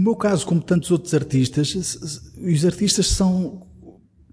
meu 0.00 0.16
caso, 0.16 0.46
como 0.46 0.60
tantos 0.60 0.90
outros 0.90 1.14
artistas, 1.14 1.74
os 2.36 2.64
artistas 2.64 3.06
são, 3.08 3.66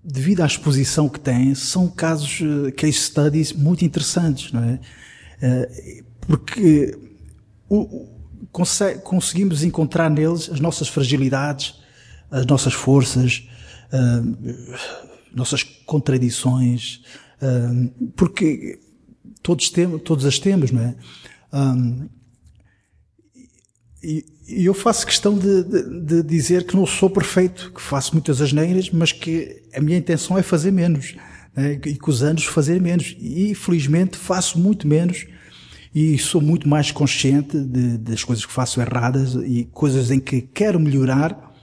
devido 0.04 0.42
à 0.42 0.46
exposição 0.46 1.09
que 1.09 1.20
têm, 1.20 1.54
são 1.55 1.88
casos, 1.88 2.40
eh, 2.42 2.71
case 2.71 2.93
studies 2.93 3.54
muito 3.54 3.84
interessantes, 3.84 4.52
não 4.52 4.64
é? 4.64 4.80
Eh, 5.42 6.04
porque 6.22 6.98
conseguimos 9.04 9.64
encontrar 9.64 10.10
neles 10.10 10.50
as 10.50 10.60
nossas 10.60 10.88
fragilidades, 10.88 11.76
as 12.31 12.46
nossas 12.46 12.74
forças, 12.74 13.47
nossas 15.34 15.63
contradições, 15.63 17.02
porque 18.16 18.80
todos 19.44 19.70
temos, 19.70 20.02
todos 20.02 20.26
as 20.26 20.40
temos, 20.40 20.72
não 20.72 20.81
é? 20.81 20.95
E, 24.04 24.26
e 24.48 24.66
eu 24.66 24.73
faço 24.73 25.05
questão 25.05 25.38
de, 25.38 25.64
de, 25.64 26.02
de, 26.02 26.23
dizer 26.23 26.66
que 26.66 26.76
não 26.76 26.86
sou 26.86 27.09
perfeito, 27.09 27.72
que 27.74 27.82
faço 27.82 28.14
muitas 28.14 28.42
asneiras, 28.42 28.90
mas 28.92 29.12
que 29.12 29.64
a 29.74 29.82
minha 29.82 29.98
intenção 29.98 30.38
é 30.38 30.44
fazer 30.44 30.72
menos. 30.72 31.16
Né? 31.55 31.74
E 31.74 31.96
que 31.96 32.10
os 32.10 32.22
anos 32.22 32.46
fazer 32.46 32.80
menos. 32.80 33.16
E 33.20 33.55
felizmente 33.55 34.18
faço 34.18 34.60
muito 34.60 34.88
menos 34.88 35.26
e 35.94 36.18
sou 36.20 36.40
muito 36.40 36.70
mais 36.70 36.91
consciente 36.91 37.60
de, 37.60 37.98
das 37.98 38.24
coisas 38.24 38.46
que 38.46 38.54
faço 38.54 38.80
erradas 38.80 39.34
e 39.34 39.68
coisas 39.72 40.12
em 40.12 40.20
que 40.20 40.41
quero 40.41 40.80
melhorar 40.80 41.55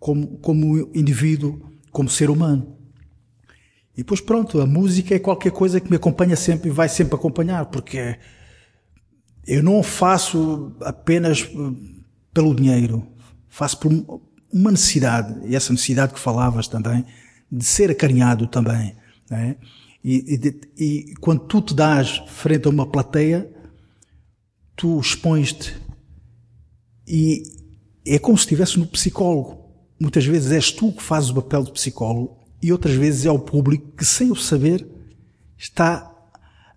como, 0.00 0.38
como 0.38 0.90
indivíduo, 0.94 1.60
como 1.90 2.08
ser 2.08 2.30
humano. 2.30 2.74
E 3.94 3.98
depois 3.98 4.20
pronto, 4.20 4.60
a 4.60 4.66
música 4.66 5.14
é 5.14 5.18
qualquer 5.18 5.52
coisa 5.52 5.78
que 5.78 5.90
me 5.90 5.96
acompanha 5.96 6.36
sempre 6.36 6.70
e 6.70 6.72
vai 6.72 6.88
sempre 6.88 7.14
acompanhar, 7.14 7.66
porque 7.66 8.16
eu 9.46 9.62
não 9.62 9.82
faço 9.82 10.72
apenas 10.80 11.48
pelo 12.32 12.54
dinheiro, 12.54 13.06
faço 13.48 13.78
por 13.78 13.92
uma 14.52 14.70
necessidade, 14.70 15.46
e 15.46 15.56
essa 15.56 15.72
necessidade 15.72 16.14
que 16.14 16.20
falavas 16.20 16.68
também, 16.68 17.04
de 17.50 17.64
ser 17.64 17.90
acarinhado 17.90 18.46
também. 18.46 18.94
É? 19.30 19.56
E, 20.04 20.60
e, 20.78 20.84
e, 20.84 21.14
quando 21.20 21.40
tu 21.46 21.60
te 21.60 21.74
dás 21.74 22.22
frente 22.26 22.66
a 22.66 22.70
uma 22.70 22.86
plateia, 22.86 23.50
tu 24.76 25.00
expões-te 25.00 25.74
e 27.06 27.42
é 28.06 28.18
como 28.18 28.36
se 28.36 28.44
estivesse 28.44 28.78
no 28.78 28.86
psicólogo. 28.86 29.62
Muitas 29.98 30.24
vezes 30.24 30.50
és 30.50 30.70
tu 30.70 30.92
que 30.92 31.02
fazes 31.02 31.30
o 31.30 31.34
papel 31.34 31.64
de 31.64 31.72
psicólogo 31.72 32.38
e 32.60 32.72
outras 32.72 32.94
vezes 32.94 33.26
é 33.26 33.30
o 33.30 33.38
público 33.38 33.92
que, 33.96 34.04
sem 34.04 34.30
o 34.30 34.36
saber, 34.36 34.86
está 35.56 36.10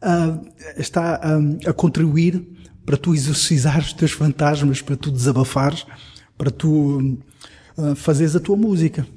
a, 0.01 0.39
está 0.77 1.15
a, 1.15 1.69
a 1.69 1.73
contribuir 1.73 2.54
para 2.85 2.97
tu 2.97 3.13
exorcizar 3.13 3.79
os 3.79 3.93
teus 3.93 4.11
fantasmas, 4.11 4.81
para 4.81 4.95
tu 4.95 5.09
desabafares, 5.09 5.85
para 6.37 6.51
tu 6.51 7.17
uh, 7.77 7.95
fazeres 7.95 8.35
a 8.35 8.39
tua 8.39 8.55
música. 8.55 9.07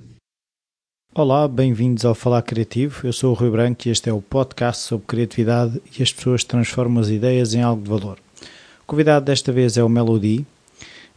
Olá, 1.14 1.46
bem-vindos 1.46 2.04
ao 2.04 2.14
Falar 2.14 2.42
Criativo. 2.42 3.06
Eu 3.06 3.12
sou 3.12 3.32
o 3.32 3.34
Rui 3.34 3.50
Branco 3.50 3.86
e 3.86 3.90
este 3.90 4.08
é 4.08 4.12
o 4.12 4.22
podcast 4.22 4.82
sobre 4.82 5.06
criatividade 5.06 5.82
e 5.98 6.02
as 6.02 6.12
pessoas 6.12 6.44
transformam 6.44 7.02
as 7.02 7.08
ideias 7.08 7.54
em 7.54 7.62
algo 7.62 7.82
de 7.82 7.90
valor. 7.90 8.18
O 8.82 8.86
convidado 8.86 9.26
desta 9.26 9.52
vez 9.52 9.76
é 9.76 9.84
o 9.84 9.88
Melody. 9.88 10.46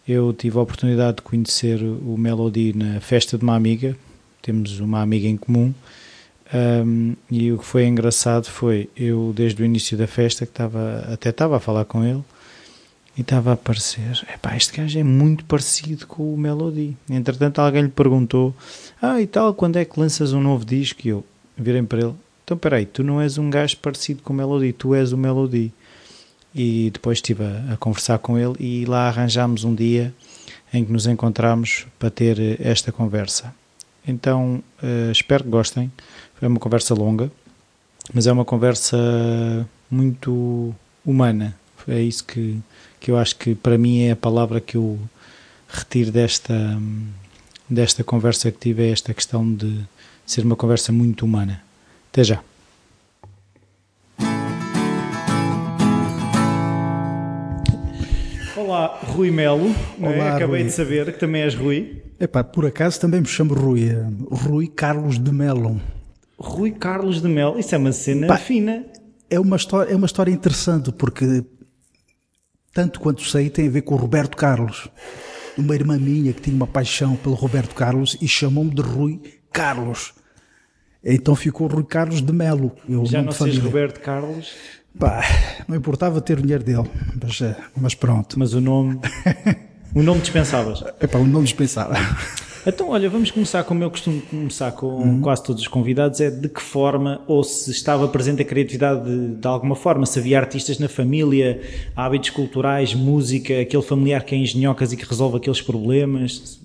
Eu 0.05 0.33
tive 0.33 0.57
a 0.57 0.61
oportunidade 0.61 1.17
de 1.17 1.21
conhecer 1.21 1.81
o 1.81 2.17
Melody 2.17 2.73
na 2.75 2.99
festa 2.99 3.37
de 3.37 3.43
uma 3.43 3.55
amiga. 3.55 3.95
Temos 4.41 4.79
uma 4.79 5.01
amiga 5.01 5.27
em 5.27 5.37
comum. 5.37 5.73
Um, 6.53 7.15
e 7.29 7.51
o 7.51 7.59
que 7.59 7.65
foi 7.65 7.85
engraçado 7.85 8.45
foi 8.45 8.89
eu 8.97 9.31
desde 9.33 9.61
o 9.61 9.65
início 9.65 9.97
da 9.97 10.07
festa 10.07 10.45
que 10.45 10.51
estava 10.51 11.05
até 11.07 11.29
estava 11.29 11.55
a 11.55 11.59
falar 11.61 11.85
com 11.85 12.03
ele 12.03 12.21
e 13.17 13.21
estava 13.21 13.51
a 13.51 13.53
aparecer, 13.53 14.25
epá, 14.33 14.55
este 14.55 14.75
gajo 14.75 14.97
é 14.97 15.03
muito 15.03 15.43
parecido 15.45 16.07
com 16.07 16.33
o 16.33 16.37
Melody. 16.37 16.95
Entretanto, 17.09 17.59
alguém 17.59 17.83
lhe 17.83 17.89
perguntou, 17.89 18.55
ah, 19.01 19.21
e 19.21 19.27
tal, 19.27 19.53
quando 19.53 19.77
é 19.77 19.85
que 19.85 19.99
lanças 19.99 20.33
um 20.33 20.41
novo 20.41 20.63
disco? 20.63 21.01
E 21.03 21.09
eu 21.09 21.25
virei 21.57 21.81
para 21.83 21.99
ele, 21.99 22.15
então 22.43 22.57
peraí, 22.57 22.85
tu 22.85 23.03
não 23.03 23.21
és 23.21 23.37
um 23.37 23.49
gajo 23.49 23.77
parecido 23.77 24.21
com 24.23 24.33
o 24.33 24.35
Melody, 24.35 24.73
tu 24.73 24.95
és 24.95 25.11
o 25.11 25.17
Melody. 25.17 25.73
E 26.53 26.89
depois 26.91 27.19
estive 27.19 27.43
a, 27.43 27.73
a 27.73 27.77
conversar 27.77 28.19
com 28.19 28.37
ele 28.37 28.55
e 28.59 28.85
lá 28.85 29.07
arranjámos 29.07 29.63
um 29.63 29.73
dia 29.73 30.13
em 30.73 30.83
que 30.83 30.91
nos 30.91 31.07
encontramos 31.07 31.85
para 31.97 32.09
ter 32.09 32.59
esta 32.61 32.91
conversa. 32.91 33.53
Então, 34.05 34.63
uh, 34.81 35.11
espero 35.11 35.43
que 35.43 35.49
gostem. 35.49 35.91
Foi 36.35 36.47
uma 36.47 36.59
conversa 36.59 36.93
longa, 36.93 37.31
mas 38.13 38.27
é 38.27 38.31
uma 38.31 38.45
conversa 38.45 38.97
muito 39.89 40.73
humana. 41.05 41.55
É 41.87 42.01
isso 42.01 42.23
que, 42.23 42.59
que 43.01 43.09
eu 43.09 43.17
acho 43.17 43.35
que 43.35 43.55
para 43.55 43.79
mim 43.79 44.03
é 44.03 44.11
a 44.11 44.15
palavra 44.15 44.61
que 44.61 44.77
eu 44.77 44.97
retiro 45.67 46.11
desta, 46.11 46.79
desta 47.67 48.03
conversa 48.03 48.51
que 48.51 48.59
tive, 48.59 48.83
é 48.83 48.91
esta 48.91 49.11
questão 49.11 49.51
de 49.51 49.79
ser 50.23 50.45
uma 50.45 50.55
conversa 50.55 50.91
muito 50.91 51.25
humana. 51.25 51.63
Até 52.11 52.23
já. 52.23 52.43
Olá, 58.55 58.99
Rui 59.03 59.31
Melo. 59.31 59.75
É? 59.99 60.07
Olá, 60.07 60.25
é? 60.25 60.31
Acabei 60.33 60.61
Rui. 60.61 60.69
de 60.69 60.71
saber 60.71 61.11
que 61.11 61.19
também 61.19 61.41
és 61.41 61.55
Rui. 61.55 62.03
Epá, 62.19 62.43
por 62.43 62.67
acaso 62.67 62.99
também 62.99 63.19
me 63.19 63.27
chamo 63.27 63.55
Rui. 63.55 63.89
Rui 64.29 64.67
Carlos 64.67 65.17
de 65.17 65.31
Melo. 65.31 65.81
Rui 66.37 66.69
Carlos 66.69 67.19
de 67.19 67.27
Melo. 67.27 67.57
Isso 67.57 67.73
é 67.73 67.79
uma 67.79 67.91
cena 67.91 68.27
Pá, 68.27 68.37
fina. 68.37 68.85
É 69.27 69.39
uma, 69.39 69.55
história, 69.55 69.91
é 69.91 69.95
uma 69.95 70.05
história 70.05 70.31
interessante 70.31 70.91
porque 70.91 71.43
tanto 72.73 72.99
quanto 72.99 73.23
sei, 73.23 73.49
tem 73.49 73.67
a 73.67 73.71
ver 73.71 73.81
com 73.81 73.95
o 73.95 73.97
Roberto 73.97 74.37
Carlos. 74.37 74.87
Uma 75.57 75.75
irmã 75.75 75.97
minha 75.97 76.31
que 76.33 76.41
tinha 76.41 76.55
uma 76.55 76.67
paixão 76.67 77.15
pelo 77.15 77.35
Roberto 77.35 77.75
Carlos 77.75 78.17
e 78.21 78.27
chamou-me 78.27 78.73
de 78.73 78.81
Rui 78.81 79.21
Carlos. 79.51 80.13
Então 81.03 81.35
ficou 81.35 81.67
Rui 81.67 81.83
Carlos 81.83 82.21
de 82.21 82.31
Melo. 82.31 82.71
Eu 82.87 83.05
Já 83.05 83.21
não 83.21 83.31
sei 83.31 83.57
Roberto 83.59 83.99
Carlos? 83.99 84.53
Pá, 84.97 85.21
não 85.67 85.75
importava 85.75 86.21
ter 86.21 86.37
o 86.37 86.41
dinheiro 86.41 86.63
dele, 86.63 86.89
mas, 87.21 87.41
eh, 87.41 87.55
mas 87.75 87.95
pronto. 87.95 88.37
Mas 88.37 88.53
o 88.53 88.61
nome... 88.61 88.99
o 89.95 90.01
nome 90.03 90.21
dispensavas? 90.21 90.83
É 90.99 91.07
pá, 91.07 91.17
o 91.17 91.25
nome 91.25 91.45
dispensava. 91.45 91.95
Então, 92.65 92.89
olha, 92.89 93.09
vamos 93.09 93.31
começar 93.31 93.63
como 93.63 93.83
eu 93.83 93.89
costumo 93.89 94.21
começar 94.21 94.71
com 94.73 94.85
uhum. 94.85 95.21
quase 95.21 95.43
todos 95.43 95.63
os 95.63 95.67
convidados, 95.67 96.21
é 96.21 96.29
de 96.29 96.47
que 96.47 96.61
forma, 96.61 97.21
ou 97.27 97.43
se 97.43 97.71
estava 97.71 98.07
presente 98.07 98.43
a 98.43 98.45
criatividade 98.45 99.03
de, 99.03 99.35
de, 99.35 99.47
alguma 99.47 99.75
forma, 99.75 100.05
se 100.05 100.19
havia 100.19 100.39
artistas 100.39 100.77
na 100.77 100.87
família, 100.87 101.59
hábitos 101.95 102.29
culturais, 102.29 102.93
música, 102.93 103.61
aquele 103.61 103.81
familiar 103.81 104.23
que 104.23 104.35
é 104.35 104.37
engenhocas 104.37 104.93
e 104.93 104.97
que 104.97 105.05
resolve 105.05 105.37
aqueles 105.37 105.61
problemas, 105.61 106.61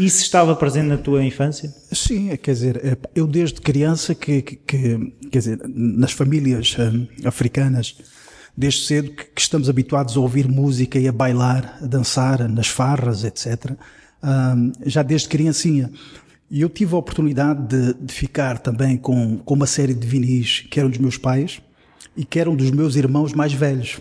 isso 0.00 0.22
estava 0.22 0.56
presente 0.56 0.86
na 0.86 0.96
tua 0.96 1.22
infância? 1.22 1.72
Sim, 1.92 2.34
quer 2.36 2.52
dizer, 2.52 2.76
é, 2.84 2.96
eu 3.14 3.26
desde 3.26 3.60
criança 3.60 4.14
que, 4.14 4.42
que, 4.42 4.56
que 4.56 5.12
quer 5.30 5.38
dizer, 5.38 5.60
nas 5.68 6.10
famílias 6.10 6.74
hum, 6.78 7.06
africanas, 7.24 7.96
desde 8.56 8.86
cedo 8.86 9.10
que, 9.10 9.24
que 9.26 9.40
estamos 9.40 9.68
habituados 9.68 10.16
a 10.16 10.20
ouvir 10.20 10.48
música 10.48 10.98
e 10.98 11.06
a 11.06 11.12
bailar, 11.12 11.78
a 11.82 11.86
dançar 11.86 12.48
nas 12.48 12.66
farras, 12.66 13.22
etc., 13.24 13.76
já 14.84 15.02
desde 15.02 15.28
criancinha. 15.28 15.90
E 16.50 16.62
eu 16.62 16.68
tive 16.68 16.94
a 16.94 16.98
oportunidade 16.98 17.66
de, 17.68 17.94
de, 17.94 18.12
ficar 18.12 18.58
também 18.58 18.96
com, 18.96 19.38
com 19.38 19.54
uma 19.54 19.66
série 19.66 19.94
de 19.94 20.06
vinis 20.06 20.66
que 20.68 20.80
eram 20.80 20.90
dos 20.90 20.98
meus 20.98 21.16
pais 21.16 21.62
e 22.16 22.24
que 22.24 22.40
eram 22.40 22.56
dos 22.56 22.70
meus 22.72 22.96
irmãos 22.96 23.32
mais 23.32 23.52
velhos. 23.52 24.00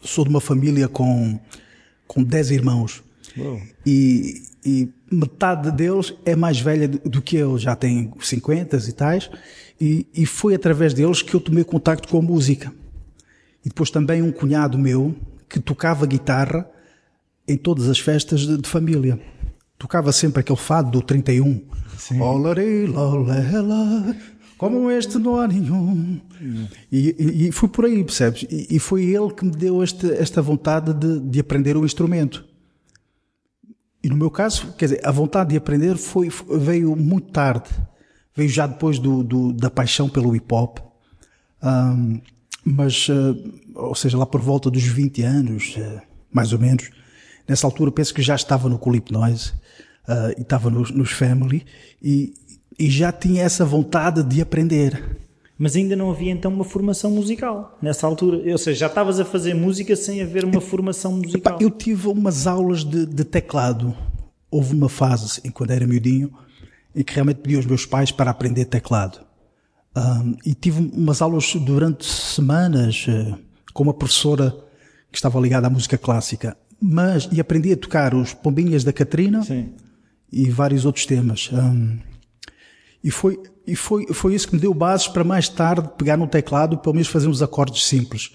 Sou 0.00 0.24
de 0.24 0.30
uma 0.30 0.40
família 0.40 0.88
com, 0.88 1.38
com 2.06 2.22
10 2.22 2.50
irmãos. 2.52 3.02
E, 3.84 4.42
e, 4.64 4.88
metade 5.10 5.70
deles 5.70 6.14
é 6.24 6.34
mais 6.34 6.58
velha 6.58 6.88
do, 6.88 6.98
do, 7.08 7.22
que 7.22 7.36
eu, 7.36 7.58
já 7.58 7.76
tem 7.76 8.10
50 8.18 8.76
e 8.76 8.92
tais. 8.92 9.30
E, 9.80 10.06
e 10.14 10.24
foi 10.24 10.54
através 10.54 10.94
deles 10.94 11.20
que 11.20 11.34
eu 11.34 11.40
tomei 11.40 11.64
contacto 11.64 12.08
com 12.08 12.18
a 12.18 12.22
música. 12.22 12.72
E 13.64 13.68
depois 13.68 13.90
também 13.90 14.22
um 14.22 14.32
cunhado 14.32 14.78
meu 14.78 15.14
que 15.48 15.60
tocava 15.60 16.06
guitarra 16.06 16.66
em 17.46 17.56
todas 17.56 17.88
as 17.88 17.98
festas 17.98 18.40
de, 18.40 18.56
de 18.58 18.68
família. 18.68 19.20
Tocava 19.78 20.12
sempre 20.12 20.40
aquele 20.40 20.58
fado 20.58 20.90
do 20.90 21.02
31. 21.02 21.62
Sim. 21.98 22.20
como 24.62 24.88
este 24.92 25.18
não 25.18 25.40
há 25.40 25.48
nenhum. 25.48 26.20
E, 26.90 27.16
e, 27.18 27.48
e, 27.48 27.52
fui 27.52 27.68
por 27.68 27.84
aí, 27.84 28.04
percebes? 28.04 28.46
E, 28.48 28.76
e, 28.76 28.78
foi 28.78 29.02
ele 29.06 29.32
que 29.32 29.44
me 29.44 29.50
deu 29.50 29.82
este, 29.82 30.08
esta 30.12 30.40
vontade 30.40 30.94
de, 30.94 31.18
de 31.18 31.40
aprender 31.40 31.76
o 31.76 31.84
instrumento. 31.84 32.44
E 34.04 34.08
no 34.08 34.16
meu 34.16 34.30
caso, 34.30 34.72
quer 34.74 34.84
dizer, 34.84 35.00
a 35.04 35.10
vontade 35.10 35.50
de 35.50 35.56
aprender 35.56 35.96
foi, 35.96 36.28
veio 36.60 36.94
muito 36.94 37.32
tarde. 37.32 37.70
Veio 38.36 38.48
já 38.48 38.68
depois 38.68 39.00
do, 39.00 39.24
do 39.24 39.52
da 39.52 39.68
paixão 39.68 40.08
pelo 40.08 40.34
hip 40.36 40.54
hop. 40.54 40.78
Um, 41.60 42.20
mas, 42.64 43.08
uh, 43.08 43.36
ou 43.74 43.96
seja, 43.96 44.16
lá 44.16 44.26
por 44.26 44.40
volta 44.40 44.70
dos 44.70 44.84
20 44.84 45.22
anos, 45.22 45.76
uh, 45.76 46.00
mais 46.32 46.52
ou 46.52 46.60
menos, 46.60 46.88
Nessa 47.52 47.66
altura 47.66 47.92
penso 47.92 48.14
que 48.14 48.22
já 48.22 48.34
estava 48.34 48.66
no 48.66 48.78
Culip 48.78 49.12
Noise 49.12 49.52
uh, 50.08 50.32
e 50.38 50.40
estava 50.40 50.70
nos, 50.70 50.90
nos 50.90 51.12
Family 51.12 51.66
e, 52.02 52.32
e 52.78 52.90
já 52.90 53.12
tinha 53.12 53.42
essa 53.42 53.62
vontade 53.62 54.22
de 54.22 54.40
aprender. 54.40 55.18
Mas 55.58 55.76
ainda 55.76 55.94
não 55.94 56.10
havia 56.10 56.32
então 56.32 56.50
uma 56.50 56.64
formação 56.64 57.10
musical 57.10 57.76
nessa 57.82 58.06
altura. 58.06 58.50
Ou 58.50 58.56
seja, 58.56 58.80
já 58.80 58.86
estavas 58.86 59.20
a 59.20 59.24
fazer 59.26 59.52
música 59.52 59.94
sem 59.94 60.22
haver 60.22 60.46
uma 60.46 60.62
formação 60.62 61.12
musical. 61.12 61.58
Eu 61.60 61.70
tive 61.70 62.08
umas 62.08 62.46
aulas 62.46 62.84
de, 62.84 63.04
de 63.04 63.22
teclado 63.22 63.94
houve 64.50 64.74
uma 64.74 64.88
fase, 64.88 65.40
em 65.44 65.50
quando 65.50 65.72
era 65.72 65.86
miudinho, 65.86 66.30
em 66.94 67.02
que 67.02 67.14
realmente 67.14 67.38
pedi 67.38 67.56
aos 67.56 67.64
meus 67.64 67.86
pais 67.86 68.12
para 68.12 68.30
aprender 68.30 68.66
teclado. 68.66 69.20
Um, 69.96 70.36
e 70.44 70.54
tive 70.54 70.90
umas 70.94 71.20
aulas 71.20 71.54
durante 71.54 72.06
semanas 72.06 73.06
uh, 73.08 73.38
com 73.74 73.82
uma 73.82 73.94
professora 73.94 74.54
que 75.10 75.18
estava 75.18 75.38
ligada 75.40 75.66
à 75.66 75.70
música 75.70 75.98
clássica. 75.98 76.56
Mas, 76.82 77.28
e 77.30 77.40
aprendi 77.40 77.72
a 77.72 77.76
tocar 77.76 78.12
os 78.12 78.34
Pombinhas 78.34 78.82
da 78.82 78.92
Catrina 78.92 79.44
Sim. 79.44 79.70
e 80.32 80.50
vários 80.50 80.84
outros 80.84 81.06
temas. 81.06 81.48
Um, 81.52 81.98
e 83.04 83.10
foi, 83.10 83.40
e 83.64 83.76
foi, 83.76 84.06
foi 84.12 84.34
isso 84.34 84.48
que 84.48 84.54
me 84.56 84.60
deu 84.60 84.74
bases 84.74 85.06
para 85.06 85.22
mais 85.22 85.48
tarde 85.48 85.88
pegar 85.96 86.16
no 86.16 86.26
teclado 86.26 86.76
pelo 86.78 86.94
menos 86.94 87.08
fazer 87.08 87.28
uns 87.28 87.40
acordes 87.40 87.84
simples. 87.84 88.32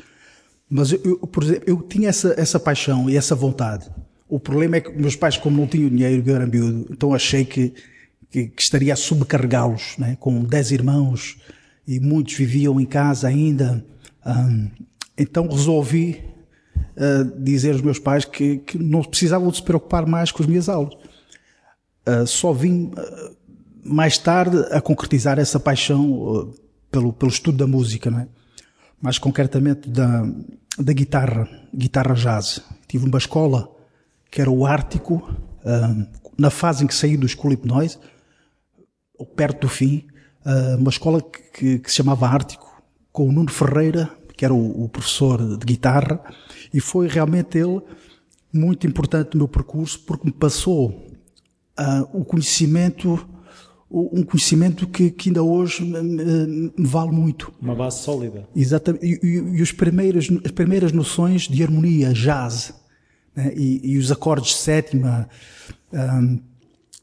Mas 0.70 0.94
eu, 0.94 1.02
eu, 1.04 1.18
por 1.28 1.44
exemplo, 1.44 1.64
eu 1.68 1.82
tinha 1.82 2.08
essa, 2.08 2.34
essa 2.38 2.58
paixão 2.58 3.10
e 3.10 3.18
essa 3.18 3.36
vontade. 3.36 3.90
O 4.30 4.40
problema 4.40 4.78
é 4.78 4.82
que 4.82 4.92
meus 4.92 5.16
pais, 5.16 5.36
como 5.36 5.58
não 5.58 5.68
tinham 5.68 5.90
dinheiro, 5.90 6.24
eu 6.26 6.36
era 6.36 6.46
miúdo, 6.46 6.88
então 6.90 7.14
achei 7.14 7.44
que, 7.44 7.74
que, 8.30 8.48
que 8.48 8.62
estaria 8.62 8.94
a 8.94 8.98
subcarregá-los, 8.98 9.96
né? 9.98 10.18
com 10.20 10.42
dez 10.44 10.72
irmãos 10.72 11.38
e 11.86 12.00
muitos 12.00 12.34
viviam 12.34 12.80
em 12.80 12.86
casa 12.86 13.28
ainda. 13.28 13.86
Um, 14.26 14.70
então 15.18 15.48
resolvi 15.48 16.22
uh, 16.98 17.44
dizer 17.44 17.74
aos 17.74 17.82
meus 17.82 18.00
pais 18.00 18.26
que, 18.26 18.58
que, 18.58 18.78
não 18.78 19.04
precisavam 19.04 19.50
de 19.50 19.58
se 19.58 19.64
preocupar 19.64 20.06
mais 20.06 20.32
com 20.32 20.42
as 20.42 20.48
minhas 20.50 20.68
aulas. 20.68 20.94
Uh, 22.08 22.26
só 22.26 22.52
vim 22.52 22.86
uh, 22.88 23.38
mais 23.84 24.18
tarde 24.18 24.58
a 24.72 24.82
concretizar 24.82 25.40
essa 25.40 25.60
paixão 25.60 26.54
pelo, 26.92 27.14
pelo 27.14 27.32
estudo 27.32 27.58
da 27.58 27.68
música, 27.68 28.10
não 28.10 28.20
é? 28.20 28.28
mais 29.02 29.20
concretamente 29.20 29.88
da, 29.90 30.28
da 30.80 30.92
guitarra, 30.92 31.48
guitarra 31.74 32.16
jazz. 32.16 32.62
Tive 32.88 33.06
uma 33.06 33.18
escola 33.18 33.72
que 34.30 34.42
era 34.42 34.50
o 34.50 34.66
Ártico, 34.66 35.34
na 36.38 36.50
fase 36.50 36.84
em 36.84 36.88
que 36.88 36.96
saí 36.96 37.16
do 37.16 37.28
School 37.28 37.54
Hypnoise, 37.54 37.98
ou 39.18 39.26
perto 39.26 39.62
do 39.62 39.70
fim, 39.70 40.06
uma 40.80 40.90
escola 40.90 41.22
que, 41.22 41.80
que, 41.80 41.90
se 41.90 41.98
chamava 41.98 42.28
Ártico, 42.28 42.82
com 43.12 43.30
o 43.30 43.32
Nuno 43.32 43.52
Ferreira, 43.52 44.10
que 44.38 44.46
era 44.46 44.54
o, 44.54 44.84
o, 44.84 44.88
professor 44.88 45.58
de 45.58 45.66
guitarra, 45.66 46.22
e 46.72 46.80
foi 46.80 47.08
realmente 47.08 47.58
ele 47.58 47.82
muito 48.54 48.86
importante 48.86 49.34
no 49.34 49.40
meu 49.40 49.48
percurso, 49.48 50.00
porque 50.06 50.28
me 50.28 50.32
passou 50.32 50.90
uh, 51.80 52.08
o 52.14 52.24
conhecimento, 52.24 53.28
um 53.90 54.24
conhecimento 54.24 54.86
que, 54.88 55.10
que 55.10 55.30
ainda 55.30 55.42
hoje 55.42 55.84
me, 55.84 56.02
me, 56.02 56.72
vale 56.78 57.12
muito. 57.12 57.52
Uma 57.60 57.76
base 57.76 58.00
sólida. 58.00 58.48
Exatamente. 58.56 59.06
E, 59.06 59.20
e, 59.24 59.58
e 59.58 59.62
os 59.62 59.72
primeiros, 59.72 60.30
as 60.46 60.52
primeiras 60.52 60.92
noções 60.92 61.44
de 61.44 61.64
harmonia, 61.64 62.14
jazz, 62.14 62.74
né? 63.36 63.52
e, 63.56 63.94
e, 63.94 63.98
os 63.98 64.12
acordes 64.12 64.52
de 64.52 64.58
sétima, 64.58 65.28
um, 65.92 66.40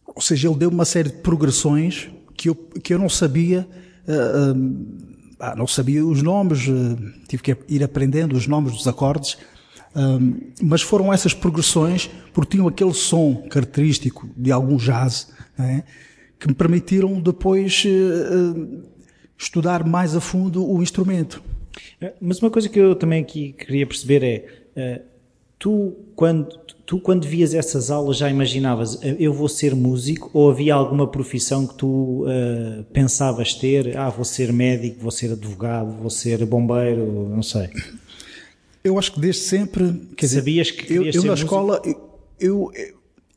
ou 0.06 0.22
seja, 0.22 0.48
ele 0.48 0.56
deu 0.56 0.70
uma 0.70 0.84
série 0.84 1.08
de 1.08 1.16
progressões 1.16 2.08
que 2.36 2.48
eu, 2.48 2.54
que 2.54 2.94
eu 2.94 2.98
não 2.98 3.08
sabia, 3.08 3.66
uh, 4.06 5.13
uh, 5.52 5.56
não 5.56 5.66
sabia 5.66 6.04
os 6.04 6.22
nomes, 6.22 6.66
uh, 6.68 6.96
tive 7.28 7.42
que 7.42 7.56
ir 7.68 7.82
aprendendo 7.82 8.34
os 8.34 8.46
nomes 8.46 8.72
dos 8.72 8.86
acordes, 8.86 9.36
mas 10.60 10.82
foram 10.82 11.12
essas 11.12 11.32
progressões, 11.32 12.10
porque 12.32 12.56
tinham 12.56 12.66
aquele 12.66 12.92
som 12.92 13.46
característico 13.48 14.28
de 14.36 14.50
algum 14.50 14.76
jazz, 14.76 15.30
é? 15.56 15.84
que 16.36 16.48
me 16.48 16.54
permitiram 16.54 17.20
depois 17.20 17.84
estudar 19.38 19.86
mais 19.86 20.16
a 20.16 20.20
fundo 20.20 20.68
o 20.68 20.82
instrumento. 20.82 21.40
Mas 22.20 22.40
uma 22.40 22.50
coisa 22.50 22.68
que 22.68 22.76
eu 22.76 22.96
também 22.96 23.22
aqui 23.22 23.52
queria 23.52 23.86
perceber 23.86 24.66
é, 24.74 25.02
tu 25.60 25.94
quando 26.16 26.58
tu 26.86 26.98
quando 26.98 27.26
vias 27.26 27.54
essas 27.54 27.90
aulas 27.90 28.18
já 28.18 28.28
imaginavas 28.28 28.98
eu 29.18 29.32
vou 29.32 29.48
ser 29.48 29.74
músico 29.74 30.30
ou 30.32 30.50
havia 30.50 30.74
alguma 30.74 31.06
profissão 31.06 31.66
que 31.66 31.74
tu 31.74 32.24
uh, 32.24 32.84
pensavas 32.92 33.54
ter 33.54 33.96
ah 33.96 34.10
vou 34.10 34.24
ser 34.24 34.52
médico 34.52 35.00
vou 35.00 35.10
ser 35.10 35.32
advogado 35.32 35.92
vou 35.92 36.10
ser 36.10 36.44
bombeiro 36.44 37.28
não 37.28 37.42
sei 37.42 37.70
eu 38.82 38.98
acho 38.98 39.12
que 39.12 39.20
desde 39.20 39.42
sempre 39.42 40.08
quer 40.16 40.26
sabias 40.26 40.66
dizer, 40.66 40.82
que 40.82 40.92
eu, 40.94 41.04
eu 41.04 41.22
na 41.22 41.30
músico? 41.30 41.32
escola 41.32 41.82
eu, 41.84 42.00
eu, 42.38 42.72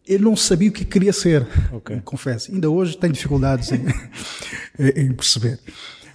eu 0.05 0.19
não 0.19 0.35
sabia 0.35 0.69
o 0.69 0.73
que 0.73 0.83
queria 0.83 1.13
ser 1.13 1.47
okay. 1.71 1.99
confesso 2.03 2.51
ainda 2.51 2.69
hoje 2.69 2.97
tenho 2.97 3.13
dificuldades 3.13 3.71
em, 3.71 3.85
em 4.95 5.13
perceber 5.13 5.59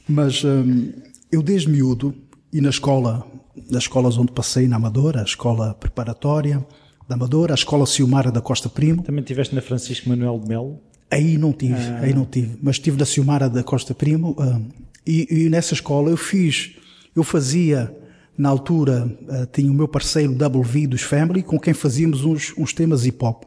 mas 0.07 0.45
um, 0.45 0.93
eu 1.31 1.43
desde 1.43 1.71
miúdo 1.71 2.15
e 2.53 2.61
na 2.61 2.69
escola 2.69 3.27
das 3.71 3.85
escolas 3.85 4.17
onde 4.19 4.33
passei 4.33 4.67
na 4.67 4.77
Amadora, 4.77 5.21
a 5.21 5.25
escola 5.25 5.75
preparatória 5.75 6.65
da 7.13 7.15
Amadora, 7.15 7.53
a 7.53 7.55
escola 7.55 7.87
Ciumara 7.87 8.31
da 8.33 8.41
Costa 8.41 8.69
Primo. 8.69 9.03
Também 9.03 9.23
tiveste 9.23 9.55
na 9.55 9.61
Francisco 9.61 10.09
Manuel 10.09 10.39
de 10.39 10.49
Melo? 10.49 10.81
Aí 11.11 11.37
não 11.37 11.53
tive, 11.53 11.75
ah. 11.75 12.01
aí 12.01 12.15
não 12.15 12.25
tive, 12.25 12.57
mas 12.63 12.77
estive 12.77 12.99
na 12.99 13.05
Ciumara 13.05 13.49
da 13.51 13.63
Costa 13.63 13.95
Primo 13.95 14.31
uh, 14.39 14.63
e, 15.07 15.45
e, 15.45 15.51
nessa 15.51 15.75
escola 15.75 16.09
eu 16.09 16.17
fiz, 16.17 16.77
eu 17.15 17.23
fazia 17.23 17.95
na 18.39 18.49
altura 18.49 19.15
uh, 19.29 19.47
tinha 19.53 19.71
o 19.71 19.75
meu 19.75 19.87
parceiro 19.87 20.35
Double 20.35 20.63
V 20.63 20.87
dos 20.87 21.03
Family 21.03 21.43
com 21.43 21.61
quem 21.61 21.75
fazíamos 21.75 22.25
uns, 22.25 22.55
uns 22.57 22.73
temas 22.73 23.05
hip 23.05 23.23
hop. 23.23 23.45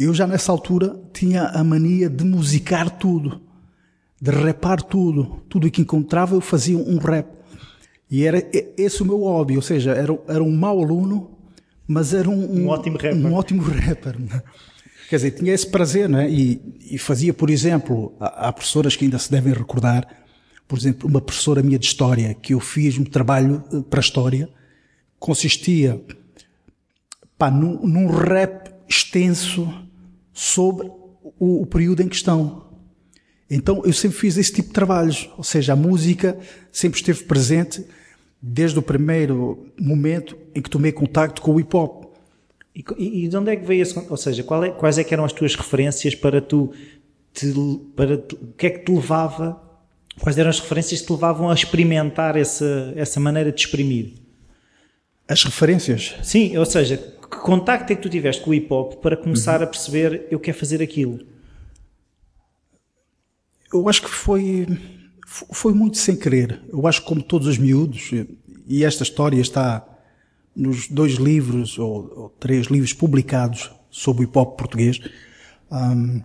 Eu 0.00 0.14
já 0.14 0.26
nessa 0.26 0.50
altura 0.50 0.98
tinha 1.12 1.48
a 1.48 1.62
mania 1.62 2.08
de 2.08 2.24
musicar 2.24 2.88
tudo, 2.88 3.42
de 4.18 4.30
rapar 4.30 4.80
tudo, 4.80 5.42
tudo 5.50 5.66
o 5.66 5.70
que 5.70 5.82
encontrava 5.82 6.34
eu 6.34 6.40
fazia 6.40 6.78
um 6.78 6.96
rap. 6.96 7.28
E 8.10 8.24
era 8.24 8.42
esse 8.78 9.02
o 9.02 9.06
meu 9.06 9.18
hobby, 9.18 9.54
ou 9.54 9.62
seja, 9.62 9.90
era, 9.90 10.18
era 10.28 10.42
um 10.42 10.56
mau 10.56 10.82
aluno, 10.82 11.37
mas 11.88 12.12
era 12.12 12.28
um, 12.28 12.38
um, 12.38 12.64
um 12.64 12.68
ótimo 12.68 12.98
rapper. 12.98 13.16
Um 13.16 13.32
ótimo 13.32 13.62
rapper. 13.62 14.16
Quer 15.08 15.16
dizer, 15.16 15.30
tinha 15.30 15.54
esse 15.54 15.66
prazer, 15.66 16.06
não 16.06 16.18
é? 16.18 16.30
E, 16.30 16.60
e 16.90 16.98
fazia, 16.98 17.32
por 17.32 17.48
exemplo, 17.48 18.14
há, 18.20 18.48
há, 18.48 18.52
professoras 18.52 18.94
que 18.94 19.06
ainda 19.06 19.18
se 19.18 19.30
devem 19.30 19.54
recordar, 19.54 20.06
por 20.68 20.78
exemplo, 20.78 21.08
uma 21.08 21.20
professora 21.20 21.62
minha 21.62 21.78
de 21.78 21.86
História, 21.86 22.34
que 22.34 22.52
eu 22.52 22.60
fiz 22.60 22.98
um 22.98 23.04
trabalho 23.04 23.64
eh, 23.72 23.80
para 23.88 24.00
a 24.00 24.02
História, 24.02 24.50
consistia 25.18 25.98
pá, 27.38 27.50
num, 27.50 27.86
num 27.86 28.06
rap 28.06 28.70
extenso 28.86 29.66
sobre 30.30 30.88
o, 31.38 31.62
o 31.62 31.66
período 31.66 32.02
em 32.02 32.08
questão. 32.08 32.66
Então 33.50 33.82
eu 33.86 33.94
sempre 33.94 34.18
fiz 34.18 34.36
esse 34.36 34.52
tipo 34.52 34.68
de 34.68 34.74
trabalhos, 34.74 35.30
ou 35.38 35.42
seja, 35.42 35.72
a 35.72 35.76
música 35.76 36.38
sempre 36.70 37.00
esteve 37.00 37.24
presente 37.24 37.82
desde 38.40 38.78
o 38.78 38.82
primeiro 38.82 39.66
momento 39.78 40.36
em 40.54 40.62
que 40.62 40.70
tomei 40.70 40.92
contacto 40.92 41.42
com 41.42 41.54
o 41.54 41.60
hip 41.60 41.76
hop. 41.76 42.04
E, 42.74 43.24
e 43.24 43.28
de 43.28 43.36
onde 43.36 43.50
é 43.50 43.56
que 43.56 43.66
veio 43.66 43.82
esse, 43.82 43.98
ou 44.08 44.16
seja, 44.16 44.42
é, 44.42 44.70
quais 44.70 44.98
é 44.98 45.04
que 45.04 45.12
eram 45.12 45.24
as 45.24 45.32
tuas 45.32 45.54
referências 45.56 46.14
para 46.14 46.40
tu, 46.40 46.72
te, 47.32 47.52
para 47.96 48.14
o 48.14 48.52
que 48.56 48.66
é 48.66 48.70
que 48.70 48.84
te 48.84 48.92
levava, 48.92 49.60
quais 50.20 50.38
eram 50.38 50.50
as 50.50 50.60
referências 50.60 51.00
que 51.00 51.06
te 51.06 51.12
levavam 51.12 51.50
a 51.50 51.54
experimentar 51.54 52.36
essa, 52.36 52.92
essa 52.96 53.18
maneira 53.18 53.50
de 53.50 53.60
exprimir? 53.60 54.14
As 55.26 55.42
referências? 55.42 56.14
Sim, 56.22 56.56
ou 56.56 56.64
seja, 56.64 56.96
que 56.96 57.38
contacto 57.38 57.92
é 57.92 57.96
que 57.96 58.02
tu 58.02 58.08
tiveste 58.08 58.42
com 58.42 58.50
o 58.50 58.54
hip 58.54 58.72
hop 58.72 58.94
para 59.02 59.16
começar 59.16 59.58
uhum. 59.58 59.64
a 59.64 59.66
perceber 59.66 60.26
eu 60.30 60.38
quero 60.38 60.56
fazer 60.56 60.80
aquilo? 60.80 61.18
Eu 63.72 63.86
acho 63.88 64.02
que 64.02 64.08
foi 64.08 64.66
foi 65.28 65.74
muito 65.74 65.98
sem 65.98 66.16
querer. 66.16 66.62
Eu 66.68 66.86
acho 66.86 67.02
que 67.02 67.08
como 67.08 67.22
todos 67.22 67.46
os 67.46 67.58
miúdos, 67.58 68.10
e 68.66 68.82
esta 68.82 69.02
história 69.02 69.40
está 69.40 69.86
nos 70.56 70.88
dois 70.88 71.14
livros, 71.14 71.78
ou, 71.78 72.12
ou 72.16 72.28
três 72.40 72.66
livros 72.66 72.94
publicados 72.94 73.70
sobre 73.90 74.22
o 74.22 74.24
hip 74.24 74.38
hop 74.38 74.56
português, 74.56 74.98
um, 75.70 76.22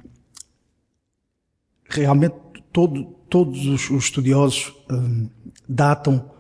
realmente 1.90 2.36
todo, 2.72 3.04
todos 3.30 3.66
os, 3.66 3.90
os 3.90 4.06
estudiosos 4.06 4.74
um, 4.90 5.28
datam 5.68 6.32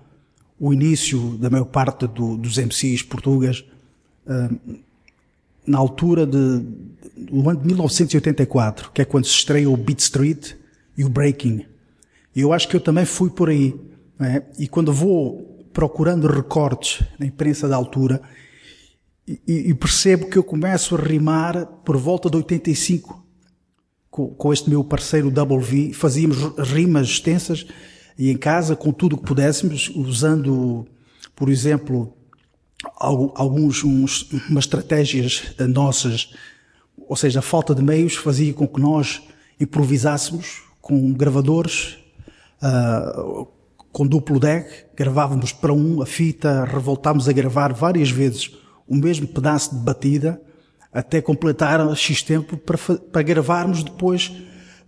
o 0.58 0.74
início 0.74 1.38
da 1.38 1.50
maior 1.50 1.66
parte 1.66 2.08
do, 2.08 2.38
dos 2.38 2.58
MCs 2.58 3.04
portugueses 3.04 3.66
um, 4.26 4.80
na 5.68 5.78
altura 5.78 6.26
de, 6.26 6.60
do 7.18 7.50
ano 7.50 7.60
de 7.60 7.68
1984, 7.68 8.92
que 8.92 9.02
é 9.02 9.06
quando 9.06 9.26
se 9.26 9.36
estreia 9.36 9.70
o 9.70 9.76
Beat 9.76 10.00
Street 10.00 10.54
e 10.98 11.04
o 11.04 11.10
Breaking. 11.10 11.73
E 12.36 12.42
eu 12.42 12.52
acho 12.52 12.68
que 12.68 12.76
eu 12.76 12.82
também 12.82 13.06
fui 13.06 13.30
por 13.30 13.50
aí. 13.50 13.76
É? 14.20 14.44
E 14.58 14.68
quando 14.68 14.94
vou 14.94 15.68
procurando 15.74 16.28
recortes 16.28 17.06
na 17.20 17.26
imprensa 17.26 17.68
da 17.68 17.76
altura, 17.76 18.22
e, 19.28 19.70
e, 19.70 19.74
percebo 19.74 20.30
que 20.30 20.38
eu 20.38 20.44
começo 20.44 20.96
a 20.96 21.00
rimar 21.00 21.66
por 21.86 21.96
volta 21.96 22.30
de 22.30 22.36
85 22.38 23.26
com, 24.12 24.28
com 24.28 24.52
este 24.54 24.70
meu 24.70 24.84
parceiro 24.84 25.32
Double 25.32 25.60
V. 25.60 25.94
Fazíamos 25.94 26.38
rimas 26.58 27.08
extensas 27.08 27.66
e 28.18 28.30
em 28.30 28.38
casa 28.38 28.76
com 28.76 28.92
tudo 28.92 29.16
o 29.16 29.18
que 29.18 29.26
pudéssemos, 29.26 29.90
usando, 29.96 30.86
por 31.36 31.50
exemplo, 31.50 32.16
alguns 32.96 33.84
uns, 33.84 34.30
umas 34.50 34.66
estratégias 34.66 35.56
nossas, 35.70 36.34
ou 36.98 37.16
seja, 37.16 37.40
a 37.40 37.42
falta 37.42 37.74
de 37.74 37.82
meios 37.82 38.16
fazia 38.16 38.54
com 38.54 38.68
que 38.68 38.80
nós 38.80 39.22
improvisássemos 39.60 40.64
com 40.82 41.14
gravadores 41.14 42.03
uh, 42.64 43.48
com 43.92 44.08
duplo 44.08 44.40
deck, 44.40 44.86
gravávamos 44.96 45.52
para 45.52 45.74
um 45.74 46.02
a 46.02 46.06
fita, 46.06 46.66
revoltámos 46.66 47.28
a 47.28 47.34
gravar 47.34 47.74
várias 47.74 48.10
vezes 48.10 48.52
o 48.88 48.96
mesmo 48.96 49.28
pedaço 49.28 49.76
de 49.76 49.82
batida, 49.82 50.42
até 50.92 51.22
completar 51.22 51.96
X 51.96 52.22
tempo 52.22 52.58
para, 52.58 52.78
para 52.78 53.22
gravarmos 53.22 53.84
depois 53.84 54.32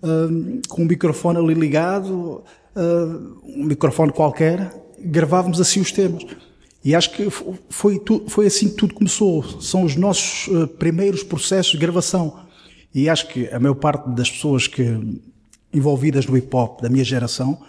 uh, 0.01 0.61
com 0.67 0.83
um 0.83 0.85
microfone 0.85 1.37
ali 1.37 1.53
ligado, 1.53 2.43
uh, 2.75 3.41
um 3.43 3.65
microfone 3.65 4.11
qualquer, 4.11 4.71
gravávamos 4.99 5.59
assim 5.59 5.81
os 5.81 5.91
temas. 5.91 6.25
E 6.83 6.93
acho 6.93 7.11
que 7.11 7.27
foi, 7.67 7.99
foi 8.27 8.45
assim 8.45 8.69
que 8.69 8.75
tudo 8.75 8.93
começou. 8.93 9.43
São 9.59 9.83
os 9.83 9.95
nossos 9.95 10.47
primeiros 10.77 11.23
processos 11.23 11.71
de 11.71 11.79
gravação. 11.79 12.41
E 12.93 13.09
acho 13.09 13.27
que 13.27 13.47
a 13.47 13.59
maior 13.59 13.73
parte 13.73 14.07
das 14.11 14.29
pessoas 14.29 14.67
que 14.67 14.83
envolvidas 15.75 16.25
no 16.25 16.37
hip 16.37 16.53
hop 16.55 16.81
da 16.81 16.89
minha 16.89 17.03
geração, 17.03 17.59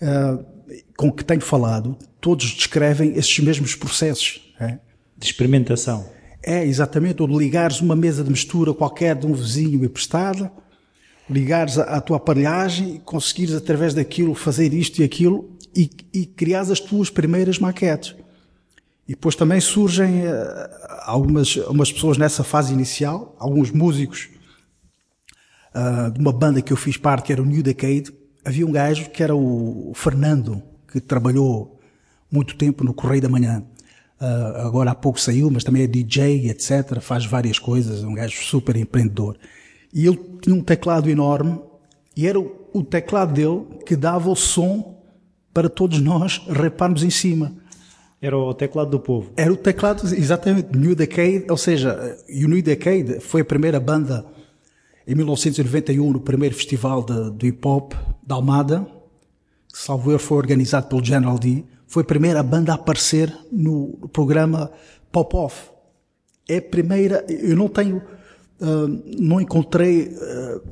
uh, 0.00 0.44
com 0.96 1.10
que 1.10 1.24
tenho 1.24 1.40
falado, 1.40 1.96
todos 2.20 2.52
descrevem 2.52 3.14
esses 3.16 3.38
mesmos 3.40 3.74
processos. 3.74 4.52
É? 4.60 4.78
De 5.16 5.26
experimentação. 5.26 6.08
É, 6.42 6.64
exatamente. 6.64 7.22
Ou 7.22 7.28
de 7.28 7.36
ligares 7.36 7.80
uma 7.80 7.96
mesa 7.96 8.22
de 8.22 8.30
mistura 8.30 8.72
qualquer 8.72 9.14
de 9.14 9.26
um 9.26 9.32
vizinho 9.32 9.84
emprestada, 9.84 10.50
ligares 11.28 11.78
a, 11.78 11.84
a 11.84 12.00
tua 12.00 12.16
aparelhagem 12.16 12.96
e 12.96 12.98
conseguires 12.98 13.54
através 13.54 13.94
daquilo 13.94 14.34
fazer 14.34 14.72
isto 14.72 15.00
e 15.00 15.04
aquilo 15.04 15.50
e, 15.74 15.90
e 16.12 16.26
criares 16.26 16.70
as 16.70 16.80
tuas 16.80 17.10
primeiras 17.10 17.58
maquetes. 17.58 18.14
E 19.06 19.12
depois 19.12 19.34
também 19.34 19.60
surgem 19.60 20.26
uh, 20.26 20.32
algumas, 21.04 21.58
algumas 21.58 21.92
pessoas 21.92 22.16
nessa 22.16 22.44
fase 22.44 22.72
inicial, 22.72 23.34
alguns 23.38 23.70
músicos 23.70 24.28
uh, 25.74 26.10
de 26.10 26.20
uma 26.20 26.32
banda 26.32 26.60
que 26.62 26.72
eu 26.72 26.76
fiz 26.76 26.96
parte, 26.96 27.24
que 27.24 27.32
era 27.32 27.42
o 27.42 27.46
New 27.46 27.62
Decade. 27.62 28.12
Havia 28.44 28.66
um 28.66 28.72
gajo 28.72 29.10
que 29.10 29.22
era 29.22 29.34
o 29.34 29.92
Fernando, 29.94 30.62
que 30.90 31.00
trabalhou 31.00 31.78
muito 32.30 32.56
tempo 32.56 32.84
no 32.84 32.94
Correio 32.94 33.22
da 33.22 33.28
Manhã. 33.28 33.62
Uh, 34.20 34.66
agora 34.66 34.90
há 34.90 34.94
pouco 34.94 35.20
saiu, 35.20 35.50
mas 35.50 35.64
também 35.64 35.82
é 35.82 35.86
DJ, 35.86 36.50
etc. 36.50 37.00
Faz 37.00 37.24
várias 37.24 37.58
coisas, 37.58 38.04
é 38.04 38.06
um 38.06 38.14
gajo 38.14 38.42
super 38.44 38.76
empreendedor. 38.76 39.36
E 39.92 40.06
ele 40.06 40.18
tinha 40.40 40.54
um 40.54 40.62
teclado 40.62 41.08
enorme 41.10 41.58
e 42.16 42.26
era 42.26 42.38
o 42.38 42.84
teclado 42.84 43.32
dele 43.32 43.64
que 43.86 43.96
dava 43.96 44.30
o 44.30 44.36
som 44.36 45.00
para 45.52 45.68
todos 45.68 46.00
nós 46.00 46.38
reparmos 46.48 47.02
em 47.02 47.10
cima. 47.10 47.52
Era 48.20 48.36
o 48.36 48.52
teclado 48.52 48.90
do 48.90 49.00
povo. 49.00 49.32
Era 49.36 49.50
o 49.50 49.56
teclado, 49.56 50.02
exatamente, 50.14 50.76
New 50.76 50.94
Decade, 50.94 51.46
ou 51.48 51.56
seja, 51.56 52.18
o 52.28 52.48
New 52.48 52.62
Decade 52.62 53.18
foi 53.20 53.40
a 53.40 53.44
primeira 53.44 53.80
banda 53.80 54.26
em 55.10 55.14
1991, 55.14 56.12
no 56.12 56.20
primeiro 56.20 56.54
festival 56.54 57.04
de 57.36 57.48
hip 57.48 57.66
hop 57.66 57.94
da 58.24 58.36
Almada, 58.36 58.86
que 59.72 59.78
salvo 59.78 60.16
foi 60.18 60.38
organizado 60.38 60.86
pelo 60.86 61.04
General 61.04 61.38
D 61.38 61.64
foi 61.90 62.04
a 62.04 62.06
primeira 62.06 62.40
banda 62.40 62.70
a 62.70 62.76
aparecer 62.76 63.36
no 63.50 64.08
programa 64.12 64.70
Pop 65.10 65.36
Off. 65.36 65.70
É 66.48 66.58
a 66.58 66.62
primeira, 66.62 67.26
eu 67.28 67.56
não 67.56 67.68
tenho, 67.68 67.96
uh, 68.60 69.02
não 69.18 69.40
encontrei 69.40 70.06
uh, 70.06 70.62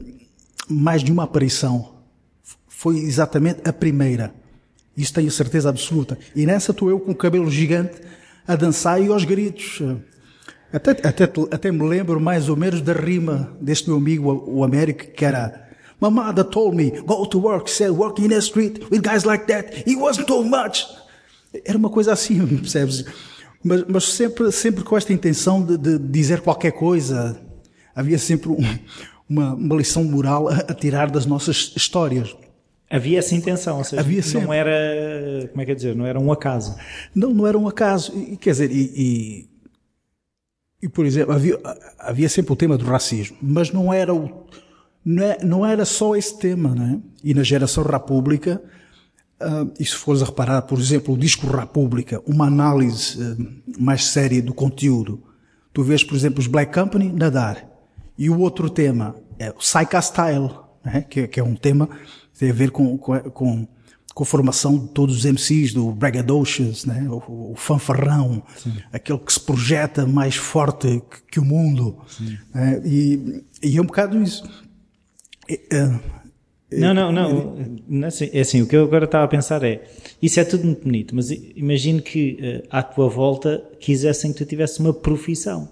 mais 0.68 1.02
de 1.02 1.10
uma 1.10 1.24
aparição. 1.24 1.96
Foi 2.68 2.98
exatamente 2.98 3.68
a 3.68 3.72
primeira. 3.72 4.32
Isso 4.96 5.12
tenho 5.12 5.28
certeza 5.32 5.68
absoluta. 5.68 6.16
E 6.36 6.46
nessa 6.46 6.70
estou 6.70 6.88
eu 6.88 7.00
com 7.00 7.10
o 7.10 7.16
cabelo 7.16 7.50
gigante 7.50 8.00
a 8.46 8.54
dançar 8.54 9.02
e 9.02 9.08
aos 9.08 9.24
gritos. 9.24 9.82
Até, 10.72 10.90
até, 10.90 11.24
até 11.24 11.72
me 11.72 11.86
lembro 11.86 12.20
mais 12.20 12.48
ou 12.48 12.56
menos 12.56 12.82
da 12.82 12.92
rima 12.92 13.56
deste 13.60 13.88
meu 13.88 13.96
amigo, 13.96 14.44
o 14.46 14.62
Américo, 14.62 15.06
que 15.12 15.24
era 15.24 15.68
My 16.00 16.10
mother 16.10 16.44
told 16.44 16.76
me, 16.76 16.90
go 16.90 17.26
to 17.26 17.40
work, 17.40 17.68
said 17.68 17.90
working 17.90 18.26
in 18.26 18.28
the 18.28 18.40
street 18.40 18.88
with 18.90 19.02
guys 19.02 19.24
like 19.24 19.46
that, 19.46 19.82
he 19.84 19.96
wasn't 19.96 20.26
told 20.28 20.48
much. 20.48 20.86
Era 21.64 21.76
uma 21.76 21.90
coisa 21.90 22.12
assim, 22.12 22.46
percebes? 22.58 23.04
Mas, 23.64 23.84
mas 23.88 24.04
sempre, 24.04 24.52
sempre 24.52 24.84
com 24.84 24.96
esta 24.96 25.12
intenção 25.12 25.64
de, 25.64 25.76
de 25.76 25.98
dizer 25.98 26.40
qualquer 26.40 26.72
coisa. 26.72 27.40
Havia 27.94 28.18
sempre 28.18 28.48
um, 28.50 28.78
uma, 29.28 29.54
uma 29.54 29.74
lição 29.74 30.04
moral 30.04 30.48
a, 30.48 30.58
a, 30.58 30.74
tirar 30.74 31.10
das 31.10 31.26
nossas 31.26 31.72
histórias. 31.76 32.36
Havia 32.88 33.18
essa 33.18 33.34
intenção, 33.34 33.78
ou 33.78 33.84
seja, 33.84 34.00
Havia 34.00 34.22
sempre. 34.22 34.46
não 34.46 34.52
era, 34.52 35.48
como 35.50 35.60
é 35.60 35.64
que 35.64 35.72
é 35.72 35.74
dizer, 35.74 35.96
não 35.96 36.06
era 36.06 36.20
um 36.20 36.30
acaso. 36.30 36.76
Não, 37.12 37.34
não 37.34 37.46
era 37.46 37.58
um 37.58 37.66
acaso. 37.66 38.16
E, 38.16 38.36
quer 38.36 38.52
dizer, 38.52 38.70
e, 38.70 38.92
e, 38.96 39.47
e, 40.82 40.88
por 40.88 41.04
exemplo, 41.04 41.32
havia, 41.32 41.58
havia 41.98 42.28
sempre 42.28 42.52
o 42.52 42.56
tema 42.56 42.76
do 42.76 42.84
racismo, 42.84 43.36
mas 43.42 43.72
não 43.72 43.92
era 43.92 44.14
o, 44.14 44.46
não, 45.04 45.22
é, 45.24 45.38
não 45.42 45.66
era 45.66 45.84
só 45.84 46.14
esse 46.14 46.38
tema, 46.38 46.74
né? 46.74 47.00
E 47.22 47.34
na 47.34 47.42
geração 47.42 47.84
República, 47.84 48.62
Uh, 49.40 49.72
e 49.78 49.84
se 49.84 49.94
fores 49.94 50.20
a 50.20 50.24
reparar, 50.24 50.62
por 50.62 50.80
exemplo, 50.80 51.14
o 51.14 51.16
disco 51.16 51.46
República, 51.46 52.20
uma 52.26 52.46
análise 52.46 53.22
uh, 53.22 53.62
mais 53.78 54.06
séria 54.06 54.42
do 54.42 54.52
conteúdo, 54.52 55.22
tu 55.72 55.84
vês, 55.84 56.02
por 56.02 56.16
exemplo, 56.16 56.40
os 56.40 56.48
Black 56.48 56.74
Company 56.74 57.12
nadar. 57.12 57.64
E 58.18 58.28
o 58.28 58.40
outro 58.40 58.68
tema 58.68 59.14
é 59.38 59.50
o 59.50 59.54
Psycha 59.54 60.02
Style, 60.02 60.50
né? 60.84 61.02
que, 61.08 61.28
que, 61.28 61.38
é 61.38 61.44
um 61.44 61.54
tema 61.54 61.86
que 62.32 62.40
tem 62.40 62.50
a 62.50 62.52
ver 62.52 62.72
com, 62.72 62.98
com, 62.98 63.18
com, 63.30 63.68
com 64.18 64.24
a 64.24 64.26
formação 64.26 64.76
de 64.76 64.88
todos 64.88 65.18
os 65.18 65.24
MCs, 65.24 65.72
do 65.72 65.92
Braggadocious, 65.92 66.84
né? 66.84 67.06
o, 67.08 67.52
o 67.52 67.54
fanfarrão, 67.54 68.42
Sim. 68.56 68.74
aquele 68.92 69.20
que 69.20 69.32
se 69.32 69.38
projeta 69.38 70.04
mais 70.08 70.34
forte 70.34 71.00
que, 71.08 71.22
que 71.30 71.38
o 71.38 71.44
mundo. 71.44 71.96
Né? 72.52 72.82
E, 72.84 73.44
e 73.62 73.76
é 73.76 73.80
um 73.80 73.84
bocado 73.84 74.20
isso. 74.20 74.42
Uh, 75.48 76.00
não, 76.72 76.92
não, 76.92 77.12
não. 77.12 77.80
não 77.86 78.04
é, 78.06 78.08
assim, 78.08 78.28
é 78.32 78.40
assim, 78.40 78.60
o 78.60 78.66
que 78.66 78.74
eu 78.74 78.82
agora 78.82 79.04
estava 79.04 79.24
a 79.24 79.28
pensar 79.28 79.62
é, 79.62 79.88
isso 80.20 80.40
é 80.40 80.44
tudo 80.44 80.64
muito 80.64 80.82
bonito, 80.82 81.14
mas 81.14 81.30
imagino 81.30 82.02
que 82.02 82.40
uh, 82.40 82.68
à 82.72 82.82
tua 82.82 83.08
volta 83.08 83.62
quisessem 83.78 84.32
que 84.32 84.38
tu 84.38 84.44
tivesse 84.44 84.80
uma 84.80 84.92
profissão. 84.92 85.70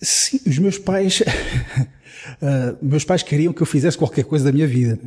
Sim, 0.00 0.40
os 0.46 0.58
meus 0.58 0.78
pais, 0.78 1.22
uh, 2.42 2.76
meus 2.80 3.04
pais 3.04 3.22
queriam 3.22 3.52
que 3.52 3.62
eu 3.62 3.66
fizesse 3.66 3.96
qualquer 3.96 4.24
coisa 4.24 4.44
da 4.44 4.52
minha 4.52 4.66
vida. 4.66 4.98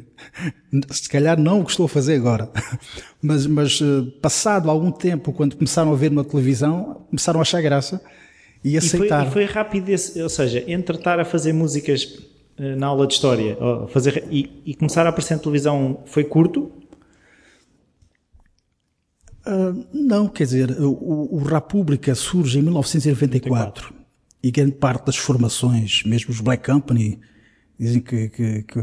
Se 0.92 1.10
calhar 1.10 1.40
não 1.40 1.62
o 1.62 1.66
que 1.66 1.72
estou 1.72 1.86
a 1.86 1.90
fazer 1.90 2.16
agora, 2.16 2.50
mas, 3.22 3.46
mas 3.46 3.80
uh, 3.82 4.12
passado 4.22 4.70
algum 4.70 4.92
tempo, 4.92 5.34
quando 5.34 5.56
começaram 5.56 5.92
a 5.92 5.96
ver 5.96 6.12
na 6.12 6.24
televisão, 6.24 7.06
começaram 7.10 7.40
a 7.40 7.42
achar 7.42 7.62
graça 7.62 8.02
e 8.64 8.78
aceitar. 8.78 9.28
E 9.28 9.32
foi, 9.32 9.44
e 9.44 9.46
foi 9.48 9.54
rápido, 9.54 9.90
esse, 9.90 10.22
ou 10.22 10.30
seja, 10.30 10.64
entre 10.68 10.98
estar 10.98 11.20
a 11.20 11.26
fazer 11.26 11.54
músicas 11.54 12.20
eh, 12.58 12.76
na 12.76 12.88
aula 12.88 13.08
de 13.08 13.14
história 13.14 13.58
fazer 13.90 14.26
e, 14.32 14.62
e, 14.66 14.74
começar 14.74 15.06
a 15.06 15.10
aparecer 15.10 15.36
na 15.36 15.42
televisão 15.42 16.00
foi 16.06 16.24
curto? 16.24 16.72
Uh, 19.46 19.86
não, 19.94 20.28
quer 20.28 20.44
dizer, 20.44 20.72
o, 20.82 21.36
o 21.36 21.38
República 21.38 22.14
surge 22.14 22.60
em 22.60 22.62
1994 22.62 23.97
e 24.42 24.52
grande 24.52 24.74
parte 24.74 25.06
das 25.06 25.18
formações, 25.18 26.04
mesmo 26.04 26.32
os 26.32 26.40
Black 26.40 26.66
Company, 26.70 27.20
dizem 27.80 28.02
que, 28.02 28.30
que, 28.30 28.64
que, 28.64 28.80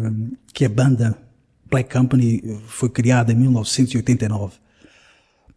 que 0.53 0.65
a 0.65 0.69
banda 0.69 1.19
Black 1.71 1.93
Company 1.93 2.61
foi 2.67 2.89
criada 2.89 3.33
em 3.33 3.37
1989. 3.37 4.57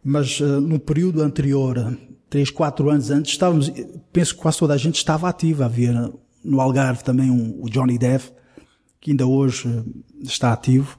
Mas 0.02 0.40
uh, 0.40 0.60
no 0.60 0.78
período 0.78 1.22
anterior, 1.22 1.96
três, 2.30 2.50
quatro 2.50 2.90
anos 2.90 3.10
antes, 3.10 3.32
estávamos, 3.32 3.70
penso 4.12 4.34
que 4.34 4.40
quase 4.40 4.58
toda 4.58 4.74
a 4.74 4.78
gente 4.78 4.96
estava 4.96 5.28
ativa. 5.28 5.64
Havia 5.66 6.12
no 6.44 6.60
Algarve 6.60 7.04
também 7.04 7.30
um, 7.30 7.62
o 7.62 7.68
Johnny 7.68 7.98
Dev, 7.98 8.24
que 9.00 9.10
ainda 9.10 9.26
hoje 9.26 9.68
eh, 9.68 9.84
está 10.22 10.52
ativo, 10.52 10.98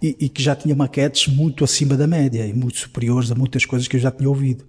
e, 0.00 0.16
e, 0.18 0.28
que 0.28 0.42
já 0.42 0.56
tinha 0.56 0.74
maquetes 0.74 1.32
muito 1.32 1.62
acima 1.62 1.96
da 1.96 2.06
média 2.06 2.44
e 2.44 2.52
muito 2.52 2.78
superiores 2.78 3.30
a 3.30 3.34
muitas 3.34 3.64
coisas 3.64 3.86
que 3.86 3.96
eu 3.96 4.00
já 4.00 4.10
tinha 4.10 4.28
ouvido. 4.28 4.64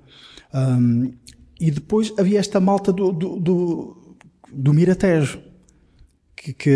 Um, 0.54 1.12
e 1.60 1.72
depois 1.72 2.14
havia 2.18 2.40
esta 2.40 2.60
malta 2.60 2.92
do, 2.92 3.12
do, 3.12 3.40
do, 3.40 4.16
do 4.52 4.74
Miratejo, 4.74 5.40
que, 6.36 6.54
que 6.54 6.72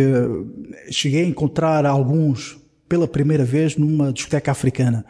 cheguei 0.92 1.24
a 1.24 1.28
encontrar 1.28 1.86
alguns 1.86 2.58
pela 2.88 3.08
primeira 3.08 3.44
vez 3.44 3.76
numa 3.76 4.14
discoteca 4.14 4.52
africana. 4.52 5.06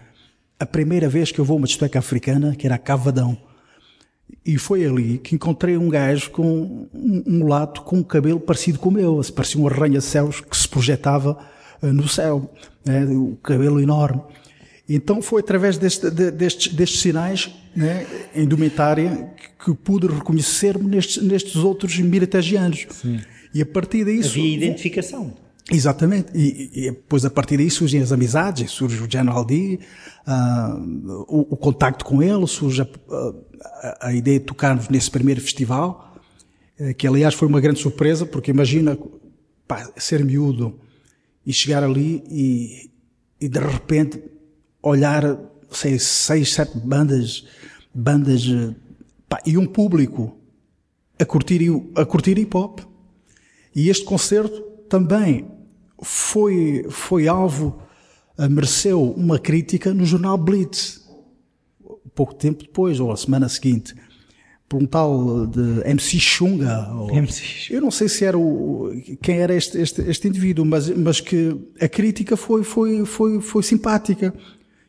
A 0.59 0.65
primeira 0.65 1.07
vez 1.07 1.31
que 1.31 1.39
eu 1.39 1.45
vou 1.45 1.55
a 1.55 1.59
uma 1.59 1.67
discoteca 1.67 1.99
africana, 1.99 2.55
que 2.55 2.65
era 2.65 2.75
a 2.75 2.79
Cavadão. 2.79 3.37
E 4.45 4.57
foi 4.57 4.85
ali 4.85 5.19
que 5.19 5.35
encontrei 5.35 5.77
um 5.77 5.87
gajo 5.89 6.31
com 6.31 6.87
um 6.93 7.23
mulato 7.25 7.81
com 7.83 7.97
um 7.97 8.03
cabelo 8.03 8.39
parecido 8.39 8.79
com 8.79 8.89
o 8.89 8.91
meu. 8.91 9.21
Parecia 9.35 9.61
um 9.61 9.67
arranha-céus 9.67 10.41
que 10.41 10.57
se 10.57 10.67
projetava 10.67 11.37
uh, 11.81 11.93
no 11.93 12.07
céu. 12.07 12.51
Né? 12.83 13.05
O 13.05 13.37
cabelo 13.43 13.79
enorme. 13.79 14.21
Então 14.89 15.21
foi 15.21 15.41
através 15.41 15.77
deste, 15.77 16.09
de, 16.09 16.31
destes, 16.31 16.73
destes, 16.73 17.01
sinais 17.01 17.49
né, 17.75 18.05
em 18.33 18.43
indumentária 18.43 19.33
que, 19.35 19.65
que 19.65 19.77
pude 19.77 20.07
reconhecer-me 20.07 20.89
nestes, 20.89 21.21
nestes 21.21 21.55
outros 21.57 21.97
miratagianos. 21.99 22.87
E 23.53 23.61
a 23.61 23.65
partir 23.65 24.05
daí... 24.05 24.23
Havia 24.23 24.55
identificação. 24.55 25.33
Exatamente. 25.69 26.29
E, 26.33 26.69
e, 26.73 26.91
depois 26.91 27.25
a 27.25 27.29
partir 27.29 27.57
daí 27.57 27.69
surgem 27.69 28.01
as 28.01 28.11
amizades, 28.11 28.71
surge 28.71 29.01
o 29.03 29.11
General 29.11 29.43
D, 29.43 29.79
uh, 30.25 31.25
o, 31.27 31.53
o, 31.53 31.57
contacto 31.57 32.05
com 32.05 32.23
ele, 32.23 32.47
surge 32.47 32.81
a, 32.81 32.87
a, 33.81 34.07
a, 34.07 34.13
ideia 34.13 34.39
de 34.39 34.45
tocarmos 34.45 34.87
nesse 34.87 35.11
primeiro 35.11 35.41
festival, 35.41 36.15
eh, 36.79 36.93
que 36.93 37.05
aliás 37.05 37.33
foi 37.33 37.49
uma 37.49 37.59
grande 37.59 37.79
surpresa, 37.79 38.25
porque 38.25 38.49
imagina 38.49 38.97
pá, 39.67 39.91
ser 39.97 40.23
miúdo 40.23 40.79
e 41.45 41.51
chegar 41.51 41.83
ali 41.83 42.23
e, 42.29 42.89
e 43.41 43.49
de 43.49 43.59
repente 43.59 44.23
olhar 44.81 45.37
sei, 45.71 45.99
seis, 45.99 46.53
sete 46.53 46.77
bandas, 46.77 47.45
bandas 47.93 48.43
pá, 49.27 49.41
e 49.45 49.57
um 49.57 49.65
público 49.65 50.37
a 51.19 51.25
curtir, 51.25 51.61
a 51.95 52.05
curtir 52.05 52.37
hip 52.37 52.55
hop. 52.55 52.79
E 53.75 53.89
este 53.89 54.05
concerto 54.05 54.61
também 54.89 55.47
foi, 56.01 56.85
foi 56.89 57.27
alvo, 57.27 57.81
mereceu 58.49 59.11
uma 59.11 59.39
crítica 59.39 59.93
no 59.93 60.05
jornal 60.05 60.37
Blitz, 60.37 61.07
pouco 62.15 62.33
tempo 62.33 62.63
depois, 62.63 62.99
ou 62.99 63.11
a 63.11 63.17
semana 63.17 63.47
seguinte, 63.47 63.93
por 64.67 64.81
um 64.81 64.85
tal 64.85 65.45
de 65.45 65.81
MC 65.85 66.19
Xunga. 66.19 66.89
Ou, 66.93 67.11
MC. 67.11 67.73
Eu 67.73 67.81
não 67.81 67.91
sei 67.91 68.09
se 68.09 68.25
era 68.25 68.37
o, 68.37 68.91
quem 69.21 69.37
era 69.37 69.55
este, 69.55 69.77
este, 69.77 70.01
este 70.01 70.27
indivíduo, 70.27 70.65
mas, 70.65 70.89
mas 70.89 71.21
que 71.21 71.55
a 71.79 71.87
crítica 71.87 72.35
foi, 72.35 72.63
foi, 72.63 73.05
foi, 73.05 73.39
foi 73.39 73.63
simpática. 73.63 74.33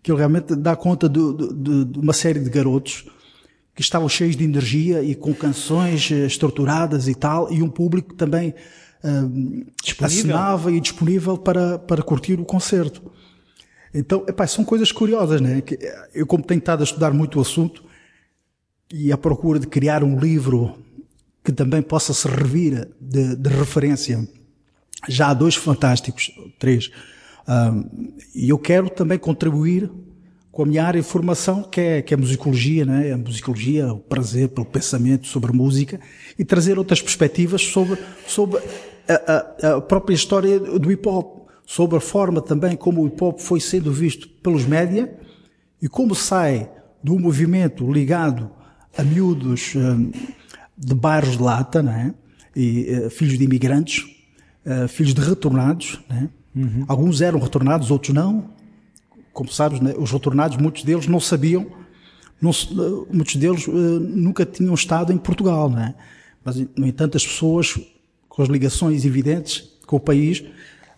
Que 0.09 0.13
ele 0.13 0.19
realmente 0.21 0.57
dá 0.57 0.75
conta 0.75 1.07
de, 1.07 1.21
de, 1.35 1.85
de 1.85 1.99
uma 1.99 2.15
série 2.15 2.41
de 2.41 2.49
garotos 2.49 3.05
que 3.75 3.83
estavam 3.83 4.09
cheios 4.09 4.35
de 4.37 4.43
energia 4.43 5.03
e 5.03 5.15
com 5.15 5.35
canções 5.35 6.11
eh, 6.11 6.25
estruturadas 6.25 7.09
e 7.09 7.15
tal, 7.15 7.53
e 7.53 7.63
um 7.63 7.69
público 7.69 8.15
também 8.15 8.55
uh, 9.05 9.67
assinava 10.03 10.73
e 10.73 10.81
disponível 10.81 11.37
para, 11.37 11.79
para 11.79 12.03
curtir 12.03 12.41
o 12.41 12.45
concerto. 12.47 13.13
Então, 13.93 14.25
epá, 14.27 14.47
são 14.47 14.65
coisas 14.65 14.91
curiosas, 14.91 15.43
né? 15.43 15.61
Que 15.61 15.79
eu, 16.15 16.27
como 16.27 16.43
tenho 16.43 16.59
estado 16.59 16.81
a 16.81 16.85
estudar 16.85 17.13
muito 17.13 17.39
o 17.39 17.43
assunto 17.43 17.85
e 18.91 19.13
à 19.13 19.19
procura 19.19 19.59
de 19.59 19.67
criar 19.67 20.03
um 20.03 20.19
livro 20.19 20.75
que 21.45 21.53
também 21.53 21.83
possa 21.83 22.15
servir 22.15 22.89
de, 22.99 23.37
de 23.37 23.51
referência, 23.51 24.27
já 25.07 25.29
há 25.29 25.35
dois 25.35 25.55
fantásticos, 25.55 26.31
três, 26.59 26.91
e 28.35 28.49
eu 28.49 28.59
quero 28.59 28.91
também 28.91 29.19
contribuir 29.19 29.91
com 30.51 30.63
a 30.63 30.67
minha 30.67 30.85
área 30.85 31.01
de 31.01 31.07
formação, 31.07 31.63
que 31.63 31.81
é, 31.81 32.03
que 32.03 32.13
é 32.13 32.17
a 32.17 32.21
musicologia, 32.21 32.85
né? 32.85 33.13
a 33.13 33.17
musicologia, 33.17 33.93
o 33.93 33.99
prazer 33.99 34.49
pelo 34.49 34.67
pensamento 34.67 35.27
sobre 35.27 35.53
música, 35.53 36.01
e 36.39 36.45
trazer 36.45 36.79
outras 36.79 37.01
perspectivas 37.01 37.63
sobre, 37.63 37.99
sobre 38.27 38.61
a, 39.09 39.67
a, 39.67 39.77
a 39.77 39.81
própria 39.81 40.15
história 40.15 40.59
do 40.59 40.91
hip 40.91 41.09
hop, 41.09 41.49
sobre 41.65 41.97
a 41.97 42.01
forma 42.01 42.41
também 42.41 42.77
como 42.77 43.03
o 43.03 43.07
hip 43.07 43.23
hop 43.23 43.39
foi 43.39 43.61
sendo 43.61 43.93
visto 43.93 44.29
pelos 44.43 44.67
média 44.67 45.15
e 45.81 45.89
como 45.89 46.15
sai 46.15 46.69
do 47.03 47.19
movimento 47.19 47.91
ligado 47.91 48.51
a 48.97 49.05
miúdos 49.05 49.75
de 50.77 50.95
bairros 50.95 51.37
de 51.37 51.43
lata, 51.43 51.83
né? 51.83 52.15
e 52.59 53.05
uh, 53.07 53.11
filhos 53.11 53.39
de 53.39 53.45
imigrantes, 53.45 54.05
uh, 54.67 54.89
filhos 54.89 55.15
de 55.15 55.21
retornados, 55.21 56.01
né? 56.09 56.29
Uhum. 56.59 56.85
Alguns 56.89 57.21
eram 57.21 57.39
retornados, 57.39 57.91
outros 57.91 58.13
não, 58.13 58.51
como 59.33 59.51
sabes, 59.51 59.81
né, 59.81 59.95
os 59.97 60.11
retornados, 60.11 60.57
muitos 60.57 60.83
deles 60.83 61.07
não 61.07 61.21
sabiam, 61.21 61.67
não, 62.41 62.51
muitos 63.13 63.37
deles 63.37 63.69
uh, 63.69 63.73
nunca 63.73 64.45
tinham 64.45 64.75
estado 64.75 65.13
em 65.13 65.19
Portugal, 65.19 65.71
né? 65.71 65.95
Mas, 66.45 66.57
no 66.77 66.87
entanto, 66.87 67.17
as 67.17 67.25
pessoas 67.25 67.79
com 68.29 68.43
as 68.43 68.49
ligações 68.49 69.05
evidentes 69.05 69.77
com 69.87 69.97
o 69.97 70.01
país 70.01 70.45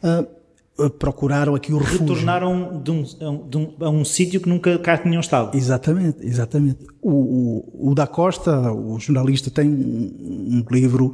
uh, 0.02 0.90
procuraram 0.90 1.54
aqui 1.54 1.72
o 1.72 1.78
refúgio. 1.78 2.06
Retornaram 2.06 2.80
de 2.82 2.90
um, 2.90 3.02
de 3.02 3.56
um, 3.58 3.74
a 3.80 3.90
um 3.90 4.04
sítio 4.04 4.40
que 4.40 4.48
nunca 4.48 4.78
cá 4.78 4.96
tinham 4.96 5.20
estado. 5.20 5.54
Exatamente, 5.56 6.24
exatamente. 6.24 6.86
O, 7.02 7.10
o, 7.10 7.90
o 7.90 7.94
da 7.94 8.06
Costa, 8.06 8.72
o 8.72 8.98
jornalista, 8.98 9.50
tem 9.50 9.68
um, 9.68 10.58
um 10.58 10.64
livro 10.70 11.12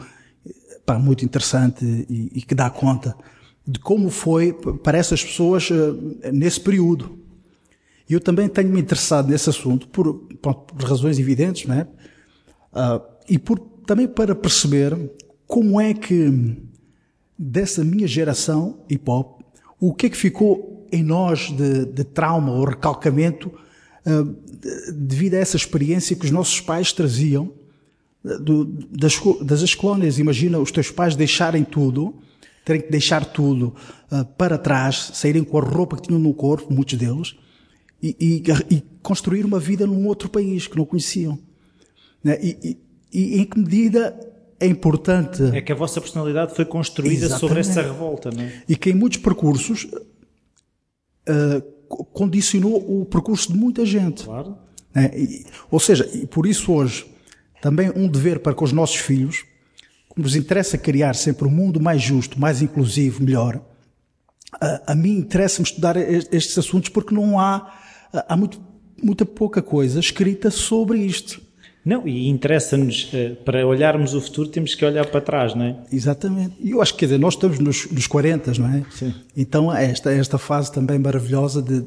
pá, 0.85 0.99
muito 0.99 1.25
interessante 1.25 1.85
e, 1.85 2.31
e 2.35 2.43
que 2.43 2.55
dá 2.55 2.71
conta 2.71 3.17
de 3.67 3.81
como 3.81 4.11
foi 4.11 4.53
para 4.53 4.97
essas 4.97 5.25
pessoas 5.25 5.69
uh, 5.71 6.33
nesse 6.33 6.61
período. 6.61 7.19
Eu 8.09 8.21
também 8.21 8.49
tenho 8.49 8.69
me 8.69 8.81
interessado 8.81 9.29
nesse 9.29 9.51
assunto 9.51 9.89
por, 9.89 10.15
por, 10.41 10.55
por 10.55 10.89
razões 10.89 11.19
evidentes, 11.19 11.67
né? 11.67 11.89
Uh, 12.73 13.03
e 13.29 13.39
por, 13.39 13.59
também 13.85 14.07
para 14.07 14.35
perceber 14.35 14.97
como 15.47 15.81
é 15.81 15.93
que 15.93 16.57
dessa 17.37 17.83
minha 17.83 18.07
geração 18.07 18.85
hip 18.89 19.11
hop, 19.11 19.41
o 19.81 19.93
que 19.93 20.07
é 20.07 20.11
que 20.11 20.17
ficou 20.17 20.87
em 20.93 21.03
nós 21.03 21.51
de, 21.51 21.87
de 21.87 22.05
trauma 22.05 22.53
ou 22.53 22.65
recalcamento 22.65 23.49
uh, 23.49 24.37
devido 24.93 25.35
a 25.35 25.39
essa 25.39 25.57
experiência 25.57 26.15
que 26.15 26.25
os 26.25 26.31
nossos 26.31 26.61
pais 26.61 26.93
traziam 26.93 27.53
do, 28.23 28.65
das, 28.65 29.15
das 29.43 29.75
colónias. 29.75 30.19
Imagina 30.19 30.59
os 30.59 30.71
teus 30.71 30.91
pais 30.91 31.17
deixarem 31.17 31.65
tudo 31.65 32.15
terem 32.67 32.83
que 32.83 32.91
deixar 32.91 33.25
tudo 33.25 33.73
uh, 34.11 34.25
para 34.37 34.59
trás, 34.59 35.13
saírem 35.15 35.45
com 35.45 35.57
a 35.57 35.61
roupa 35.63 35.95
que 35.95 36.03
tinham 36.03 36.19
no 36.19 36.35
corpo, 36.35 36.75
muitos 36.75 36.99
deles, 36.99 37.37
e, 38.03 38.17
e, 38.21 38.75
e 38.75 38.83
construir 39.01 39.45
uma 39.45 39.61
vida 39.61 39.87
num 39.87 40.05
outro 40.09 40.29
país 40.29 40.67
que 40.67 40.77
não 40.77 40.85
conheciam. 40.85 41.39
Né? 42.25 42.37
E, 42.43 42.77
e, 43.13 43.41
em 43.41 43.45
que 43.45 43.57
medida 43.57 44.19
é 44.59 44.67
importante. 44.67 45.45
É 45.55 45.61
que 45.61 45.71
a 45.71 45.77
vossa 45.77 46.01
personalidade 46.01 46.57
foi 46.57 46.65
construída 46.65 47.27
Exatamente. 47.27 47.41
sobre 47.41 47.61
essa 47.61 47.83
revolta, 47.83 48.33
não 48.33 48.43
é? 48.43 48.63
E 48.69 48.75
que 48.75 48.91
em 48.91 48.95
muitos 48.95 49.21
percursos 49.21 49.85
uh, 51.29 51.63
condicionou 52.07 53.01
o 53.01 53.05
percurso 53.05 53.53
de 53.53 53.57
muita 53.57 53.87
gente. 53.87 54.25
Claro. 54.25 54.59
Né? 54.93 55.11
ou 55.71 55.79
seja, 55.79 56.09
e 56.13 56.27
por 56.27 56.47
isso 56.47 56.73
hoje 56.73 57.07
também 57.61 57.93
um 57.95 58.09
dever 58.09 58.41
para 58.41 58.55
com 58.55 58.65
os 58.65 58.73
nossos 58.73 58.97
filhos 58.97 59.45
nos 60.17 60.35
interessa 60.35 60.79
criar 60.79 61.15
sempre 61.15 61.47
um 61.47 61.51
mundo 61.51 61.81
mais 61.81 62.01
justo, 62.03 62.41
mais 62.41 62.63
inclusivo, 62.63 63.23
melhor, 63.23 63.61
a, 64.61 64.93
a 64.93 64.95
mim 64.95 65.19
interessa-me 65.19 65.67
estudar 65.67 65.97
estes 65.97 66.57
assuntos 66.57 66.89
porque 66.89 67.15
não 67.15 67.39
há, 67.39 67.73
há 68.13 68.37
muito, 68.37 68.61
muita 69.03 69.27
pouca 69.27 69.61
coisa 69.61 70.01
escrita 70.01 70.51
sobre 70.51 70.99
isto. 71.01 71.45
Não, 71.85 72.07
e 72.09 72.29
interessa-nos, 72.29 73.09
eh, 73.15 73.37
para 73.45 73.65
olharmos 73.65 74.13
o 74.13 74.21
futuro, 74.21 74.49
temos 74.49 74.75
que 74.75 74.85
olhar 74.85 75.07
para 75.07 75.21
trás, 75.21 75.55
não 75.55 75.65
é? 75.65 75.77
Exatamente. 75.93 76.57
E 76.59 76.73
eu 76.73 76.83
acho 76.83 76.93
que, 76.95 76.99
quer 76.99 77.07
dizer, 77.07 77.19
nós 77.19 77.35
estamos 77.35 77.61
nos, 77.61 77.89
nos 77.89 78.09
40, 78.09 78.55
não 78.59 78.75
é? 78.75 78.85
Sim. 78.91 79.15
Então, 79.37 79.73
esta, 79.73 80.13
esta 80.13 80.37
fase 80.37 80.73
também 80.73 80.99
maravilhosa 80.99 81.63
de 81.63 81.85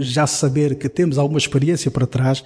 já 0.00 0.26
saber 0.26 0.76
que 0.76 0.88
temos 0.88 1.18
alguma 1.18 1.38
experiência 1.38 1.90
para 1.90 2.06
trás, 2.06 2.42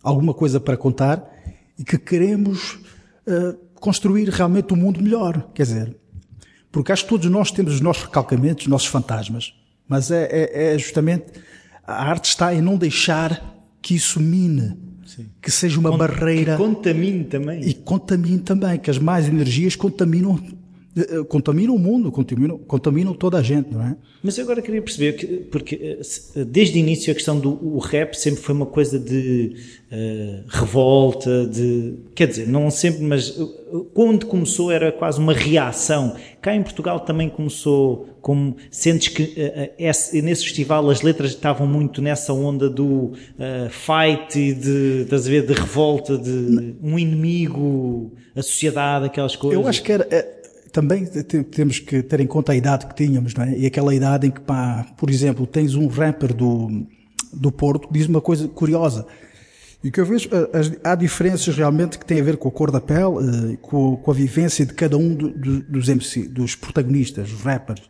alguma 0.00 0.32
coisa 0.32 0.60
para 0.60 0.76
contar 0.76 1.28
e 1.76 1.82
que 1.82 1.98
queremos 1.98 2.78
uh, 3.26 3.58
construir 3.84 4.30
realmente 4.30 4.72
um 4.72 4.78
mundo 4.78 5.02
melhor. 5.02 5.50
Quer 5.52 5.64
dizer, 5.64 5.96
porque 6.72 6.90
acho 6.90 7.02
que 7.02 7.10
todos 7.10 7.30
nós 7.30 7.50
temos 7.50 7.74
os 7.74 7.82
nossos 7.82 8.04
recalcamentos, 8.04 8.64
os 8.64 8.70
nossos 8.70 8.88
fantasmas, 8.88 9.52
mas 9.86 10.10
é, 10.10 10.24
é, 10.24 10.74
é 10.74 10.78
justamente 10.78 11.26
a 11.86 12.02
arte 12.02 12.30
está 12.30 12.54
em 12.54 12.62
não 12.62 12.78
deixar 12.78 13.62
que 13.82 13.94
isso 13.94 14.18
mine, 14.18 14.74
Sim. 15.04 15.26
que 15.40 15.50
seja 15.50 15.78
uma 15.78 15.94
barreira. 15.94 16.52
Que 16.52 16.62
contamine 16.62 17.24
também. 17.24 17.60
E 17.60 17.74
contamine 17.74 18.38
também, 18.38 18.78
que 18.78 18.90
as 18.90 18.96
mais 18.96 19.28
energias 19.28 19.76
contaminam 19.76 20.40
eh, 20.96 21.24
contaminam 21.28 21.74
o 21.74 21.78
mundo, 21.78 22.12
contaminam, 22.12 22.56
contaminam 22.58 23.14
toda 23.14 23.38
a 23.38 23.42
gente, 23.42 23.72
não 23.72 23.82
é? 23.82 23.96
Mas 24.22 24.38
eu 24.38 24.44
agora 24.44 24.62
queria 24.62 24.80
perceber 24.80 25.14
que, 25.14 25.26
porque 25.26 25.74
eh, 25.74 26.00
eh, 26.36 26.44
desde 26.44 26.78
o 26.78 26.80
início 26.80 27.10
a 27.10 27.14
questão 27.14 27.38
do 27.38 27.78
rap 27.78 28.14
sempre 28.14 28.40
foi 28.40 28.54
uma 28.54 28.66
coisa 28.66 28.98
de 28.98 29.56
uh, 29.90 30.44
revolta, 30.48 31.46
de. 31.46 31.94
Quer 32.14 32.28
dizer, 32.28 32.48
não 32.48 32.70
sempre, 32.70 33.02
mas 33.02 33.36
quando 33.92 34.26
começou 34.26 34.70
era 34.70 34.92
quase 34.92 35.18
uma 35.18 35.32
reação. 35.32 36.14
Cá 36.40 36.54
em 36.54 36.62
Portugal 36.62 37.00
também 37.00 37.28
começou 37.28 38.08
como. 38.22 38.56
Sentes 38.70 39.08
que 39.08 39.22
uh, 39.22 39.70
esse, 39.76 40.22
nesse 40.22 40.44
festival 40.44 40.88
as 40.90 41.02
letras 41.02 41.30
estavam 41.30 41.66
muito 41.66 42.00
nessa 42.00 42.32
onda 42.32 42.70
do 42.70 42.86
uh, 42.86 43.68
fight 43.68 44.38
e 44.38 44.54
de, 44.54 45.02
estás 45.02 45.26
a 45.26 45.30
ver, 45.30 45.44
de 45.44 45.54
revolta, 45.54 46.16
de 46.16 46.76
um 46.80 46.96
inimigo, 46.96 48.12
a 48.36 48.42
sociedade, 48.42 49.06
aquelas 49.06 49.34
coisas. 49.34 49.60
Eu 49.60 49.68
acho 49.68 49.82
que 49.82 49.90
era 49.90 50.43
também 50.74 51.06
temos 51.52 51.78
que 51.78 52.02
ter 52.02 52.18
em 52.18 52.26
conta 52.26 52.50
a 52.50 52.56
idade 52.56 52.86
que 52.86 52.96
tínhamos, 52.96 53.32
não 53.32 53.44
é? 53.44 53.56
E 53.56 53.64
aquela 53.64 53.94
idade 53.94 54.26
em 54.26 54.30
que, 54.32 54.40
pá, 54.40 54.84
por 54.96 55.08
exemplo, 55.08 55.46
tens 55.46 55.76
um 55.76 55.86
rapper 55.86 56.34
do, 56.34 56.84
do 57.32 57.52
Porto 57.52 57.86
que 57.86 57.94
diz 57.94 58.08
uma 58.08 58.20
coisa 58.20 58.48
curiosa. 58.48 59.06
E 59.84 59.90
que 59.92 60.00
eu 60.00 60.04
vejo, 60.04 60.28
há 60.82 60.96
diferenças 60.96 61.56
realmente 61.56 61.96
que 61.96 62.04
têm 62.04 62.20
a 62.20 62.24
ver 62.24 62.38
com 62.38 62.48
a 62.48 62.50
cor 62.50 62.72
da 62.72 62.80
pele, 62.80 63.52
eh, 63.52 63.56
com, 63.62 64.02
a 64.04 64.12
vivência 64.12 64.66
de 64.66 64.74
cada 64.74 64.96
um 64.98 65.14
dos 65.14 65.88
MC, 65.88 66.26
dos 66.26 66.56
protagonistas, 66.56 67.30
os 67.30 67.42
rappers. 67.42 67.82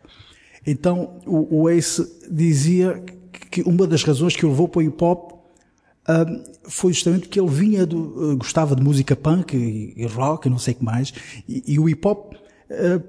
Então, 0.67 1.17
o, 1.25 1.61
o 1.61 1.69
Ace 1.69 2.05
dizia 2.29 3.01
que 3.49 3.63
uma 3.63 3.87
das 3.87 4.03
razões 4.03 4.35
que 4.35 4.45
o 4.45 4.49
levou 4.49 4.67
para 4.67 4.79
o 4.79 4.83
hip 4.83 5.03
hop 5.03 5.31
um, 6.07 6.43
foi 6.69 6.93
justamente 6.93 7.21
porque 7.21 7.39
ele 7.39 7.49
vinha 7.49 7.83
do, 7.83 8.33
eh, 8.33 8.35
gostava 8.35 8.75
de 8.75 8.83
música 8.83 9.15
punk 9.15 9.55
e, 9.55 9.93
e 9.97 10.05
rock 10.05 10.47
e 10.47 10.51
não 10.51 10.59
sei 10.59 10.75
o 10.75 10.77
que 10.77 10.85
mais, 10.85 11.11
e, 11.49 11.63
e 11.65 11.79
o 11.79 11.89
hip 11.89 12.07
hop 12.07 12.35
eh, 12.35 12.44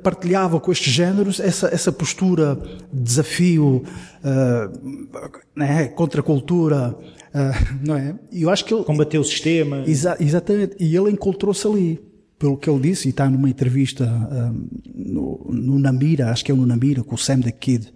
partilhava 0.02 0.60
com 0.60 0.70
estes 0.70 0.92
géneros 0.92 1.40
essa, 1.40 1.68
essa 1.68 1.90
postura 1.90 2.60
de 2.92 3.02
desafio, 3.02 3.82
uh, 4.22 5.38
né, 5.54 5.88
contra 5.88 6.20
a 6.20 6.24
cultura, 6.24 6.90
uh, 6.90 7.86
não 7.86 7.96
é? 7.96 8.14
E 8.30 8.42
eu 8.42 8.50
acho 8.50 8.64
que 8.64 8.74
ele... 8.74 8.84
Combateu 8.84 9.20
o 9.20 9.24
sistema. 9.24 9.82
Exa 9.86 10.16
exatamente. 10.20 10.76
E 10.78 10.94
ele 10.94 11.10
encontrou-se 11.10 11.66
ali. 11.66 12.00
Pelo 12.38 12.58
que 12.58 12.68
ele 12.68 12.80
disse, 12.80 13.08
e 13.08 13.10
está 13.10 13.30
numa 13.30 13.48
entrevista 13.48 14.04
um, 14.04 14.68
no, 14.94 15.46
no, 15.48 15.78
Namira, 15.78 16.30
acho 16.30 16.44
que 16.44 16.52
é 16.52 16.54
no 16.54 16.66
Namira, 16.66 17.02
com 17.02 17.14
o 17.14 17.18
Sam 17.18 17.40
the 17.40 17.50
Kid. 17.50 17.90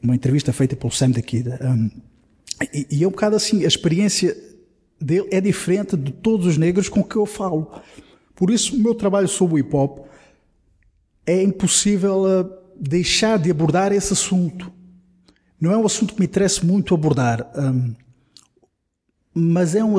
Uma 0.00 0.14
entrevista 0.14 0.52
feita 0.52 0.76
pelo 0.76 0.92
Sam 0.92 1.10
the 1.10 1.20
Kid. 1.20 1.48
Um, 1.48 1.90
e, 2.72 2.86
e 2.92 3.02
é 3.02 3.08
um 3.08 3.10
bocado 3.10 3.34
assim, 3.34 3.64
a 3.64 3.66
experiência 3.66 4.36
dele 5.00 5.26
é 5.32 5.40
diferente 5.40 5.96
de 5.96 6.12
todos 6.12 6.46
os 6.46 6.56
negros 6.56 6.88
com 6.88 7.02
que 7.02 7.16
eu 7.16 7.26
falo 7.26 7.72
Por 8.36 8.50
isso, 8.50 8.76
o 8.76 8.78
meu 8.78 8.94
trabalho 8.94 9.26
sobre 9.26 9.56
o 9.56 9.58
hip 9.58 9.74
hop 9.74 10.04
é 11.26 11.42
impossível 11.42 12.22
uh, 12.22 12.50
deixar 12.78 13.38
de 13.38 13.50
abordar 13.50 13.92
esse 13.92 14.12
assunto. 14.12 14.70
Não 15.60 15.72
é 15.72 15.76
um 15.76 15.86
assunto 15.86 16.14
que 16.14 16.20
me 16.20 16.26
interessa 16.26 16.64
muito 16.64 16.94
abordar, 16.94 17.50
um, 17.56 17.94
mas 19.32 19.74
é 19.74 19.82
um, 19.82 19.98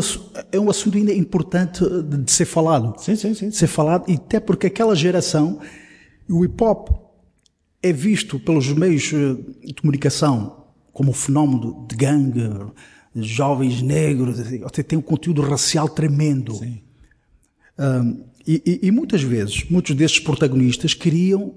é 0.52 0.60
um 0.60 0.70
assunto 0.70 0.98
ainda 0.98 1.14
importante 1.14 1.84
de, 1.84 2.18
de 2.24 2.32
ser 2.32 2.46
falado. 2.46 2.94
Sim, 3.02 3.16
sim, 3.16 3.34
sim. 3.34 3.50
De 3.50 3.56
ser 3.56 3.68
falado, 3.68 4.10
e 4.10 4.14
até 4.14 4.40
porque 4.40 4.68
aquela 4.68 4.96
geração, 4.96 5.60
o 6.30 6.46
hip 6.46 6.64
hop 6.64 6.90
é 7.82 7.92
visto 7.92 8.40
pelos 8.40 8.72
meios 8.72 9.12
uh, 9.12 9.36
de 9.66 9.74
comunicação 9.74 10.66
como 10.94 11.12
um 11.12 11.14
fenómeno 11.14 11.86
de 11.90 11.96
gangue, 11.96 12.50
jovens 13.16 13.82
negros, 13.82 14.38
tem 14.88 14.98
um 14.98 15.02
conteúdo 15.02 15.42
racial 15.42 15.90
tremendo. 15.90 16.56
Sim. 16.56 16.82
Um, 17.78 18.24
e, 18.48 18.62
e, 18.66 18.88
e, 18.88 18.92
muitas 18.92 19.24
vezes, 19.24 19.66
muitos 19.70 19.96
desses 19.96 20.20
protagonistas 20.20 20.94
queriam 20.94 21.56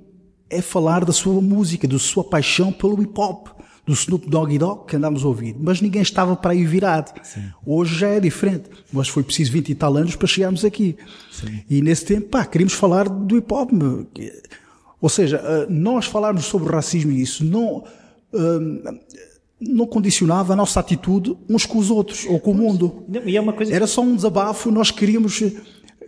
é 0.51 0.62
falar 0.62 1.05
da 1.05 1.12
sua 1.12 1.40
música, 1.42 1.87
da 1.87 1.98
sua 1.98 2.24
paixão 2.24 2.72
pelo 2.72 3.03
hip 3.03 3.12
hop, 3.20 3.48
do 3.87 3.92
Snoop 3.92 4.29
Doggy 4.29 4.59
Dogg 4.59 4.87
que 4.87 4.96
andámos 4.96 5.24
a 5.24 5.29
ouvir. 5.29 5.57
Mas 5.59 5.81
ninguém 5.81 6.03
estava 6.03 6.37
para 6.37 6.53
aí 6.53 6.64
virado. 6.64 7.12
Sim. 7.22 7.44
Hoje 7.64 7.98
já 7.98 8.09
é 8.09 8.20
diferente. 8.20 8.70
Mas 8.92 9.09
foi 9.09 9.22
preciso 9.22 9.53
20 9.53 9.70
e 9.70 9.74
tal 9.74 9.96
anos 9.96 10.14
para 10.14 10.27
chegarmos 10.27 10.64
aqui. 10.64 10.96
Sim. 11.31 11.62
E 11.68 11.81
nesse 11.81 12.05
tempo, 12.05 12.29
pá, 12.29 12.44
queríamos 12.44 12.74
falar 12.74 13.09
do 13.09 13.37
hip 13.37 13.53
hop. 13.53 13.70
Ou 15.01 15.09
seja, 15.09 15.40
ah, 15.42 15.66
nós 15.70 16.07
falarmos 16.07 16.44
sobre 16.44 16.72
racismo 16.72 17.12
e 17.12 17.22
isso 17.22 17.44
não, 17.44 17.85
ah, 18.35 18.94
não 19.59 19.87
condicionava 19.87 20.53
a 20.53 20.57
nossa 20.57 20.81
atitude 20.81 21.35
uns 21.48 21.64
com 21.64 21.79
os 21.79 21.90
outros 21.90 22.27
ou 22.27 22.38
com 22.38 22.51
o 22.51 22.55
mundo. 22.55 23.05
É. 23.14 23.74
Era 23.74 23.87
só 23.87 24.03
um 24.03 24.14
desabafo, 24.14 24.70
nós 24.70 24.90
queríamos 24.90 25.42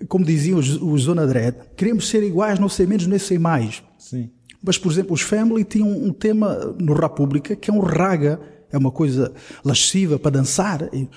como 0.08 0.24
diziam 0.24 0.58
os, 0.58 0.80
os 0.80 1.02
Zona 1.02 1.26
Dread, 1.26 1.56
queremos 1.76 2.08
ser 2.08 2.22
iguais, 2.22 2.58
não 2.58 2.68
ser 2.68 2.86
menos, 2.86 3.06
nem 3.06 3.18
ser 3.18 3.38
mais. 3.38 3.82
Sim. 3.98 4.30
Mas, 4.62 4.76
por 4.76 4.92
exemplo, 4.92 5.14
os 5.14 5.22
Family 5.22 5.64
tinham 5.64 5.88
um 5.88 6.12
tema 6.12 6.74
no 6.78 6.92
República 6.92 7.56
que 7.56 7.70
é 7.70 7.72
um 7.72 7.80
raga, 7.80 8.40
é 8.70 8.76
uma 8.76 8.90
coisa 8.90 9.32
lasciva 9.64 10.18
para 10.18 10.32
dançar. 10.32 10.88
E 10.92 11.08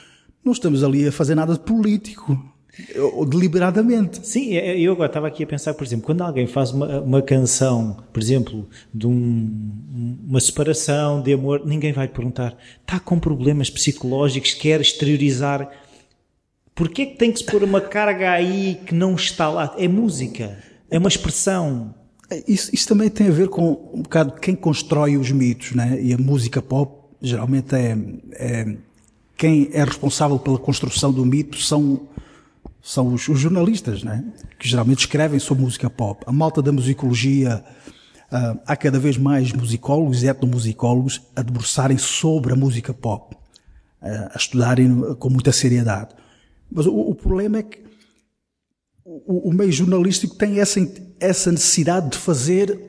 não 0.44 0.54
estamos 0.54 0.84
ali 0.84 1.08
a 1.08 1.12
fazer 1.12 1.36
nada 1.36 1.54
de 1.54 1.60
político, 1.60 2.38
ou 3.14 3.26
deliberadamente. 3.26 4.26
Sim, 4.26 4.54
eu 4.54 4.94
agora 4.94 5.08
estava 5.08 5.28
aqui 5.28 5.44
a 5.44 5.48
pensar, 5.48 5.74
por 5.74 5.84
exemplo, 5.84 6.06
quando 6.06 6.22
alguém 6.22 6.48
faz 6.48 6.72
uma, 6.72 7.02
uma 7.02 7.22
canção, 7.22 7.98
por 8.12 8.22
exemplo, 8.22 8.68
de 8.94 9.06
um, 9.06 10.20
uma 10.28 10.40
separação 10.40 11.22
de 11.22 11.34
amor, 11.34 11.64
ninguém 11.66 11.94
vai 11.94 12.08
perguntar, 12.08 12.58
está 12.82 13.00
com 13.00 13.20
problemas 13.20 13.70
psicológicos, 13.70 14.54
quer 14.54 14.82
exteriorizar 14.82 15.70
Porquê 16.76 17.06
que 17.06 17.18
tem 17.18 17.32
que 17.32 17.40
se 17.40 17.46
pôr 17.46 17.64
uma 17.64 17.80
carga 17.80 18.32
aí 18.32 18.80
que 18.86 18.96
não 18.96 19.16
está 19.16 19.48
lá? 19.48 19.76
É 19.78 19.88
música, 19.88 20.58
é 20.90 20.98
uma 20.98 21.08
expressão. 21.08 21.94
É, 22.30 22.44
isso, 22.48 22.74
isso 22.74 22.88
também 22.88 23.10
tem 23.10 23.28
a 23.28 23.32
ver 23.32 23.48
com 23.48 23.92
um 23.94 24.02
bocado 24.02 24.34
quem 24.40 24.56
constrói 24.56 25.18
os 25.18 25.32
mitos, 25.32 25.74
né? 25.74 26.00
E 26.02 26.14
a 26.14 26.18
música 26.18 26.62
pop 26.62 27.04
geralmente 27.22 27.76
é, 27.76 27.98
é 28.34 28.78
quem 29.38 29.70
é 29.72 29.84
responsável 29.84 30.40
pela 30.40 30.58
construção 30.58 31.12
do 31.12 31.26
mito 31.26 31.58
são 31.58 32.08
são 32.82 33.14
os, 33.14 33.30
os, 33.30 33.40
jornalistas, 33.40 34.04
né? 34.04 34.26
Que 34.60 34.68
geralmente 34.68 35.00
escrevem 35.00 35.40
sobre 35.40 35.64
música 35.64 35.90
pop. 35.90 36.22
A 36.28 36.34
malta 36.34 36.62
da 36.62 36.70
musicologia, 36.72 37.64
uh, 38.30 38.60
há 38.66 38.76
cada 38.76 39.00
vez 39.00 39.16
mais 39.18 39.54
musicólogos 39.54 40.22
e 40.22 40.28
etnomusicólogos 40.28 41.22
a 41.34 41.42
debruçarem 41.42 41.98
sobre 41.98 42.52
a 42.52 42.58
música 42.58 42.94
pop, 42.94 43.36
uh, 43.36 44.32
a 44.34 44.38
estudarem 44.38 45.16
com 45.16 45.30
muita 45.30 45.54
seriedade. 45.54 46.10
Mas 46.74 46.88
o, 46.88 46.94
o 46.94 47.16
problema 47.16 47.60
é 47.60 47.64
que 47.64 47.84
o, 49.06 49.50
o, 49.50 49.54
meio 49.54 49.72
jornalístico 49.72 50.36
tem 50.36 50.60
essa, 50.60 50.80
essa 51.20 51.52
necessidade 51.52 52.12
de 52.12 52.18
fazer 52.18 52.80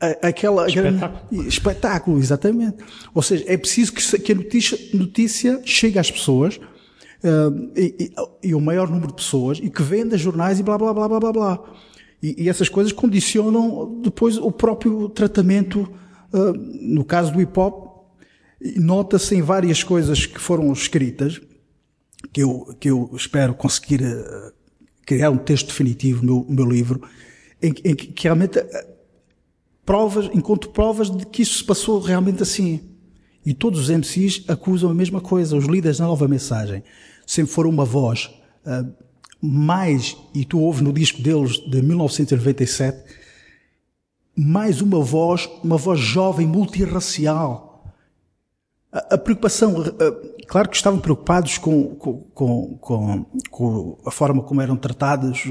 a, 0.00 0.28
aquela 0.28 0.66
espetáculo. 0.66 1.28
Grande, 1.30 1.48
espetáculo, 1.48 2.18
exatamente. 2.18 2.76
Ou 3.14 3.22
seja, 3.22 3.44
é 3.46 3.56
preciso 3.56 3.92
que, 3.92 4.18
que 4.18 4.32
a 4.32 4.34
notícia, 4.34 4.78
notícia 4.92 5.62
chegue 5.64 5.98
às 5.98 6.10
pessoas 6.10 6.56
uh, 6.56 7.70
e, 7.76 8.12
e, 8.42 8.48
e, 8.48 8.54
o 8.54 8.60
maior 8.60 8.90
número 8.90 9.08
de 9.08 9.14
pessoas 9.14 9.58
e 9.62 9.70
que 9.70 9.82
venda 9.82 10.18
jornais 10.18 10.60
e 10.60 10.62
blá 10.62 10.76
blá 10.76 10.92
blá 10.92 11.08
blá 11.08 11.20
blá 11.20 11.32
blá. 11.32 11.64
E, 12.22 12.44
e 12.44 12.48
essas 12.48 12.68
coisas 12.68 12.92
condicionam 12.92 14.00
depois 14.02 14.36
o 14.36 14.52
próprio 14.52 15.08
tratamento. 15.08 15.88
Uh, 16.32 16.52
no 16.54 17.04
caso 17.04 17.32
do 17.32 17.40
hip 17.40 17.58
hop, 17.58 18.06
nota-se 18.76 19.34
em 19.34 19.42
várias 19.42 19.82
coisas 19.82 20.26
que 20.26 20.40
foram 20.40 20.72
escritas 20.72 21.40
que 22.32 22.42
eu, 22.42 22.76
que 22.80 22.90
eu 22.90 23.10
espero 23.14 23.54
conseguir 23.54 24.02
uh, 24.02 24.52
criar 25.04 25.30
um 25.30 25.36
texto 25.36 25.66
definitivo 25.66 26.24
no 26.24 26.44
meu, 26.46 26.46
meu 26.48 26.64
livro, 26.64 27.02
em, 27.60 27.74
em, 27.84 27.94
que 27.94 28.24
realmente 28.24 28.58
uh, 28.58 28.64
provas, 29.84 30.30
encontro 30.34 30.70
provas 30.70 31.10
de 31.10 31.26
que 31.26 31.42
isso 31.42 31.58
se 31.58 31.64
passou 31.64 32.00
realmente 32.00 32.42
assim. 32.42 32.80
E 33.44 33.52
todos 33.52 33.80
os 33.80 33.90
MCs 33.90 34.44
acusam 34.48 34.90
a 34.90 34.94
mesma 34.94 35.20
coisa. 35.20 35.56
Os 35.56 35.66
líderes 35.66 35.98
da 35.98 36.06
nova 36.06 36.28
mensagem 36.28 36.82
sempre 37.26 37.52
foram 37.52 37.70
uma 37.70 37.84
voz 37.84 38.30
uh, 38.64 38.92
mais, 39.40 40.16
e 40.32 40.44
tu 40.44 40.60
ouves 40.60 40.80
no 40.80 40.92
disco 40.92 41.20
deles 41.20 41.58
de 41.68 41.82
1997, 41.82 43.02
mais 44.36 44.80
uma 44.80 45.00
voz, 45.00 45.50
uma 45.62 45.76
voz 45.76 46.00
jovem 46.00 46.46
multirracial 46.46 47.71
a, 48.92 49.16
preocupação, 49.16 49.74
claro 50.46 50.68
que 50.68 50.76
estavam 50.76 51.00
preocupados 51.00 51.56
com, 51.56 51.94
com, 51.94 52.76
com, 52.78 53.26
com, 53.50 53.98
a 54.04 54.10
forma 54.10 54.42
como 54.42 54.60
eram 54.60 54.76
tratados 54.76 55.44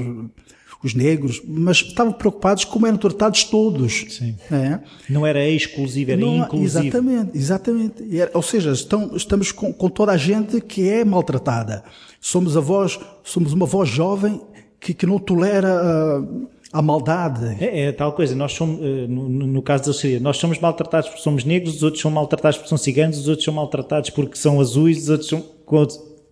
os 0.82 0.94
negros, 0.94 1.40
mas 1.46 1.78
estavam 1.78 2.12
preocupados 2.12 2.64
como 2.64 2.86
eram 2.86 2.98
tratados 2.98 3.44
todos. 3.44 4.04
Sim. 4.10 4.36
É? 4.50 4.80
Não 5.08 5.26
era 5.26 5.48
exclusivo, 5.48 6.10
era 6.10 6.20
Não, 6.20 6.38
inclusivo. 6.38 6.84
Exatamente, 6.84 7.38
exatamente. 7.38 8.18
Era, 8.18 8.30
ou 8.34 8.42
seja, 8.42 8.72
estão, 8.72 9.14
estamos 9.14 9.52
com, 9.52 9.72
com, 9.72 9.88
toda 9.88 10.12
a 10.12 10.16
gente 10.16 10.60
que 10.60 10.88
é 10.88 11.04
maltratada. 11.04 11.84
Somos 12.20 12.56
a 12.56 12.60
voz, 12.60 12.98
somos 13.22 13.52
uma 13.52 13.66
voz 13.66 13.88
jovem 13.88 14.40
que, 14.80 14.92
que 14.92 15.06
não 15.06 15.18
tolera 15.18 16.20
uh, 16.20 16.48
a 16.72 16.80
maldade. 16.80 17.62
É, 17.62 17.82
é, 17.82 17.92
tal 17.92 18.12
coisa, 18.12 18.34
nós 18.34 18.52
somos, 18.52 18.80
eh, 18.80 19.06
no, 19.06 19.28
no 19.28 19.62
caso 19.62 19.84
da 19.84 19.92
seria, 19.92 20.18
nós 20.18 20.38
somos 20.38 20.58
maltratados 20.58 21.08
porque 21.10 21.22
somos 21.22 21.44
negros, 21.44 21.76
os 21.76 21.82
outros 21.82 22.00
são 22.00 22.10
maltratados 22.10 22.56
porque 22.56 22.70
são 22.70 22.78
ciganos, 22.78 23.18
os 23.18 23.28
outros 23.28 23.44
são 23.44 23.52
maltratados 23.52 24.10
porque 24.10 24.36
são 24.36 24.60
azuis, 24.60 25.02
os 25.02 25.08
outros 25.10 25.28
são, 25.28 25.44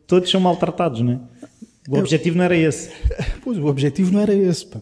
todos 0.07 0.31
são 0.31 0.41
maltratados, 0.41 1.03
não 1.03 1.13
é? 1.13 1.21
O 1.89 1.99
objetivo 1.99 2.39
não 2.39 2.45
era 2.45 2.57
esse. 2.57 2.91
Pois, 3.43 3.59
o 3.59 3.67
objetivo 3.67 4.13
não 4.13 4.21
era 4.21 4.35
esse. 4.35 4.67
Pá. 4.67 4.81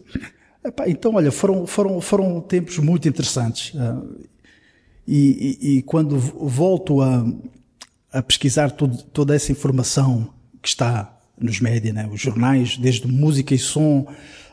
Epá, 0.63 0.89
então, 0.89 1.15
olha, 1.15 1.31
foram, 1.31 1.65
foram, 1.65 1.99
foram 2.01 2.41
tempos 2.41 2.77
muito 2.77 3.07
interessantes. 3.07 3.73
Uh, 3.73 4.27
e, 5.07 5.57
e, 5.61 5.77
e, 5.77 5.81
quando 5.81 6.17
volto 6.19 7.01
a, 7.01 7.25
a 8.11 8.21
pesquisar 8.21 8.71
todo, 8.71 9.01
toda 9.03 9.35
essa 9.35 9.51
informação 9.51 10.29
que 10.61 10.67
está 10.67 11.17
nos 11.39 11.59
médias, 11.59 11.95
né? 11.95 12.07
os 12.11 12.19
jornais, 12.19 12.77
desde 12.77 13.07
música 13.07 13.55
e 13.55 13.57
som, 13.57 14.05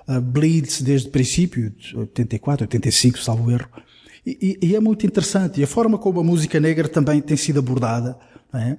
uh, 0.09 0.21
Blitz 0.21 0.83
desde 0.83 1.09
o 1.09 1.11
princípio, 1.11 1.73
84, 1.95 2.65
85, 2.65 3.19
salvo 3.19 3.51
erro. 3.51 3.69
E, 4.25 4.59
e, 4.61 4.69
e, 4.69 4.77
é 4.77 4.81
muito 4.81 5.07
interessante. 5.07 5.61
E 5.61 5.65
a 5.65 5.67
forma 5.67 5.99
como 5.99 6.21
a 6.21 6.25
música 6.25 6.59
negra 6.59 6.89
também 6.89 7.21
tem 7.21 7.37
sido 7.37 7.61
abordada, 7.61 8.19
é? 8.53 8.77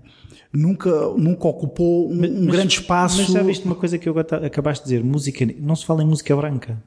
nunca, 0.51 0.89
nunca 1.17 1.47
ocupou 1.47 2.11
um, 2.11 2.15
mas, 2.15 2.31
um 2.31 2.45
grande 2.45 2.73
espaço. 2.79 3.21
Mas 3.21 3.31
já 3.31 3.43
viste 3.43 3.65
uma 3.65 3.75
coisa 3.75 3.97
que 3.97 4.09
eu 4.09 4.15
acabaste 4.17 4.85
de 4.85 4.91
dizer? 4.91 5.03
Música, 5.03 5.47
não 5.59 5.75
se 5.75 5.85
fala 5.85 6.03
em 6.03 6.07
música 6.07 6.35
branca. 6.35 6.81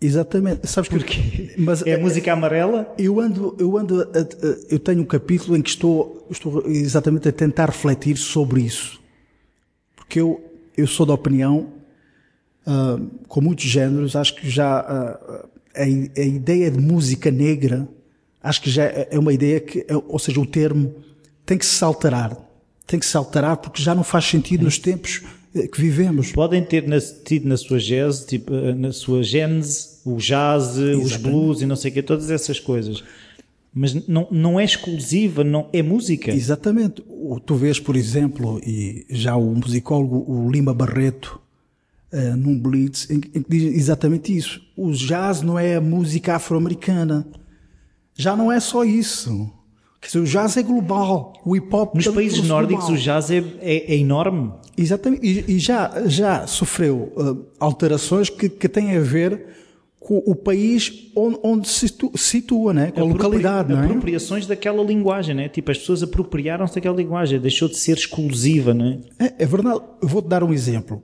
Exatamente. 0.00 0.66
Sabes 0.66 0.90
porquê? 0.90 1.54
Mas, 1.56 1.84
é 1.86 1.94
a 1.94 1.98
música 1.98 2.32
amarela? 2.32 2.92
Eu 2.98 3.20
ando, 3.20 3.56
eu 3.58 3.76
ando, 3.78 4.02
a, 4.02 4.04
a, 4.04 4.56
eu 4.68 4.78
tenho 4.78 5.00
um 5.00 5.04
capítulo 5.04 5.56
em 5.56 5.62
que 5.62 5.70
estou, 5.70 6.26
estou 6.30 6.62
exatamente 6.66 7.28
a 7.28 7.32
tentar 7.32 7.66
refletir 7.66 8.16
sobre 8.16 8.60
isso. 8.60 9.00
Porque 9.96 10.20
eu, 10.20 10.42
eu 10.76 10.86
sou 10.86 11.06
da 11.06 11.14
opinião 11.14 11.68
uh, 12.66 13.04
com 13.28 13.40
muitos 13.40 13.64
géneros, 13.64 14.16
acho 14.16 14.34
que 14.34 14.48
já 14.48 14.80
uh, 14.80 15.48
a, 15.74 15.82
a, 15.82 16.24
ideia 16.24 16.70
de 16.70 16.78
música 16.78 17.30
negra, 17.30 17.88
acho 18.42 18.62
que 18.62 18.70
já 18.70 18.84
é 18.84 19.18
uma 19.18 19.32
ideia 19.32 19.60
que, 19.60 19.80
é, 19.88 19.96
ou 19.96 20.18
seja, 20.18 20.40
o 20.40 20.46
termo 20.46 20.94
tem 21.44 21.58
que 21.58 21.66
se 21.66 21.82
alterar. 21.82 22.36
Tem 22.86 22.98
que 22.98 23.06
se 23.06 23.16
alterar 23.16 23.56
porque 23.56 23.82
já 23.82 23.94
não 23.94 24.04
faz 24.04 24.26
sentido 24.26 24.64
nos 24.64 24.78
tempos 24.78 25.22
eh, 25.54 25.66
que 25.66 25.80
vivemos. 25.80 26.32
Podem 26.32 26.62
ter 26.62 26.84
tido 27.24 27.48
na 27.48 27.56
sua 27.56 27.78
gênese, 27.78 28.26
tipo, 28.26 28.54
eh, 28.54 28.74
na 28.74 28.92
sua 28.92 29.22
gênese, 29.22 30.00
o 30.04 30.16
jazz, 30.16 30.76
Exatamente. 30.76 31.04
os 31.04 31.16
blues 31.16 31.62
e 31.62 31.66
não 31.66 31.76
sei 31.76 31.90
o 31.90 31.94
quê, 31.94 32.02
todas 32.02 32.30
essas 32.30 32.60
coisas. 32.60 33.02
Mas 33.72 34.06
não, 34.06 34.28
não 34.30 34.60
é 34.60 34.64
exclusiva, 34.64 35.42
não 35.42 35.68
é 35.72 35.82
música. 35.82 36.30
Exatamente. 36.30 37.02
Tu 37.44 37.54
vês, 37.56 37.80
por 37.80 37.96
exemplo, 37.96 38.60
e 38.64 39.04
já 39.10 39.34
o 39.34 39.54
musicólogo 39.54 40.24
o 40.30 40.48
Lima 40.48 40.72
Barreto, 40.72 41.40
uh, 42.12 42.36
num 42.36 42.58
Blitz, 42.58 43.10
em, 43.10 43.16
em 43.16 43.42
que 43.42 43.44
diz 43.48 43.62
exatamente 43.76 44.36
isso. 44.36 44.60
O 44.76 44.90
jazz 44.92 45.42
não 45.42 45.58
é 45.58 45.76
a 45.76 45.80
música 45.80 46.36
afro-americana. 46.36 47.26
Já 48.14 48.36
não 48.36 48.50
é 48.50 48.60
só 48.60 48.84
isso. 48.84 49.50
Quer 50.00 50.08
dizer, 50.08 50.18
o 50.18 50.24
jazz 50.24 50.56
é 50.56 50.62
global, 50.62 51.32
o 51.44 51.56
hip 51.56 51.74
hop. 51.74 51.94
Nos 51.94 52.08
países 52.08 52.46
nórdicos 52.46 52.84
global. 52.84 53.00
o 53.00 53.02
jazz 53.02 53.30
é, 53.30 53.38
é, 53.60 53.94
é 53.94 53.96
enorme. 53.96 54.52
Exatamente, 54.76 55.26
e, 55.26 55.54
e 55.54 55.58
já, 55.58 56.02
já 56.06 56.46
sofreu 56.46 57.12
uh, 57.16 57.46
alterações 57.58 58.28
que, 58.28 58.48
que 58.48 58.68
têm 58.68 58.96
a 58.96 59.00
ver 59.00 59.46
com 60.04 60.18
o 60.26 60.34
país 60.34 61.10
onde, 61.16 61.38
onde 61.42 61.68
se 61.68 61.88
situa, 61.88 62.10
situa 62.14 62.74
né? 62.74 62.90
com 62.90 63.00
a 63.00 63.04
localidade. 63.04 63.72
Não 63.72 63.80
é? 63.80 63.86
Apropriações 63.86 64.46
daquela 64.46 64.82
linguagem, 64.82 65.34
né? 65.34 65.48
tipo 65.48 65.70
as 65.70 65.78
pessoas 65.78 66.02
apropriaram-se 66.02 66.74
daquela 66.74 66.94
linguagem, 66.94 67.40
deixou 67.40 67.68
de 67.68 67.78
ser 67.78 67.96
exclusiva. 67.96 68.74
Não 68.74 68.84
é? 68.84 68.98
É, 69.18 69.34
é 69.38 69.46
verdade, 69.46 69.80
eu 70.02 70.06
vou-te 70.06 70.28
dar 70.28 70.44
um 70.44 70.52
exemplo. 70.52 71.02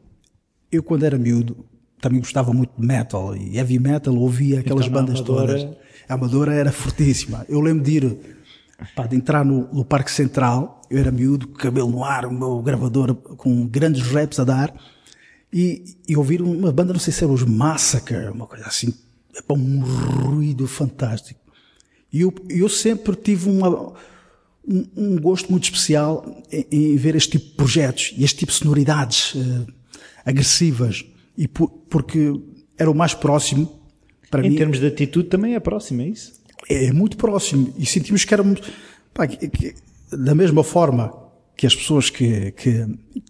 Eu, 0.70 0.82
quando 0.82 1.04
era 1.04 1.18
miúdo, 1.18 1.64
também 2.00 2.20
gostava 2.20 2.52
muito 2.52 2.72
de 2.78 2.86
metal 2.86 3.36
e 3.36 3.56
heavy 3.56 3.78
metal, 3.78 4.14
ouvia 4.16 4.60
aquelas 4.60 4.86
Então, 4.86 5.00
bandas 5.00 5.16
Amadora- 5.20 5.46
todas. 5.58 5.76
A 6.08 6.14
Amadora 6.14 6.54
era 6.54 6.72
fortíssima. 6.72 7.44
Eu 7.48 7.60
lembro 7.60 7.84
de 7.84 7.90
ir, 7.96 8.18
pá, 8.96 9.06
de 9.06 9.16
entrar 9.16 9.44
no, 9.44 9.68
no 9.72 9.84
Parque 9.84 10.10
Central, 10.10 10.80
eu 10.90 10.98
era 10.98 11.10
miúdo, 11.10 11.48
cabelo 11.48 11.88
no 11.90 12.04
ar, 12.04 12.26
o 12.26 12.32
meu 12.32 12.60
gravador 12.62 13.14
com 13.14 13.66
grandes 13.66 14.02
raps 14.10 14.38
a 14.40 14.44
dar, 14.44 14.74
e, 15.52 15.96
e 16.08 16.16
ouvir 16.16 16.40
uma 16.42 16.70
banda, 16.72 16.92
não 16.92 17.00
sei 17.00 17.12
se 17.12 17.22
era 17.24 17.32
os 17.32 17.42
Massacre, 17.44 18.28
uma 18.28 18.46
coisa 18.46 18.66
assim, 18.66 18.92
pá, 19.46 19.54
um 19.54 19.80
ruído 19.80 20.66
fantástico. 20.66 21.40
E 22.12 22.22
eu, 22.22 22.34
eu 22.48 22.68
sempre 22.68 23.14
tive 23.14 23.48
uma, 23.48 23.92
um, 24.66 24.84
um 24.96 25.20
gosto 25.20 25.50
muito 25.50 25.64
especial 25.64 26.24
em, 26.50 26.66
em 26.70 26.96
ver 26.96 27.14
este 27.14 27.32
tipo 27.38 27.46
de 27.50 27.54
projetos 27.54 28.12
e 28.16 28.24
este 28.24 28.38
tipo 28.38 28.50
de 28.52 28.58
sonoridades 28.58 29.34
eh, 29.36 29.72
agressivas, 30.24 31.04
e 31.36 31.46
por- 31.48 31.70
porque 31.88 32.32
era 32.78 32.90
o 32.90 32.94
mais 32.94 33.14
próximo 33.14 33.80
para 34.30 34.46
Em 34.46 34.50
mim. 34.50 34.56
termos 34.56 34.78
de 34.78 34.86
atitude 34.86 35.28
também 35.28 35.54
é 35.54 35.60
próximo, 35.60 36.02
é 36.02 36.06
isso? 36.08 36.40
É 36.68 36.92
muito 36.92 37.16
próximo 37.16 37.72
e 37.78 37.84
sentimos 37.86 38.24
que 38.24 38.32
éramos 38.34 38.60
pá, 39.12 39.26
que- 39.26 39.48
que- 39.48 39.74
da 40.16 40.34
mesma 40.34 40.62
forma 40.62 41.12
que 41.56 41.66
as 41.66 41.74
pessoas 41.74 42.10
que, 42.10 42.52
que, 42.52 42.86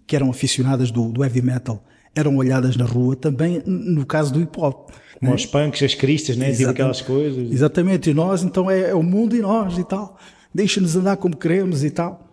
que 0.07 0.15
eram 0.15 0.29
aficionadas 0.29 0.91
do, 0.91 1.09
do 1.11 1.23
heavy 1.23 1.41
metal 1.41 1.83
eram 2.15 2.35
olhadas 2.37 2.75
na 2.75 2.85
rua, 2.85 3.15
também 3.15 3.61
no 3.65 4.05
caso 4.05 4.33
do 4.33 4.41
hip 4.41 4.57
hop. 4.59 4.89
Como 5.19 5.33
os 5.33 5.45
punks, 5.45 5.81
as 5.83 5.93
cristas, 5.95 6.35
né? 6.35 6.45
tipo 6.45 6.63
Exatamente. 6.63 6.81
aquelas 6.81 7.01
coisas. 7.01 7.51
Exatamente, 7.51 8.09
e 8.09 8.13
nós 8.13 8.43
então 8.43 8.69
é, 8.69 8.89
é 8.89 8.95
o 8.95 9.03
mundo 9.03 9.35
e 9.35 9.39
nós 9.41 9.77
e 9.77 9.83
tal. 9.83 10.17
Deixa-nos 10.53 10.95
andar 10.95 11.15
como 11.17 11.37
queremos 11.37 11.83
e 11.83 11.89
tal. 11.91 12.30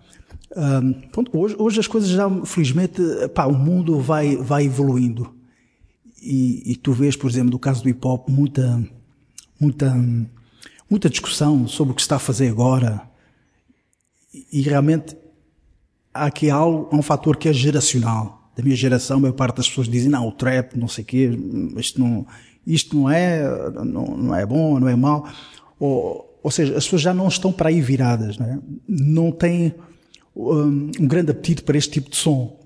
Ahm, 0.56 0.92
pronto, 1.12 1.36
hoje, 1.36 1.56
hoje 1.58 1.80
as 1.80 1.86
coisas 1.86 2.08
já, 2.08 2.28
felizmente, 2.44 3.02
pá, 3.34 3.46
o 3.46 3.54
mundo 3.54 4.00
vai, 4.00 4.36
vai 4.36 4.64
evoluindo. 4.64 5.34
E, 6.22 6.72
e 6.72 6.76
tu 6.76 6.92
vês, 6.92 7.16
por 7.16 7.30
exemplo, 7.30 7.50
no 7.50 7.58
caso 7.58 7.82
do 7.82 7.88
hip 7.88 8.06
hop, 8.06 8.28
muita, 8.28 8.82
muita, 9.60 9.94
muita 10.90 11.08
discussão 11.10 11.68
sobre 11.68 11.92
o 11.92 11.94
que 11.94 12.02
se 12.02 12.06
está 12.06 12.16
a 12.16 12.20
fazer 12.20 12.48
agora. 12.48 13.02
E, 14.32 14.46
e 14.52 14.62
realmente 14.62 15.16
há 16.12 16.26
aqui 16.26 16.50
algo, 16.50 16.88
há 16.90 16.96
um 16.96 17.02
fator 17.02 17.36
que 17.36 17.48
é 17.48 17.52
geracional. 17.52 18.50
Da 18.56 18.62
minha 18.62 18.74
geração, 18.74 19.18
a 19.18 19.20
maior 19.20 19.34
parte 19.34 19.58
das 19.58 19.68
pessoas 19.68 19.88
dizem, 19.88 20.10
não, 20.10 20.26
o 20.26 20.32
trap, 20.32 20.76
não 20.76 20.88
sei 20.88 21.04
o 21.04 21.06
quê, 21.06 21.30
isto 21.76 22.00
não, 22.00 22.26
isto 22.66 22.96
não 22.96 23.08
é, 23.08 23.70
não, 23.84 24.16
não 24.16 24.34
é 24.34 24.44
bom, 24.44 24.80
não 24.80 24.88
é 24.88 24.96
mau. 24.96 25.28
Ou, 25.78 26.40
ou 26.42 26.50
seja, 26.50 26.76
as 26.76 26.84
pessoas 26.84 27.02
já 27.02 27.14
não 27.14 27.28
estão 27.28 27.52
para 27.52 27.68
aí 27.68 27.80
viradas, 27.80 28.36
não, 28.88 29.28
é? 29.28 29.32
têm 29.32 29.74
um, 30.38 30.90
um 31.00 31.08
grande 31.08 31.32
apetite 31.32 31.62
para 31.62 31.76
este 31.76 31.90
tipo 31.90 32.10
de 32.10 32.16
som. 32.16 32.58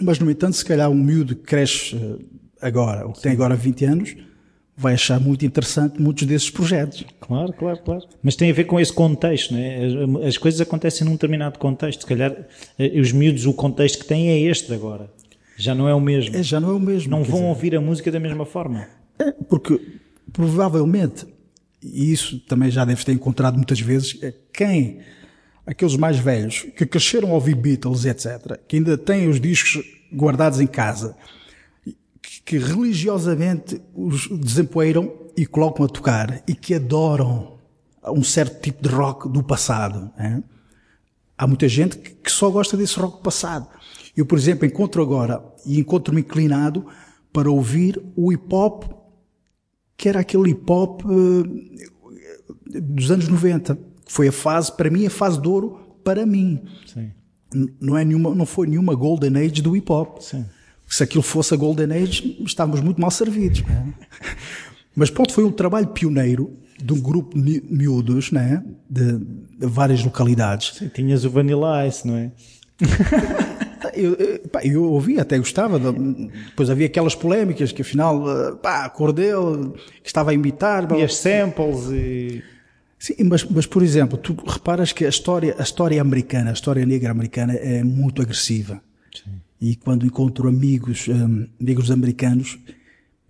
Mas, 0.00 0.18
no 0.18 0.30
entanto, 0.30 0.56
se 0.56 0.64
calhar 0.64 0.88
um 0.88 0.94
miúdo 0.94 1.34
que 1.34 1.42
cresce 1.42 1.96
eh, 1.96 2.24
agora, 2.62 3.06
ou 3.06 3.12
que 3.12 3.20
tem 3.20 3.32
agora 3.32 3.56
20 3.56 3.84
anos, 3.84 4.16
vai 4.76 4.94
achar 4.94 5.20
muito 5.20 5.44
interessante 5.44 6.00
muitos 6.00 6.26
desses 6.26 6.48
projetos. 6.48 7.04
Claro, 7.20 7.52
claro, 7.52 7.78
claro. 7.84 8.02
Mas 8.22 8.36
tem 8.36 8.50
a 8.50 8.54
ver 8.54 8.64
com 8.64 8.78
esse 8.78 8.92
contexto, 8.92 9.52
né? 9.52 9.84
As, 9.84 10.28
as 10.28 10.38
coisas 10.38 10.60
acontecem 10.60 11.04
num 11.04 11.12
determinado 11.12 11.58
contexto. 11.58 12.02
Se 12.02 12.06
calhar 12.06 12.34
eh, 12.78 13.00
os 13.00 13.12
miúdos, 13.12 13.44
o 13.44 13.52
contexto 13.52 13.98
que 13.98 14.06
têm 14.06 14.28
é 14.28 14.40
este 14.40 14.72
agora. 14.72 15.10
Já 15.56 15.74
não 15.74 15.88
é 15.88 15.94
o 15.94 16.00
mesmo. 16.00 16.34
É, 16.36 16.42
já 16.42 16.58
não 16.60 16.70
é 16.70 16.72
o 16.72 16.80
mesmo. 16.80 17.10
não 17.10 17.22
vão 17.22 17.40
dizer, 17.40 17.48
ouvir 17.48 17.76
a 17.76 17.80
música 17.80 18.10
da 18.10 18.20
mesma 18.20 18.46
forma. 18.46 18.86
É, 19.18 19.32
porque 19.32 19.78
provavelmente, 20.32 21.26
e 21.82 22.10
isso 22.12 22.38
também 22.40 22.70
já 22.70 22.84
deves 22.84 23.04
ter 23.04 23.12
encontrado 23.12 23.56
muitas 23.56 23.80
vezes, 23.80 24.16
é 24.22 24.32
quem, 24.52 25.00
aqueles 25.70 25.96
mais 25.96 26.18
velhos, 26.18 26.66
que 26.76 26.84
cresceram 26.84 27.30
a 27.30 27.34
ouvir 27.34 27.54
Beatles, 27.54 28.04
etc., 28.04 28.58
que 28.66 28.76
ainda 28.76 28.98
têm 28.98 29.28
os 29.28 29.40
discos 29.40 29.84
guardados 30.12 30.58
em 30.58 30.66
casa, 30.66 31.16
que, 32.20 32.42
que 32.44 32.58
religiosamente 32.58 33.80
os 33.94 34.26
desempoeiram 34.28 35.12
e 35.36 35.46
colocam 35.46 35.86
a 35.86 35.88
tocar, 35.88 36.42
e 36.48 36.54
que 36.54 36.74
adoram 36.74 37.58
um 38.08 38.24
certo 38.24 38.60
tipo 38.60 38.82
de 38.82 38.88
rock 38.92 39.28
do 39.28 39.44
passado. 39.44 40.10
é? 40.18 40.42
Há 41.38 41.46
muita 41.46 41.68
gente 41.68 41.96
que, 41.98 42.30
só 42.30 42.50
gosta 42.50 42.76
desse 42.76 42.98
rock 42.98 43.22
passado. 43.22 43.68
Eu, 44.16 44.26
por 44.26 44.36
exemplo, 44.36 44.66
encontro 44.66 45.00
agora, 45.00 45.40
e 45.64 45.78
encontro-me 45.78 46.20
inclinado 46.20 46.84
para 47.32 47.48
ouvir 47.48 48.02
o 48.16 48.32
hip 48.32 48.52
hop 48.52 48.84
que 50.00 50.08
era 50.08 50.20
aquele 50.20 50.50
hip 50.50 50.64
hop 50.66 51.02
eh, 51.04 52.80
dos 52.80 53.10
anos 53.10 53.28
90, 53.28 53.74
que 53.74 53.82
foi 54.12 54.26
a 54.28 54.32
fase, 54.32 54.72
para 54.76 54.90
mim, 54.90 55.06
a 55.06 55.10
fase 55.10 55.40
de 55.40 55.46
ouro 55.48 55.78
para 56.04 56.26
mim. 56.26 56.60
Sim, 56.86 57.10
Não, 57.80 57.96
é 57.96 58.04
nenhuma, 58.04 58.34
não 58.34 58.44
foi 58.44 58.66
nenhuma 58.66 58.94
golden 58.94 59.36
age 59.38 59.62
do 59.62 59.76
hip 59.76 59.90
hop. 59.92 60.18
sim. 60.20 60.44
Se 60.88 61.04
aquilo 61.04 61.22
fosse 61.22 61.54
a 61.54 61.56
golden 61.56 61.92
age, 61.92 62.36
estávamos 62.44 62.80
muito 62.80 63.00
mal 63.00 63.12
servidos. 63.12 63.62
Mas 64.96 65.08
pronto, 65.10 65.32
foi 65.32 65.44
um 65.44 65.52
trabalho 65.52 65.86
pioneiro 65.86 66.50
de 66.82 66.92
um 66.92 67.00
grupo 67.00 67.38
de 67.38 67.40
mi- 67.40 67.62
miúdos, 67.70 68.32
né? 68.32 68.64
de, 68.88 69.18
de 69.18 69.66
várias 69.66 70.02
localidades. 70.02 70.74
Sim, 70.76 70.88
Tinhas 70.88 71.24
o 71.24 71.30
Vanilla 71.30 71.86
Ice, 71.86 72.04
não 72.06 72.16
é? 72.16 72.32
Eu, 73.94 74.12
eu, 74.14 74.38
pá, 74.50 74.60
eu 74.62 74.84
ouvi, 74.84 75.18
até 75.18 75.38
gostava. 75.38 75.78
de- 75.80 76.26
Depois 76.50 76.68
havia 76.70 76.86
aquelas 76.86 77.14
polémicas 77.14 77.72
que 77.72 77.80
afinal, 77.82 78.22
eh, 78.30 78.54
pá, 78.62 78.84
a 78.84 78.88
cor 78.90 79.10
dele, 79.12 79.72
que 80.02 80.06
estava 80.08 80.30
a 80.30 80.34
imitar. 80.34 80.86
blá, 80.86 80.98
E 80.98 81.02
as 81.02 81.16
samples 81.16 81.88
e... 81.90 82.42
Sim, 83.00 83.14
mas, 83.24 83.42
mas 83.44 83.64
por 83.66 83.82
exemplo, 83.82 84.18
tu 84.18 84.34
reparas 84.46 84.92
que 84.92 85.06
a 85.06 85.08
história, 85.08 85.56
a 85.58 85.62
história 85.62 86.00
americana, 86.00 86.50
a 86.50 86.52
história 86.52 86.84
negra 86.84 87.10
americana 87.10 87.54
é 87.54 87.82
muito 87.82 88.20
agressiva. 88.20 88.80
E 89.58 89.74
quando 89.74 90.04
encontro 90.06 90.46
amigos, 90.48 91.08
hum, 91.08 91.46
amigos 91.60 91.90
americanos, 91.90 92.58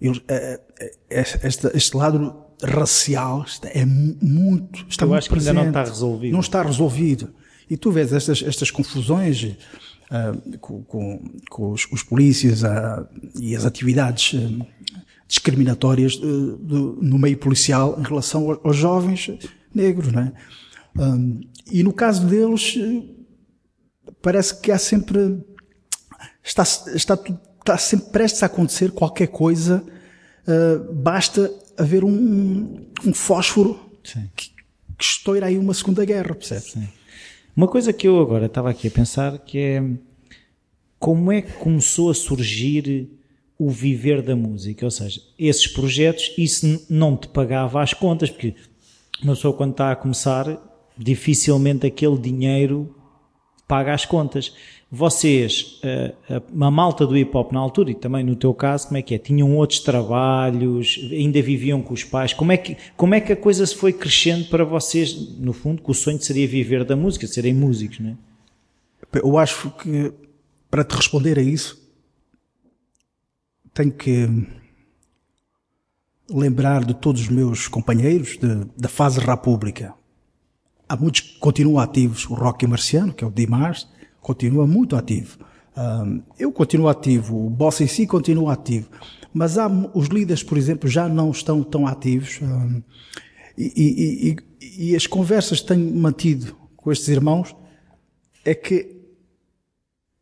eles, 0.01 0.21
eh, 0.29 0.61
eh, 1.09 1.25
este, 1.45 1.69
este 1.73 1.97
lado 1.97 2.35
racial 2.63 3.45
está- 3.47 3.69
é 3.73 3.85
mu- 3.85 4.17
muito, 4.21 4.85
está 4.89 5.05
Eu 5.05 5.09
muito 5.11 5.19
acho 5.21 5.29
que 5.31 5.39
ainda 5.39 5.53
não 5.53 5.69
está 5.69 5.85
resolvido. 5.85 6.33
Não 6.33 6.41
está 6.41 6.63
resolvido. 6.65 7.31
E 7.71 7.77
tu 7.77 7.93
vês 7.93 8.13
estas, 8.13 8.43
estas 8.43 8.71
confusões 8.73 9.57
ah, 10.11 10.35
com, 10.61 10.83
com- 10.83 11.23
com 11.49 11.71
os, 11.71 11.87
os 11.93 12.03
polícias 12.03 12.65
ah, 12.65 13.07
e 13.41 13.55
as 13.55 13.65
atividades 13.65 14.35
ah, 14.35 14.67
discriminatórias 15.29 16.17
do- 16.17 16.99
no 17.01 17.19
meio 17.19 17.39
policial 17.39 17.97
em 18.01 18.03
relação 18.03 18.59
aos 18.65 18.77
jovens 18.77 19.31
negros, 19.75 20.13
não 20.13 20.23
é? 20.23 20.33
Ah, 20.99 21.17
e 21.71 21.83
no 21.83 21.93
caso 21.93 22.27
deles, 22.27 22.79
parece 24.21 24.61
que 24.61 24.73
há 24.73 24.79
sempre 24.79 25.41
está, 26.43 26.63
está, 26.63 27.19
está 27.59 27.79
sempre 27.79 28.11
prestes 28.11 28.43
a 28.43 28.47
acontecer 28.47 28.91
qualquer 28.93 29.29
coisa, 29.29 29.85
ah, 30.47 30.93
basta 30.93 31.51
haver 31.79 32.05
um, 32.05 32.87
um 33.05 33.15
fósforo 33.15 33.79
Sim. 34.05 34.29
que, 34.37 34.51
que 34.99 35.05
estoura 35.05 35.47
aí 35.47 35.59
uma 35.59 35.75
segunda 35.75 36.05
guerra, 36.05 36.35
percebes? 36.35 36.77
Uma 37.57 37.67
coisa 37.69 37.93
que 37.93 38.07
eu 38.07 38.21
agora 38.21 38.47
estava 38.47 38.71
aqui 38.71 38.89
a 38.89 38.91
pensar 38.91 39.39
que 39.39 39.59
é 39.59 39.83
como 40.99 41.33
é 41.33 41.41
que 41.41 41.53
começou 41.53 42.11
a 42.11 42.15
surgir 42.15 43.09
o 43.59 43.71
viver 43.71 44.21
da 44.23 44.37
música? 44.37 44.85
Ou 44.85 44.91
seja, 44.91 45.21
esses 45.39 45.67
projetos, 45.67 46.33
isso 46.37 46.87
não 46.91 47.17
te 47.17 47.27
pagava 47.29 47.83
as 47.83 47.95
contas, 47.95 48.29
porque 48.31 48.55
uma 49.23 49.35
pessoa 49.35 49.55
quando 49.55 49.73
está 49.73 49.93
a 49.93 49.97
começar, 49.97 50.59
dificilmente 50.97 51.87
aquele 51.87 52.19
dinheiro 52.19 52.95
paga 53.67 53.95
as 53.95 54.05
contas. 54.05 54.55
Vocês, 54.91 55.79
eh, 55.85 56.13
a, 56.29 56.67
a 56.67 56.71
malta 56.71 57.07
do 57.07 57.17
hip 57.17 57.31
hop 57.37 57.53
na 57.53 57.61
altura, 57.61 57.93
e 57.93 57.95
também 57.95 58.25
no 58.25 58.35
teu 58.35 58.53
caso, 58.53 58.89
como 58.89 58.99
é 58.99 59.03
que 59.03 59.15
é? 59.15 59.19
Tinham 59.19 59.57
outros 59.57 59.79
trabalhos, 59.81 60.99
ainda 61.13 61.41
viviam 61.41 61.81
com 61.81 61.95
os 61.95 62.03
pais. 62.03 62.33
Como 62.33 62.51
é 62.51 62.57
que, 62.57 62.77
como 62.97 63.15
é 63.15 63.21
que 63.21 63.33
a 63.33 63.37
coisa 63.37 63.65
se 63.65 63.77
foi 63.77 63.93
crescendo 63.93 64.47
para 64.47 64.65
vocês, 64.65 65.39
no 65.39 65.53
fundo, 65.53 65.81
que 65.83 65.91
o 65.91 65.95
sonho 65.95 66.21
seria 66.21 66.49
viver 66.49 66.85
da 66.85 66.97
música, 66.97 67.27
serem 67.29 67.55
músicos, 67.55 68.01
não 68.01 68.11
é? 68.11 68.17
Eu 69.23 69.39
acho 69.39 69.71
que 69.71 70.13
para 70.71 70.85
te 70.85 70.95
responder 70.95 71.39
a 71.39 71.43
isso 71.43 71.81
tenho 73.73 73.93
que 73.93 74.29
lembrar 76.31 76.85
de 76.85 76.95
todos 76.95 77.23
os 77.23 77.29
meus 77.29 77.69
companheiros 77.69 78.39
da 78.77 78.89
fase 78.89 79.19
república. 79.21 79.95
Há 80.89 80.97
muitos 80.97 81.21
que 81.21 81.39
continuam 81.39 81.79
ativos. 81.83 82.29
O 82.29 82.35
Rocky 82.35 82.67
Marciano, 82.67 83.13
que 83.13 83.25
é 83.25 83.27
o 83.27 83.31
Dimas, 83.31 83.89
continua 84.21 84.67
muito 84.67 84.97
ativo. 84.97 85.39
Ahm, 85.77 86.21
eu 86.39 86.51
continuo 86.53 86.89
ativo. 86.89 87.47
O 87.47 87.51
Boss 87.51 87.81
em 87.81 87.87
si 87.87 88.07
continua 88.07 88.53
ativo. 88.55 88.89
Mas 89.33 89.57
há, 89.59 89.69
os 89.95 90.09
líderes, 90.09 90.43
por 90.43 90.59
exemplo, 90.59 90.89
já 90.89 91.09
não 91.09 91.31
estão 91.31 91.63
tão 91.63 91.87
ativos. 91.87 92.41
ahm, 92.43 92.81
e, 93.57 93.73
e- 93.77 94.37
e- 94.63 94.91
e 94.91 94.97
as 94.97 95.07
conversas 95.07 95.61
que 95.61 95.67
tenho 95.69 95.95
mantido 95.95 96.57
com 96.77 96.91
estes 96.91 97.09
irmãos 97.09 97.55
é 98.45 98.55
que 98.55 98.97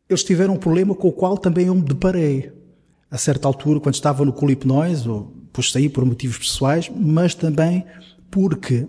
eles 0.09 0.23
tiveram 0.23 0.55
um 0.55 0.57
problema 0.57 0.93
com 0.95 1.07
o 1.07 1.11
qual 1.11 1.37
também 1.37 1.67
eu 1.67 1.75
me 1.75 1.81
deparei. 1.81 2.51
A 3.09 3.17
certa 3.17 3.47
altura, 3.47 3.79
quando 3.79 3.95
estava 3.95 4.23
no 4.25 4.33
colipnóis, 4.33 5.07
ou 5.07 5.33
depois 5.49 5.71
saí 5.71 5.89
por 5.89 6.05
motivos 6.05 6.37
pessoais, 6.37 6.89
mas 6.95 7.33
também 7.33 7.83
porque 8.29 8.87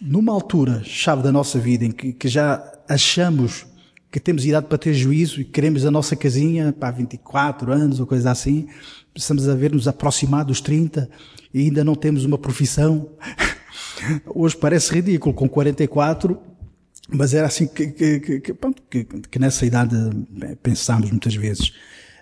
numa 0.00 0.32
altura 0.32 0.82
chave 0.84 1.22
da 1.22 1.32
nossa 1.32 1.58
vida 1.58 1.84
em 1.84 1.90
que, 1.90 2.12
que 2.12 2.28
já 2.28 2.62
achamos 2.88 3.66
que 4.10 4.20
temos 4.20 4.44
idade 4.44 4.66
para 4.66 4.78
ter 4.78 4.94
juízo 4.94 5.40
e 5.40 5.44
queremos 5.44 5.84
a 5.84 5.90
nossa 5.90 6.14
casinha 6.14 6.72
para 6.72 6.90
24 6.92 7.72
anos 7.72 7.98
ou 7.98 8.06
coisa 8.06 8.30
assim, 8.30 8.68
precisamos 9.12 9.48
a 9.48 9.54
ver 9.54 9.72
nos 9.72 9.88
aproximar 9.88 10.44
dos 10.44 10.60
30 10.60 11.10
e 11.52 11.62
ainda 11.62 11.82
não 11.82 11.94
temos 11.94 12.24
uma 12.24 12.38
profissão. 12.38 13.10
Hoje 14.32 14.56
parece 14.56 14.92
ridículo, 14.92 15.34
com 15.34 15.48
44, 15.48 16.38
mas 17.08 17.34
era 17.34 17.46
assim 17.46 17.66
que, 17.66 17.88
que, 17.88 18.20
que, 18.20 18.40
que, 18.40 19.04
que 19.04 19.38
nessa 19.38 19.66
idade 19.66 19.96
pensámos 20.62 21.10
muitas 21.10 21.34
vezes. 21.34 21.72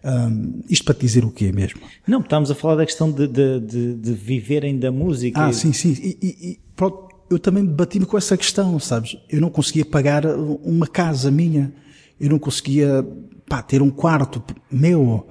Um, 0.04 0.62
isto 0.68 0.84
para 0.84 0.94
te 0.94 1.00
dizer 1.02 1.24
o 1.24 1.30
quê 1.30 1.52
mesmo? 1.52 1.80
Não, 2.06 2.20
estamos 2.20 2.50
a 2.50 2.54
falar 2.54 2.76
da 2.76 2.84
questão 2.84 3.10
de, 3.10 3.28
de, 3.28 3.60
de, 3.60 3.94
de 3.94 4.12
viverem 4.12 4.76
da 4.76 4.90
música. 4.90 5.44
Ah, 5.44 5.52
sim, 5.52 5.72
sim. 5.72 5.92
E, 5.92 6.18
e, 6.20 6.50
e 6.50 6.60
pronto, 6.74 7.08
eu 7.30 7.38
também 7.38 7.64
bati-me 7.64 8.04
com 8.04 8.18
essa 8.18 8.36
questão, 8.36 8.78
sabes? 8.80 9.16
Eu 9.30 9.40
não 9.40 9.48
conseguia 9.48 9.84
pagar 9.84 10.26
uma 10.26 10.88
casa 10.88 11.30
minha, 11.30 11.72
eu 12.20 12.28
não 12.30 12.38
conseguia 12.38 13.06
pá, 13.48 13.62
ter 13.62 13.80
um 13.80 13.90
quarto 13.90 14.42
meu 14.70 15.02
uh, 15.02 15.26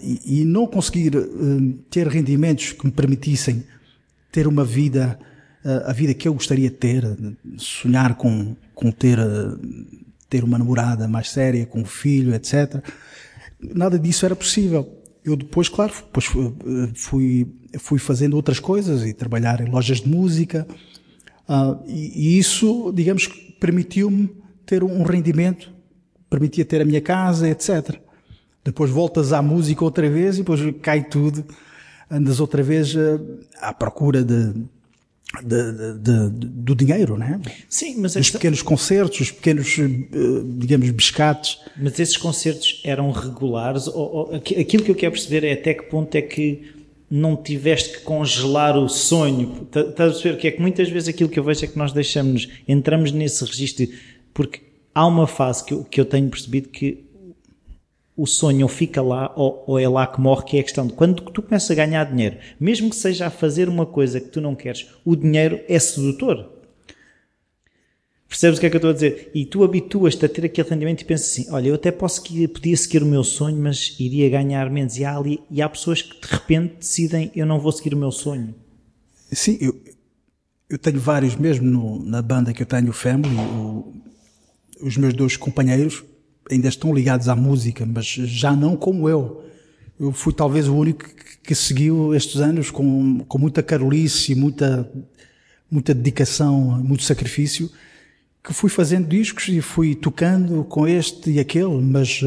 e, 0.00 0.40
e, 0.40 0.44
não 0.44 0.66
conseguir 0.66 1.14
uh, 1.16 1.72
ter 1.90 2.08
rendimentos 2.08 2.72
que 2.72 2.86
me 2.86 2.92
permitissem 2.92 3.64
ter 4.32 4.46
uma 4.46 4.64
vida, 4.64 5.18
uh, 5.62 5.90
a 5.90 5.92
vida 5.92 6.14
que 6.14 6.26
eu 6.26 6.32
gostaria 6.32 6.70
de 6.70 6.76
ter, 6.76 7.04
sonhar 7.58 8.14
com, 8.14 8.56
com 8.74 8.90
ter, 8.90 9.18
ter 10.28 10.42
uma 10.42 10.56
namorada 10.56 11.06
mais 11.06 11.30
séria, 11.30 11.66
com 11.66 11.80
um 11.80 11.84
filho, 11.84 12.34
etc 12.34 12.82
nada 13.62 13.98
disso 13.98 14.24
era 14.24 14.36
possível. 14.36 14.96
Eu 15.24 15.36
depois, 15.36 15.68
claro, 15.68 15.92
depois 15.92 16.26
fui, 16.94 17.46
fui 17.78 17.98
fazendo 17.98 18.34
outras 18.34 18.58
coisas 18.58 19.04
e 19.04 19.12
trabalhar 19.12 19.60
em 19.60 19.70
lojas 19.70 20.00
de 20.00 20.08
música. 20.08 20.66
Uh, 21.48 21.82
e, 21.86 22.36
e, 22.36 22.38
isso, 22.38 22.92
digamos, 22.94 23.26
permitiu-me 23.58 24.30
ter 24.64 24.82
um 24.82 25.02
rendimento, 25.02 25.72
permitia 26.30 26.64
ter 26.64 26.80
a 26.80 26.84
minha 26.84 27.00
casa, 27.00 27.48
etc. 27.48 28.00
Depois 28.64 28.90
voltas 28.90 29.32
à 29.32 29.42
música 29.42 29.84
outra 29.84 30.08
vez 30.08 30.36
e 30.36 30.38
depois 30.38 30.60
cai 30.80 31.04
tudo. 31.04 31.44
Andas 32.10 32.40
outra 32.40 32.62
vez 32.62 32.94
uh, 32.94 33.20
à 33.60 33.74
procura 33.74 34.24
de, 34.24 34.54
de, 35.42 35.72
de, 35.72 36.30
de, 36.30 36.46
do 36.46 36.74
dinheiro, 36.74 37.16
né? 37.16 37.40
Sim, 37.68 37.96
mas 37.98 38.16
os 38.16 38.30
pequenos 38.30 38.62
concertos, 38.62 39.20
os 39.20 39.30
pequenos, 39.30 39.78
eh, 39.78 39.88
digamos, 40.58 40.90
biscates. 40.90 41.58
Mas 41.76 41.98
esses 42.00 42.16
concertos 42.16 42.80
eram 42.84 43.12
regulares? 43.12 43.86
Ou, 43.86 43.94
ou, 43.94 44.34
aquilo 44.34 44.82
que 44.82 44.90
eu 44.90 44.94
quero 44.94 45.12
perceber 45.12 45.46
é 45.46 45.52
até 45.52 45.72
que 45.72 45.84
ponto 45.84 46.14
é 46.16 46.22
que 46.22 46.72
não 47.08 47.36
tiveste 47.36 47.98
que 47.98 48.04
congelar 48.04 48.76
o 48.76 48.88
sonho? 48.88 49.68
Estás 49.68 49.88
a 49.88 50.12
perceber 50.12 50.36
que 50.36 50.48
é 50.48 50.50
que 50.50 50.60
muitas 50.60 50.88
vezes 50.88 51.08
aquilo 51.08 51.28
que 51.28 51.38
eu 51.38 51.44
vejo 51.44 51.64
é 51.64 51.68
que 51.68 51.78
nós 51.78 51.92
deixamos, 51.92 52.48
entramos 52.66 53.12
nesse 53.12 53.44
registro, 53.44 53.86
porque 54.34 54.60
há 54.92 55.06
uma 55.06 55.28
fase 55.28 55.64
que 55.64 55.72
eu, 55.72 55.84
que 55.84 56.00
eu 56.00 56.04
tenho 56.04 56.28
percebido 56.28 56.68
que 56.68 57.04
o 58.20 58.26
sonho 58.26 58.68
fica 58.68 59.00
lá 59.00 59.32
ou, 59.34 59.64
ou, 59.66 59.78
é 59.78 59.88
lá 59.88 60.06
que 60.06 60.20
morre, 60.20 60.44
que 60.44 60.56
é 60.58 60.60
a 60.60 60.62
questão 60.62 60.86
de 60.86 60.92
quando 60.92 61.22
tu 61.22 61.40
começas 61.40 61.70
a 61.70 61.74
ganhar 61.74 62.04
dinheiro, 62.04 62.36
mesmo 62.60 62.90
que 62.90 62.96
seja 62.96 63.28
a 63.28 63.30
fazer 63.30 63.66
uma 63.66 63.86
coisa 63.86 64.20
que 64.20 64.28
tu 64.28 64.42
não 64.42 64.54
queres, 64.54 64.88
o 65.06 65.16
dinheiro 65.16 65.58
é 65.66 65.78
sedutor. 65.78 66.46
Percebes 68.28 68.58
o 68.58 68.60
que 68.60 68.66
é 68.66 68.70
que 68.70 68.76
eu 68.76 68.78
estou 68.78 68.90
a 68.90 68.92
dizer? 68.92 69.30
E 69.34 69.46
tu 69.46 69.64
habituas-te 69.64 70.26
a 70.26 70.28
ter 70.28 70.44
aquele 70.44 70.68
rendimento 70.68 71.00
e 71.00 71.04
pensas 71.06 71.28
assim: 71.28 71.50
olha, 71.50 71.68
eu 71.68 71.74
até 71.74 71.90
posso 71.90 72.22
que 72.22 72.46
podia 72.46 72.76
seguir 72.76 73.02
o 73.02 73.06
meu 73.06 73.24
sonho, 73.24 73.56
mas 73.56 73.96
iria 73.98 74.28
ganhar 74.28 74.68
menos. 74.70 74.98
E 74.98 75.04
há, 75.04 75.16
ali, 75.16 75.40
e 75.50 75.62
há 75.62 75.68
pessoas 75.68 76.02
que 76.02 76.20
de 76.20 76.26
repente 76.30 76.74
decidem: 76.78 77.32
eu 77.34 77.46
não 77.46 77.58
vou 77.58 77.72
seguir 77.72 77.94
o 77.94 77.96
meu 77.96 78.12
sonho. 78.12 78.54
Sim, 79.32 79.56
eu, 79.62 79.80
eu 80.68 80.78
tenho 80.78 81.00
vários, 81.00 81.36
mesmo 81.36 81.66
no, 81.66 82.04
na 82.04 82.20
banda 82.20 82.52
que 82.52 82.62
eu 82.62 82.66
tenho, 82.66 82.90
o 82.90 82.92
Family, 82.92 83.34
o, 83.34 83.94
os 84.82 84.98
meus 84.98 85.14
dois 85.14 85.38
companheiros 85.38 86.04
ainda 86.50 86.68
estão 86.68 86.92
ligados 86.92 87.28
à 87.28 87.36
música, 87.36 87.86
mas 87.86 88.06
já 88.06 88.54
não 88.54 88.76
como 88.76 89.08
eu. 89.08 89.44
Eu 89.98 90.12
fui 90.12 90.32
talvez 90.32 90.66
o 90.66 90.74
único 90.74 91.04
que 91.42 91.54
seguiu 91.54 92.14
estes 92.14 92.40
anos 92.40 92.70
com, 92.70 93.20
com 93.20 93.38
muita 93.38 93.62
carolice, 93.62 94.34
muita, 94.34 94.90
muita 95.70 95.94
dedicação, 95.94 96.82
muito 96.82 97.04
sacrifício, 97.04 97.70
que 98.42 98.52
fui 98.52 98.70
fazendo 98.70 99.06
discos 99.06 99.48
e 99.48 99.60
fui 99.60 99.94
tocando 99.94 100.64
com 100.64 100.88
este 100.88 101.30
e 101.30 101.40
aquele, 101.40 101.80
mas, 101.82 102.20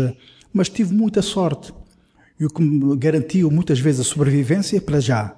mas 0.53 0.69
tive 0.69 0.93
muita 0.93 1.21
sorte. 1.21 1.73
E 2.39 2.45
o 2.45 2.49
que 2.49 2.61
me 2.61 2.95
garantiu 2.95 3.49
muitas 3.49 3.79
vezes 3.79 4.01
a 4.01 4.03
sobrevivência, 4.03 4.79
para 4.81 4.99
já. 4.99 5.35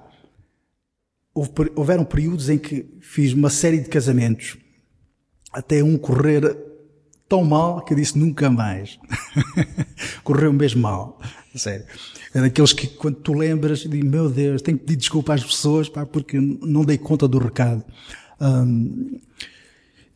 Houve, 1.34 1.52
houveram 1.76 2.06
períodos 2.06 2.50
em 2.50 2.58
que 2.58 2.86
fiz 3.02 3.34
uma 3.34 3.50
série 3.50 3.80
de 3.80 3.89
casamentos, 3.89 4.58
até 5.52 5.84
um 5.84 5.98
correr 5.98 6.64
tão 7.28 7.44
mal 7.44 7.82
que 7.84 7.94
eu 7.94 7.98
disse 7.98 8.18
nunca 8.18 8.50
mais. 8.50 9.00
Correu 10.24 10.54
mesmo 10.54 10.82
mal. 10.82 11.20
Sério. 11.56 11.86
É 12.34 12.42
daqueles 12.42 12.74
que 12.74 12.88
quando 12.88 13.16
tu 13.16 13.34
lembras, 13.34 13.80
diz, 13.80 14.04
meu 14.04 14.30
Deus, 14.30 14.62
tenho 14.62 14.78
que 14.78 14.84
pedir 14.86 14.98
desculpa 14.98 15.34
às 15.34 15.44
pessoas, 15.44 15.88
pá, 15.88 16.06
porque 16.06 16.38
não 16.40 16.84
dei 16.84 16.98
conta 16.98 17.28
do 17.28 17.38
recado. 17.38 17.84
Um, 18.40 19.20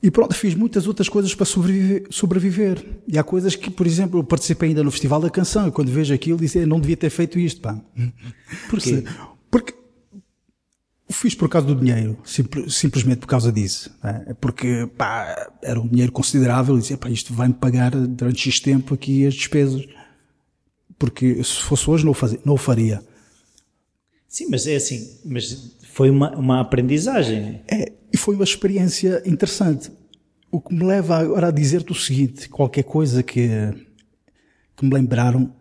e 0.02 0.10
pronto, 0.10 0.34
fiz 0.34 0.56
muitas 0.56 0.88
outras 0.88 1.10
coisas 1.10 1.36
para 1.36 1.46
sobreviver, 1.46 2.08
sobreviver, 2.10 2.86
E 3.08 3.18
há 3.18 3.24
coisas 3.24 3.56
que, 3.56 3.70
por 3.70 3.86
exemplo, 3.86 4.20
eu 4.20 4.24
participei 4.24 4.70
ainda 4.70 4.84
no 4.84 4.92
Festival 4.92 5.20
da 5.20 5.30
Canção 5.30 5.68
e 5.68 5.72
quando 5.72 5.90
vejo 5.90 6.14
aquilo, 6.14 6.38
disse, 6.38 6.66
não 6.66 6.80
devia 6.80 6.96
ter 6.96 7.10
feito 7.10 7.38
isto, 7.38 7.60
pá. 7.60 7.80
Porquê? 8.70 9.04
Porque 9.52 9.74
o 9.74 9.79
fiz 11.14 11.34
por 11.34 11.50
causa 11.50 11.68
do 11.68 11.76
dinheiro, 11.76 12.18
simplesmente 12.24 13.18
por 13.18 13.28
causa 13.28 13.52
disso. 13.52 13.92
É? 14.04 14.34
Porque, 14.36 14.88
pá, 14.96 15.52
era 15.62 15.80
um 15.80 15.88
dinheiro 15.88 16.12
considerável 16.12 16.78
e 16.78 16.82
dizia, 16.82 16.98
pá, 16.98 17.10
isto 17.10 17.34
vai-me 17.34 17.54
pagar 17.54 17.92
durante 17.92 18.40
X 18.40 18.60
tempo 18.60 18.94
aqui 18.94 19.26
as 19.26 19.34
despesas. 19.34 19.86
Porque 20.98 21.44
se 21.44 21.62
fosse 21.62 21.90
hoje 21.90 22.06
não 22.06 22.12
o, 22.12 22.14
fazia, 22.14 22.40
não 22.46 22.54
o 22.54 22.58
faria. 22.58 23.02
Sim, 24.28 24.48
mas 24.52 24.68
é 24.68 24.76
assim, 24.76 25.20
mas 25.26 25.76
foi 25.92 26.12
uma, 26.12 26.36
uma 26.38 26.60
aprendizagem. 26.60 27.62
É, 27.68 27.92
e 28.14 28.18
foi 28.18 28.36
uma 28.36 28.44
experiência 28.44 29.24
interessante. 29.26 29.92
O 30.52 30.62
que 30.62 30.74
me 30.74 30.84
leva 30.84 31.18
agora 31.18 31.48
a 31.48 31.52
dizer-te 31.52 31.92
o 31.92 31.96
seguinte, 31.96 32.48
qualquer 32.50 32.84
coisa 32.84 33.24
que, 33.24 33.50
que 34.78 34.86
me 34.86 34.94
lembraram 34.94 35.56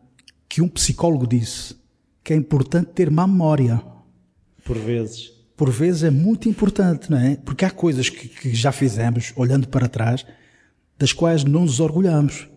que 0.47 0.61
um 0.61 0.69
psicólogo 0.69 1.27
disse 1.27 1.75
que 2.23 2.35
é 2.35 2.37
importante 2.37 2.91
ter 2.93 3.11
má 3.11 3.27
memória. 3.27 3.83
Por 4.65 4.77
vezes 4.77 5.38
por 5.59 5.71
vezes 5.71 6.05
é 6.05 6.11
muito 6.11 6.49
importante, 6.49 7.11
não 7.11 7.19
é? 7.19 7.37
Porque 7.45 7.65
há 7.65 7.71
coisas 7.71 8.09
que, 8.09 8.29
que 8.29 8.55
já 8.55 8.71
fizemos, 8.71 9.33
olhando 9.35 9.67
para 9.67 9.89
trás, 9.89 10.25
das 10.97 11.13
quais 11.13 11.43
não 11.43 11.63
nos 11.63 11.81
orgulhamos. 11.81 12.49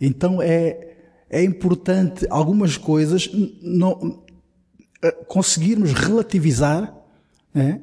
Então 0.00 0.40
é, 0.40 0.94
é 1.28 1.42
importante 1.42 2.24
algumas 2.30 2.76
coisas 2.76 3.28
não, 3.60 4.22
eh, 5.02 5.10
conseguirmos 5.26 5.92
relativizar 5.92 6.94
é? 7.52 7.80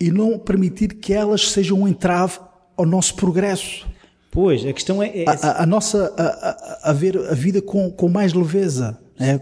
e 0.00 0.10
não 0.10 0.38
permitir 0.38 0.94
que 0.94 1.12
elas 1.12 1.50
sejam 1.50 1.82
um 1.82 1.86
entrave 1.86 2.38
ao 2.78 2.86
nosso 2.86 3.14
progresso. 3.14 3.86
Pois, 4.30 4.64
a 4.64 4.72
questão 4.72 5.02
é. 5.02 5.18
é... 5.18 5.28
A, 5.28 5.32
a, 5.32 5.62
a, 5.64 5.66
nossa. 5.66 6.14
A, 6.16 6.90
a, 6.90 6.92
ver 6.94 7.18
a 7.18 7.34
vida 7.34 7.60
com, 7.60 7.90
com 7.90 8.08
mais 8.08 8.32
leveza. 8.32 8.98
É? 9.20 9.38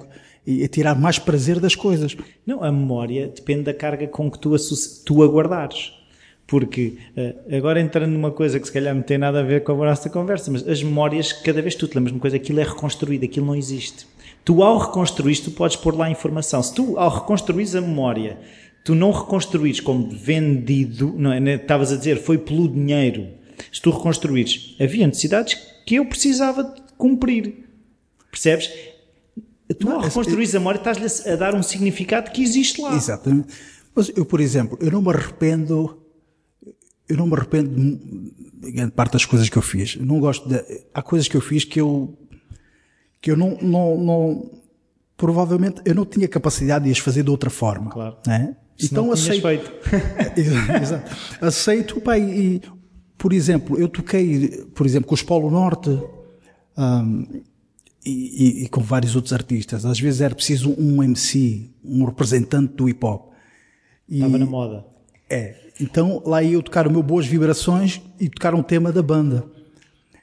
E 0.47 0.63
a 0.63 0.69
tirar 0.69 0.95
mais 0.95 1.19
prazer 1.19 1.59
das 1.59 1.75
coisas. 1.75 2.17
Não, 2.47 2.63
a 2.63 2.71
memória 2.71 3.29
depende 3.29 3.63
da 3.63 3.75
carga 3.75 4.07
com 4.07 4.31
que 4.31 4.39
tu, 4.39 4.55
tu 5.05 5.23
aguardares. 5.23 5.93
Porque, 6.47 6.99
uh, 7.17 7.57
agora 7.57 7.81
entrando 7.81 8.13
numa 8.13 8.31
coisa 8.31 8.61
que 8.61 8.67
se 8.67 8.73
calhar 8.73 8.95
não 8.95 9.03
tem 9.03 9.19
nada 9.19 9.41
a 9.41 9.43
ver 9.43 9.65
com 9.65 9.73
a 9.83 9.87
nossa 9.87 10.09
conversa, 10.09 10.51
mas 10.51 10.67
as 10.67 10.81
memórias, 10.81 11.33
cada 11.33 11.61
vez 11.61 11.75
que 11.75 11.81
tu 11.81 11.89
te 11.89 11.97
lembras 11.97 12.13
de 12.13 12.17
uma 12.17 12.21
coisa, 12.21 12.37
aquilo 12.37 12.61
é 12.61 12.63
reconstruído, 12.63 13.25
aquilo 13.25 13.47
não 13.47 13.57
existe. 13.57 14.07
Tu, 14.45 14.63
ao 14.63 14.79
reconstruir, 14.79 15.37
tu 15.39 15.51
podes 15.51 15.77
pôr 15.77 15.97
lá 15.97 16.07
a 16.07 16.11
informação. 16.11 16.63
Se 16.63 16.73
tu, 16.73 16.97
ao 16.97 17.11
reconstruir 17.11 17.77
a 17.77 17.81
memória, 17.81 18.39
tu 18.85 18.95
não 18.95 19.11
reconstruires 19.11 19.81
como 19.81 20.09
vendido, 20.09 21.13
não 21.19 21.33
é? 21.33 21.41
Né, 21.41 21.55
estavas 21.57 21.93
a 21.93 21.97
dizer, 21.97 22.19
foi 22.19 22.39
pelo 22.39 22.69
dinheiro. 22.69 23.27
Se 23.73 23.83
tu 23.83 23.91
reconstruires, 23.91 24.77
havia 24.81 25.05
necessidades 25.05 25.55
que 25.85 25.97
eu 25.97 26.07
precisava 26.07 26.63
de 26.63 26.81
cumprir. 26.97 27.67
Percebes? 28.31 28.71
Tu, 29.75 29.91
ao 29.91 30.01
reconstruir 30.01 30.49
a 30.51 30.59
memória, 30.59 30.79
estás-lhe 30.79 31.33
a 31.33 31.37
dar 31.37 31.55
um 31.55 31.63
significado 31.63 32.31
que 32.31 32.43
existe 32.43 32.81
lá. 32.81 32.95
Exatamente. 32.95 33.49
Mas 33.95 34.11
eu, 34.15 34.25
por 34.25 34.41
exemplo, 34.41 34.79
eu 34.81 34.91
não 34.93 35.03
me 35.03 35.09
arrependo, 35.09 36.01
eu 37.09 37.17
não 37.17 37.27
me 37.27 37.35
arrependo 37.35 37.71
de 38.55 38.71
grande 38.71 38.93
parte 38.93 39.15
das 39.15 39.25
coisas 39.25 39.49
que 39.49 39.57
eu 39.57 39.63
fiz. 39.63 39.97
Eu 39.97 40.07
não 40.07 40.21
gosto 40.21 40.49
de, 40.49 40.63
há 40.95 41.03
coisas 41.03 41.27
que 41.27 41.37
eu 41.37 41.41
fiz 41.41 41.65
que 41.65 41.81
eu, 41.81 42.17
que 43.21 43.31
eu 43.31 43.37
não, 43.37 43.57
não, 43.61 43.97
não 43.99 44.51
provavelmente 45.17 45.81
eu 45.85 45.95
não 45.95 46.05
tinha 46.05 46.29
capacidade 46.29 46.85
de 46.85 46.91
as 46.91 46.99
fazer 46.99 47.23
de 47.23 47.31
outra 47.31 47.51
forma. 47.51 47.91
Claro. 47.91 48.17
Né? 48.27 48.57
então 48.83 49.11
aceito. 49.11 49.43
Feito. 49.43 49.73
Exato. 50.81 51.17
Aceito, 51.41 52.01
pá, 52.01 52.19
e 52.19 52.61
por 53.17 53.33
exemplo, 53.33 53.79
eu 53.79 53.89
toquei, 53.89 54.65
por 54.75 54.87
exemplo, 54.87 55.09
com 55.09 55.15
os 55.15 55.23
Polo 55.23 55.51
Norte 55.51 55.91
um, 56.77 57.43
e, 58.09 58.65
e, 58.65 58.69
com 58.69 58.81
vários 58.81 59.17
outros 59.17 59.33
artistas. 59.33 59.85
Às 59.85 59.99
vezes 59.99 60.21
era 60.21 60.35
preciso 60.35 60.75
um 60.79 61.03
MC, 61.03 61.71
um 61.85 62.05
representante 62.05 62.75
do 62.75 62.89
hip 62.89 63.05
hop. 63.05 63.33
Estava 64.09 64.39
na 64.39 64.47
moda. 64.47 64.85
É. 65.29 65.57
Então 65.81 66.23
lá 66.25 66.43
ia 66.43 66.55
eu 66.55 66.63
tocar 66.63 66.87
o 66.87 66.91
meu 66.91 67.03
Boas 67.03 67.27
Vibrações 67.27 68.01
e 68.21 68.29
tocar 68.29 68.55
um 68.55 68.63
tema 68.63 68.93
da 68.93 69.03
banda. 69.03 69.45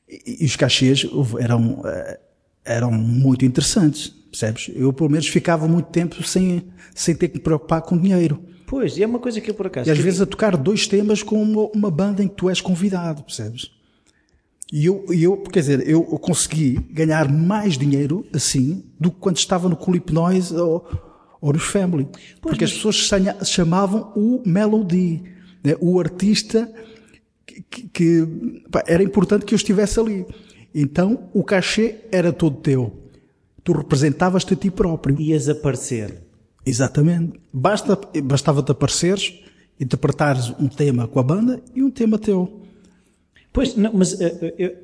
E, 0.10 0.44
e 0.44 0.46
os 0.46 0.56
cachês 0.56 1.06
eram, 1.40 1.82
eh, 1.86 2.20
eram 2.64 2.92
muito 2.92 3.46
interessantes, 3.46 4.08
percebes? 4.08 4.72
Eu 4.74 4.94
pelo 4.94 5.10
menos 5.10 5.28
ficava 5.28 5.68
muito 5.68 5.88
tempo 5.88 6.24
sem, 6.24 6.64
sem 6.96 7.14
ter 7.14 7.28
que 7.28 7.36
me 7.36 7.42
preocupar 7.42 7.82
com 7.82 7.98
dinheiro. 7.98 8.42
Pois, 8.66 8.98
e 8.98 9.04
é 9.04 9.06
uma 9.06 9.20
coisa 9.20 9.40
que 9.42 9.52
eu 9.52 9.54
por 9.54 9.68
acaso. 9.68 9.90
E 9.90 9.92
às 9.92 10.00
vezes 10.00 10.22
a 10.22 10.26
tocar 10.26 10.56
dois 10.58 10.88
temas 10.88 11.22
com 11.22 11.42
uma, 11.42 11.70
uma 11.76 11.92
banda 11.92 12.24
em 12.24 12.28
que 12.28 12.36
tu 12.36 12.50
és 12.50 12.62
convidado, 12.62 13.24
percebes? 13.24 13.70
E 14.76 14.88
eu, 14.88 15.06
eu, 15.10 15.38
quer 15.38 15.60
dizer, 15.60 15.88
eu 15.88 16.02
consegui 16.18 16.80
ganhar 16.90 17.32
mais 17.32 17.78
dinheiro 17.78 18.26
assim 18.34 18.84
do 19.00 19.12
que 19.12 19.18
quando 19.20 19.38
estava 19.38 19.70
no 19.70 19.76
Culip 19.76 20.12
Noise 20.12 20.56
ou, 20.56 20.84
ou 21.40 21.54
nos 21.54 21.66
Family. 21.66 22.08
Pois, 22.12 22.40
Porque 22.42 22.66
mas... 22.66 22.72
as 22.72 22.78
pessoas 22.78 23.48
chamavam 23.48 24.12
o 24.16 24.42
Melody, 24.44 25.22
né? 25.64 25.76
o 25.80 26.00
artista 26.00 26.74
que, 27.46 27.88
que 27.88 28.28
pá, 28.72 28.84
era 28.88 29.04
importante 29.04 29.46
que 29.46 29.54
eu 29.54 29.58
estivesse 29.58 30.00
ali. 30.00 30.26
Então 30.74 31.30
o 31.36 31.44
cachê 31.44 31.98
era 32.12 32.34
todo 32.34 32.58
teu. 32.58 33.12
Tu 33.64 33.74
representavas-te 33.74 34.56
a 34.56 34.58
ti 34.58 34.72
próprio. 34.72 35.22
Ias 35.22 35.48
aparecer. 35.50 36.20
Exatamente. 36.66 37.40
Basta, 37.54 37.96
bastava-te 38.24 38.72
apareceres, 38.72 39.40
interpretares 39.80 40.50
um 40.60 40.68
tema 40.68 41.08
com 41.08 41.20
a 41.20 41.24
banda 41.24 41.62
e 41.76 41.84
um 41.84 41.92
tema 41.92 42.18
teu. 42.18 42.63
Pois, 43.54 43.76
não, 43.76 43.94
mas 43.94 44.14
uh, 44.14 44.54
eu, 44.58 44.76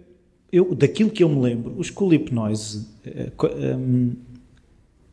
eu, 0.51 0.75
daquilo 0.75 1.09
que 1.09 1.23
eu 1.23 1.29
me 1.29 1.41
lembro, 1.41 1.73
os 1.77 1.89
Culip 1.89 2.33
Noise, 2.33 2.87
uh, 3.05 3.75
um, 3.75 4.15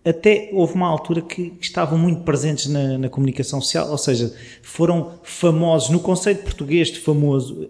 até 0.04 0.50
houve 0.52 0.74
uma 0.74 0.86
altura 0.86 1.22
que, 1.22 1.50
que 1.50 1.64
estavam 1.64 1.98
muito 1.98 2.22
presentes 2.22 2.66
na, 2.66 2.98
na, 2.98 3.08
comunicação 3.08 3.60
social, 3.60 3.90
ou 3.90 3.98
seja, 3.98 4.32
foram 4.62 5.18
famosos, 5.24 5.90
no 5.90 5.98
conceito 5.98 6.44
português 6.44 6.88
de 6.88 7.00
famoso. 7.00 7.68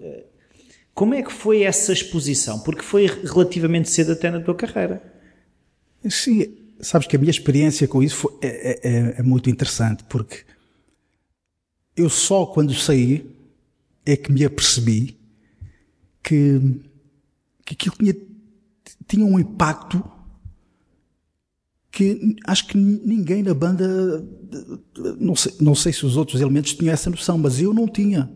Como 0.93 1.15
é 1.15 1.23
que 1.23 1.33
foi 1.33 1.63
essa 1.63 1.93
exposição? 1.93 2.59
Porque 2.59 2.83
foi 2.83 3.07
relativamente 3.07 3.89
cedo 3.89 4.13
até 4.13 4.31
na 4.31 4.41
tua 4.41 4.55
carreira. 4.55 5.03
Sim, 6.09 6.49
sabes 6.81 7.07
que 7.07 7.17
a 7.17 7.19
minha 7.19 7.31
experiência 7.31 7.89
com 7.89 8.03
isso 8.03 8.17
foi, 8.17 8.33
é, 8.43 8.49
é, 8.49 8.81
é, 8.83 9.15
é, 9.19 9.23
muito 9.23 9.51
interessante, 9.51 10.05
porque 10.05 10.45
eu 11.97 12.09
só 12.09 12.47
quando 12.47 12.75
saí 12.75 13.27
é 14.05 14.17
que 14.17 14.31
me 14.31 14.45
apercebi 14.45 15.16
que, 16.27 16.61
que 17.65 17.75
aquilo 17.75 17.95
tinha, 17.97 18.17
tinha 19.07 19.25
um 19.25 19.39
impacto 19.39 20.03
que 21.93 22.37
acho 22.47 22.67
que 22.67 22.77
ninguém 22.77 23.45
na 23.45 23.55
banda, 23.55 23.87
não 25.21 25.37
sei, 25.37 25.53
não 25.61 25.75
sei 25.75 25.93
se 25.93 26.05
os 26.05 26.17
outros 26.17 26.41
elementos 26.41 26.75
tinham 26.75 26.93
essa 26.93 27.09
noção, 27.09 27.39
mas 27.39 27.61
eu 27.61 27.73
não 27.73 27.87
tinha. 27.87 28.29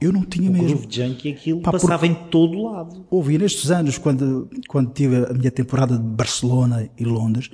Eu 0.00 0.12
não 0.12 0.24
tinha 0.24 0.48
o 0.48 0.52
mesmo. 0.52 0.78
Groove 0.78 0.88
Junkie 0.90 1.32
aquilo 1.32 1.60
Pá, 1.60 1.72
passava 1.72 2.06
em 2.06 2.14
todo 2.14 2.62
lado. 2.62 3.04
Ouvi 3.10 3.36
nestes 3.36 3.70
anos, 3.70 3.98
quando, 3.98 4.48
quando 4.68 4.92
tive 4.92 5.16
a 5.16 5.34
minha 5.34 5.50
temporada 5.50 5.98
de 5.98 6.04
Barcelona 6.04 6.88
e 6.96 7.04
Londres, 7.04 7.50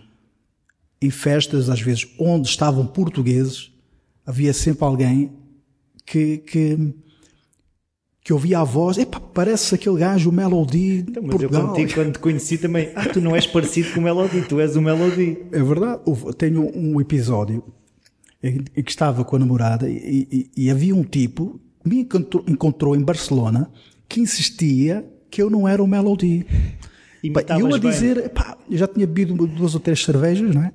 em 1.01 1.11
festas, 1.11 1.69
às 1.69 1.81
vezes, 1.81 2.07
onde 2.19 2.49
estavam 2.49 2.87
portugueses, 2.87 3.73
havia 4.27 4.53
sempre 4.53 4.85
alguém 4.85 5.33
que, 6.07 6.39
que, 6.39 6.95
que 8.25 8.33
ouvia 8.33 8.61
a 8.61 8.65
voz, 8.65 8.97
epá, 8.97 9.21
parece 9.21 9.75
aquele 9.75 9.99
gajo, 9.99 10.31
o 10.31 10.33
Melody 10.33 11.05
então, 11.07 11.23
mas 11.23 11.33
Portugal. 11.33 11.61
eu 11.61 11.69
contigo, 11.69 11.93
quando 11.93 12.13
te 12.15 12.19
conheci 12.19 12.57
também, 12.57 12.91
ah, 12.95 13.07
tu 13.07 13.21
não 13.21 13.37
és 13.37 13.47
parecido 13.47 13.93
com 13.93 14.01
o 14.01 14.03
Melody, 14.03 14.41
tu 14.49 14.59
és 14.59 14.75
o 14.77 14.81
Melody. 14.81 15.37
É 15.53 15.63
verdade, 15.63 16.01
tenho 16.39 16.73
um 16.75 16.99
episódio 16.99 17.63
em 18.43 18.83
que 18.83 18.91
estava 18.91 19.25
com 19.25 19.37
a 19.37 19.39
namorada 19.39 19.91
e, 19.91 20.51
e, 20.57 20.65
e 20.65 20.71
havia 20.71 20.95
um 20.95 21.05
tipo 21.05 21.61
que 21.83 21.89
me 21.91 22.01
encontrou, 22.01 22.45
encontrou, 22.49 22.97
em 22.97 23.03
Barcelona 23.03 23.71
que 24.09 24.21
insistia 24.21 25.05
que 25.31 25.43
eu 25.43 25.51
não 25.51 25.69
era 25.69 25.83
o 25.83 25.87
Melody. 25.87 26.47
E 27.23 27.31
eu 27.59 27.75
a 27.75 27.79
dizer, 27.79 28.31
pá, 28.31 28.57
eu 28.71 28.79
já 28.79 28.87
tinha 28.87 29.07
bebido 29.07 29.47
duas 29.47 29.75
ou 29.75 29.81
três 29.81 30.03
cervejas, 30.03 30.55
não 30.55 30.63
é? 30.63 30.73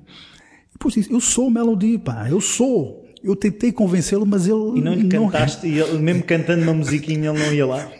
E 0.68 0.72
depois 0.74 0.94
disse, 0.94 1.12
eu 1.12 1.20
sou 1.20 1.48
o 1.48 1.50
Melody, 1.50 1.98
pá, 1.98 2.28
eu 2.28 2.40
sou 2.40 2.99
eu 3.22 3.36
tentei 3.36 3.72
convencê-lo, 3.72 4.24
mas 4.26 4.46
ele. 4.46 4.78
E 4.78 4.80
não 4.80 4.94
lhe 4.94 5.08
cantaste, 5.08 5.66
e 5.66 5.78
ele, 5.78 5.98
mesmo 5.98 6.22
cantando 6.22 6.62
uma 6.62 6.74
musiquinha, 6.74 7.30
ele 7.30 7.38
não 7.38 7.52
ia 7.52 7.66
lá? 7.66 7.90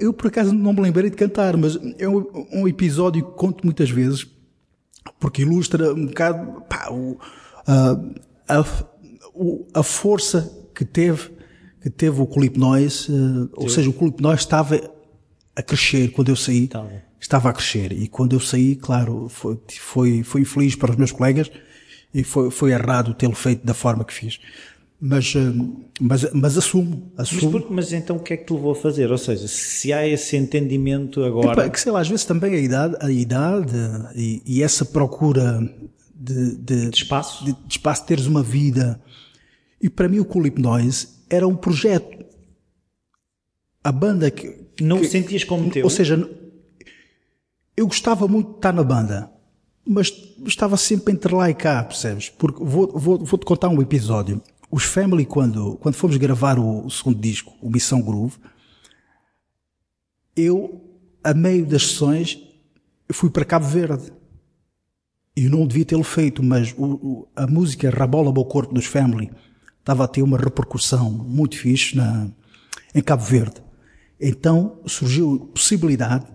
Eu 0.00 0.12
por 0.12 0.28
acaso 0.28 0.52
não 0.52 0.72
me 0.72 0.80
lembrei 0.80 1.10
de 1.10 1.16
cantar, 1.16 1.56
mas 1.56 1.78
é 1.98 2.08
um, 2.08 2.24
um 2.52 2.68
episódio 2.68 3.24
que 3.24 3.32
conto 3.32 3.64
muitas 3.64 3.90
vezes, 3.90 4.26
porque 5.20 5.42
ilustra 5.42 5.92
um 5.92 6.06
bocado 6.06 6.62
pá, 6.62 6.88
o, 6.90 7.18
a, 7.66 8.00
a, 8.48 8.64
a, 9.74 9.82
força 9.82 10.52
que 10.74 10.84
teve, 10.84 11.30
que 11.80 11.90
teve 11.90 12.20
o 12.20 12.26
Clip 12.26 12.58
Noise, 12.58 13.12
uh, 13.12 13.50
ou 13.54 13.68
seja, 13.68 13.88
o 13.88 13.92
Clip 13.92 14.20
Noise 14.20 14.40
estava 14.40 14.80
a 15.54 15.62
crescer 15.62 16.10
quando 16.10 16.30
eu 16.30 16.36
saí. 16.36 16.64
Estava. 16.64 16.90
estava 17.20 17.50
a 17.50 17.52
crescer. 17.52 17.92
E 17.92 18.08
quando 18.08 18.34
eu 18.34 18.40
saí, 18.40 18.74
claro, 18.76 19.28
foi, 19.28 19.58
foi, 19.78 20.22
foi 20.22 20.40
infeliz 20.40 20.74
para 20.74 20.90
os 20.90 20.96
meus 20.96 21.12
colegas, 21.12 21.50
e 22.16 22.24
foi, 22.24 22.50
foi 22.50 22.72
errado 22.72 23.12
tê-lo 23.12 23.34
feito 23.34 23.66
da 23.66 23.74
forma 23.74 24.02
que 24.02 24.14
fiz. 24.14 24.40
Mas, 24.98 25.34
eh, 25.36 25.52
mas, 26.00 26.32
mas 26.32 26.56
assumo. 26.56 27.12
assumo. 27.14 27.60
Mas, 27.60 27.70
mas, 27.70 27.92
então 27.92 28.16
o 28.16 28.20
que 28.20 28.32
é 28.32 28.36
que 28.38 28.46
te 28.46 28.54
levou 28.54 28.72
a 28.72 28.74
fazer? 28.74 29.12
Ou 29.12 29.18
seja, 29.18 29.46
se 29.46 29.92
há 29.92 30.08
esse 30.08 30.34
entendimento 30.34 31.22
agora. 31.22 31.68
Que 31.68 31.78
sei 31.78 31.92
lá, 31.92 32.00
às 32.00 32.08
vezes 32.08 32.24
também 32.24 32.54
a 32.54 32.58
idade, 32.58 32.96
a 33.00 33.10
idade 33.10 33.76
e, 34.14 34.42
e 34.46 34.62
essa 34.62 34.86
procura 34.86 35.60
de, 36.14 36.56
de, 36.56 36.88
de 36.88 36.96
espaço. 36.96 37.44
De, 37.44 37.52
de, 37.52 37.58
espaço, 37.68 38.06
teres 38.06 38.24
uma 38.24 38.42
vida. 38.42 38.98
E 39.78 39.90
para 39.90 40.08
mim 40.08 40.18
o 40.18 40.24
Culip 40.24 40.58
Noise 40.58 41.08
era 41.28 41.46
um 41.46 41.54
projeto. 41.54 42.24
A 43.84 43.92
banda 43.92 44.30
que. 44.30 44.64
Não 44.80 45.00
que, 45.00 45.08
sentias 45.08 45.44
como 45.44 45.68
teu? 45.70 45.84
Ou 45.84 45.90
seja, 45.90 46.30
eu 47.76 47.86
gostava 47.86 48.26
muito 48.26 48.52
de 48.52 48.56
estar 48.56 48.72
na 48.72 48.82
banda 48.82 49.35
mas 49.86 50.12
estava 50.44 50.76
sempre 50.76 51.12
entre 51.12 51.32
lá 51.34 51.48
e 51.48 51.54
cá, 51.54 51.82
percebes? 51.84 52.28
Porque 52.28 52.62
vou, 52.62 52.98
vou, 52.98 53.24
vou 53.24 53.38
contar 53.38 53.68
um 53.68 53.80
episódio. 53.80 54.42
Os 54.70 54.82
Family, 54.82 55.24
quando, 55.24 55.76
quando 55.76 55.94
fomos 55.94 56.16
gravar 56.16 56.58
o, 56.58 56.86
o 56.86 56.90
segundo 56.90 57.20
disco, 57.20 57.54
o 57.62 57.70
Missão 57.70 58.02
Groove, 58.02 58.36
eu, 60.34 60.84
a 61.22 61.32
meio 61.32 61.64
das 61.64 61.86
sessões, 61.86 62.38
fui 63.12 63.30
para 63.30 63.44
Cabo 63.44 63.66
Verde. 63.66 64.12
E 65.36 65.48
não 65.48 65.66
devia 65.66 65.84
tê-lo 65.84 66.02
feito, 66.02 66.42
mas 66.42 66.74
o, 66.76 66.84
o, 66.84 67.28
a 67.36 67.46
música 67.46 67.90
Rabola 67.90 68.32
Bo 68.32 68.44
Corpo 68.44 68.74
dos 68.74 68.86
Family 68.86 69.30
estava 69.78 70.04
a 70.04 70.08
ter 70.08 70.22
uma 70.22 70.38
repercussão 70.38 71.10
muito 71.10 71.56
fixe 71.56 71.96
na, 71.96 72.28
em 72.94 73.02
Cabo 73.02 73.22
Verde. 73.22 73.62
Então 74.20 74.80
surgiu 74.86 75.48
a 75.50 75.52
possibilidade 75.52 76.26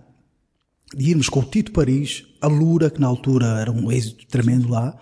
de 0.96 1.10
irmos 1.10 1.28
com 1.28 1.40
o 1.40 1.44
Tito 1.44 1.72
Paris, 1.72 2.26
a 2.42 2.48
Lura, 2.48 2.90
que 2.90 3.00
na 3.00 3.08
altura 3.08 3.46
era 3.60 3.72
um 3.72 3.92
êxito 3.92 4.26
tremendo 4.28 4.70
lá, 4.70 4.98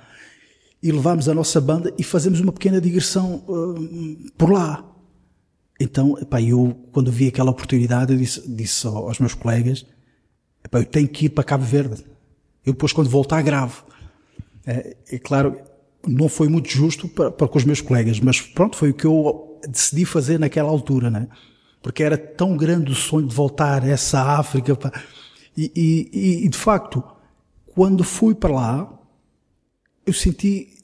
e 0.81 0.91
levámos 0.91 1.27
a 1.27 1.33
nossa 1.33 1.59
banda 1.59 1.93
e 1.97 2.03
fazemos 2.03 2.39
uma 2.39 2.51
pequena 2.51 2.79
digressão 2.79 3.43
uh, 3.47 4.31
por 4.37 4.51
lá. 4.51 4.85
Então, 5.79 6.17
epá, 6.19 6.41
eu, 6.41 6.77
quando 6.91 7.11
vi 7.11 7.27
aquela 7.27 7.51
oportunidade, 7.51 8.13
eu 8.13 8.19
disse, 8.19 8.49
disse 8.49 8.85
aos 8.85 9.19
meus 9.19 9.33
colegas, 9.33 9.85
epá, 10.63 10.79
eu 10.79 10.85
tenho 10.85 11.07
que 11.07 11.25
ir 11.25 11.29
para 11.29 11.43
Cabo 11.43 11.63
Verde. 11.63 12.03
Eu 12.65 12.73
depois, 12.73 12.91
quando 12.91 13.09
voltar, 13.09 13.41
gravo. 13.41 13.85
É, 14.65 14.97
é 15.11 15.17
claro, 15.17 15.57
não 16.05 16.27
foi 16.27 16.49
muito 16.49 16.69
justo 16.69 17.07
para, 17.07 17.31
para 17.31 17.47
com 17.47 17.57
os 17.57 17.63
meus 17.63 17.81
colegas, 17.81 18.19
mas 18.19 18.41
pronto, 18.41 18.75
foi 18.75 18.89
o 18.91 18.93
que 18.93 19.05
eu 19.05 19.59
decidi 19.67 20.05
fazer 20.05 20.39
naquela 20.39 20.69
altura, 20.69 21.09
né? 21.09 21.27
Porque 21.81 22.03
era 22.03 22.17
tão 22.17 22.57
grande 22.57 22.91
o 22.91 22.95
sonho 22.95 23.27
de 23.27 23.33
voltar 23.33 23.83
a 23.83 23.87
essa 23.87 24.21
África, 24.21 24.77
e, 25.55 25.71
e, 25.75 26.45
e 26.45 26.49
de 26.49 26.57
facto, 26.57 27.03
quando 27.74 28.03
fui 28.03 28.36
para 28.36 28.53
lá, 28.53 28.99
eu 30.05 30.13
senti 30.13 30.80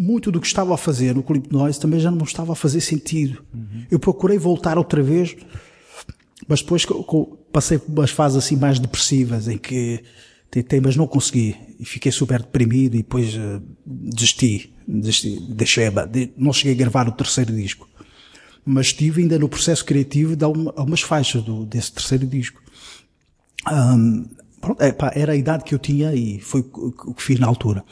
muito 0.00 0.32
do 0.32 0.40
que 0.40 0.46
estava 0.46 0.72
a 0.72 0.78
fazer 0.78 1.14
no 1.14 1.22
Clip 1.22 1.52
Noise 1.52 1.78
também 1.78 2.00
já 2.00 2.10
não 2.10 2.24
estava 2.24 2.52
a 2.52 2.56
fazer 2.56 2.80
sentido. 2.80 3.44
Uhum. 3.52 3.84
Eu 3.90 3.98
procurei 3.98 4.38
voltar 4.38 4.78
outra 4.78 5.02
vez, 5.02 5.36
mas 6.48 6.62
depois 6.62 6.86
passei 7.52 7.78
por 7.78 7.92
umas 7.92 8.10
fases 8.10 8.38
assim 8.38 8.56
mais 8.56 8.78
depressivas 8.78 9.46
em 9.46 9.58
que 9.58 10.02
tentei, 10.50 10.80
mas 10.80 10.96
não 10.96 11.06
consegui. 11.06 11.54
E 11.78 11.84
fiquei 11.84 12.10
super 12.10 12.40
deprimido 12.40 12.94
e 12.94 12.98
depois 12.98 13.34
uh, 13.34 13.62
desisti, 13.84 14.72
desisti, 14.88 15.38
deixei, 15.50 15.84
não 16.36 16.52
cheguei 16.52 16.72
a 16.72 16.76
gravar 16.76 17.06
o 17.06 17.12
terceiro 17.12 17.54
disco. 17.54 17.88
Mas 18.64 18.86
estive 18.86 19.22
ainda 19.22 19.38
no 19.38 19.48
processo 19.48 19.84
criativo 19.84 20.34
de 20.34 20.44
algumas 20.44 21.02
faixas 21.02 21.42
do, 21.42 21.66
desse 21.66 21.92
terceiro 21.92 22.26
disco. 22.26 22.60
Um, 23.70 24.26
pronto, 24.60 24.82
é, 24.82 24.92
pá, 24.92 25.12
era 25.14 25.32
a 25.32 25.36
idade 25.36 25.64
que 25.64 25.74
eu 25.74 25.78
tinha 25.78 26.14
e 26.14 26.40
foi 26.40 26.60
o 26.60 27.14
que 27.14 27.22
fiz 27.22 27.38
na 27.38 27.46
altura. 27.46 27.84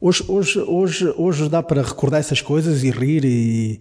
Hoje, 0.00 0.24
hoje, 0.28 0.58
hoje, 0.60 1.14
hoje 1.16 1.48
dá 1.48 1.62
para 1.62 1.82
recordar 1.82 2.20
essas 2.20 2.40
coisas 2.40 2.84
e 2.84 2.90
rir 2.90 3.24
e 3.24 3.80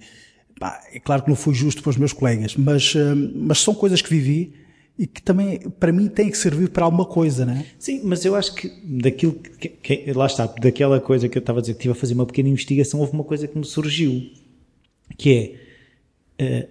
pá, 0.59 0.81
é 0.93 0.99
claro 0.99 1.23
que 1.23 1.29
não 1.29 1.35
fui 1.35 1.53
justo 1.53 1.83
para 1.83 1.89
os 1.89 1.97
meus 1.97 2.13
colegas, 2.13 2.55
mas, 2.55 2.95
uh, 2.95 3.15
mas 3.35 3.59
são 3.59 3.73
coisas 3.73 4.01
que 4.01 4.09
vivi 4.09 4.53
e 4.97 5.05
que 5.05 5.21
também, 5.21 5.59
para 5.71 5.91
mim, 5.91 6.07
têm 6.07 6.31
que 6.31 6.37
servir 6.37 6.69
para 6.69 6.85
alguma 6.85 7.05
coisa, 7.05 7.45
né? 7.45 7.65
Sim, 7.77 8.01
mas 8.05 8.23
eu 8.23 8.33
acho 8.33 8.55
que 8.55 8.69
daquilo 8.81 9.33
que, 9.33 9.67
que, 9.67 10.13
lá 10.13 10.25
está, 10.25 10.45
daquela 10.45 11.01
coisa 11.01 11.27
que 11.27 11.37
eu 11.37 11.41
estava 11.41 11.59
a 11.59 11.61
dizer, 11.61 11.73
que 11.73 11.79
estive 11.79 11.91
a 11.91 11.95
fazer 11.95 12.13
uma 12.13 12.25
pequena 12.25 12.47
investigação, 12.47 13.01
houve 13.01 13.11
uma 13.11 13.25
coisa 13.25 13.45
que 13.45 13.57
me 13.57 13.65
surgiu, 13.65 14.31
que 15.17 15.59
é, 16.39 16.63
uh, 16.63 16.69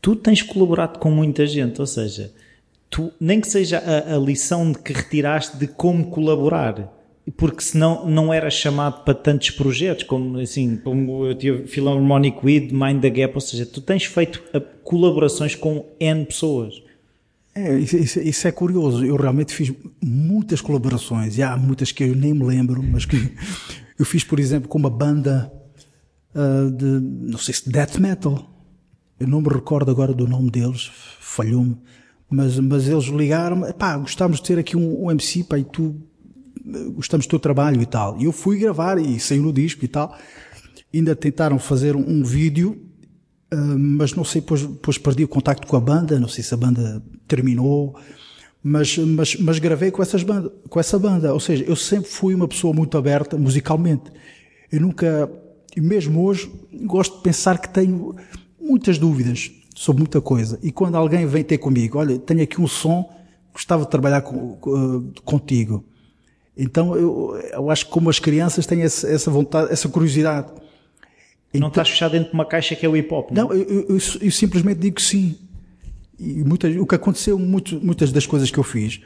tu 0.00 0.16
tens 0.16 0.40
colaborado 0.40 0.98
com 0.98 1.10
muita 1.10 1.46
gente, 1.46 1.78
ou 1.78 1.86
seja, 1.86 2.32
tu, 2.92 3.10
nem 3.18 3.40
que 3.40 3.48
seja 3.48 3.78
a, 3.78 4.14
a 4.14 4.18
lição 4.18 4.74
que 4.74 4.92
retiraste 4.92 5.56
de 5.56 5.66
como 5.66 6.10
colaborar, 6.10 6.92
porque 7.38 7.62
senão 7.62 8.06
não 8.06 8.32
era 8.32 8.50
chamado 8.50 9.02
para 9.02 9.14
tantos 9.14 9.50
projetos, 9.50 10.04
como 10.04 10.38
assim, 10.38 10.76
como 10.76 11.24
eu 11.24 11.34
tive 11.34 11.66
Philharmonic 11.66 12.38
With, 12.44 12.68
Mind 12.70 13.00
the 13.00 13.08
Gap, 13.08 13.34
ou 13.34 13.40
seja, 13.40 13.64
tu 13.64 13.80
tens 13.80 14.04
feito 14.04 14.42
colaborações 14.84 15.54
com 15.54 15.86
N 15.98 16.26
pessoas. 16.26 16.82
É, 17.54 17.78
isso, 17.78 17.96
isso, 17.96 18.20
isso, 18.20 18.48
é 18.48 18.52
curioso. 18.52 19.04
Eu 19.04 19.16
realmente 19.16 19.54
fiz 19.54 19.72
muitas 20.02 20.60
colaborações, 20.60 21.38
e 21.38 21.42
há 21.42 21.56
muitas 21.56 21.92
que 21.92 22.04
eu 22.04 22.14
nem 22.14 22.34
me 22.34 22.44
lembro, 22.44 22.82
mas 22.82 23.06
que 23.06 23.16
eu 23.98 24.04
fiz, 24.04 24.22
por 24.22 24.38
exemplo, 24.38 24.68
com 24.68 24.78
uma 24.78 24.90
banda 24.90 25.50
uh, 26.34 26.70
de, 26.70 26.84
não 27.30 27.38
sei 27.38 27.54
se 27.54 27.70
death 27.70 27.96
metal. 27.98 28.50
Eu 29.18 29.28
não 29.28 29.40
me 29.40 29.48
recordo 29.48 29.90
agora 29.90 30.12
do 30.12 30.26
nome 30.26 30.50
deles, 30.50 30.90
falhou-me. 31.20 31.76
Mas, 32.32 32.58
mas 32.58 32.88
eles 32.88 33.04
ligaram-me, 33.04 33.72
pá, 33.74 33.96
gostávamos 33.98 34.40
de 34.40 34.46
ter 34.46 34.58
aqui 34.58 34.76
um, 34.76 35.04
um 35.04 35.10
MC, 35.10 35.44
pá, 35.44 35.58
e 35.58 35.64
tu, 35.64 35.94
gostamos 36.94 37.26
do 37.26 37.30
teu 37.30 37.38
trabalho 37.38 37.82
e 37.82 37.86
tal. 37.86 38.18
E 38.18 38.24
eu 38.24 38.32
fui 38.32 38.58
gravar 38.58 38.98
e 38.98 39.20
saiu 39.20 39.42
no 39.42 39.52
disco 39.52 39.84
e 39.84 39.88
tal. 39.88 40.16
Ainda 40.92 41.14
tentaram 41.14 41.58
fazer 41.58 41.94
um, 41.94 42.08
um 42.08 42.24
vídeo 42.24 42.92
ah, 43.52 43.76
mas 43.76 44.14
não 44.14 44.24
sei, 44.24 44.40
depois, 44.40 44.62
depois 44.62 44.96
perdi 44.96 45.24
o 45.24 45.28
contacto 45.28 45.66
com 45.66 45.76
a 45.76 45.80
banda, 45.80 46.18
não 46.18 46.28
sei 46.28 46.42
se 46.42 46.54
a 46.54 46.56
banda 46.56 47.02
terminou, 47.28 47.94
mas, 48.62 48.96
mas, 48.96 49.36
mas 49.36 49.58
gravei 49.58 49.90
com, 49.90 50.00
essas 50.00 50.22
banda, 50.22 50.50
com 50.70 50.80
essa 50.80 50.98
banda. 50.98 51.34
Ou 51.34 51.40
seja, 51.40 51.62
eu 51.64 51.76
sempre 51.76 52.08
fui 52.08 52.34
uma 52.34 52.48
pessoa 52.48 52.72
muito 52.72 52.96
aberta 52.96 53.36
musicalmente. 53.36 54.10
Eu 54.70 54.80
nunca, 54.80 55.30
e 55.76 55.82
mesmo 55.82 56.24
hoje, 56.24 56.50
gosto 56.84 57.18
de 57.18 57.22
pensar 57.22 57.58
que 57.58 57.68
tenho 57.68 58.16
muitas 58.58 58.96
dúvidas 58.96 59.50
sobre 59.82 60.02
muita 60.02 60.20
coisa. 60.20 60.60
E 60.62 60.70
quando 60.70 60.94
alguém 60.94 61.26
vem 61.26 61.42
ter 61.42 61.58
comigo, 61.58 61.98
olha, 61.98 62.16
tenho 62.16 62.40
aqui 62.40 62.60
um 62.60 62.68
som, 62.68 63.12
gostava 63.52 63.84
de 63.84 63.90
trabalhar 63.90 64.20
com, 64.22 64.54
com, 64.54 65.10
contigo. 65.24 65.84
Então 66.56 66.94
eu, 66.94 67.36
eu 67.52 67.68
acho 67.68 67.86
que 67.86 67.90
como 67.90 68.08
as 68.08 68.20
crianças 68.20 68.64
têm 68.64 68.82
essa, 68.82 69.08
essa 69.08 69.28
vontade, 69.28 69.72
essa 69.72 69.88
curiosidade. 69.88 70.52
Não 71.52 71.66
estás 71.66 71.88
fechado 71.90 72.12
dentro 72.12 72.28
de 72.28 72.34
uma 72.34 72.44
caixa 72.44 72.76
que 72.76 72.86
é 72.86 72.88
o 72.88 72.96
hip 72.96 73.12
hop, 73.12 73.32
não? 73.32 73.48
Não, 73.48 73.54
eu, 73.56 73.88
eu, 73.88 73.98
eu 74.20 74.30
simplesmente 74.30 74.78
digo 74.78 75.00
sim. 75.00 75.36
E 76.16 76.44
muitas, 76.44 76.76
o 76.76 76.86
que 76.86 76.94
aconteceu, 76.94 77.36
muito, 77.36 77.84
muitas 77.84 78.12
das 78.12 78.24
coisas 78.24 78.52
que 78.52 78.58
eu 78.58 78.64
fiz, 78.64 79.00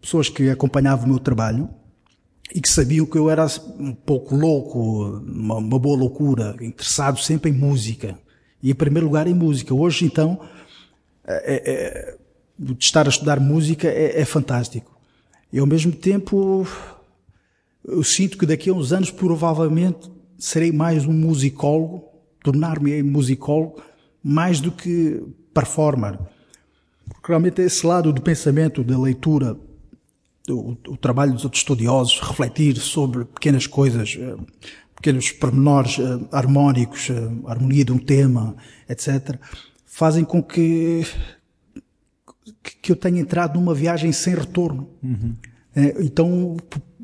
pessoas 0.00 0.28
que 0.28 0.50
acompanhavam 0.50 1.04
o 1.06 1.08
meu 1.08 1.20
trabalho 1.20 1.70
e 2.52 2.60
que 2.60 2.68
sabiam 2.68 3.06
que 3.06 3.16
eu 3.16 3.30
era 3.30 3.46
um 3.78 3.94
pouco 3.94 4.34
louco, 4.34 5.22
uma, 5.24 5.58
uma 5.58 5.78
boa 5.78 5.96
loucura, 5.96 6.56
interessado 6.60 7.20
sempre 7.20 7.52
em 7.52 7.54
música. 7.54 8.18
E 8.64 8.70
em 8.70 8.74
primeiro 8.74 9.06
lugar 9.06 9.26
em 9.26 9.34
música. 9.34 9.74
Hoje, 9.74 10.06
então, 10.06 10.40
é, 11.26 11.62
é, 11.70 12.16
estar 12.80 13.04
a 13.04 13.10
estudar 13.10 13.38
música 13.38 13.86
é, 13.86 14.22
é 14.22 14.24
fantástico. 14.24 14.90
E 15.52 15.58
ao 15.58 15.66
mesmo 15.66 15.92
tempo, 15.92 16.66
eu 17.84 18.02
sinto 18.02 18.38
que 18.38 18.46
daqui 18.46 18.70
a 18.70 18.72
uns 18.72 18.90
anos, 18.90 19.10
provavelmente, 19.10 20.10
serei 20.38 20.72
mais 20.72 21.04
um 21.04 21.12
musicólogo, 21.12 22.04
tornar-me 22.42 23.02
musicólogo, 23.02 23.82
mais 24.22 24.60
do 24.60 24.72
que 24.72 25.22
performer. 25.52 26.18
Porque 27.06 27.28
realmente 27.28 27.60
esse 27.60 27.86
lado 27.86 28.14
do 28.14 28.22
pensamento, 28.22 28.82
da 28.82 28.98
leitura, 28.98 29.58
o, 30.48 30.96
trabalho 30.96 31.34
dos 31.34 31.44
outros 31.44 31.60
estudiosos, 31.60 32.18
refletir 32.18 32.78
sobre 32.78 33.26
pequenas 33.26 33.66
coisas, 33.66 34.18
pequenos 35.04 35.30
pormenores 35.32 35.98
eh, 35.98 36.28
harmónicos, 36.32 37.10
a 37.46 37.50
harmonia 37.50 37.84
de 37.84 37.92
um 37.92 37.98
tema, 37.98 38.56
etc., 38.88 39.38
fazem 39.84 40.24
com 40.24 40.42
que, 40.42 41.06
que 42.80 42.90
eu 42.90 42.96
tenha 42.96 43.20
entrado 43.20 43.60
numa 43.60 43.74
viagem 43.74 44.10
sem 44.12 44.34
retorno. 44.34 44.88
Uhum. 45.02 45.34
Então, 46.00 46.56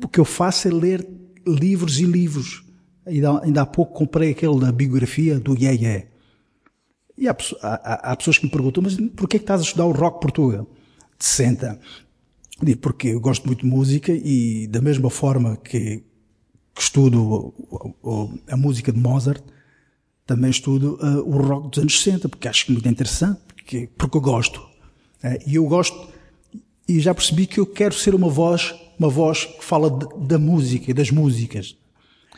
o 0.03 0.07
que 0.07 0.19
eu 0.19 0.25
faço 0.25 0.67
é 0.67 0.71
ler 0.71 1.07
livros 1.45 1.99
e 1.99 2.05
livros 2.05 2.63
Ainda, 3.05 3.43
ainda 3.43 3.61
há 3.63 3.65
pouco 3.65 3.93
comprei 3.93 4.31
aquele 4.31 4.59
da 4.59 4.71
biografia 4.71 5.39
do 5.39 5.57
Yeah 5.57 5.79
Yeah. 5.79 6.07
E 7.17 7.27
há, 7.27 7.35
há, 7.61 8.11
há, 8.11 8.15
pessoas 8.15 8.37
que 8.37 8.45
me 8.45 8.51
perguntam, 8.51 8.83
mas 8.83 8.95
porquê 9.15 9.37
que 9.37 9.43
estás 9.43 9.61
a 9.61 9.63
estudar 9.63 9.85
o 9.85 9.91
rock 9.91 10.21
Portugal? 10.21 10.67
De 11.17 11.25
60. 11.25 11.79
Digo, 12.63 12.79
porque 12.79 13.09
eu 13.09 13.19
gosto 13.19 13.45
muito 13.45 13.61
de 13.61 13.67
música 13.67 14.11
e 14.11 14.67
da 14.67 14.81
mesma 14.81 15.09
forma 15.09 15.57
que, 15.57 16.03
que 16.73 16.81
estudo 16.81 17.53
a 18.47 18.57
música 18.57 18.91
de 18.91 18.99
Mozart, 18.99 19.43
também 20.25 20.49
estudo 20.49 20.97
uh, 21.01 21.19
o 21.27 21.41
rock 21.41 21.69
dos 21.69 21.79
anos 21.79 22.01
60, 22.01 22.29
porque 22.29 22.47
acho 22.47 22.71
muito 22.71 22.87
interessante, 22.87 23.39
porque, 23.47 23.89
porque 23.97 24.17
eu 24.17 24.21
gosto. 24.21 24.59
Uh, 25.23 25.37
e 25.45 25.55
eu 25.55 25.65
gosto, 25.65 26.09
e 26.87 26.99
já 26.99 27.13
percebi 27.13 27.45
que 27.45 27.59
eu 27.59 27.65
quero 27.65 27.93
ser 27.93 28.15
uma 28.15 28.29
voz, 28.29 28.73
uma 28.97 29.09
voz 29.09 29.45
que 29.45 29.63
fala 29.63 29.89
de, 29.89 30.27
da 30.27 30.39
música 30.39 30.91
e 30.91 30.93
das 30.93 31.11
músicas. 31.11 31.75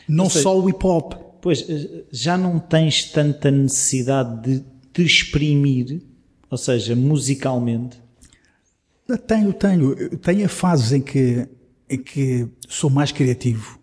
Não 0.08 0.28
seja, 0.28 0.42
só 0.42 0.58
o 0.58 0.68
hip 0.68 0.84
hop. 0.84 1.14
Pois, 1.40 1.66
já 2.10 2.38
não 2.38 2.58
tens 2.58 3.10
tanta 3.12 3.50
necessidade 3.50 4.42
de 4.42 4.64
te 4.92 5.02
exprimir, 5.04 6.02
ou 6.50 6.56
seja, 6.56 6.96
musicalmente? 6.96 7.98
Tenho, 9.26 9.52
tenho. 9.52 10.18
Tenho 10.18 10.48
fases 10.48 10.92
em 10.92 11.00
que, 11.00 11.46
em 11.88 11.98
que 11.98 12.48
sou 12.68 12.88
mais 12.88 13.12
criativo. 13.12 13.78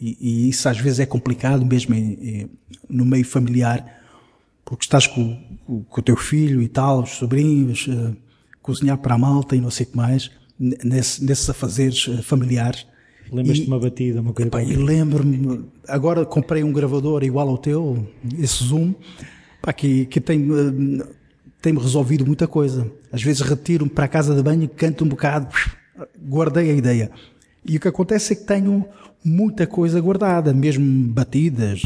E, 0.00 0.16
e 0.20 0.48
isso 0.48 0.68
às 0.68 0.78
vezes 0.78 1.00
é 1.00 1.06
complicado, 1.06 1.64
mesmo 1.64 1.94
em, 1.94 2.12
em, 2.20 2.50
no 2.88 3.04
meio 3.04 3.24
familiar, 3.24 3.84
porque 4.64 4.84
estás 4.84 5.06
com, 5.06 5.36
com, 5.66 6.00
o 6.00 6.02
teu 6.02 6.16
filho 6.16 6.62
e 6.62 6.68
tal, 6.68 7.02
os 7.02 7.10
sobrinhos, 7.10 7.86
uh, 7.88 8.16
cozinhar 8.62 8.98
para 8.98 9.14
a 9.14 9.18
malta 9.18 9.56
e 9.56 9.60
não 9.60 9.70
sei 9.70 9.86
o 9.86 9.90
que 9.90 9.96
mais, 9.96 10.30
nesse, 10.58 11.24
nesses 11.24 11.48
afazeres 11.50 12.06
uh, 12.06 12.22
familiares. 12.22 12.86
Lembras-te 13.32 13.62
de 13.62 13.68
uma 13.68 13.78
batida, 13.78 14.20
uma 14.20 14.32
coisa? 14.32 14.62
E 14.62 14.76
lembro-me, 14.76 15.64
agora 15.86 16.24
comprei 16.24 16.62
um 16.62 16.72
gravador 16.72 17.22
igual 17.24 17.48
ao 17.48 17.58
teu, 17.58 18.06
esse 18.38 18.64
Zoom, 18.64 18.94
pá, 19.60 19.72
que, 19.72 20.06
que 20.06 20.18
tem, 20.18 20.40
eh, 20.40 21.04
tem-me 21.60 21.78
resolvido 21.78 22.24
muita 22.24 22.46
coisa. 22.46 22.90
Às 23.12 23.22
vezes 23.22 23.42
retiro-me 23.42 23.90
para 23.90 24.06
a 24.06 24.08
casa 24.08 24.34
de 24.34 24.42
banho, 24.42 24.66
canto 24.66 25.04
um 25.04 25.08
bocado, 25.08 25.54
guardei 26.26 26.70
a 26.70 26.74
ideia. 26.74 27.10
E 27.66 27.76
o 27.76 27.80
que 27.80 27.88
acontece 27.88 28.32
é 28.32 28.36
que 28.36 28.44
tenho 28.44 28.86
muita 29.28 29.66
coisa 29.66 30.00
guardada, 30.00 30.52
mesmo 30.52 31.08
batidas. 31.08 31.82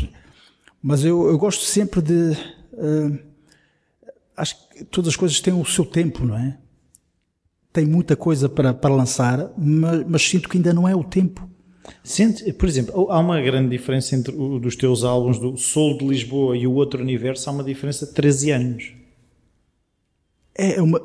Mas 0.82 1.04
eu, 1.04 1.28
eu 1.28 1.38
gosto 1.38 1.64
sempre 1.64 2.00
de. 2.00 2.36
Uh, 2.72 3.18
acho 4.36 4.68
que 4.68 4.84
todas 4.84 5.10
as 5.10 5.16
coisas 5.16 5.40
têm 5.40 5.52
o 5.52 5.64
seu 5.64 5.84
tempo, 5.84 6.24
não 6.24 6.36
é? 6.36 6.58
tem 7.72 7.86
muita 7.86 8.14
coisa 8.14 8.48
para, 8.48 8.74
para 8.74 8.94
lançar, 8.94 9.50
mas, 9.56 10.04
mas 10.06 10.22
sinto 10.22 10.48
que 10.48 10.58
ainda 10.58 10.74
não 10.74 10.86
é 10.86 10.94
o 10.94 11.02
tempo. 11.02 11.48
Sente, 12.04 12.52
por 12.52 12.68
exemplo, 12.68 13.10
há 13.10 13.18
uma 13.18 13.40
grande 13.40 13.70
diferença 13.70 14.14
entre 14.14 14.34
o 14.34 14.58
dos 14.58 14.76
teus 14.76 15.02
álbuns 15.02 15.38
do 15.38 15.56
Soul 15.56 15.98
de 15.98 16.06
Lisboa 16.06 16.56
e 16.56 16.66
o 16.66 16.72
Outro 16.74 17.00
Universo, 17.00 17.48
há 17.48 17.52
uma 17.52 17.64
diferença 17.64 18.06
de 18.06 18.12
13 18.12 18.50
anos. 18.50 18.92
É 20.54 20.80
uma, 20.82 21.00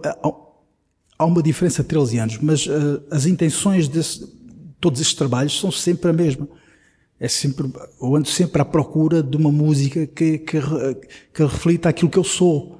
há 1.17 1.25
uma 1.25 1.41
diferença 1.41 1.81
de 1.81 1.89
13 1.89 2.17
anos, 2.19 2.37
mas 2.39 2.67
uh, 2.67 3.01
as 3.09 3.25
intenções 3.25 3.87
de 3.87 4.01
todos 4.79 5.01
estes 5.01 5.15
trabalhos 5.15 5.59
são 5.59 5.71
sempre 5.71 6.09
a 6.09 6.13
mesma. 6.13 6.47
É 7.19 7.27
sempre, 7.27 7.71
eu 8.01 8.15
ando 8.15 8.27
sempre 8.27 8.61
à 8.61 8.65
procura 8.65 9.23
de 9.23 9.35
uma 9.35 9.51
música 9.51 10.05
que, 10.05 10.37
que, 10.37 10.59
que 11.33 11.43
reflita 11.43 11.89
aquilo 11.89 12.11
que 12.11 12.17
eu 12.19 12.23
sou 12.23 12.77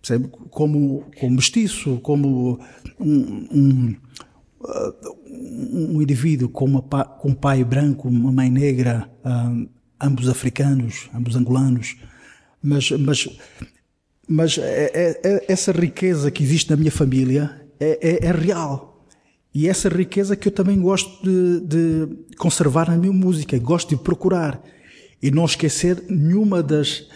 percebe? 0.00 0.28
Como, 0.50 1.04
como 1.18 1.36
mestiço, 1.36 1.98
como 2.00 2.58
um, 2.98 3.46
um, 3.52 3.96
um 5.62 6.02
indivíduo 6.02 6.48
com, 6.48 6.64
uma, 6.64 6.82
com 6.82 7.28
um 7.28 7.34
pai 7.34 7.62
branco, 7.62 8.08
uma 8.08 8.32
mãe 8.32 8.50
negra, 8.50 9.10
um, 9.24 9.68
ambos 10.00 10.28
africanos, 10.28 11.10
ambos 11.14 11.36
angolanos, 11.36 11.96
mas, 12.62 12.90
mas, 12.90 13.28
mas 14.26 14.58
é, 14.58 14.90
é, 14.94 15.20
é, 15.22 15.52
essa 15.52 15.72
riqueza 15.72 16.30
que 16.30 16.42
existe 16.42 16.70
na 16.70 16.76
minha 16.76 16.92
família 16.92 17.60
é, 17.78 17.98
é, 18.00 18.26
é, 18.26 18.32
real. 18.32 18.89
E 19.52 19.68
essa 19.68 19.88
riqueza 19.88 20.36
que 20.36 20.48
eu 20.48 20.52
também 20.52 20.80
gosto 20.80 21.22
de, 21.22 21.60
de 21.60 22.36
conservar 22.36 22.88
na 22.88 22.96
minha 22.96 23.12
música, 23.12 23.58
gosto 23.58 23.88
de 23.90 23.96
procurar. 23.96 24.62
E 25.22 25.30
não 25.30 25.44
esquecer 25.44 26.04
nenhuma 26.08 26.62
das, 26.62 27.06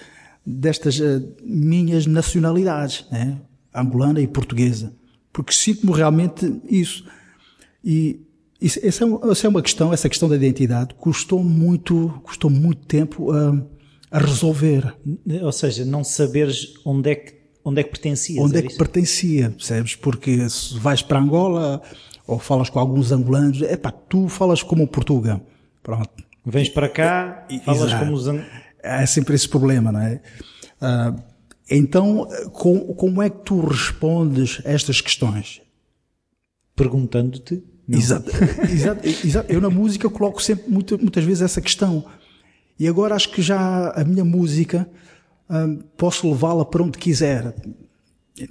destas 0.45 0.99
uh, 0.99 1.27
minhas 1.43 2.07
nacionalidades, 2.07 3.07
né? 3.11 3.39
angolana 3.75 4.21
e 4.21 4.27
portuguesa, 4.27 4.95
porque 5.33 5.53
sinto-me 5.53 5.93
realmente 5.93 6.61
isso. 6.69 7.05
E 7.85 8.21
isso, 8.61 8.79
essa, 8.83 9.05
é, 9.05 9.31
essa 9.31 9.47
é 9.47 9.51
uma 9.51 9.63
questão, 9.63 9.93
essa 9.93 10.09
questão 10.09 10.29
da 10.29 10.37
identidade, 10.37 10.95
custou 10.95 11.43
muito, 11.43 12.21
custou 12.23 12.51
muito 12.51 12.87
tempo 12.87 13.33
a, 13.33 13.63
a 14.11 14.19
resolver. 14.19 14.95
Ou 15.43 15.53
seja, 15.53 15.85
não 15.85 16.05
saberes 16.05 16.75
onde 16.85 17.11
é 17.11 17.15
que, 17.17 17.35
onde 17.65 17.81
é 17.81 17.85
que 17.85 17.91
pertencias. 17.91 18.45
Onde 18.45 18.59
é 18.59 18.63
que 18.63 18.69
isso? 18.69 18.79
pertencia, 18.79 19.51
percebes? 19.51 19.97
Porque 19.97 20.49
se 20.49 20.79
vais 20.79 21.03
para 21.03 21.19
Angola 21.19 21.83
ou 22.27 22.39
falas 22.39 22.71
com 22.71 22.79
alguns 22.79 23.13
angolanos, 23.13 23.63
é 23.63 23.77
pá, 23.77 23.91
tu 23.91 24.29
falas 24.29 24.63
como 24.63 24.87
Portugal. 24.87 25.41
Pronto. 25.83 26.25
Vens 26.45 26.69
para 26.69 26.89
cá 26.89 27.47
e 27.49 27.59
falas 27.61 27.89
Exato. 27.89 28.05
como 28.05 28.17
os 28.17 28.29
angolanos. 28.29 28.53
É 28.83 29.07
sempre 29.07 29.35
esse 29.35 29.49
problema, 29.49 29.91
não 29.91 30.01
é? 30.01 30.21
Uh, 30.81 31.23
então, 31.71 32.29
com, 32.53 32.95
como 32.95 33.23
é 33.23 33.31
que 33.31 33.39
tu 33.39 33.61
respondes 33.61 34.61
a 34.65 34.71
estas 34.71 35.01
questões? 35.01 35.63
Perguntando-te. 36.77 37.63
Exato, 37.89 38.31
exato, 38.71 39.07
exato. 39.07 39.53
Eu 39.53 39.61
na 39.61 39.71
música 39.71 40.09
coloco 40.09 40.43
sempre 40.43 40.71
muitas 40.71 41.25
vezes 41.25 41.43
essa 41.43 41.61
questão. 41.61 42.05
E 42.79 42.89
agora 42.89 43.15
acho 43.15 43.31
que 43.31 43.41
já 43.41 43.91
a 43.91 44.05
minha 44.05 44.25
música 44.25 44.89
hum, 45.49 45.81
posso 45.97 46.29
levá-la 46.29 46.65
para 46.65 46.83
onde 46.83 46.99
quiser. 46.99 47.55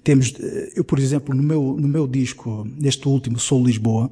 Temos, 0.03 0.33
eu 0.75 0.83
por 0.83 0.97
exemplo, 0.97 1.35
no 1.35 1.43
meu, 1.43 1.75
no 1.77 1.87
meu 1.87 2.07
disco, 2.07 2.65
neste 2.77 3.07
último, 3.07 3.37
Sou 3.37 3.63
Lisboa, 3.63 4.09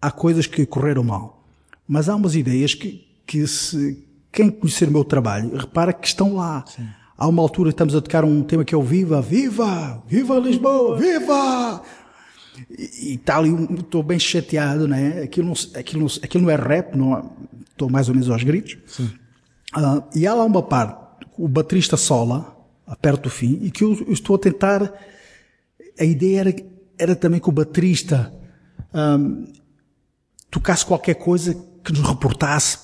há 0.00 0.10
coisas 0.10 0.46
que 0.46 0.66
correram 0.66 1.02
mal. 1.02 1.46
Mas 1.86 2.08
há 2.08 2.14
umas 2.14 2.34
ideias 2.34 2.74
que, 2.74 3.06
que 3.26 3.46
se, 3.46 4.04
quem 4.30 4.50
conhecer 4.50 4.88
o 4.88 4.92
meu 4.92 5.04
trabalho, 5.04 5.56
repara 5.56 5.92
que 5.92 6.06
estão 6.06 6.34
lá. 6.34 6.64
Sim. 6.66 6.86
Há 7.16 7.26
uma 7.26 7.42
altura 7.42 7.70
estamos 7.70 7.96
a 7.96 8.00
tocar 8.00 8.24
um 8.24 8.42
tema 8.42 8.64
que 8.64 8.74
é 8.74 8.78
o 8.78 8.82
Viva, 8.82 9.20
Viva, 9.20 10.02
Viva 10.06 10.38
Lisboa, 10.38 10.96
Viva! 10.98 11.82
E, 12.70 13.12
e 13.12 13.18
tal, 13.18 13.46
e 13.46 13.50
estou 13.80 14.02
bem 14.02 14.18
chateado, 14.18 14.86
né? 14.86 15.22
Aquilo 15.22 15.46
não, 15.46 15.54
aquilo, 15.74 16.02
não, 16.02 16.08
aquilo 16.22 16.44
não 16.44 16.50
é 16.50 16.56
rap, 16.56 16.94
não, 16.96 17.32
estou 17.70 17.88
mais 17.88 18.08
ou 18.08 18.14
menos 18.14 18.28
aos 18.30 18.42
gritos. 18.42 18.76
Uh, 19.76 20.02
e 20.14 20.26
há 20.26 20.34
lá 20.34 20.44
uma 20.44 20.62
parte, 20.62 21.26
o 21.36 21.48
baterista 21.48 21.96
sola, 21.96 22.56
perto 22.96 23.24
do 23.24 23.30
fim, 23.30 23.58
e 23.62 23.70
que 23.70 23.84
eu, 23.84 23.94
eu, 24.06 24.12
estou 24.12 24.36
a 24.36 24.38
tentar. 24.38 24.92
A 25.98 26.04
ideia 26.04 26.40
era, 26.40 26.56
era 26.98 27.16
também 27.16 27.40
que 27.40 27.48
o 27.48 27.52
baterista 27.52 28.32
um, 28.94 29.46
tocasse 30.50 30.84
qualquer 30.84 31.14
coisa 31.14 31.54
que 31.84 31.92
nos 31.92 32.08
reportasse 32.08 32.78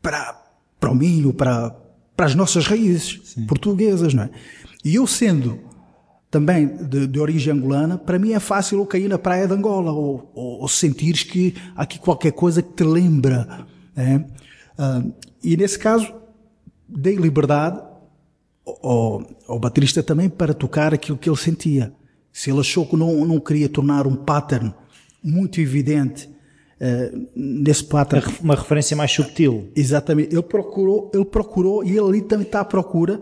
para, 0.00 0.40
para 0.78 0.90
o 0.90 0.94
milho, 0.94 1.32
para, 1.32 1.70
para 2.16 2.26
as 2.26 2.34
nossas 2.34 2.66
raízes 2.66 3.20
Sim. 3.24 3.46
portuguesas, 3.46 4.14
não 4.14 4.24
é? 4.24 4.30
E 4.84 4.96
eu 4.96 5.06
sendo 5.06 5.60
também 6.30 6.66
de, 6.66 7.06
de, 7.06 7.20
origem 7.20 7.52
angolana, 7.52 7.98
para 7.98 8.18
mim 8.18 8.32
é 8.32 8.40
fácil 8.40 8.78
eu 8.78 8.86
cair 8.86 9.06
na 9.06 9.18
praia 9.18 9.46
de 9.46 9.52
Angola 9.52 9.92
ou, 9.92 10.30
ou, 10.34 10.60
ou 10.62 10.68
sentires 10.68 11.22
que 11.22 11.54
há 11.76 11.82
aqui 11.82 11.98
qualquer 11.98 12.32
coisa 12.32 12.62
que 12.62 12.72
te 12.72 12.82
lembra. 12.82 13.66
Uh, 13.94 15.12
e 15.44 15.56
nesse 15.56 15.78
caso, 15.78 16.12
dei 16.88 17.16
liberdade 17.16 17.82
ao, 18.66 19.22
ao 19.48 19.58
baterista 19.58 20.02
também 20.02 20.28
para 20.28 20.54
tocar 20.54 20.94
aquilo 20.94 21.18
que 21.18 21.28
ele 21.28 21.36
sentia. 21.36 21.92
Se 22.32 22.50
ele 22.50 22.60
achou 22.60 22.86
que 22.86 22.96
não, 22.96 23.24
não 23.26 23.38
queria 23.38 23.68
tornar 23.68 24.06
um 24.06 24.16
pattern 24.16 24.74
muito 25.22 25.60
evidente 25.60 26.28
uh, 26.80 27.28
nesse 27.34 27.84
pattern. 27.84 28.26
Uma 28.40 28.54
referência 28.54 28.96
mais 28.96 29.10
subtil. 29.10 29.70
Exatamente. 29.76 30.34
Ele 30.34 30.42
procurou, 30.42 31.10
ele 31.12 31.24
procurou, 31.24 31.84
e 31.84 31.90
ele 31.90 32.00
ali 32.00 32.22
também 32.22 32.46
está 32.46 32.60
à 32.60 32.64
procura 32.64 33.20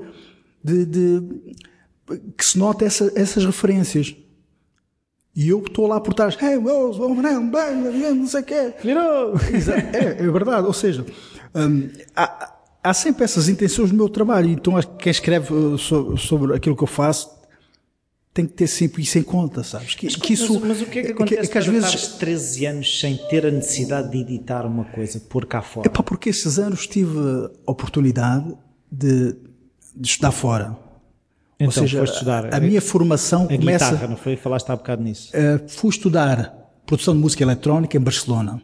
de, 0.63 0.87
de 0.87 1.23
que 2.37 2.45
se 2.45 2.59
note 2.59 2.85
essa, 2.85 3.13
essas 3.15 3.45
referências. 3.45 4.15
E 5.35 5.49
eu 5.49 5.61
estou 5.61 5.87
lá 5.87 6.01
por 6.01 6.13
trás, 6.13 6.37
hey, 6.41 6.59
não 6.59 8.27
sei 8.27 8.41
o 8.41 8.45
quê. 8.45 8.75
Virou! 8.83 9.35
É, 9.93 10.23
é 10.25 10.31
verdade, 10.31 10.67
ou 10.67 10.73
seja, 10.73 11.07
hum, 11.55 11.89
há, 12.17 12.53
há 12.83 12.95
sempre 12.95 13.25
essas 13.25 13.49
intenções 13.49 13.91
no 13.91 13.97
meu 13.97 14.09
trabalho, 14.09 14.49
então 14.51 14.81
quem 14.99 15.11
escreve 15.11 15.53
uh, 15.53 15.79
sobre 15.79 16.55
aquilo 16.55 16.77
que 16.77 16.83
eu 16.83 16.89
faço 16.89 17.41
tem 18.33 18.47
que 18.47 18.53
ter 18.53 18.69
sempre 18.69 19.03
isso 19.03 19.19
em 19.19 19.23
conta, 19.23 19.63
sabes? 19.65 19.95
Que, 19.95 20.07
mas, 20.07 20.17
que 20.17 20.33
isso, 20.35 20.55
mas, 20.61 20.69
mas, 20.69 20.83
o 20.83 20.87
que 20.87 21.01
é 21.01 21.03
que 21.03 21.13
acontece 21.13 21.43
que, 21.43 21.49
que 21.49 21.59
às 21.59 21.67
vezes 21.67 22.07
13 22.07 22.67
anos 22.67 23.01
sem 23.01 23.17
ter 23.29 23.45
a 23.45 23.51
necessidade 23.51 24.11
de 24.11 24.19
editar 24.19 24.65
uma 24.65 24.85
coisa, 24.85 25.19
por 25.19 25.47
cá 25.47 25.61
fora? 25.61 25.89
É 25.89 25.91
pá, 25.91 26.03
porque 26.03 26.31
esses 26.31 26.59
anos 26.59 26.87
tive 26.87 27.19
a 27.67 27.71
oportunidade 27.71 28.57
de, 28.91 29.35
de 29.97 30.09
estudar 30.09 30.31
fora. 30.31 30.77
Então, 31.57 31.67
Ou 31.67 31.73
seja, 31.73 32.05
estudar 32.05 32.55
a, 32.55 32.57
a, 32.57 32.61
minha 32.61 32.81
formação 32.81 33.45
a 33.45 33.59
começa. 33.59 33.91
Guitarra, 33.91 34.09
não 34.09 34.17
foi? 34.17 34.37
Falaste 34.37 34.71
há 34.71 34.77
bocado 34.77 35.03
nisso. 35.03 35.33
Uh, 35.35 35.69
fui 35.69 35.91
estudar 35.91 36.57
produção 36.87 37.15
de 37.15 37.21
música 37.21 37.43
eletrónica 37.43 37.97
em 37.97 38.01
Barcelona. 38.01 38.63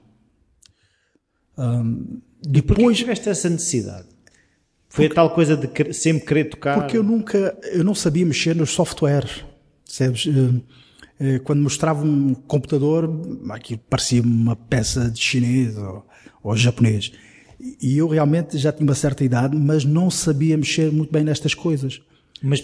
Um, 1.59 2.21
depois 2.47 2.97
tiveste 2.97 3.29
essa 3.29 3.49
necessidade. 3.49 4.07
Foi 4.89 5.07
porque, 5.07 5.13
a 5.13 5.23
tal 5.23 5.35
coisa 5.35 5.57
de 5.57 5.93
sempre 5.93 6.27
querer 6.27 6.45
tocar. 6.45 6.79
Porque 6.79 6.97
eu 6.97 7.03
nunca, 7.03 7.59
eu 7.73 7.85
não 7.85 7.95
sabia 7.95 8.25
mexer 8.25 8.55
nos 8.55 8.71
softwares, 8.71 9.45
sabes? 9.85 10.27
Quando 11.45 11.63
mostrava 11.63 12.05
um 12.05 12.35
computador, 12.35 13.11
aquilo 13.51 13.81
parecia 13.91 14.23
uma 14.23 14.55
peça 14.57 15.11
de 15.11 15.21
chinês 15.21 15.77
ou, 15.77 16.07
ou 16.43 16.57
japonês. 16.57 17.13
E 17.59 17.99
eu 17.99 18.07
realmente 18.09 18.57
já 18.59 18.71
tinha 18.73 18.87
uma 18.87 18.95
certa 18.95 19.25
idade, 19.25 19.57
mas 19.57 19.85
não 19.85 20.11
sabia 20.11 20.57
mexer 20.57 20.93
muito 20.93 21.13
bem 21.13 21.25
nestas 21.25 21.55
coisas. 21.55 22.01
Mas 22.43 22.63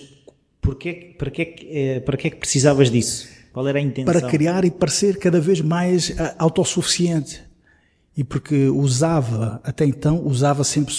porquê, 0.60 1.14
para, 1.18 1.30
que, 1.30 1.42
é 1.70 2.00
para 2.00 2.16
que 2.16 2.28
é 2.28 2.30
que 2.30 2.36
precisavas 2.36 2.90
disso? 2.90 3.28
Qual 3.52 3.66
era 3.66 3.78
a 3.78 3.82
intenção? 3.82 4.12
Para 4.12 4.28
criar 4.28 4.64
e 4.64 4.70
parecer 4.70 5.18
cada 5.18 5.40
vez 5.40 5.60
mais 5.60 6.14
autossuficiente. 6.38 7.42
E 8.16 8.22
porque 8.22 8.68
usava, 8.68 9.60
até 9.64 9.86
então, 9.86 10.24
usava 10.26 10.64
sempre, 10.64 10.94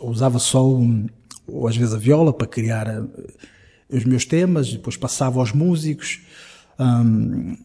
usava 0.00 0.38
só, 0.38 0.68
um, 0.68 1.08
ou 1.46 1.66
às 1.66 1.76
vezes 1.76 1.92
a 1.92 1.98
viola 1.98 2.32
para 2.32 2.46
criar 2.46 2.86
uh, 2.88 3.10
os 3.90 4.04
meus 4.04 4.24
temas, 4.24 4.72
depois 4.72 4.96
passava 4.96 5.40
aos 5.40 5.52
músicos, 5.52 6.20
um, 6.78 7.56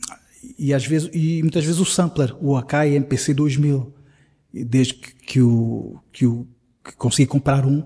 e 0.58 0.74
às 0.74 0.86
vezes, 0.86 1.10
e 1.14 1.42
muitas 1.42 1.64
vezes 1.64 1.80
o 1.80 1.86
sampler, 1.86 2.36
o 2.42 2.58
Akai 2.58 2.96
MPC 2.96 3.34
2000, 3.34 3.94
desde 4.54 4.94
que, 4.96 5.14
que 5.14 5.42
o, 5.42 6.00
que 6.12 6.26
o, 6.26 6.48
que 6.84 6.96
consegui 6.96 7.28
comprar 7.28 7.66
um, 7.66 7.84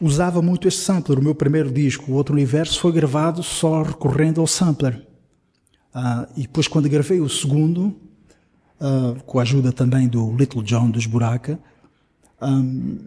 usava 0.00 0.42
muito 0.42 0.66
este 0.66 0.80
sampler. 0.80 1.18
O 1.18 1.22
meu 1.22 1.34
primeiro 1.34 1.70
disco, 1.70 2.10
O 2.10 2.14
Outro 2.14 2.34
Universo, 2.34 2.80
foi 2.80 2.92
gravado 2.92 3.42
só 3.42 3.82
recorrendo 3.82 4.40
ao 4.40 4.46
sampler. 4.46 5.06
Uh, 5.94 6.26
e 6.36 6.42
depois, 6.42 6.66
quando 6.66 6.88
gravei 6.88 7.20
o 7.20 7.28
segundo, 7.28 7.94
uh, 8.84 9.22
com 9.24 9.38
a 9.38 9.42
ajuda 9.42 9.72
também 9.72 10.06
do 10.06 10.36
Little 10.36 10.62
John 10.62 10.90
dos 10.90 11.06
Buraca, 11.06 11.58
um, 12.40 12.98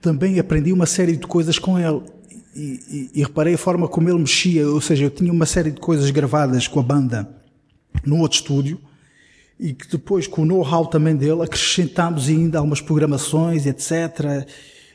também 0.00 0.38
aprendi 0.38 0.72
uma 0.72 0.86
série 0.86 1.16
de 1.16 1.26
coisas 1.26 1.58
com 1.58 1.78
ele. 1.78 2.02
E, 2.54 3.10
e, 3.14 3.20
e, 3.20 3.22
reparei 3.22 3.54
a 3.54 3.58
forma 3.58 3.86
como 3.86 4.08
ele 4.08 4.18
mexia, 4.18 4.68
ou 4.68 4.80
seja, 4.80 5.04
eu 5.04 5.10
tinha 5.10 5.32
uma 5.32 5.46
série 5.46 5.70
de 5.70 5.78
coisas 5.80 6.10
gravadas 6.10 6.66
com 6.66 6.80
a 6.80 6.82
banda 6.82 7.30
no 8.04 8.18
outro 8.18 8.38
estúdio, 8.38 8.80
e 9.58 9.72
que 9.72 9.86
depois, 9.88 10.26
com 10.26 10.42
o 10.42 10.44
know-how 10.44 10.86
também 10.86 11.14
dele, 11.14 11.42
acrescentámos 11.42 12.28
ainda 12.28 12.58
algumas 12.58 12.80
programações, 12.80 13.66
etc 13.66 14.48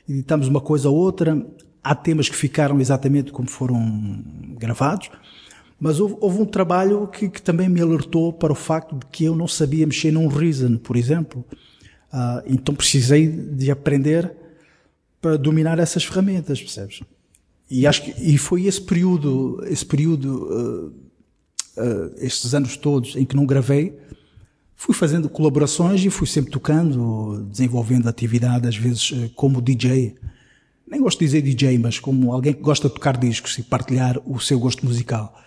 editamos 0.07 0.47
uma 0.47 0.61
coisa 0.61 0.89
ou 0.89 0.95
outra. 0.95 1.45
Há 1.83 1.93
temas 1.93 2.29
que 2.29 2.35
ficaram 2.35 2.79
exatamente 2.79 3.31
como 3.31 3.49
foram 3.49 4.23
gravados, 4.57 5.09
mas 5.85 5.99
houve, 5.99 6.15
houve 6.19 6.41
um 6.41 6.45
trabalho 6.45 7.05
que, 7.05 7.29
que, 7.29 7.39
também 7.39 7.69
me 7.69 7.79
alertou 7.79 8.33
para 8.33 8.51
o 8.51 8.55
facto 8.55 8.95
de 8.95 9.05
que 9.05 9.23
eu 9.23 9.35
não 9.35 9.47
sabia 9.47 9.85
mexer 9.85 10.09
num 10.09 10.27
Reason, 10.27 10.77
por 10.77 10.95
exemplo. 10.95 11.45
Uh, 12.11 12.41
então 12.47 12.73
precisei 12.73 13.27
de 13.27 13.69
aprender 13.69 14.35
para 15.21 15.37
dominar 15.37 15.77
essas 15.77 16.03
ferramentas, 16.03 16.59
percebes? 16.59 17.01
E 17.69 17.85
acho 17.85 18.01
que 18.01 18.15
e 18.19 18.35
foi 18.35 18.65
esse 18.65 18.81
período, 18.81 19.63
esse 19.67 19.85
período, 19.85 20.47
uh, 20.47 20.87
uh, 20.87 22.15
estes 22.17 22.55
anos 22.55 22.75
todos 22.77 23.15
em 23.15 23.23
que 23.23 23.35
não 23.35 23.45
gravei, 23.45 23.95
Fui 24.77 24.93
fazendo 24.93 25.29
colaborações 25.29 26.03
e 26.03 26.09
fui 26.09 26.27
sempre 26.27 26.51
tocando, 26.51 27.45
desenvolvendo 27.49 28.09
atividade, 28.09 28.67
às 28.67 28.75
vezes 28.75 29.31
como 29.33 29.61
DJ. 29.61 30.15
Nem 30.85 30.99
gosto 30.99 31.19
de 31.19 31.25
dizer 31.25 31.41
DJ, 31.43 31.77
mas 31.77 31.97
como 31.97 32.33
alguém 32.33 32.53
que 32.53 32.61
gosta 32.61 32.89
de 32.89 32.93
tocar 32.95 33.15
discos 33.15 33.57
e 33.57 33.63
partilhar 33.63 34.19
o 34.25 34.37
seu 34.37 34.59
gosto 34.59 34.85
musical. 34.85 35.44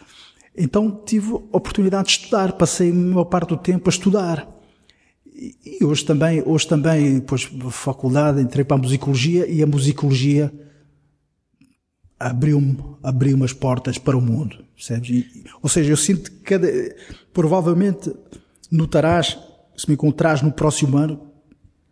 Então 0.59 0.91
tive 1.07 1.33
a 1.33 1.57
oportunidade 1.57 2.09
de 2.09 2.15
estudar, 2.15 2.53
passei 2.53 2.91
a 2.91 2.95
maior 2.95 3.25
parte 3.25 3.51
do 3.51 3.57
tempo 3.57 3.89
a 3.89 3.93
estudar. 3.93 4.47
E 5.33 5.85
hoje 5.85 6.05
também, 6.05 6.43
hoje 6.45 6.67
também, 6.67 7.21
depois 7.21 7.49
da 7.53 7.71
faculdade, 7.71 8.43
entrei 8.43 8.65
para 8.65 8.77
a 8.77 8.81
musicologia 8.81 9.49
e 9.49 9.63
a 9.63 9.67
musicologia 9.67 10.53
abriu-me 12.19 12.77
abriu 13.03 13.43
as 13.45 13.53
portas 13.53 13.97
para 13.97 14.17
o 14.17 14.21
mundo, 14.21 14.65
percebes? 14.75 15.11
E, 15.11 15.45
ou 15.63 15.69
seja, 15.69 15.93
eu 15.93 15.97
sinto 15.97 16.33
que 16.33 16.39
cada, 16.41 16.67
provavelmente 17.33 18.13
notarás, 18.71 19.39
se 19.77 19.87
me 19.87 19.95
encontrares 19.95 20.43
no 20.43 20.51
próximo 20.51 20.97
ano, 20.97 21.21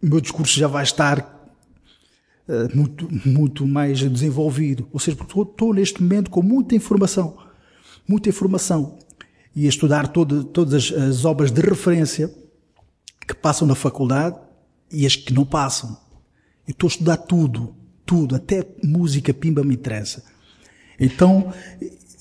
o 0.02 0.06
meu 0.06 0.20
discurso 0.20 0.58
já 0.58 0.66
vai 0.66 0.82
estar 0.82 1.20
uh, 2.48 2.76
muito, 2.76 3.08
muito 3.24 3.66
mais 3.66 4.00
desenvolvido. 4.00 4.88
Ou 4.92 4.98
seja, 4.98 5.16
porque 5.16 5.40
estou 5.40 5.72
neste 5.72 6.02
momento 6.02 6.30
com 6.30 6.42
muita 6.42 6.74
informação, 6.74 7.36
muita 8.08 8.28
informação, 8.28 8.98
e 9.54 9.64
a 9.66 9.68
estudar 9.68 10.08
todo, 10.08 10.44
todas 10.44 10.74
as, 10.74 10.92
as 10.92 11.24
obras 11.24 11.50
de 11.50 11.60
referência 11.62 12.32
que 13.26 13.34
passam 13.34 13.66
na 13.66 13.74
faculdade 13.74 14.36
e 14.92 15.06
as 15.06 15.16
que 15.16 15.32
não 15.32 15.46
passam. 15.46 15.96
Eu 16.68 16.72
estou 16.72 16.88
a 16.88 16.90
estudar 16.90 17.16
tudo, 17.16 17.74
tudo, 18.04 18.36
até 18.36 18.66
música 18.84 19.32
pimba 19.32 19.64
me 19.64 19.74
interessa. 19.74 20.22
Então, 21.00 21.52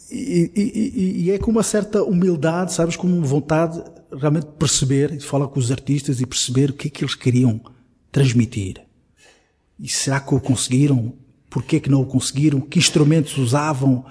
e, 0.10 0.52
e, 0.56 1.24
e, 1.26 1.32
é 1.32 1.38
com 1.38 1.52
uma 1.52 1.64
certa 1.64 2.04
humildade, 2.04 2.74
sabes, 2.74 2.96
com 2.96 3.22
vontade 3.22 3.84
realmente 4.12 4.46
de 4.46 4.54
perceber, 4.54 5.18
de 5.18 5.26
falar 5.26 5.48
com 5.48 5.60
os 5.60 5.72
artistas 5.72 6.22
e 6.22 6.26
perceber 6.26 6.70
o 6.70 6.74
que 6.74 6.88
é 6.88 6.92
que 6.92 7.04
eles 7.04 7.16
queriam 7.16 7.60
transmitir. 8.12 8.82
E 9.80 9.90
será 9.90 10.20
que 10.20 10.34
o 10.34 10.40
conseguiram? 10.40 11.14
Porquê 11.50 11.80
que 11.80 11.90
não 11.90 12.02
o 12.02 12.06
conseguiram? 12.06 12.62
Que 12.62 12.80
instrumentos 12.80 13.38
usavam? 13.38 14.06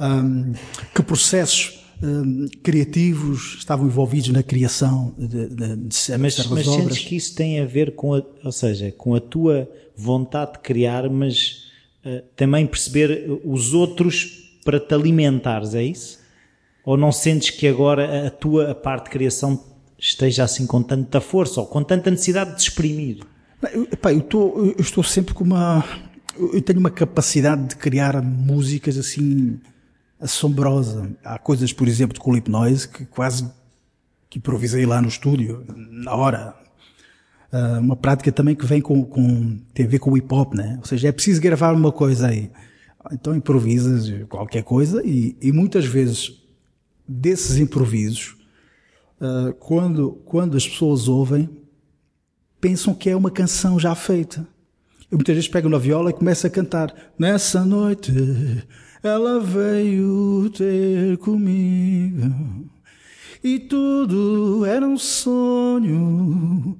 Um, 0.00 0.54
que 0.94 1.02
processos 1.02 1.84
um, 2.02 2.48
criativos 2.62 3.56
estavam 3.58 3.86
envolvidos 3.86 4.30
na 4.30 4.42
criação 4.42 5.14
de, 5.18 5.48
de, 5.48 5.76
de 5.76 6.18
mas, 6.18 6.18
mas 6.18 6.38
obras? 6.38 6.66
Mas 6.66 6.66
sentes 6.66 6.98
que 6.98 7.16
isso 7.16 7.34
tem 7.34 7.60
a 7.60 7.66
ver 7.66 7.94
com 7.94 8.14
a, 8.14 8.22
ou 8.42 8.52
seja, 8.52 8.90
com 8.92 9.14
a 9.14 9.20
tua 9.20 9.68
vontade 9.94 10.54
de 10.54 10.58
criar, 10.60 11.08
mas 11.10 11.66
uh, 12.04 12.22
também 12.34 12.66
perceber 12.66 13.26
os 13.44 13.74
outros 13.74 14.58
para 14.64 14.80
te 14.80 14.94
alimentares, 14.94 15.74
é 15.74 15.82
isso? 15.82 16.18
Ou 16.84 16.96
não 16.96 17.12
sentes 17.12 17.50
que 17.50 17.68
agora 17.68 18.26
a 18.26 18.30
tua 18.30 18.74
parte 18.74 19.04
de 19.04 19.10
criação 19.10 19.62
esteja 19.98 20.44
assim 20.44 20.66
com 20.66 20.82
tanta 20.82 21.20
força 21.20 21.60
ou 21.60 21.66
com 21.66 21.82
tanta 21.82 22.10
necessidade 22.10 22.56
de 22.56 22.62
exprimir? 22.62 23.18
Eu, 23.72 23.86
eu, 24.04 24.20
tô, 24.22 24.58
eu 24.58 24.80
estou 24.80 25.04
sempre 25.04 25.34
com 25.34 25.44
uma. 25.44 25.84
Eu 26.38 26.62
tenho 26.62 26.80
uma 26.80 26.90
capacidade 26.90 27.68
de 27.68 27.76
criar 27.76 28.22
músicas 28.22 28.96
assim 28.96 29.60
assombrosa. 30.20 31.10
Há 31.24 31.38
coisas, 31.38 31.72
por 31.72 31.88
exemplo, 31.88 32.14
de 32.14 32.20
Clip 32.20 32.50
Noise 32.50 32.88
que 32.88 33.06
quase 33.06 33.50
que 34.28 34.38
improvisei 34.38 34.86
lá 34.86 35.02
no 35.02 35.08
estúdio, 35.08 35.64
na 35.76 36.14
hora. 36.14 36.54
Uh, 37.52 37.80
uma 37.80 37.96
prática 37.96 38.30
também 38.30 38.54
que 38.54 38.64
vem 38.64 38.80
com, 38.80 39.04
com, 39.04 39.58
tem 39.74 39.84
a 39.84 39.88
ver 39.88 39.98
com 39.98 40.12
o 40.12 40.16
hip 40.16 40.32
hop, 40.32 40.54
né? 40.54 40.76
Ou 40.78 40.86
seja, 40.86 41.08
é 41.08 41.12
preciso 41.12 41.40
gravar 41.40 41.74
uma 41.74 41.90
coisa 41.90 42.28
aí. 42.28 42.48
Então 43.10 43.34
improvisas 43.34 44.08
qualquer 44.28 44.62
coisa 44.62 45.02
e, 45.04 45.36
e 45.40 45.50
muitas 45.50 45.84
vezes 45.84 46.40
desses 47.08 47.56
improvisos, 47.56 48.36
uh, 49.20 49.52
quando, 49.54 50.12
quando 50.26 50.56
as 50.56 50.68
pessoas 50.68 51.08
ouvem, 51.08 51.50
pensam 52.60 52.94
que 52.94 53.10
é 53.10 53.16
uma 53.16 53.32
canção 53.32 53.80
já 53.80 53.96
feita. 53.96 54.46
Eu 55.10 55.18
muitas 55.18 55.34
vezes 55.34 55.48
pego 55.48 55.68
na 55.68 55.78
viola 55.78 56.10
e 56.10 56.12
começo 56.12 56.46
a 56.46 56.50
cantar. 56.50 56.94
Nessa 57.18 57.64
noite 57.64 58.12
ela 59.02 59.40
veio 59.40 60.50
ter 60.50 61.16
comigo 61.18 62.70
e 63.42 63.58
tudo 63.58 64.64
era 64.66 64.86
um 64.86 64.98
sonho. 64.98 66.78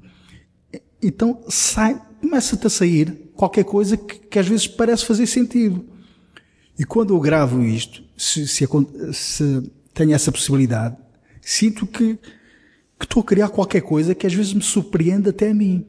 Então 1.02 1.42
sai, 1.48 2.00
começa-te 2.20 2.66
a 2.66 2.70
sair 2.70 3.30
qualquer 3.34 3.64
coisa 3.64 3.96
que, 3.96 4.18
que, 4.18 4.38
às 4.38 4.46
vezes 4.46 4.66
parece 4.66 5.06
fazer 5.06 5.26
sentido. 5.26 5.84
E 6.78 6.84
quando 6.84 7.14
eu 7.14 7.20
gravo 7.20 7.62
isto, 7.62 8.02
se, 8.16 8.46
se, 8.46 8.66
se 9.12 9.72
tenho 9.94 10.14
essa 10.14 10.30
possibilidade, 10.30 10.96
sinto 11.40 11.86
que, 11.86 12.18
que 12.98 13.04
estou 13.04 13.22
a 13.22 13.24
criar 13.24 13.48
qualquer 13.48 13.80
coisa 13.80 14.14
que 14.14 14.26
às 14.26 14.34
vezes 14.34 14.52
me 14.52 14.62
surpreende 14.62 15.30
até 15.30 15.50
a 15.50 15.54
mim. 15.54 15.86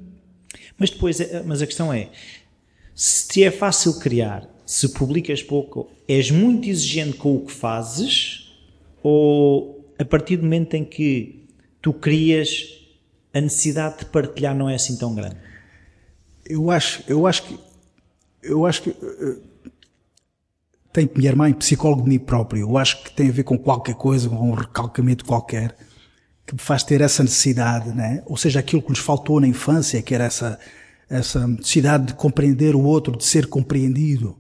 Mas 0.77 0.89
depois, 0.89 1.19
eh, 1.19 1.43
mas 1.45 1.61
a 1.61 1.67
questão 1.67 1.91
é, 1.91 2.09
se 2.95 3.27
te 3.27 3.43
é 3.43 3.51
fácil 3.51 3.99
criar 3.99 4.49
se 4.72 4.88
publicas 4.88 5.43
pouco, 5.43 5.89
és 6.07 6.32
muito 6.32 6.69
exigente 6.69 7.17
com 7.17 7.36
o 7.36 7.45
que 7.45 7.51
fazes 7.51 8.53
ou 9.03 9.93
a 9.99 10.05
partir 10.05 10.38
do 10.38 10.43
momento 10.43 10.76
em 10.76 10.86
que 10.86 11.45
tu 11.82 11.91
crias, 11.91 12.80
a 13.34 13.41
necessidade 13.41 13.99
de 13.99 14.05
partilhar 14.05 14.55
não 14.55 14.69
é 14.69 14.76
assim 14.76 14.95
tão 14.95 15.13
grande? 15.13 15.36
Eu 16.45 16.72
acho, 16.72 17.03
eu 17.05 17.28
acho 17.28 17.43
que, 17.43 17.59
eu 18.43 18.65
acho 18.65 18.84
que 18.84 18.89
uh, 18.91 19.41
tenho 20.93 21.09
que 21.09 21.19
me 21.19 21.28
armar 21.28 21.49
em 21.49 21.53
psicólogo 21.53 22.03
de 22.03 22.09
mim 22.09 22.19
próprio. 22.19 22.61
Eu 22.61 22.78
acho 22.78 23.03
que 23.03 23.11
tem 23.11 23.28
a 23.28 23.32
ver 23.34 23.43
com 23.43 23.57
qualquer 23.57 23.95
coisa, 23.95 24.30
com 24.30 24.51
um 24.51 24.53
recalcamento 24.53 25.26
qualquer 25.26 25.76
que 26.47 26.53
me 26.53 26.61
faz 26.61 26.82
ter 26.82 27.01
essa 27.01 27.24
necessidade, 27.24 27.89
né? 27.89 28.24
Ou 28.26 28.38
seja, 28.38 28.61
aquilo 28.61 28.82
que 28.82 28.89
nos 28.89 28.99
faltou 28.99 29.41
na 29.41 29.47
infância, 29.47 30.01
que 30.01 30.15
era 30.15 30.24
essa, 30.24 30.57
essa 31.09 31.45
necessidade 31.45 32.05
de 32.05 32.13
compreender 32.13 32.74
o 32.74 32.82
outro, 32.82 33.17
de 33.17 33.26
ser 33.26 33.47
compreendido. 33.47 34.39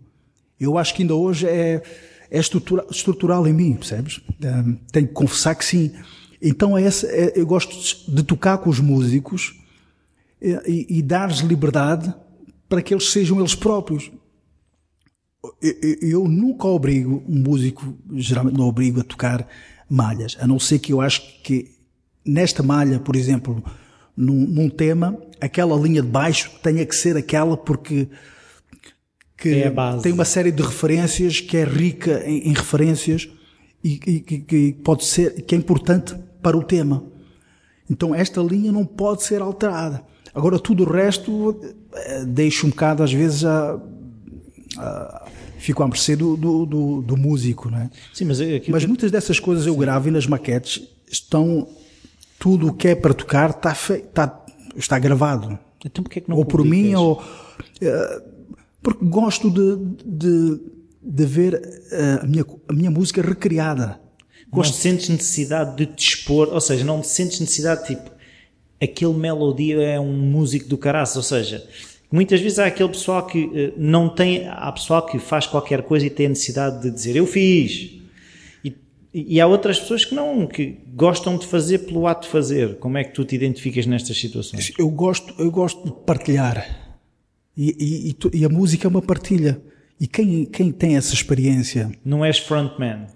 Eu 0.61 0.77
acho 0.77 0.93
que 0.93 1.01
ainda 1.01 1.15
hoje 1.15 1.47
é, 1.47 1.81
é 2.29 2.39
estrutura, 2.39 2.85
estrutural 2.91 3.47
em 3.47 3.53
mim, 3.53 3.73
percebes? 3.73 4.21
Um, 4.43 4.75
tenho 4.91 5.07
que 5.07 5.13
confessar 5.13 5.55
que 5.55 5.65
sim. 5.65 5.91
Então 6.39 6.77
é 6.77 6.83
essa, 6.83 7.07
é, 7.07 7.33
eu 7.35 7.47
gosto 7.47 7.75
de 8.11 8.21
tocar 8.21 8.59
com 8.59 8.69
os 8.69 8.79
músicos 8.79 9.59
e, 10.39 10.51
e, 10.67 10.97
e 10.99 11.01
dar-lhes 11.01 11.39
liberdade 11.39 12.13
para 12.69 12.81
que 12.81 12.93
eles 12.93 13.11
sejam 13.11 13.39
eles 13.39 13.55
próprios. 13.55 14.11
Eu, 15.59 15.97
eu, 16.01 16.27
nunca 16.27 16.67
obrigo 16.67 17.23
um 17.27 17.39
músico, 17.39 17.97
geralmente 18.13 18.57
não 18.57 18.67
obrigo 18.67 18.99
a 19.01 19.03
tocar 19.03 19.47
malhas, 19.89 20.37
a 20.39 20.45
não 20.45 20.59
ser 20.59 20.77
que 20.77 20.93
eu 20.93 21.01
acho 21.01 21.41
que 21.41 21.71
nesta 22.23 22.61
malha, 22.61 22.99
por 22.99 23.15
exemplo, 23.15 23.63
num, 24.15 24.45
num 24.45 24.69
tema, 24.69 25.17
aquela 25.39 25.75
linha 25.75 26.03
de 26.03 26.07
baixo 26.07 26.51
tenha 26.61 26.85
que 26.85 26.95
ser 26.95 27.17
aquela 27.17 27.57
porque 27.57 28.07
que 29.41 29.63
é 29.63 29.73
tem 30.03 30.13
uma 30.13 30.23
série 30.23 30.51
de 30.51 30.61
referências, 30.61 31.41
que 31.41 31.57
é 31.57 31.63
rica 31.63 32.23
em, 32.25 32.49
em 32.49 32.53
referências 32.53 33.27
e, 33.83 33.97
que 33.97 34.73
pode 34.83 35.03
ser, 35.03 35.41
que 35.41 35.55
é 35.55 35.57
importante 35.57 36.15
para 36.43 36.55
o 36.55 36.63
tema. 36.63 37.03
Então 37.89 38.13
esta 38.13 38.39
linha 38.39 38.71
não 38.71 38.85
pode 38.85 39.23
ser 39.23 39.41
alterada. 39.41 40.03
Agora 40.33 40.59
tudo 40.59 40.83
o 40.83 40.89
resto 40.89 41.59
eh, 41.93 42.23
deixo 42.25 42.67
um 42.67 42.69
bocado 42.69 43.01
às 43.01 43.11
vezes 43.11 43.43
a, 43.43 43.81
a 44.77 45.25
fico 45.57 45.81
à 45.81 45.87
mercê 45.87 46.15
do, 46.15 46.37
do, 46.37 46.65
do, 46.65 47.01
do 47.01 47.17
músico, 47.17 47.69
não 47.69 47.79
é? 47.79 47.89
Sim, 48.13 48.25
mas, 48.25 48.39
mas 48.67 48.85
muitas 48.85 49.11
dessas 49.11 49.39
coisas 49.39 49.65
eu 49.65 49.75
gravo 49.75 50.07
e 50.07 50.11
nas 50.11 50.27
maquetes 50.27 50.87
estão 51.09 51.67
tudo 52.39 52.67
o 52.67 52.73
que 52.73 52.89
é 52.89 52.95
para 52.95 53.13
tocar 53.13 53.49
está, 53.49 53.71
está, 53.71 54.45
está 54.75 54.99
gravado. 54.99 55.57
Então 55.83 56.03
é 56.09 56.19
que 56.19 56.29
não 56.29 56.37
ou 56.37 56.45
por 56.45 56.63
mim 56.63 56.93
ou 56.93 57.19
uh, 57.19 58.30
porque 58.81 59.05
gosto 59.05 59.49
de, 59.49 59.77
de, 60.05 60.59
de 61.01 61.25
ver 61.25 61.61
eh, 61.91 62.19
a 62.21 62.25
minha, 62.25 62.45
a 62.67 62.73
minha 62.73 62.91
música 62.91 63.21
recriada. 63.21 63.99
Gosto... 64.49 64.71
Não 64.71 64.79
sentes 64.79 65.09
necessidade 65.09 65.77
de 65.77 65.85
te 65.85 66.09
expor, 66.09 66.49
ou 66.51 66.59
seja, 66.59 66.83
não 66.83 67.01
sentes 67.01 67.39
necessidade, 67.39 67.87
tipo, 67.87 68.11
aquele 68.81 69.13
melodia 69.13 69.81
é 69.81 69.99
um 69.99 70.11
músico 70.11 70.67
do 70.67 70.77
caraço, 70.77 71.19
ou 71.19 71.23
seja, 71.23 71.65
muitas 72.11 72.41
vezes 72.41 72.59
há 72.59 72.65
aquele 72.65 72.89
pessoal 72.89 73.25
que 73.25 73.45
uh, 73.45 73.73
não 73.77 74.09
tem, 74.09 74.47
há 74.47 74.71
pessoal 74.71 75.05
que 75.05 75.19
faz 75.19 75.45
qualquer 75.45 75.83
coisa 75.83 76.05
e 76.05 76.09
tem 76.09 76.25
a 76.25 76.29
necessidade 76.29 76.81
de 76.81 76.91
dizer 76.91 77.15
eu 77.15 77.25
fiz. 77.25 78.01
E, 78.63 78.75
e 79.13 79.41
há 79.41 79.47
outras 79.47 79.79
pessoas 79.79 80.03
que 80.03 80.15
não, 80.15 80.47
que 80.47 80.79
gostam 80.93 81.37
de 81.37 81.45
fazer 81.45 81.79
pelo 81.79 82.07
ato 82.07 82.23
de 82.23 82.29
fazer. 82.29 82.77
Como 82.79 82.97
é 82.97 83.03
que 83.03 83.13
tu 83.13 83.23
te 83.23 83.35
identificas 83.35 83.85
nestas 83.85 84.17
situações? 84.17 84.71
Eu 84.77 84.89
gosto, 84.89 85.33
eu 85.37 85.51
gosto 85.51 85.83
de 85.85 85.91
partilhar. 86.05 86.80
E, 87.55 88.15
e, 88.33 88.39
e, 88.39 88.45
a 88.45 88.49
música 88.49 88.87
é 88.87 88.89
uma 88.89 89.01
partilha. 89.01 89.61
E 89.99 90.07
quem, 90.07 90.45
quem 90.45 90.71
tem 90.71 90.95
essa 90.95 91.13
experiência? 91.13 91.91
Não 92.03 92.23
és 92.23 92.39
frontman. 92.39 93.07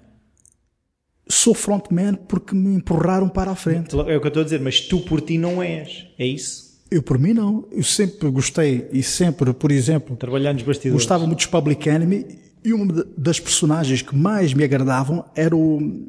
Sou 1.28 1.54
frontman 1.54 2.16
porque 2.16 2.54
me 2.54 2.76
empurraram 2.76 3.28
para 3.28 3.52
a 3.52 3.56
frente. 3.56 3.96
É 3.96 4.00
o 4.00 4.06
que 4.06 4.12
eu 4.12 4.28
estou 4.28 4.42
a 4.42 4.44
dizer, 4.44 4.60
mas 4.60 4.82
tu 4.82 5.00
por 5.00 5.22
ti 5.22 5.38
não 5.38 5.64
és. 5.64 6.08
É 6.20 6.26
isso? 6.26 6.66
Eu 6.92 7.02
por 7.02 7.18
mim 7.18 7.34
não. 7.34 7.68
Eu 7.72 7.84
sempre 7.84 8.30
gostei 8.30 8.88
e 8.92 9.02
sempre, 9.02 9.54
por 9.54 9.72
exemplo, 9.72 10.16
trabalhar 10.16 10.54
nos 10.54 10.62
bastidores. 10.64 11.02
Gostava 11.02 11.26
muito 11.26 11.40
de 11.40 11.48
Public 11.48 11.90
Enemy 11.90 12.26
e 12.64 12.74
uma 12.74 13.06
das 13.18 13.40
personagens 13.40 14.02
que 14.02 14.16
mais 14.16 14.54
me 14.54 14.64
agradavam 14.64 15.26
era 15.36 15.56
o 15.56 16.08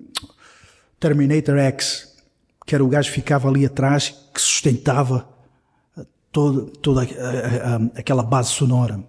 Terminator 1.00 1.56
X, 1.56 2.14
que 2.66 2.74
era 2.74 2.84
o 2.84 2.88
gajo 2.88 3.08
que 3.08 3.14
ficava 3.14 3.48
ali 3.48 3.64
atrás, 3.64 4.14
que 4.34 4.40
sustentava 4.40 5.36
toda, 6.37 6.70
toda 6.82 7.03
aquela 7.97 8.22
base 8.22 8.51
sonora. 8.51 9.03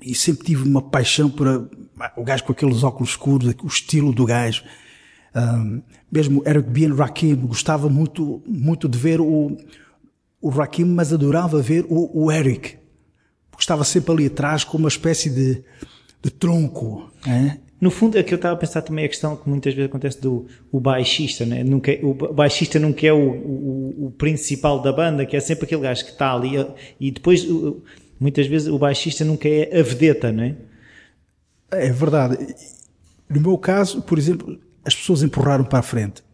E 0.00 0.14
sempre 0.14 0.46
tive 0.46 0.66
uma 0.66 0.80
paixão 0.80 1.28
por 1.28 1.46
a, 1.46 2.12
o 2.16 2.24
gajo 2.24 2.44
com 2.44 2.52
aqueles 2.52 2.82
óculos 2.82 3.10
escuros, 3.10 3.54
o 3.62 3.66
estilo 3.66 4.10
do 4.10 4.24
gajo. 4.24 4.64
Um, 5.34 5.82
mesmo 6.10 6.42
Eric 6.46 6.70
B. 6.70 6.86
Rakim, 6.86 7.34
gostava 7.34 7.90
muito, 7.90 8.42
muito 8.46 8.88
de 8.88 8.96
ver 8.96 9.20
o, 9.20 9.54
o 10.40 10.48
Rakim, 10.48 10.84
mas 10.84 11.12
adorava 11.12 11.60
ver 11.60 11.84
o, 11.90 12.24
o 12.24 12.32
Eric. 12.32 12.78
Porque 13.50 13.62
estava 13.62 13.84
sempre 13.84 14.12
ali 14.12 14.26
atrás 14.26 14.64
com 14.64 14.78
uma 14.78 14.88
espécie 14.88 15.28
de, 15.28 15.62
de 16.22 16.30
tronco. 16.30 17.10
É? 17.26 17.58
No 17.86 17.90
fundo, 17.92 18.18
é 18.18 18.22
que 18.24 18.34
eu 18.34 18.36
estava 18.36 18.52
a 18.52 18.58
pensar 18.58 18.82
também 18.82 19.04
a 19.04 19.08
questão 19.08 19.36
que 19.36 19.48
muitas 19.48 19.72
vezes 19.72 19.88
acontece 19.88 20.20
do 20.20 20.44
o 20.72 20.80
baixista, 20.80 21.46
né? 21.46 21.62
nunca, 21.62 21.92
o 22.02 22.14
baixista 22.34 22.80
nunca 22.80 23.06
é 23.06 23.12
o, 23.12 23.16
o, 23.16 24.06
o, 24.06 24.10
principal 24.10 24.82
da 24.82 24.92
banda, 24.92 25.24
que 25.24 25.36
é 25.36 25.40
sempre 25.40 25.66
aquele 25.66 25.82
gajo 25.82 26.04
que 26.04 26.10
está 26.10 26.34
ali 26.34 26.66
e 26.98 27.12
depois 27.12 27.46
muitas 28.18 28.48
vezes 28.48 28.66
o 28.66 28.76
baixista 28.76 29.24
nunca 29.24 29.48
é 29.48 29.78
a 29.78 29.84
vedeta, 29.84 30.32
não 30.32 30.42
é? 30.42 30.56
É 31.70 31.92
verdade. 31.92 32.56
No 33.30 33.40
meu 33.40 33.56
caso, 33.56 34.02
por 34.02 34.18
exemplo, 34.18 34.58
as 34.84 34.92
pessoas 34.92 35.22
empurraram 35.22 35.64
para 35.64 35.78
a 35.78 35.82
frente. 35.82 36.24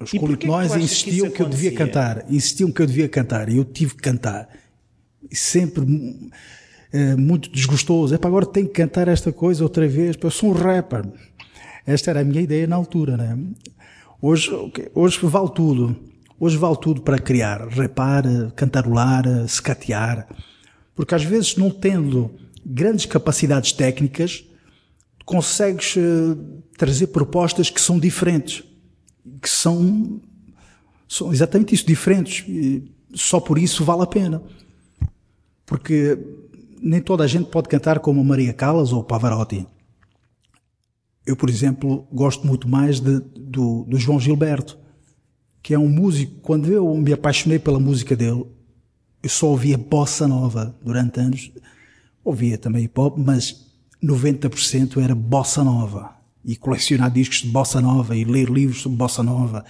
Os 0.00 0.12
nós 0.46 0.74
insistiam 0.76 1.28
que, 1.28 1.36
que 1.36 1.42
eu 1.42 1.48
devia 1.50 1.74
cantar, 1.74 2.24
insistiam 2.30 2.72
que 2.72 2.80
eu 2.80 2.86
devia 2.86 3.08
cantar 3.10 3.50
e 3.50 3.58
eu 3.58 3.66
tive 3.66 3.96
que 3.96 4.00
cantar. 4.00 4.48
E 5.30 5.36
sempre 5.36 5.84
é, 6.92 7.16
muito 7.16 7.50
desgostoso. 7.50 8.14
É 8.14 8.18
para 8.18 8.28
agora 8.28 8.46
tenho 8.46 8.66
que 8.66 8.74
cantar 8.74 9.08
esta 9.08 9.32
coisa 9.32 9.64
outra 9.64 9.88
vez. 9.88 10.16
Eu 10.20 10.30
sou 10.30 10.50
um 10.50 10.52
rapper. 10.52 11.04
Esta 11.86 12.10
era 12.10 12.20
a 12.20 12.24
minha 12.24 12.40
ideia 12.40 12.66
na 12.66 12.76
altura, 12.76 13.16
né? 13.16 13.38
Hoje, 14.20 14.50
hoje 14.94 15.18
vale 15.22 15.50
tudo. 15.50 15.96
Hoje 16.38 16.56
vale 16.56 16.76
tudo 16.76 17.02
para 17.02 17.18
criar, 17.18 17.68
rapar, 17.68 18.24
cantarolar, 18.54 19.24
secatear. 19.48 20.28
Porque 20.94 21.14
às 21.14 21.24
vezes, 21.24 21.56
não 21.56 21.70
tendo 21.70 22.30
grandes 22.64 23.06
capacidades 23.06 23.72
técnicas, 23.72 24.44
consegues 25.24 25.96
uh, 25.96 26.36
trazer 26.76 27.08
propostas 27.08 27.70
que 27.70 27.80
são 27.80 27.98
diferentes, 27.98 28.64
que 29.40 29.48
são, 29.48 30.20
são 31.08 31.32
exatamente 31.32 31.74
isso, 31.74 31.86
diferentes. 31.86 32.44
E 32.48 32.90
só 33.14 33.40
por 33.40 33.58
isso 33.58 33.84
vale 33.84 34.02
a 34.02 34.06
pena. 34.06 34.42
Porque 35.64 36.18
nem 36.82 37.00
toda 37.00 37.22
a 37.22 37.26
gente 37.26 37.48
pode 37.48 37.68
cantar 37.68 38.00
como 38.00 38.24
Maria 38.24 38.52
Callas 38.52 38.92
ou 38.92 39.04
Pavarotti. 39.04 39.66
Eu, 41.24 41.36
por 41.36 41.48
exemplo, 41.48 42.06
gosto 42.12 42.44
muito 42.46 42.68
mais 42.68 42.98
de, 42.98 43.20
do, 43.20 43.84
do 43.84 43.96
João 43.96 44.18
Gilberto, 44.18 44.76
que 45.62 45.72
é 45.72 45.78
um 45.78 45.88
músico. 45.88 46.40
Quando 46.40 46.70
eu 46.72 46.92
me 46.96 47.12
apaixonei 47.12 47.60
pela 47.60 47.78
música 47.78 48.16
dele, 48.16 48.44
eu 49.22 49.28
só 49.28 49.46
ouvia 49.46 49.78
bossa 49.78 50.26
nova 50.26 50.76
durante 50.82 51.20
anos. 51.20 51.52
Ouvia 52.24 52.58
também 52.58 52.84
hip 52.84 52.98
hop, 52.98 53.16
mas 53.18 53.72
90% 54.02 55.00
era 55.00 55.14
bossa 55.14 55.62
nova. 55.62 56.16
E 56.44 56.56
colecionar 56.56 57.12
discos 57.12 57.42
de 57.42 57.48
bossa 57.48 57.80
nova 57.80 58.16
e 58.16 58.24
ler 58.24 58.48
livros 58.48 58.82
sobre 58.82 58.98
bossa 58.98 59.22
nova 59.22 59.64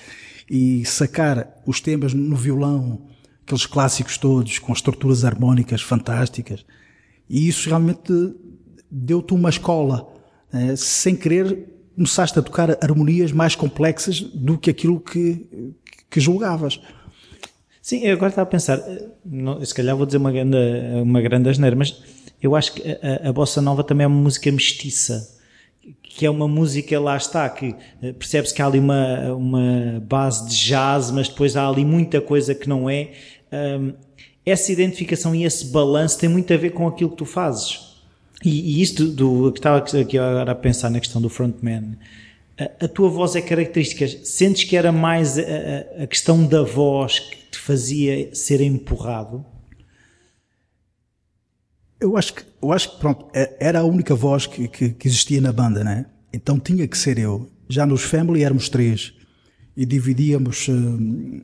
e 0.51 0.85
sacar 0.87 1.61
os 1.67 1.83
temas 1.83 2.15
no 2.15 2.35
violão, 2.35 3.07
aqueles 3.45 3.67
clássicos 3.67 4.17
todos, 4.17 4.59
com 4.59 4.73
estruturas 4.73 5.23
harmónicas 5.23 5.83
fantásticas. 5.83 6.65
E 7.33 7.49
isso 7.49 7.71
realmente 7.71 8.13
deu-te 8.91 9.33
uma 9.33 9.49
escola. 9.49 10.07
Né? 10.53 10.77
Sem 10.77 11.17
querer, 11.17 11.67
começaste 11.97 12.39
a 12.39 12.43
tocar 12.43 12.77
harmonias 12.85 13.33
mais 13.33 13.55
complexas 13.55 14.21
do 14.21 14.59
que 14.59 14.69
aquilo 14.69 15.01
que, 15.01 15.75
que 16.11 16.21
julgavas. 16.21 16.79
Sim, 17.81 18.01
eu 18.05 18.13
agora 18.13 18.29
estava 18.29 18.47
a 18.47 18.51
pensar, 18.51 18.81
não, 19.25 19.65
se 19.65 19.75
calhar 19.75 19.97
vou 19.97 20.05
dizer 20.05 20.19
uma 20.19 20.31
grande, 20.31 20.59
uma 21.03 21.23
grande 21.23 21.49
asneira, 21.49 21.75
mas 21.75 22.03
eu 22.41 22.55
acho 22.55 22.75
que 22.75 22.83
a, 22.83 23.31
a 23.31 23.33
bossa 23.33 23.63
nova 23.63 23.83
também 23.83 24.05
é 24.05 24.07
uma 24.07 24.23
música 24.23 24.53
mestiça 24.53 25.41
que 26.03 26.27
é 26.27 26.31
uma 26.31 26.47
música, 26.47 27.01
lá 27.01 27.17
está, 27.17 27.49
que 27.49 27.75
eh, 28.03 28.13
percebe-se 28.13 28.55
que 28.55 28.61
há 28.61 28.67
ali 28.67 28.79
uma, 28.79 29.33
uma 29.35 30.01
base 30.07 30.47
de 30.47 30.55
jazz, 30.55 31.11
mas 31.11 31.29
depois 31.29 31.57
há 31.57 31.67
ali 31.67 31.85
muita 31.85 32.21
coisa 32.21 32.55
que 32.55 32.69
não 32.69 32.89
é. 32.89 33.13
Um, 33.51 33.95
essa 34.45 34.73
identificação 34.73 35.35
e 35.35 35.45
esse 35.45 35.67
balanço 35.67 36.19
tem 36.19 36.29
muito 36.29 36.53
a 36.53 36.57
ver 36.57 36.71
com 36.71 36.87
aquilo 36.87 37.11
que 37.11 37.17
tu 37.17 37.25
fazes. 37.25 37.93
E, 38.45 38.79
e 38.79 38.83
isto 38.83 39.07
do, 39.07 39.53
que 39.53 39.59
estava 39.59 39.79
aqui 39.79 40.19
agora 40.19 40.53
a 40.53 40.55
pensar 40.55 40.91
na 40.91 40.99
questão 40.99 41.23
do 41.23 41.29
frontman, 41.29 41.97
a, 42.59 42.85
a 42.85 42.89
tua 42.89 43.09
voz 43.09 43.37
é 43.37 43.41
característica. 43.41 44.07
Sentes 44.25 44.65
que 44.65 44.77
era 44.77 44.91
mais 44.91 45.39
a, 45.39 46.03
a, 46.03 46.07
questão 46.07 46.45
da 46.45 46.63
voz 46.63 47.21
que 47.21 47.37
te 47.53 47.59
fazia 47.59 48.35
ser 48.35 48.61
empurrado? 48.61 49.45
Eu 52.01 52.17
acho 52.17 52.35
que, 52.35 52.43
eu 52.61 52.73
acho 52.73 52.91
que 52.91 52.99
pronto, 52.99 53.27
é, 53.33 53.57
era 53.61 53.81
a 53.81 53.85
única 53.85 54.15
voz 54.15 54.47
que, 54.47 54.67
que, 54.67 54.91
que, 54.91 55.07
existia 55.07 55.41
na 55.41 55.53
banda, 55.53 55.85
né? 55.85 56.07
Então 56.33 56.59
tinha 56.59 56.87
que 56.89 56.99
ser 56.99 57.17
eu. 57.17 57.49
Já 57.69 57.87
nos 57.87 58.03
Family 58.03 58.43
éramos 58.43 58.69
três 58.69 59.15
e 59.77 59.87
dividíamos 59.87 60.67
uh, 60.67 60.73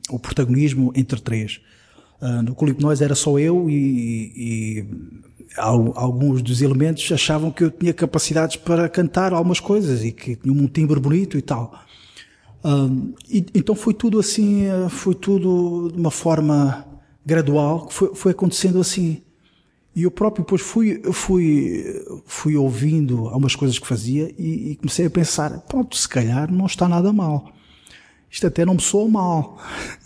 o 0.09 0.19
protagonismo 0.19 0.91
entre 0.95 1.21
três. 1.21 1.61
Uh, 2.21 2.41
no 2.43 2.53
Clipe 2.53 2.81
Nós 2.81 3.01
era 3.01 3.15
só 3.15 3.39
eu 3.39 3.69
e, 3.69 4.33
e, 4.35 4.85
alguns 5.57 6.41
dos 6.41 6.61
elementos 6.61 7.09
achavam 7.11 7.49
que 7.49 7.63
eu 7.63 7.71
tinha 7.71 7.93
capacidades 7.93 8.57
para 8.57 8.89
cantar 8.89 9.33
algumas 9.33 9.59
coisas 9.59 10.03
e 10.03 10.11
que 10.11 10.35
tinha 10.35 10.53
um 10.53 10.67
timbre 10.67 10.99
bonito 10.99 11.37
e 11.37 11.41
tal. 11.41 11.73
Uh, 12.63 13.13
e, 13.29 13.45
então 13.55 13.73
foi 13.73 13.93
tudo 13.93 14.19
assim, 14.19 14.65
foi 14.89 15.15
tudo 15.15 15.91
de 15.93 15.99
uma 15.99 16.11
forma 16.11 16.85
gradual, 17.25 17.87
foi, 17.89 18.13
foi 18.13 18.31
acontecendo 18.31 18.79
assim. 18.79 19.21
E 19.95 20.03
eu 20.03 20.11
próprio 20.11 20.43
depois 20.43 20.61
fui, 20.61 21.01
fui, 21.11 21.83
fui 22.25 22.55
ouvindo 22.55 23.27
algumas 23.27 23.55
coisas 23.55 23.79
que 23.79 23.87
fazia 23.87 24.33
e, 24.37 24.71
e, 24.71 24.75
comecei 24.75 25.05
a 25.05 25.09
pensar, 25.09 25.59
pronto, 25.61 25.95
se 25.95 26.07
calhar 26.07 26.51
não 26.51 26.65
está 26.65 26.87
nada 26.87 27.11
mal. 27.11 27.51
Isto 28.29 28.47
até 28.47 28.63
não 28.65 28.75
me 28.75 28.81
soa 28.81 29.09
mal. 29.09 29.57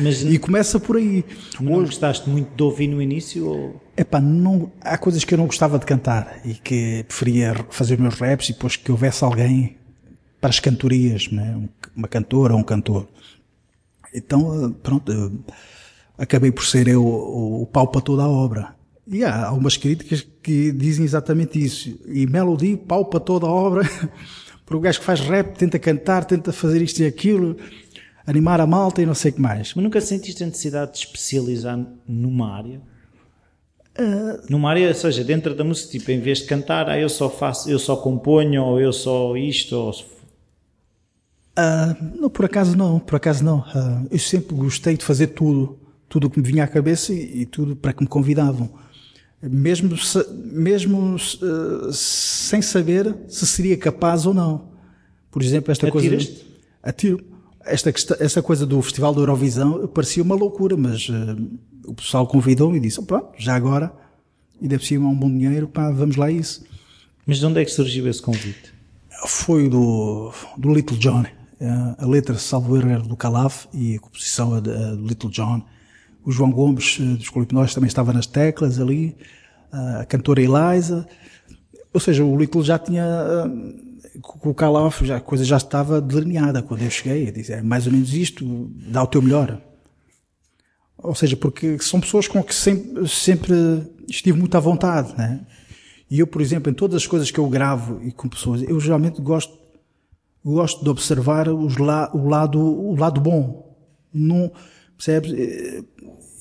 Mas, 0.00 0.22
e 0.22 0.38
começa 0.38 0.78
por 0.78 0.96
aí. 0.96 1.24
Não 1.60 1.74
Hoje, 1.74 1.86
gostaste 1.86 2.28
muito 2.28 2.54
de 2.54 2.62
ouvir 2.62 2.88
no 2.88 3.00
início? 3.00 3.46
Ou... 3.46 3.82
Epá, 3.96 4.20
não, 4.20 4.70
há 4.80 4.98
coisas 4.98 5.24
que 5.24 5.34
eu 5.34 5.38
não 5.38 5.46
gostava 5.46 5.78
de 5.78 5.86
cantar 5.86 6.40
e 6.44 6.54
que 6.54 7.04
preferia 7.04 7.54
fazer 7.70 7.98
meus 7.98 8.14
raps 8.14 8.48
e 8.48 8.52
depois 8.52 8.76
que 8.76 8.90
houvesse 8.90 9.24
alguém 9.24 9.76
para 10.40 10.50
as 10.50 10.60
cantorias, 10.60 11.30
né? 11.30 11.58
uma 11.94 12.08
cantora 12.08 12.54
ou 12.54 12.60
um 12.60 12.62
cantor. 12.62 13.08
Então, 14.14 14.74
pronto, 14.82 15.32
acabei 16.16 16.52
por 16.52 16.64
ser 16.64 16.88
eu 16.88 17.04
o, 17.04 17.62
o 17.62 17.66
pau 17.66 17.88
para 17.88 18.00
toda 18.00 18.22
a 18.22 18.28
obra. 18.28 18.74
E 19.06 19.22
há 19.22 19.46
algumas 19.46 19.76
críticas 19.76 20.26
que 20.42 20.72
dizem 20.72 21.04
exatamente 21.04 21.62
isso. 21.62 21.96
E 22.06 22.26
Melody 22.26 22.76
palpa 22.76 23.20
toda 23.20 23.46
a 23.46 23.50
obra, 23.50 23.88
para 24.66 24.76
o 24.76 24.80
gajo 24.80 24.98
que 24.98 25.04
faz 25.04 25.20
rap, 25.20 25.56
tenta 25.56 25.78
cantar, 25.78 26.24
tenta 26.24 26.52
fazer 26.52 26.82
isto 26.82 27.00
e 27.00 27.06
aquilo, 27.06 27.56
animar 28.26 28.60
a 28.60 28.66
malta 28.66 29.00
e 29.00 29.06
não 29.06 29.14
sei 29.14 29.30
o 29.30 29.34
que 29.34 29.40
mais. 29.40 29.72
Mas 29.74 29.84
nunca 29.84 30.00
sentiste 30.00 30.42
a 30.42 30.46
necessidade 30.46 30.92
de 30.92 30.98
especializar 30.98 31.78
numa 32.06 32.52
área? 32.52 32.80
Uh, 33.98 34.42
numa 34.50 34.70
área, 34.70 34.88
ou 34.88 34.94
seja, 34.94 35.24
dentro 35.24 35.54
da 35.54 35.64
música, 35.64 35.90
tipo, 35.90 36.10
em 36.10 36.20
vez 36.20 36.38
de 36.38 36.44
cantar, 36.44 36.88
ah, 36.88 36.98
eu 36.98 37.08
só 37.08 37.30
faço, 37.30 37.70
eu 37.70 37.78
só 37.78 37.96
componho, 37.96 38.62
ou 38.62 38.80
eu 38.80 38.92
só 38.92 39.36
isto, 39.36 39.74
ou... 39.74 39.90
Uh, 41.58 42.20
não, 42.20 42.28
por 42.28 42.44
acaso 42.44 42.76
não, 42.76 42.98
por 42.98 43.16
acaso 43.16 43.42
não. 43.42 43.60
Uh, 43.60 44.06
eu 44.10 44.18
sempre 44.18 44.54
gostei 44.54 44.96
de 44.96 45.04
fazer 45.04 45.28
tudo, 45.28 45.78
tudo 46.06 46.26
o 46.26 46.30
que 46.30 46.38
me 46.38 46.46
vinha 46.46 46.64
à 46.64 46.68
cabeça 46.68 47.14
e, 47.14 47.42
e 47.42 47.46
tudo 47.46 47.74
para 47.74 47.94
que 47.94 48.02
me 48.02 48.08
convidavam 48.08 48.70
mesmo, 49.42 49.94
mesmo 50.34 51.16
uh, 51.16 51.92
sem 51.92 52.62
saber 52.62 53.14
se 53.28 53.46
seria 53.46 53.76
capaz 53.76 54.26
ou 54.26 54.34
não. 54.34 54.68
Por 55.30 55.42
exemplo, 55.42 55.70
esta 55.70 55.90
coisa. 55.90 56.16
Atiro. 56.82 57.35
Esta, 57.66 57.90
esta 58.20 58.42
coisa 58.42 58.64
do 58.64 58.80
Festival 58.80 59.14
da 59.14 59.20
Eurovisão 59.20 59.86
parecia 59.88 60.22
uma 60.22 60.34
loucura, 60.34 60.76
mas 60.76 61.08
uh, 61.08 61.36
o 61.84 61.94
pessoal 61.94 62.26
convidou-me 62.26 62.78
e 62.78 62.80
disse: 62.80 63.02
pronto, 63.02 63.32
já 63.36 63.54
agora, 63.54 63.92
e 64.60 64.68
deve 64.68 64.86
ser 64.86 64.98
um 64.98 65.14
bom 65.14 65.28
dinheiro, 65.28 65.68
pá, 65.68 65.90
vamos 65.90 66.16
lá 66.16 66.26
a 66.26 66.30
isso. 66.30 66.64
Mas 67.26 67.38
de 67.38 67.46
onde 67.46 67.60
é 67.60 67.64
que 67.64 67.70
surgiu 67.70 68.08
esse 68.08 68.22
convite? 68.22 68.72
Foi 69.26 69.68
do, 69.68 70.32
do 70.56 70.72
Little 70.72 70.96
John. 70.96 71.24
Uh, 71.60 71.96
a 71.98 72.06
letra, 72.06 72.38
salvo 72.38 72.76
erro, 72.76 72.88
era 72.88 73.02
do 73.02 73.16
Calaf 73.16 73.66
e 73.72 73.96
a 73.96 73.98
composição 73.98 74.56
é 74.56 74.60
do 74.60 75.06
Little 75.06 75.30
John 75.30 75.64
o 76.26 76.32
João 76.32 76.50
Gomes 76.50 76.98
eh, 77.00 77.04
dos 77.04 77.72
também 77.72 77.86
estava 77.86 78.12
nas 78.12 78.26
teclas 78.26 78.80
ali, 78.80 79.16
a 79.70 80.04
cantora 80.04 80.42
Eliza. 80.42 81.06
Ou 81.92 82.00
seja, 82.00 82.24
o 82.24 82.36
Little 82.36 82.64
já 82.64 82.78
tinha, 82.78 83.04
eh, 83.04 83.48
com 84.20 84.50
o 84.50 84.54
Calaf, 84.54 85.02
já, 85.02 85.16
a 85.16 85.20
coisa 85.20 85.44
já 85.44 85.56
estava 85.56 86.00
delineada 86.00 86.62
quando 86.62 86.82
eu 86.82 86.90
cheguei. 86.90 87.28
Eu 87.28 87.32
disse, 87.32 87.52
é 87.52 87.62
mais 87.62 87.86
ou 87.86 87.92
menos 87.92 88.12
isto, 88.14 88.70
dá 88.88 89.02
o 89.02 89.06
teu 89.06 89.22
melhor. 89.22 89.60
Ou 90.98 91.14
seja, 91.14 91.36
porque 91.36 91.78
são 91.78 92.00
pessoas 92.00 92.26
com 92.26 92.42
que 92.42 92.54
sempre, 92.54 93.06
sempre 93.08 93.54
estive 94.08 94.38
muito 94.38 94.56
à 94.56 94.60
vontade, 94.60 95.16
né? 95.16 95.40
E 96.10 96.20
eu, 96.20 96.26
por 96.26 96.40
exemplo, 96.40 96.70
em 96.70 96.74
todas 96.74 96.96
as 96.96 97.06
coisas 97.06 97.30
que 97.30 97.38
eu 97.38 97.48
gravo 97.48 98.00
e 98.02 98.12
com 98.12 98.28
pessoas, 98.28 98.62
eu 98.62 98.78
geralmente 98.78 99.20
gosto, 99.20 99.58
gosto 100.44 100.82
de 100.82 100.88
observar 100.88 101.48
os 101.48 101.76
la, 101.76 102.10
o 102.14 102.28
lado, 102.28 102.60
o 102.60 102.96
lado 102.96 103.20
bom. 103.20 103.76
Não, 104.12 104.50
percebes? 104.96 105.32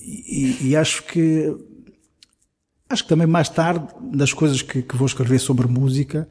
e, 0.06 0.70
e, 0.70 0.76
acho 0.76 1.04
que 1.04 1.56
acho 2.88 3.04
que 3.04 3.10
também 3.10 3.26
mais 3.26 3.50
tarde 3.50 3.88
das 4.14 4.32
coisas 4.32 4.62
que, 4.62 4.84
que 4.84 4.96
vou 4.96 5.08
escrever 5.08 5.40
sobre 5.40 5.68
música 5.68 6.30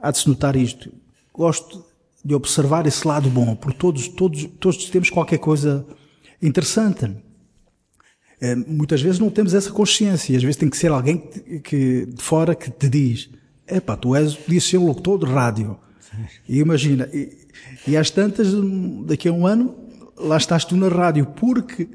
há 0.00 0.10
de 0.10 0.18
se 0.18 0.28
notar 0.28 0.56
isto. 0.56 0.92
Gosto 1.32 1.84
de 2.24 2.34
observar 2.34 2.86
esse 2.86 3.06
lado 3.06 3.30
bom, 3.30 3.54
porque 3.54 3.78
todos 3.78 4.08
todos 4.08 4.44
todos 4.58 4.90
temos 4.90 5.10
qualquer 5.10 5.38
coisa 5.38 5.86
interessante. 6.42 7.10
É, 8.40 8.54
muitas 8.54 9.00
vezes 9.00 9.18
não 9.18 9.30
temos 9.30 9.54
essa 9.54 9.70
consciência, 9.70 10.36
às 10.36 10.42
vezes 10.42 10.56
tem 10.56 10.70
que 10.70 10.76
ser 10.76 10.92
alguém 10.92 11.18
que, 11.18 11.60
que 11.60 12.06
de 12.06 12.22
fora 12.22 12.54
que 12.54 12.70
te 12.70 12.88
diz: 12.88 13.30
"Epá, 13.66 13.96
tu 13.96 14.14
és 14.14 14.34
podias 14.34 14.64
ser 14.64 14.78
um 14.78 14.86
locutor 14.86 15.18
de 15.18 15.26
rádio". 15.26 15.78
E 16.48 16.58
imagina, 16.58 17.08
e, 17.12 17.46
e 17.86 17.96
às 17.96 18.10
tantas 18.10 18.48
daqui 19.06 19.28
a 19.28 19.32
um 19.32 19.46
ano 19.46 19.74
lá 20.16 20.36
estás 20.36 20.64
tu 20.64 20.76
na 20.76 20.88
rádio, 20.88 21.26
porque 21.26 21.88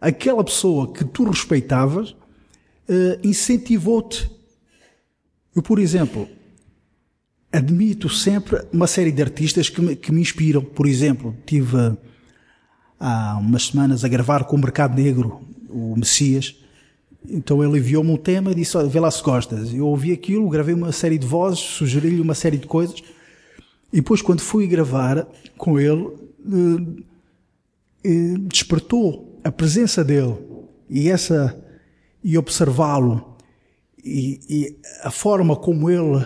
aquela 0.00 0.42
pessoa 0.42 0.92
que 0.92 1.04
tu 1.04 1.24
respeitavas 1.24 2.10
uh, 2.10 3.18
incentivou-te. 3.22 4.30
Eu, 5.54 5.62
por 5.62 5.78
exemplo, 5.78 6.28
admito 7.56 8.08
sempre 8.08 8.62
uma 8.72 8.86
série 8.86 9.10
de 9.10 9.22
artistas 9.22 9.68
que 9.68 9.80
me, 9.80 9.96
que 9.96 10.12
me 10.12 10.20
inspiram. 10.20 10.62
Por 10.62 10.86
exemplo, 10.86 11.34
tive 11.46 11.96
há 13.00 13.38
umas 13.38 13.66
semanas 13.66 14.04
a 14.04 14.08
gravar 14.08 14.44
com 14.44 14.56
o 14.56 14.58
Mercado 14.58 15.00
Negro, 15.00 15.40
o 15.68 15.96
Messias, 15.96 16.56
Então 17.28 17.62
ele 17.62 17.78
enviou-me 17.78 18.10
um 18.10 18.16
tema 18.16 18.52
e 18.52 18.54
disse: 18.54 18.76
Olha, 18.76 18.88
vê 18.88 19.00
lá 19.00 19.10
se 19.10 19.22
gostas. 19.22 19.72
Eu 19.72 19.86
ouvi 19.86 20.12
aquilo, 20.12 20.48
gravei 20.48 20.74
uma 20.74 20.92
série 20.92 21.18
de 21.18 21.26
vozes, 21.26 21.60
sugeri-lhe 21.60 22.20
uma 22.20 22.34
série 22.34 22.58
de 22.58 22.66
coisas. 22.66 23.02
E 23.92 23.96
depois, 23.96 24.20
quando 24.20 24.40
fui 24.40 24.66
gravar 24.66 25.26
com 25.56 25.80
ele, 25.80 26.08
eh, 26.44 27.02
eh, 28.04 28.34
despertou 28.40 29.40
a 29.42 29.50
presença 29.50 30.04
dele 30.04 30.36
e 30.88 31.08
essa 31.08 31.56
e 32.22 32.36
observá-lo 32.36 33.36
e, 34.04 34.40
e, 34.48 34.76
a 35.02 35.10
forma 35.10 35.56
como 35.56 35.90
ele, 35.90 36.24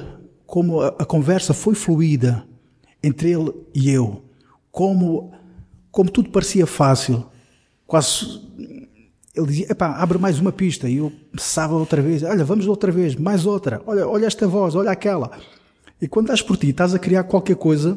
como 0.51 0.81
a, 0.81 0.89
a, 0.89 1.05
conversa 1.05 1.55
foi 1.55 1.77
fluida 1.77 2.45
entre 3.01 3.31
ele 3.31 3.53
e 3.73 3.89
eu, 3.89 4.25
como 4.73 5.33
como 5.93 6.11
tudo 6.11 6.31
parecia 6.31 6.67
fácil, 6.67 7.25
quase 7.87 8.41
ele 9.35 9.47
dizia, 9.47 9.67
epá, 9.71 9.95
abre 9.97 10.19
mais 10.19 10.41
uma 10.41 10.51
pista. 10.51 10.89
E 10.89 10.97
eu 10.97 11.13
pensava 11.33 11.75
outra 11.75 12.03
vez, 12.03 12.25
olha, 12.25 12.45
vamos 12.45 12.67
outra 12.67 12.91
vez, 12.91 13.15
mais 13.15 13.47
outra. 13.47 13.81
Olha, 13.87 14.07
olha 14.07 14.27
esta 14.27 14.47
voz, 14.47 14.75
olha 14.75 14.91
aquela. 14.91 15.31
E 16.03 16.09
quando 16.09 16.27
estás 16.27 16.43
por 16.43 16.57
ti, 16.57 16.71
estás 16.71 16.95
a 16.95 16.99
criar 16.99 17.25
qualquer 17.25 17.57
coisa 17.57 17.97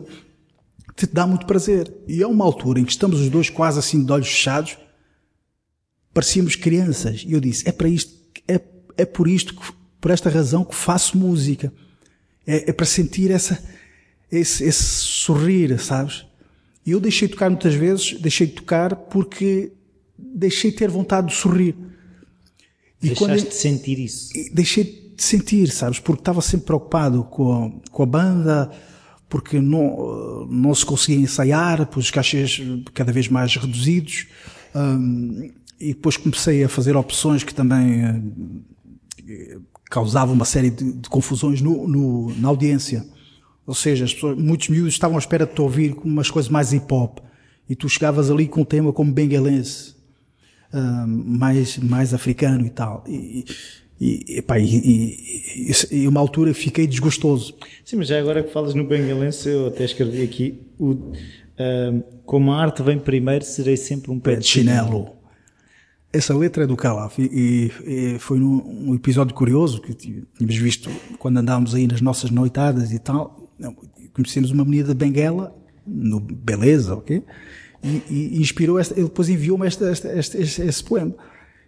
que 0.96 1.08
te 1.08 1.14
dá 1.14 1.26
muito 1.26 1.48
prazer. 1.48 1.92
E 2.08 2.22
é 2.22 2.28
uma 2.28 2.46
altura 2.46 2.80
em 2.80 2.86
que 2.86 2.92
estamos 2.92 3.20
os 3.20 3.30
dois 3.30 3.50
quase 3.50 3.80
assim 3.80 4.04
de 4.06 4.12
olhos 4.12 4.28
fechados, 4.28 4.78
parecíamos 6.14 6.56
crianças. 6.56 7.24
E 7.28 7.34
eu 7.34 7.40
disse, 7.40 7.68
é 7.68 7.72
para 7.72 7.90
isto, 7.90 8.14
é, 8.48 8.62
é 8.96 9.06
por 9.06 9.28
isto, 9.28 9.56
que, 9.56 9.74
por 10.00 10.12
esta 10.12 10.30
razão 10.30 10.64
que 10.64 10.76
faço 10.76 11.18
música. 11.18 11.74
É, 12.46 12.70
é 12.70 12.74
para 12.74 12.86
sentir 12.86 13.32
essa, 13.32 13.64
esse, 14.32 14.64
esse 14.64 14.84
sorrir, 14.84 15.80
sabes? 15.80 16.26
E 16.86 16.92
eu 16.92 17.00
deixei 17.00 17.28
de 17.28 17.34
tocar 17.34 17.50
muitas 17.50 17.74
vezes, 17.74 18.20
deixei 18.20 18.48
de 18.48 18.54
tocar 18.54 18.96
porque 18.96 19.72
deixei 20.18 20.72
de 20.72 20.78
ter 20.78 20.90
vontade 20.90 21.28
de 21.28 21.36
sorrir. 21.36 21.76
E 23.02 23.08
Deixaste 23.08 23.44
quando, 23.44 23.50
de 23.50 23.56
sentir 23.56 24.00
isso? 24.00 24.30
Deixei 24.52 24.84
de 25.16 25.24
sentir, 25.24 25.70
sabes? 25.70 26.00
Porque 26.00 26.22
estava 26.22 26.42
sempre 26.42 26.66
preocupado 26.66 27.24
com 27.24 27.54
a, 27.54 27.90
com 27.90 28.04
a 28.04 28.06
banda, 28.06 28.72
porque 29.30 29.60
não, 29.60 30.46
não 30.50 30.76
se 30.76 30.86
conseguia 30.86 31.18
ensaiar, 31.18 31.86
pois 31.88 32.06
os 32.06 32.12
cachês 32.12 32.62
cada 32.94 33.12
vez 33.12 33.28
mais 33.28 33.56
reduzidos. 33.56 34.28
Um, 34.76 35.52
e 35.80 35.88
depois 35.94 36.18
comecei 36.18 36.64
a 36.64 36.70
fazer 36.70 36.96
opções 36.96 37.44
que 37.44 37.54
também 37.54 38.34
causavam 39.94 40.34
uma 40.34 40.44
série 40.44 40.72
de, 40.72 40.92
de 40.92 41.08
confusões 41.08 41.62
no, 41.62 41.88
no, 41.88 42.36
na 42.40 42.48
audiência. 42.48 43.06
Ou 43.66 43.76
seja, 43.76 44.06
as 44.06 44.12
pessoas, 44.12 44.36
muitos 44.36 44.68
miúdos 44.70 44.94
estavam 44.94 45.18
à 45.18 45.20
espera 45.20 45.46
de 45.46 45.54
te 45.54 45.62
ouvir 45.62 45.96
umas 46.04 46.32
coisas 46.32 46.50
mais 46.50 46.74
hip 46.74 46.92
hop. 46.92 47.20
E 47.70 47.76
tu 47.76 47.88
chegavas 47.88 48.32
ali 48.32 48.48
com 48.48 48.62
um 48.62 48.66
tema 48.66 48.92
como 48.92 49.12
bengalense, 49.12 49.94
uh, 50.74 51.08
mais, 51.08 51.78
mais 51.78 52.12
africano 52.12 52.66
e 52.66 52.72
tal. 52.72 53.04
E, 53.08 53.46
e, 54.02 54.38
epá, 54.40 54.58
e, 54.58 54.66
e, 54.66 55.72
e, 55.92 56.08
uma 56.08 56.20
altura 56.20 56.56
fiquei 56.56 56.88
desgostoso. 56.88 57.54
Sim, 57.86 57.98
mas 57.98 58.08
já 58.08 58.18
agora 58.20 58.42
que 58.42 58.52
falas 58.52 58.74
no 58.74 58.84
bengalense, 58.84 59.48
eu 59.48 59.68
até 59.68 59.86
escrevi 59.86 60.24
aqui, 60.24 60.60
o, 60.80 60.90
uh, 60.94 62.04
como 62.26 62.52
a 62.52 62.60
arte 62.60 62.82
vem 62.82 62.98
primeiro, 62.98 63.46
serei 63.46 63.78
sempre 63.78 64.10
um 64.10 64.20
pé 64.20 64.38
de 64.38 64.48
chinelo. 64.48 65.23
Essa 66.14 66.38
letra 66.38 66.64
é 66.64 66.68
do 66.68 66.78
Calaf 66.78 67.18
e, 67.18 67.72
e, 67.86 68.20
foi 68.20 68.40
num 68.40 68.90
um 68.90 68.96
episódio 68.96 69.34
curioso 69.34 69.82
que 69.82 69.94
tínhamos 69.96 70.56
visto 70.56 70.90
quando 71.18 71.38
andávamos 71.38 71.74
aí 71.74 71.88
nas 71.88 72.02
nossas 72.02 72.30
noitadas 72.30 72.94
e 72.94 73.00
tal 73.00 73.44
conhecemos 74.14 74.52
uma 74.52 74.64
menina 74.64 74.90
de 74.90 74.94
Benguela, 74.94 75.56
no 75.86 76.20
Beleza, 76.20 76.96
ok? 76.96 77.24
E, 77.84 78.04
e 78.10 78.42
inspirou, 78.42 78.80
esta, 78.80 78.94
ele 78.94 79.04
depois 79.04 79.28
enviou-me 79.28 79.68
esta, 79.68 79.90
esta, 79.90 80.08
este, 80.14 80.62
esse 80.62 80.84
poema. 80.84 81.14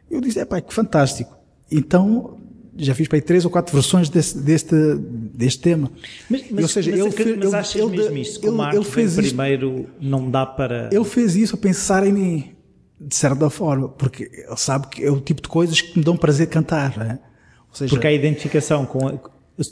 Eu 0.10 0.22
disse, 0.22 0.40
é 0.40 0.46
pá, 0.46 0.62
que 0.62 0.74
fantástico. 0.74 1.36
Então, 1.70 2.38
já 2.78 2.94
fiz 2.94 3.08
para 3.08 3.18
aí 3.18 3.22
três 3.22 3.44
ou 3.44 3.52
quatro 3.52 3.74
versões 3.74 4.08
desse, 4.08 4.38
deste, 4.38 4.76
deste 5.34 5.60
tema. 5.60 5.92
Mas, 6.30 6.46
mas, 6.52 6.64
ou 6.64 6.70
seja, 6.70 6.92
mas, 6.92 7.00
ele, 7.00 7.12
fez, 7.12 7.38
mas 7.38 7.54
achas 7.54 7.82
ele, 7.82 7.98
mesmo 7.98 8.18
isto? 8.18 8.40
Como 8.40 8.64
ele, 8.64 8.78
ele 8.78 8.86
fez 8.86 9.16
primeiro, 9.16 9.90
não 10.00 10.30
dá 10.30 10.46
para... 10.46 10.90
Ele 10.92 11.04
fez 11.04 11.36
isso 11.36 11.56
a 11.56 11.58
pensar 11.58 12.06
em 12.08 12.14
mim, 12.14 12.55
de 13.00 13.16
certa 13.16 13.50
forma, 13.50 13.90
porque 13.90 14.24
ele 14.34 14.58
sabe 14.58 14.88
que 14.88 15.04
é 15.04 15.12
o 15.12 15.20
tipo 15.20 15.42
de 15.42 15.48
coisas 15.48 15.82
que 15.82 15.98
me 15.98 16.04
dão 16.04 16.16
prazer 16.16 16.48
cantar, 16.48 16.98
não 16.98 17.06
é? 17.06 17.20
Seja, 17.74 17.90
porque 17.90 18.08
há 18.08 18.12
identificação 18.12 18.86
com, 18.86 19.20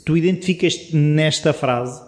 tu 0.04 0.16
identificas 0.16 0.90
nesta 0.92 1.52
frase? 1.52 2.02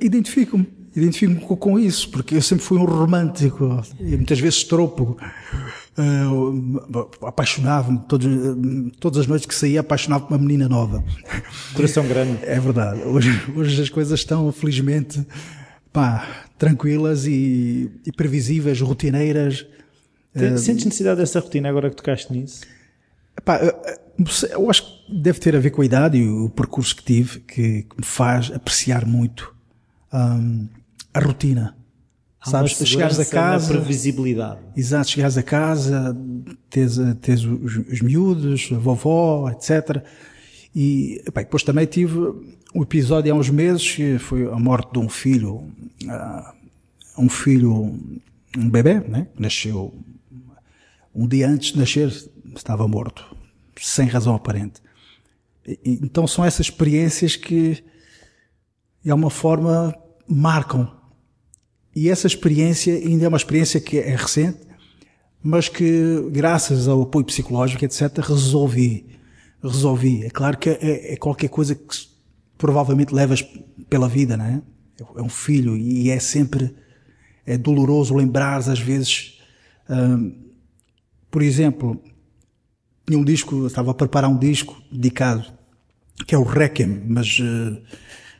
Identifico-me. 0.00 0.66
Identifico-me 0.94 1.56
com 1.56 1.78
isso, 1.78 2.10
porque 2.10 2.34
eu 2.34 2.42
sempre 2.42 2.64
fui 2.64 2.76
um 2.76 2.84
romântico 2.84 3.80
e 4.00 4.16
muitas 4.16 4.40
vezes 4.40 4.64
trôpego. 4.64 5.16
Uh, 5.96 7.26
apaixonava-me 7.26 8.00
todas 8.98 9.18
as 9.18 9.26
noites 9.26 9.46
que 9.46 9.54
saía 9.54 9.80
apaixonava 9.80 10.24
por 10.24 10.34
uma 10.34 10.38
menina 10.38 10.68
nova 10.68 11.02
coração 11.74 12.06
grande 12.06 12.38
é 12.44 12.60
verdade 12.60 13.02
hoje, 13.02 13.28
hoje 13.56 13.82
as 13.82 13.90
coisas 13.90 14.18
estão 14.18 14.50
felizmente 14.52 15.26
pá, 15.92 16.44
tranquilas 16.56 17.26
e, 17.26 17.90
e 18.06 18.12
previsíveis 18.12 18.80
rotineiras 18.80 19.66
Sentes 20.34 20.84
necessidade 20.84 21.20
dessa 21.20 21.40
rotina 21.40 21.68
agora 21.68 21.90
que 21.90 21.96
tocaste 21.96 22.32
nisso? 22.32 22.62
Epá, 23.36 23.60
eu 24.50 24.70
acho 24.70 24.82
que 24.82 25.20
deve 25.20 25.40
ter 25.40 25.56
a 25.56 25.58
ver 25.58 25.70
com 25.70 25.82
a 25.82 25.84
idade 25.84 26.18
e 26.18 26.28
o 26.28 26.48
percurso 26.50 26.94
que 26.94 27.02
tive, 27.02 27.40
que, 27.40 27.82
que 27.82 27.96
me 27.96 28.04
faz 28.04 28.50
apreciar 28.52 29.06
muito 29.06 29.54
um, 30.12 30.68
a 31.12 31.20
rotina. 31.20 31.76
Há 32.40 32.50
Sabes, 32.50 32.72
chegares 32.72 33.18
a 33.18 33.24
casa. 33.24 33.74
previsibilidade. 33.74 34.60
Exato, 34.76 35.10
chegares 35.10 35.36
a 35.36 35.42
casa, 35.42 36.16
tens, 36.70 36.96
tens 37.20 37.44
os, 37.44 37.76
os 37.76 38.00
miúdos, 38.00 38.70
a 38.72 38.78
vovó, 38.78 39.50
etc. 39.50 40.02
E 40.74 41.22
epá, 41.26 41.42
depois 41.42 41.62
também 41.62 41.84
tive 41.86 42.18
um 42.74 42.82
episódio 42.82 43.32
há 43.32 43.36
uns 43.36 43.50
meses 43.50 43.90
que 43.90 44.18
foi 44.18 44.46
a 44.46 44.58
morte 44.58 44.92
de 44.92 44.98
um 44.98 45.08
filho, 45.08 45.56
uh, 46.04 46.52
um 47.18 47.28
filho, 47.28 47.98
um 48.56 48.70
bebê, 48.70 49.00
né? 49.00 49.26
Que 49.34 49.42
nasceu 49.42 49.92
um 51.14 51.26
dia 51.26 51.48
antes 51.48 51.72
de 51.72 51.78
nascer, 51.78 52.08
estava 52.54 52.86
morto, 52.86 53.36
sem 53.80 54.06
razão 54.06 54.34
aparente. 54.34 54.80
Então 55.84 56.26
são 56.26 56.44
essas 56.44 56.66
experiências 56.66 57.36
que, 57.36 57.82
de 59.02 59.10
alguma 59.10 59.30
forma, 59.30 59.94
marcam. 60.26 60.90
E 61.94 62.08
essa 62.08 62.26
experiência 62.26 62.94
ainda 62.94 63.24
é 63.24 63.28
uma 63.28 63.36
experiência 63.36 63.80
que 63.80 63.98
é 63.98 64.14
recente, 64.14 64.60
mas 65.42 65.68
que, 65.68 66.28
graças 66.30 66.86
ao 66.88 67.02
apoio 67.02 67.24
psicológico, 67.24 67.84
etc., 67.84 68.18
resolvi. 68.18 69.06
Resolvi. 69.62 70.24
É 70.24 70.30
claro 70.30 70.56
que 70.58 70.70
é, 70.70 71.14
é 71.14 71.16
qualquer 71.16 71.48
coisa 71.48 71.74
que 71.74 72.08
provavelmente 72.56 73.14
levas 73.14 73.42
pela 73.88 74.08
vida, 74.08 74.36
não 74.36 74.44
é? 74.44 74.62
É 75.16 75.22
um 75.22 75.28
filho 75.28 75.76
e 75.76 76.10
é 76.10 76.18
sempre 76.18 76.74
é 77.46 77.56
doloroso 77.56 78.14
lembrar 78.14 78.56
às 78.56 78.78
vezes. 78.78 79.40
Hum, 79.88 80.49
por 81.30 81.42
exemplo, 81.42 82.02
tinha 83.06 83.18
um 83.18 83.24
disco, 83.24 83.66
estava 83.66 83.90
a 83.90 83.94
preparar 83.94 84.30
um 84.30 84.38
disco 84.38 84.80
dedicado, 84.90 85.44
que 86.26 86.34
é 86.34 86.38
o 86.38 86.42
Requiem, 86.42 87.02
mas 87.06 87.38
uh, 87.38 87.80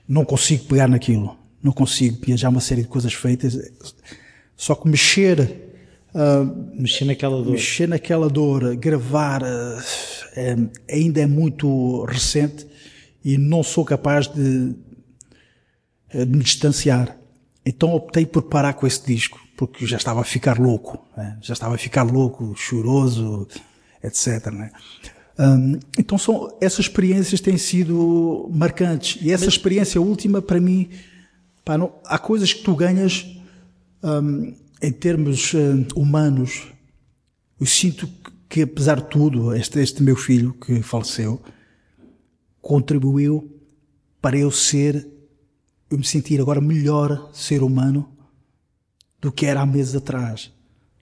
não 0.09 0.25
consigo 0.25 0.65
pegar 0.65 0.89
naquilo. 0.89 1.37
Não 1.63 1.73
consigo, 1.73 2.21
tinha 2.21 2.37
já 2.37 2.49
uma 2.49 2.61
série 2.61 2.83
de 2.83 2.89
coisas 2.89 3.13
feitas. 3.13 3.57
Só 4.57 4.75
que 4.75 4.89
mexer. 4.89 5.69
Uh, 6.15 6.81
mexer 6.81 7.05
naquela 7.05 7.43
dor. 7.43 7.53
Mexer 7.53 7.87
naquela 7.87 8.29
dor, 8.29 8.77
gravar, 8.77 9.43
uh, 9.43 9.83
é, 10.35 10.57
ainda 10.91 11.21
é 11.21 11.27
muito 11.27 12.05
recente 12.05 12.67
e 13.25 13.37
não 13.37 13.63
sou 13.63 13.85
capaz 13.85 14.27
de, 14.27 14.75
de 16.13 16.27
me 16.27 16.43
distanciar. 16.43 17.17
Então 17.65 17.95
optei 17.95 18.27
por 18.27 18.43
parar 18.43 18.75
com 18.75 18.87
esse 18.87 19.05
disco, 19.07 19.39
porque 19.61 19.85
já 19.87 19.99
estava 19.99 20.23
a 20.23 20.25
ficar 20.25 20.59
louco, 20.59 21.07
né? 21.15 21.37
já 21.43 21.53
estava 21.53 21.75
a 21.75 21.79
ficar 21.79 22.03
louco, 22.03 22.55
choroso, 22.57 23.47
etc. 24.03 24.47
Né? 24.47 24.71
Um, 25.39 25.79
então 25.99 26.17
são, 26.17 26.57
essas 26.63 26.87
experiências 26.87 27.43
têm 27.43 27.59
sido 27.59 28.49
marcantes. 28.55 29.21
E 29.21 29.31
essa 29.31 29.45
Mas... 29.45 29.53
experiência 29.53 30.01
última, 30.01 30.41
para 30.41 30.59
mim, 30.59 30.89
pá, 31.63 31.77
não, 31.77 31.93
há 32.07 32.19
coisas 32.19 32.55
que 32.55 32.63
tu 32.63 32.75
ganhas 32.75 33.27
um, 34.03 34.55
em 34.81 34.93
termos 34.93 35.53
uh, 35.53 35.87
humanos. 35.95 36.69
Eu 37.61 37.67
sinto 37.67 38.09
que, 38.49 38.63
apesar 38.63 38.97
de 38.97 39.11
tudo, 39.11 39.55
este, 39.55 39.79
este 39.79 40.03
meu 40.03 40.17
filho 40.17 40.55
que 40.55 40.81
faleceu, 40.81 41.39
contribuiu 42.63 43.61
para 44.23 44.39
eu 44.39 44.51
ser, 44.51 45.07
eu 45.91 45.99
me 45.99 46.05
sentir 46.05 46.41
agora 46.41 46.63
melhor 46.63 47.29
ser 47.35 47.63
humano 47.63 48.11
do 49.21 49.31
que 49.31 49.47
era 49.47 49.61
há 49.61 49.67
meses 49.67 49.95
atrás. 49.95 50.51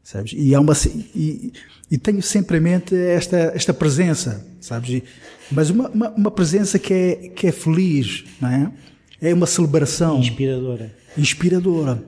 Sabes? 0.03 0.33
E, 0.35 0.55
é 0.55 0.59
uma, 0.59 0.73
e, 1.15 1.53
e 1.91 1.99
tenho 1.99 2.23
sempre 2.23 2.57
em 2.57 2.61
mente 2.61 2.95
esta, 2.97 3.37
esta 3.55 3.75
presença, 3.75 4.47
sabes? 4.59 4.89
E, 4.91 5.05
mas 5.53 5.69
uma, 5.69 5.89
uma, 5.91 6.11
uma, 6.11 6.31
presença 6.31 6.79
que 6.79 6.95
é, 6.95 7.15
que 7.29 7.47
é 7.47 7.53
feliz, 7.53 8.25
não 8.41 8.49
é? 8.49 8.73
É 9.21 9.35
uma 9.35 9.47
celebração. 9.47 10.19
Inspiradora. 10.19 10.95
Inspiradora. 11.17 12.03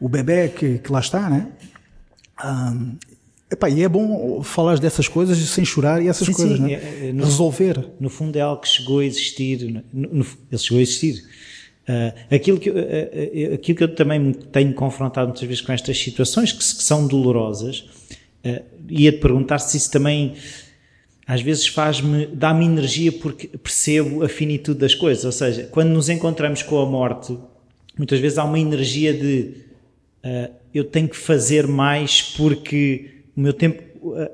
O 0.00 0.08
bebê 0.08 0.48
que, 0.48 0.78
que 0.78 0.90
lá 0.90 0.98
está, 0.98 1.30
né? 1.30 1.48
Um, 2.44 2.96
Epá, 3.52 3.68
e 3.68 3.82
é 3.82 3.88
bom 3.88 4.42
falar 4.44 4.78
dessas 4.78 5.08
coisas 5.08 5.36
sem 5.38 5.64
chorar 5.64 6.00
e 6.00 6.06
essas 6.06 6.26
Sim, 6.28 6.32
coisas, 6.32 6.56
sim, 6.56 6.62
né? 6.62 6.72
é- 6.74 7.08
é- 7.08 7.12
no- 7.12 7.24
Resolver. 7.24 7.90
No 7.98 8.08
fundo 8.08 8.36
é 8.36 8.40
algo 8.40 8.62
que 8.62 8.68
chegou 8.68 9.00
a 9.00 9.04
existir. 9.04 9.84
No, 9.92 10.08
no- 10.08 10.26
ele 10.50 10.58
chegou 10.58 10.78
a 10.78 10.82
existir. 10.82 11.20
Ah, 11.92 12.14
aquilo, 12.36 12.58
que, 12.60 12.70
ah, 12.70 13.54
aquilo 13.54 13.78
que 13.78 13.84
eu 13.84 13.94
também 13.94 14.32
tenho 14.52 14.72
confrontado 14.74 15.28
muitas 15.28 15.42
vezes 15.48 15.60
com 15.62 15.72
estas 15.72 15.98
situações 15.98 16.52
que, 16.52 16.58
que 16.58 16.64
são 16.84 17.06
dolorosas, 17.06 17.84
ah, 18.44 18.62
ia-te 18.88 19.18
perguntar 19.18 19.58
se 19.58 19.76
isso 19.76 19.90
também 19.90 20.34
às 21.26 21.40
vezes 21.42 21.66
faz-me, 21.68 22.26
dá-me 22.26 22.64
energia 22.64 23.10
porque 23.12 23.46
percebo 23.48 24.22
a 24.24 24.28
finitude 24.28 24.78
das 24.80 24.94
coisas. 24.94 25.24
Ou 25.24 25.32
seja, 25.32 25.64
quando 25.70 25.88
nos 25.90 26.08
encontramos 26.08 26.62
com 26.62 26.78
a 26.80 26.86
morte, 26.86 27.36
muitas 27.96 28.18
vezes 28.20 28.36
há 28.38 28.44
uma 28.44 28.58
energia 28.58 29.12
de 29.14 29.54
ah, 30.22 30.50
eu 30.74 30.84
tenho 30.84 31.08
que 31.08 31.16
fazer 31.16 31.66
mais 31.66 32.22
porque 32.36 33.22
o 33.36 33.40
meu 33.40 33.52
tempo. 33.52 33.90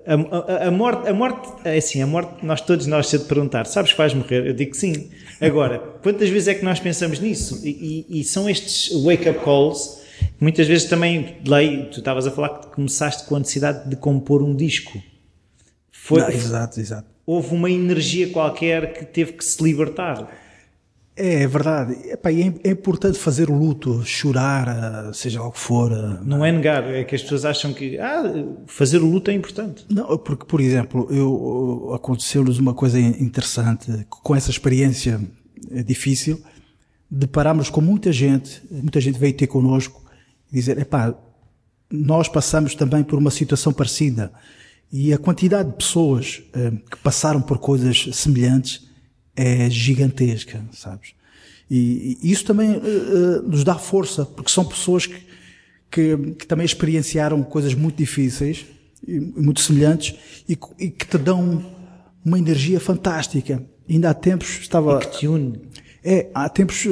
A- 0.06 0.64
a- 0.64 0.68
a 0.68 0.70
morte, 0.70 1.08
a 1.08 1.12
morte, 1.12 1.48
é 1.64 1.76
assim, 1.76 2.00
a 2.00 2.06
morte, 2.06 2.44
nós 2.46 2.60
todos 2.60 2.86
nós 2.86 3.08
se 3.08 3.16
eu 3.16 3.20
te 3.20 3.26
perguntar, 3.26 3.66
sabes 3.66 3.90
que 3.92 3.98
vais 3.98 4.14
morrer? 4.14 4.46
Eu 4.46 4.52
digo 4.52 4.70
que 4.72 4.76
sim. 4.76 5.08
Agora, 5.40 5.78
quantas 6.02 6.28
vezes 6.28 6.48
é 6.48 6.54
que 6.54 6.64
nós 6.64 6.80
pensamos 6.80 7.18
nisso? 7.20 7.60
E, 7.64 8.04
e- 8.08 8.20
e 8.20 8.24
são 8.24 8.48
estes 8.48 8.90
wake-up 9.02 9.40
calls 9.44 10.00
que 10.18 10.42
muitas 10.42 10.66
vezes 10.66 10.86
também, 10.88 11.36
leio, 11.46 11.90
tu 11.90 11.98
estavas 11.98 12.26
a 12.26 12.30
falar 12.30 12.48
que 12.60 12.68
começaste 12.74 13.24
com 13.24 13.36
a 13.36 13.38
necessidade 13.38 13.88
de 13.88 13.96
compor 13.96 14.42
um 14.42 14.54
disco. 14.54 15.00
Foi, 15.92 16.20
Não, 16.20 16.30
exato, 16.30 16.80
exato. 16.80 17.08
houve 17.26 17.54
uma 17.54 17.70
energia 17.70 18.28
qualquer 18.30 18.92
que 18.94 19.04
teve 19.04 19.32
que 19.32 19.44
se 19.44 19.62
libertar. 19.62 20.28
É, 21.16 21.42
é 21.42 21.46
verdade. 21.46 21.94
Epá, 22.10 22.30
é, 22.30 22.52
é 22.62 22.70
importante 22.70 23.18
fazer 23.18 23.48
o 23.48 23.54
luto, 23.54 24.04
chorar, 24.04 24.68
ah, 24.68 25.12
seja 25.14 25.40
lá 25.40 25.48
o 25.48 25.52
que 25.52 25.58
for. 25.58 25.90
ah. 25.92 26.20
Não 26.22 26.44
é 26.44 26.52
negar, 26.52 26.84
é 26.92 27.02
que 27.04 27.14
as 27.14 27.22
pessoas 27.22 27.44
acham 27.46 27.72
que 27.72 27.98
ah, 27.98 28.22
fazer 28.66 28.98
o 28.98 29.06
luto 29.06 29.30
é 29.30 29.34
importante. 29.34 29.86
Não, 29.88 30.18
porque, 30.18 30.44
por 30.44 30.60
exemplo, 30.60 31.08
eu, 31.10 31.92
aconteceu-nos 31.94 32.58
uma 32.58 32.74
coisa 32.74 33.00
interessante 33.00 34.06
com 34.10 34.36
essa 34.36 34.50
experiência 34.50 35.18
eh, 35.70 35.82
difícil. 35.82 36.42
Deparámos 37.10 37.70
com 37.70 37.80
muita 37.80 38.12
gente, 38.12 38.62
muita 38.70 39.00
gente 39.00 39.18
veio 39.18 39.32
ter 39.32 39.46
connosco 39.46 40.04
e 40.52 40.56
dizer: 40.56 40.76
epá, 40.78 41.14
nós 41.90 42.28
passamos 42.28 42.74
também 42.74 43.02
por 43.02 43.18
uma 43.18 43.30
situação 43.30 43.72
parecida. 43.72 44.32
E 44.92 45.12
a 45.12 45.18
quantidade 45.18 45.70
de 45.70 45.76
pessoas 45.76 46.42
que 46.90 46.96
passaram 47.02 47.40
por 47.40 47.58
coisas 47.58 48.08
semelhantes 48.12 48.86
é 49.36 49.68
gigantesca, 49.70 50.64
sabes? 50.72 51.10
E, 51.70 52.16
e 52.22 52.30
isso 52.32 52.44
também 52.44 52.70
eh, 52.76 53.40
nos 53.46 53.62
dá 53.64 53.74
força, 53.76 54.24
porque 54.24 54.50
são 54.50 54.64
pessoas 54.64 55.06
que, 55.06 55.16
que, 55.90 56.16
que 56.38 56.46
também 56.46 56.64
experienciaram 56.64 57.42
coisas 57.42 57.74
muito 57.74 57.96
difíceis 57.96 58.64
e 59.06 59.18
muito 59.20 59.60
semelhantes 59.60 60.14
e, 60.48 60.56
que- 60.56 60.66
e 60.78 60.90
que 60.90 61.06
te 61.06 61.18
dão 61.18 61.64
uma 62.24 62.38
energia 62.38 62.78
fantástica. 62.80 63.62
Ainda 63.88 64.10
há 64.10 64.14
tempos 64.14 64.58
estava. 64.60 64.98
Que 65.00 65.18
te 65.18 65.28
une. 65.28 65.60
É, 66.04 66.30
há 66.34 66.48
tempos, 66.48 66.84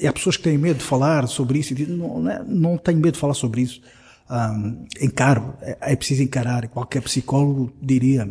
eh, 0.00 0.06
há 0.06 0.12
pessoas 0.12 0.36
que 0.36 0.44
têm 0.44 0.56
medo 0.56 0.78
de 0.78 0.84
falar 0.84 1.26
sobre 1.26 1.58
isso 1.58 1.72
e 1.72 1.76
dizem, 1.76 1.96
não, 1.96 2.20
não, 2.20 2.30
é- 2.30 2.44
não 2.46 2.78
tenho 2.78 2.98
medo 2.98 3.14
de 3.14 3.20
falar 3.20 3.34
sobre 3.34 3.62
isso. 3.62 3.80
Ahm, 4.30 4.84
encaro, 5.00 5.54
é, 5.60 5.76
é 5.80 5.96
preciso 5.96 6.22
encarar. 6.22 6.68
Qualquer 6.68 7.02
psicólogo 7.02 7.72
diria, 7.82 8.28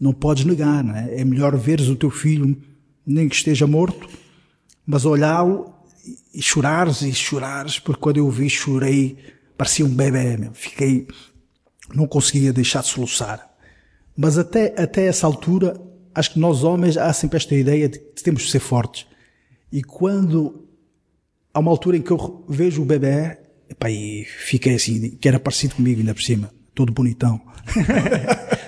não 0.00 0.12
podes 0.14 0.44
negar, 0.46 0.82
não 0.82 0.96
é? 0.96 1.20
É 1.20 1.24
melhor 1.26 1.54
veres 1.58 1.88
o 1.88 1.96
teu 1.96 2.08
filho, 2.10 2.56
nem 3.06 3.28
que 3.28 3.34
esteja 3.36 3.66
morto, 3.66 4.08
mas 4.86 5.04
olhá-lo 5.04 5.74
e- 6.34 6.42
chorares 6.42 7.02
e 7.02 7.12
chorares, 7.12 7.78
porque 7.78 8.00
quando 8.00 8.16
eu 8.18 8.26
o 8.26 8.30
vi 8.30 8.48
chorei, 8.48 9.16
parecia 9.56 9.84
um 9.84 9.94
bebê, 9.94 10.36
meu. 10.36 10.52
fiquei, 10.52 11.06
não 11.94 12.06
conseguia 12.06 12.52
deixar 12.52 12.82
de 12.82 12.88
soluçar. 12.88 13.48
Mas 14.16 14.38
até, 14.38 14.74
até 14.80 15.06
essa 15.06 15.26
altura, 15.26 15.80
acho 16.14 16.32
que 16.32 16.38
nós 16.38 16.62
homens 16.64 16.96
há 16.96 17.12
sempre 17.12 17.36
esta 17.36 17.54
ideia 17.54 17.88
de 17.88 17.98
que 17.98 18.22
temos 18.22 18.42
de 18.42 18.50
ser 18.50 18.60
fortes. 18.60 19.06
E 19.72 19.82
quando 19.82 20.68
há 21.54 21.60
uma 21.60 21.70
altura 21.70 21.96
em 21.96 22.02
que 22.02 22.10
eu 22.10 22.44
vejo 22.48 22.82
o 22.82 22.84
bebê, 22.84 23.38
epá, 23.68 23.90
e 23.90 24.24
fiquei 24.24 24.74
assim, 24.74 25.10
que 25.10 25.28
era 25.28 25.38
parecido 25.38 25.76
comigo 25.76 26.00
ainda 26.00 26.14
por 26.14 26.22
cima, 26.22 26.52
todo 26.74 26.92
bonitão. 26.92 27.40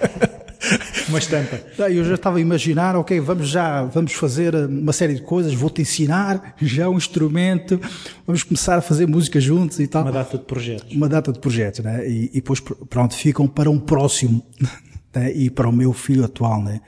Uma 1.09 1.19
estampa. 1.19 1.61
Eu 1.91 2.05
já 2.05 2.15
estava 2.15 2.39
a 2.39 2.41
imaginar, 2.41 2.97
ok, 2.97 3.19
vamos 3.21 3.49
já, 3.49 3.83
vamos 3.85 4.13
fazer 4.13 4.55
uma 4.55 4.93
série 4.93 5.15
de 5.15 5.23
coisas, 5.23 5.53
vou-te 5.55 5.83
ensinar 5.83 6.55
já 6.61 6.89
um 6.89 6.97
instrumento, 6.97 7.81
vamos 8.27 8.43
começar 8.43 8.77
a 8.79 8.81
fazer 8.83 9.07
música 9.07 9.41
juntos 9.41 9.79
e 9.81 9.87
tal. 9.87 10.03
Uma 10.03 10.13
data 10.13 10.39
de 10.39 10.45
projetos. 10.45 10.95
Uma 10.95 11.09
data 11.09 11.33
de 11.33 11.39
projetos, 11.39 11.81
né? 11.81 12.09
E, 12.09 12.25
e 12.27 12.35
depois, 12.35 12.61
pronto, 12.61 13.15
ficam 13.15 13.47
para 13.47 13.71
um 13.71 13.79
próximo, 13.79 14.43
né? 15.15 15.33
E 15.35 15.51
para 15.51 15.69
o 15.69 15.73
meu 15.73 15.93
filho 15.93 16.25
atual, 16.25 16.63
né? 16.63 16.81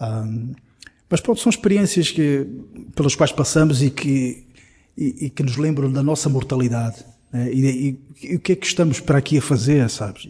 Ahm, 0.00 0.52
mas 1.10 1.20
pronto, 1.20 1.40
são 1.40 1.50
experiências 1.50 2.10
que, 2.10 2.46
pelas 2.94 3.14
quais 3.14 3.32
passamos 3.32 3.82
e 3.82 3.90
que, 3.90 4.44
e, 4.96 5.26
e 5.26 5.30
que 5.30 5.42
nos 5.42 5.56
lembram 5.56 5.90
da 5.90 6.02
nossa 6.02 6.28
mortalidade, 6.28 7.04
né? 7.32 7.50
E, 7.52 7.66
e- 7.66 8.08
e 8.30 8.36
o 8.36 8.40
que 8.40 8.52
é 8.52 8.56
que 8.56 8.66
estamos 8.66 9.00
para 9.00 9.18
aqui 9.18 9.38
a 9.38 9.42
fazer, 9.42 9.88
sabes? 9.90 10.28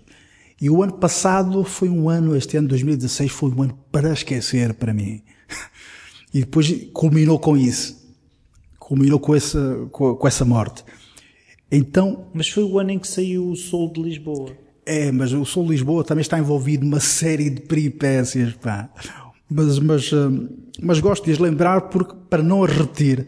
E 0.61 0.69
o 0.69 0.83
ano 0.83 0.95
passado 0.95 1.63
foi 1.65 1.89
um 1.89 2.09
ano, 2.09 2.35
este 2.37 2.57
ano 2.57 2.69
2016 2.69 3.31
foi 3.31 3.51
um 3.51 3.63
ano 3.63 3.79
para 3.93 4.13
esquecer 4.13 4.75
para 4.75 4.93
mim. 4.95 5.23
E 6.35 6.41
depois 6.41 6.71
culminou 6.93 7.39
com 7.39 7.57
isso. 7.57 8.07
Culminou 8.79 9.19
com 9.19 9.35
essa, 9.35 9.89
com, 9.91 10.15
com 10.15 10.29
essa 10.29 10.45
morte. 10.45 10.85
Então, 11.73 12.29
Mas 12.35 12.51
foi 12.51 12.65
o 12.65 12.79
ano 12.79 12.91
em 12.91 12.99
que 12.99 13.09
saiu 13.09 13.49
o 13.49 13.57
Sol 13.57 13.91
de 13.91 14.03
Lisboa. 14.03 14.53
é, 14.85 15.11
mas 15.11 15.33
o 15.33 15.43
Sul 15.47 15.65
de 15.65 15.71
Lisboa 15.71 16.05
também 16.05 16.21
está 16.21 16.39
envolvido 16.39 16.85
numa 16.85 17.01
série 17.01 17.49
de 17.49 17.63
peripécias, 17.63 18.53
pá. 18.55 18.91
Mas, 19.49 19.79
mas, 19.79 20.13
hum, 20.13 20.49
mas 20.83 21.01
gosto 21.01 21.25
de 21.25 21.33
as 21.33 21.39
lembrar 21.39 21.89
porque, 21.89 22.15
para 22.29 22.43
não 22.43 22.63
as 22.63 22.73
repetir. 22.73 23.27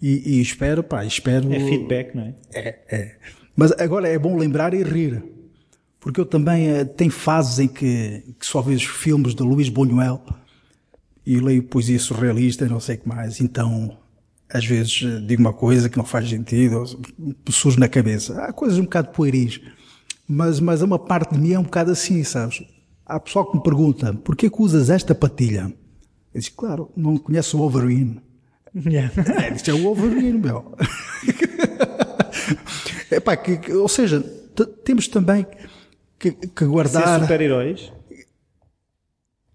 E, 0.00 0.36
e 0.36 0.40
espero, 0.42 0.82
pá, 0.82 1.06
espero. 1.06 1.50
É 1.50 1.60
feedback, 1.60 2.14
não 2.14 2.24
é? 2.24 2.34
É, 2.52 2.78
é. 2.90 3.16
Mas 3.56 3.72
agora 3.72 4.06
é 4.06 4.18
bom 4.18 4.36
lembrar 4.36 4.74
e 4.74 4.82
rir. 4.82 5.22
Porque 6.00 6.20
eu 6.20 6.26
também 6.26 6.68
eh, 6.68 6.84
tenho 6.84 7.10
fases 7.10 7.58
em 7.58 7.66
que, 7.68 8.22
que 8.38 8.46
só 8.46 8.62
vejo 8.62 8.88
filmes 8.88 9.34
de 9.34 9.42
Luís 9.42 9.68
Buñuel 9.68 10.22
e 11.26 11.38
leio 11.40 11.62
poesia 11.64 11.98
surrealista 11.98 12.64
e 12.64 12.68
não 12.68 12.80
sei 12.80 12.96
o 12.96 13.00
que 13.00 13.08
mais. 13.08 13.40
Então, 13.40 13.98
às 14.48 14.64
vezes 14.64 15.02
eh, 15.04 15.20
digo 15.26 15.40
uma 15.42 15.52
coisa 15.52 15.88
que 15.88 15.98
não 15.98 16.04
faz 16.04 16.28
sentido, 16.28 16.84
surge 17.50 17.78
na 17.80 17.88
cabeça. 17.88 18.40
Há 18.44 18.52
coisas 18.52 18.78
um 18.78 18.84
bocado 18.84 19.08
pueris. 19.10 19.60
Mas, 20.26 20.60
mas 20.60 20.82
uma 20.82 20.98
parte 20.98 21.34
de 21.34 21.40
mim 21.40 21.52
é 21.52 21.58
um 21.58 21.62
bocado 21.64 21.90
assim, 21.90 22.22
sabes? 22.22 22.62
Há 23.04 23.18
pessoal 23.18 23.50
que 23.50 23.56
me 23.56 23.62
pergunta, 23.62 24.12
porquê 24.14 24.48
que 24.50 24.62
usas 24.62 24.90
esta 24.90 25.14
patilha? 25.14 25.72
Eu 26.34 26.38
disse, 26.40 26.50
claro, 26.52 26.90
não 26.96 27.16
conheço 27.18 27.56
o 27.56 27.60
Wolverine. 27.60 28.20
É, 29.42 29.54
isto 29.54 29.70
é 29.70 29.74
o 29.74 29.82
Wolverine, 29.82 30.38
meu. 30.38 30.76
Epá, 33.10 33.36
que, 33.36 33.56
que- 33.56 33.72
ou 33.72 33.88
seja, 33.88 34.20
temos 34.84 35.08
também 35.08 35.46
que, 36.18 36.32
que 36.32 36.64
Ser 36.64 36.66
guardar. 36.70 37.20
super-heróis. 37.20 37.92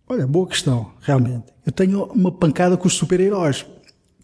Olha, 0.08 0.28
boa 0.28 0.48
questão, 0.48 0.92
realmente. 1.02 1.46
Eu 1.66 1.72
tenho 1.72 2.04
uma 2.06 2.32
pancada 2.32 2.76
com 2.78 2.88
os 2.88 2.94
super-heróis. 2.94 3.66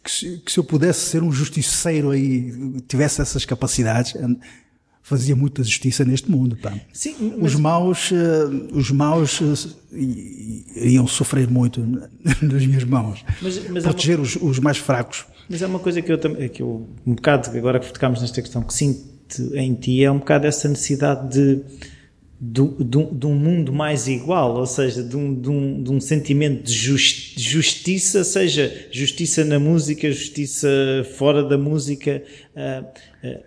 Que 0.03 0.09
se, 0.11 0.37
que 0.39 0.51
se 0.51 0.57
eu 0.59 0.63
pudesse 0.63 1.01
ser 1.01 1.21
um 1.23 1.31
justiceiro 1.31 2.11
aí, 2.11 2.53
tivesse 2.87 3.21
essas 3.21 3.43
capacidades, 3.43 4.15
eh, 4.15 4.25
fazia 5.01 5.35
muita 5.35 5.61
justiça 5.61 6.05
neste 6.05 6.31
mundo. 6.31 6.55
Pá. 6.55 6.73
Sim, 6.93 7.33
Os 7.41 7.55
maus, 7.55 8.09
eh, 8.13 8.45
os 8.73 8.91
maus 8.91 9.41
eh, 9.41 9.97
i- 9.97 10.03
i- 10.03 10.65
iriam 10.85 11.05
sofrer 11.05 11.49
muito 11.49 11.81
nas 12.41 12.65
minhas 12.65 12.85
mãos. 12.85 13.25
Mas- 13.41 13.57
mas 13.69 13.83
há 13.83 13.89
uma- 13.89 13.93
Proteger 13.93 14.19
os, 14.21 14.37
os 14.37 14.59
mais 14.59 14.77
fracos. 14.77 15.25
Mas 15.49 15.61
é 15.61 15.67
uma 15.67 15.79
coisa 15.79 16.01
que 16.01 16.11
eu 16.11 16.17
também, 16.17 16.47
que 16.47 16.61
eu, 16.61 16.87
um 17.05 17.15
bocado, 17.15 17.49
agora 17.57 17.79
que 17.79 17.91
tocámos 17.91 18.21
nesta 18.21 18.41
questão, 18.41 18.61
que 18.61 18.73
sinto 18.73 19.05
em 19.53 19.73
ti, 19.73 20.01
é 20.03 20.09
um 20.11 20.19
bocado 20.19 20.47
essa 20.47 20.69
necessidade 20.69 21.29
de, 21.33 21.61
de, 22.41 22.61
um- 22.61 22.77
mundo 23.35 23.73
mais 23.73 24.07
igual, 24.07 24.55
ou 24.55 24.65
seja, 24.65 25.03
de 25.03 25.17
um, 25.17 25.35
de 25.35 25.49
um, 25.49 25.83
de 25.83 25.91
um 25.91 25.99
sentimento 25.99 26.63
de 26.63 26.73
jus- 26.73 27.33
de 27.35 27.43
justiça, 27.43 28.23
seja 28.23 28.87
justiça 28.91 29.43
na 29.43 29.59
música, 29.59 30.09
justiça 30.09 30.69
fora 31.17 31.43
da 31.43 31.57
música. 31.57 32.23
Ah, 32.55 32.85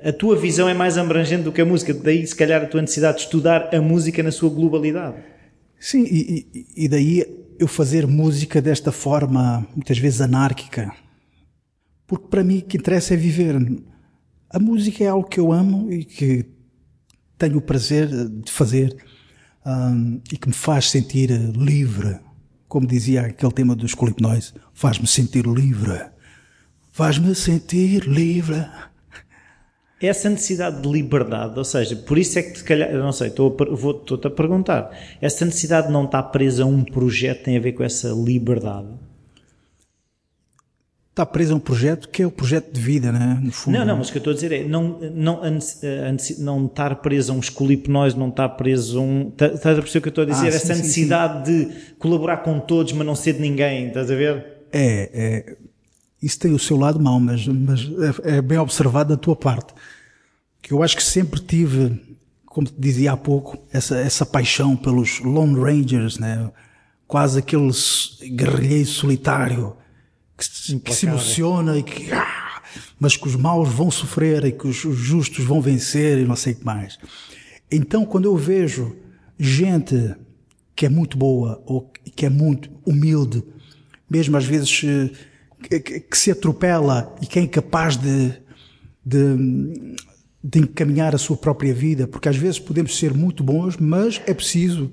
a 0.05 0.13
tua 0.13 0.37
visão 0.37 0.69
é 0.69 0.75
mais 0.75 0.99
abrangente 0.99 1.45
do 1.45 1.53
que 1.53 1.63
a 1.63 1.65
música, 1.65 1.95
daí 1.95 2.27
se 2.27 2.37
calhar 2.37 2.63
a 2.63 2.67
tua 2.67 2.83
necessidade 2.83 3.19
de 3.19 3.25
estudar 3.25 3.75
a 3.75 3.81
música 3.81 4.23
na 4.23 4.31
sua 4.31 4.51
globalidade. 4.51 5.17
Sim, 5.81 6.05
e- 6.05 6.67
e 6.77 6.87
daí 6.89 7.25
eu 7.59 7.67
fazer 7.67 8.07
música 8.07 8.61
desta 8.61 8.93
forma, 8.93 9.67
muitas 9.75 9.97
vezes 9.99 10.21
anárquica. 10.21 10.93
Porque 12.07 12.29
para 12.29 12.45
mim 12.45 12.59
o 12.59 12.63
que 12.63 12.77
interessa 12.77 13.15
é 13.15 13.17
viver. 13.17 13.57
A 14.51 14.59
música 14.59 15.03
é 15.03 15.07
algo 15.07 15.27
que 15.27 15.41
eu 15.41 15.51
amo 15.51 15.91
e 15.91 16.05
que 16.05 16.45
tenho 17.43 17.59
o 17.59 17.61
prazer 17.61 18.07
de 18.09 18.53
fazer 18.53 18.97
hum, 19.67 20.21
e 20.33 20.37
que 20.37 20.47
me 20.47 20.55
faz 20.55 20.91
sentir 20.91 21.29
livre. 21.57 22.21
Como 22.69 22.87
dizia 22.87 23.23
aquele 23.23 23.53
tema 23.53 23.75
dos 23.75 23.95
Clip 23.95 24.23
Noise, 24.23 24.53
faz-me 24.73 25.09
sentir 25.09 25.45
livre. 25.45 26.01
Faz-me 26.93 27.35
sentir 27.35 28.05
livre. 28.05 28.65
essa 30.01 30.31
necessidade 30.31 30.83
de 30.83 30.89
liberdade, 30.89 31.59
ou 31.59 31.65
seja, 31.65 31.97
por 31.97 32.17
isso 32.17 32.39
é 32.39 32.43
que 32.43 32.59
se 32.59 32.65
calhar, 32.65 32.93
não 32.93 33.13
sei, 33.13 33.29
estou 33.29 33.57
a, 33.59 34.01
estou-te 34.01 34.27
a 34.27 34.31
perguntar, 34.31 34.91
essa 35.21 35.45
necessidade 35.45 35.89
de 35.89 35.93
não 35.93 36.05
estar 36.05 36.23
presa 36.25 36.63
a 36.63 36.67
um 36.67 36.85
projeto 36.85 37.45
tem 37.45 37.57
a 37.57 37.61
ver 37.61 37.73
com 37.73 37.83
essa 37.83 38.09
liberdade? 38.09 38.89
Está 41.13 41.27
presa 41.27 41.53
a 41.53 41.57
um 41.57 41.61
projeto 41.61 42.09
que 42.09 42.23
é 42.23 42.27
o 42.27 42.31
projeto 42.31 42.73
de 42.73 42.81
vida, 42.81 43.13
né? 43.13 43.39
no 43.43 43.53
fundo. 43.53 43.77
Não, 43.77 43.85
não, 43.85 43.99
mas 43.99 44.09
o 44.09 44.13
que 44.13 44.17
eu 44.17 44.21
estou 44.21 44.31
a 44.31 44.35
dizer 44.35 44.51
é 44.51 44.65
não, 44.65 44.99
não, 44.99 45.43
não 46.39 46.67
estar 46.67 46.97
preso 46.97 47.33
a 47.33 47.37
um 47.37 47.39
escolipnose, 47.39 48.19
não 48.19 48.31
estar 48.31 48.49
preso 48.51 48.99
a 48.99 49.03
um. 49.03 49.29
Estás 49.29 49.79
a 49.79 49.83
perceber 49.83 49.99
o 49.99 50.03
que 50.03 50.09
eu 50.09 50.23
estou 50.23 50.25
a 50.25 50.27
dizer? 50.27 50.47
Ah, 50.47 50.49
essa 50.49 50.75
sim, 50.75 50.81
necessidade 50.81 51.47
sim, 51.47 51.65
sim. 51.65 51.69
de 51.69 51.95
colaborar 51.97 52.39
com 52.39 52.59
todos, 52.59 52.95
mas 52.95 53.07
não 53.07 53.15
ser 53.15 53.35
de 53.35 53.41
ninguém, 53.41 53.89
estás 53.89 54.11
a 54.11 54.15
ver? 54.15 54.65
É, 54.73 55.11
é 55.13 55.57
isso 56.23 56.39
tem 56.39 56.55
o 56.55 56.59
seu 56.59 56.79
lado 56.79 57.01
mau, 57.01 57.19
mas, 57.19 57.47
mas 57.47 57.81
é, 58.25 58.37
é 58.39 58.43
bem 58.43 58.57
observado 58.57 59.11
da 59.11 59.17
tua 59.17 59.35
parte. 59.35 59.75
Que 60.63 60.73
eu 60.73 60.83
acho 60.83 60.97
que 60.97 61.03
sempre 61.03 61.41
tive, 61.41 62.01
como 62.47 62.67
te 62.67 62.75
dizia 62.79 63.13
há 63.13 63.17
pouco, 63.17 63.59
essa, 63.73 63.99
essa 63.99 64.25
paixão 64.25 64.77
pelos 64.77 65.21
Lone 65.21 65.61
Rangers, 65.61 66.19
né? 66.19 66.51
quase 67.09 67.41
aquele 67.41 67.71
guerrilheiro 68.35 68.89
solitário 68.89 69.77
que, 70.49 70.81
que 70.81 70.95
se 70.95 71.07
emociona 71.07 71.79
e 71.79 71.83
que, 71.83 72.13
ah, 72.13 72.63
mas 72.99 73.17
que 73.17 73.27
os 73.27 73.37
maus 73.37 73.69
vão 73.69 73.91
sofrer 73.91 74.45
e 74.45 74.53
que 74.53 74.67
os, 74.67 74.85
os 74.85 74.97
justos 74.97 75.45
vão 75.45 75.61
vencer 75.61 76.19
e 76.19 76.25
não 76.25 76.37
sei 76.37 76.53
o 76.53 76.57
que 76.57 76.65
mais. 76.65 76.99
Então, 77.71 78.05
quando 78.05 78.27
eu 78.27 78.37
vejo 78.37 78.97
gente 79.39 80.15
que 80.75 80.87
é 80.87 80.89
muito 80.89 81.17
boa 81.17 81.63
ou 81.67 81.93
que 82.17 82.27
é 82.27 82.29
muito 82.29 82.71
humilde, 82.85 83.43
mesmo 84.09 84.37
às 84.37 84.45
vezes 84.45 84.83
eh, 84.85 85.81
que, 85.81 86.01
que 86.01 86.19
se 86.19 86.31
atropela 86.31 87.15
e 87.21 87.27
que 87.27 87.39
é 87.39 87.43
incapaz 87.43 87.97
de, 87.97 88.33
de, 89.05 89.97
de 90.43 90.59
encaminhar 90.61 91.15
a 91.15 91.19
sua 91.19 91.37
própria 91.37 91.73
vida, 91.73 92.07
porque 92.07 92.29
às 92.29 92.37
vezes 92.37 92.59
podemos 92.59 92.99
ser 92.99 93.15
muito 93.15 93.43
bons, 93.43 93.77
mas 93.77 94.21
é 94.27 94.35
preciso 94.35 94.91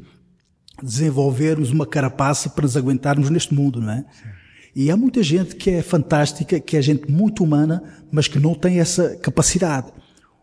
desenvolvermos 0.82 1.72
uma 1.72 1.86
carapaça 1.86 2.50
para 2.50 2.64
nos 2.64 2.78
aguentarmos 2.78 3.30
neste 3.30 3.54
mundo, 3.54 3.82
não 3.82 3.92
é? 3.92 4.06
Sim. 4.12 4.39
E 4.82 4.90
há 4.90 4.96
muita 4.96 5.22
gente 5.22 5.58
que 5.58 5.72
é 5.72 5.82
fantástica, 5.82 6.58
que 6.58 6.78
é 6.78 6.82
gente 6.82 7.12
muito 7.12 7.44
humana, 7.44 7.84
mas 8.10 8.30
que 8.30 8.40
não 8.40 8.56
tem 8.56 8.80
essa 8.80 9.14
capacidade. 9.18 9.92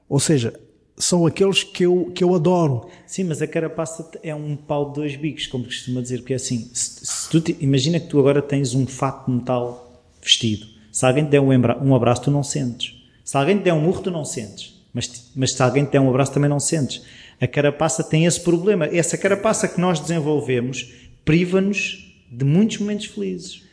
Ou 0.06 0.20
seja, 0.20 0.52
são 0.94 1.24
aqueles 1.24 1.62
que 1.64 1.86
eu, 1.86 2.12
que 2.14 2.22
eu 2.22 2.34
adoro. 2.34 2.86
Sim, 3.06 3.24
mas 3.24 3.40
a 3.40 3.46
carapaça 3.46 4.10
é 4.22 4.34
um 4.34 4.54
pau 4.54 4.90
de 4.90 4.96
dois 4.96 5.16
bicos, 5.16 5.46
como 5.46 5.64
costuma 5.64 6.02
dizer, 6.02 6.18
porque 6.18 6.34
é 6.34 6.36
assim, 6.36 6.70
se, 6.74 7.06
se 7.06 7.30
tu 7.30 7.40
te, 7.40 7.56
imagina 7.60 7.98
que 7.98 8.08
tu 8.08 8.18
agora 8.18 8.42
tens 8.42 8.74
um 8.74 8.86
fato 8.86 9.30
metal 9.30 10.04
vestido. 10.20 10.66
Se 10.92 11.06
alguém 11.06 11.24
te 11.24 11.30
der 11.30 11.40
um 11.40 11.94
abraço, 11.94 12.20
tu 12.24 12.30
não 12.30 12.42
sentes. 12.42 12.94
Se 13.24 13.38
alguém 13.38 13.56
te 13.56 13.64
der 13.64 13.72
um 13.72 13.80
murro, 13.80 14.02
tu 14.02 14.10
não 14.10 14.26
sentes. 14.26 14.84
Mas, 14.92 15.30
mas 15.34 15.52
se 15.52 15.62
alguém 15.62 15.86
te 15.86 15.92
der 15.92 16.00
um 16.02 16.10
abraço, 16.10 16.32
também 16.32 16.50
não 16.50 16.60
sentes. 16.60 17.02
A 17.40 17.46
carapaça 17.46 18.04
tem 18.04 18.26
esse 18.26 18.42
problema. 18.42 18.84
Essa 18.84 19.16
carapaça 19.16 19.66
que 19.66 19.80
nós 19.80 19.98
desenvolvemos 19.98 20.92
priva-nos 21.24 22.14
de 22.30 22.44
muitos 22.44 22.76
momentos 22.76 23.06
felizes. 23.06 23.64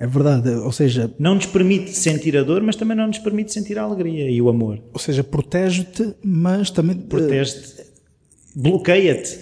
É 0.00 0.06
verdade, 0.06 0.48
ou 0.48 0.72
seja... 0.72 1.14
Não 1.18 1.34
nos 1.34 1.44
permite 1.44 1.90
sentir 1.90 2.34
a 2.34 2.42
dor, 2.42 2.62
mas 2.62 2.74
também 2.74 2.96
não 2.96 3.06
nos 3.06 3.18
permite 3.18 3.52
sentir 3.52 3.78
a 3.78 3.82
alegria 3.82 4.30
e 4.30 4.40
o 4.40 4.48
amor. 4.48 4.82
Ou 4.94 4.98
seja, 4.98 5.22
protege-te, 5.22 6.14
mas 6.24 6.70
também... 6.70 6.96
Protege-te, 6.96 7.84
bloqueia-te. 8.56 9.38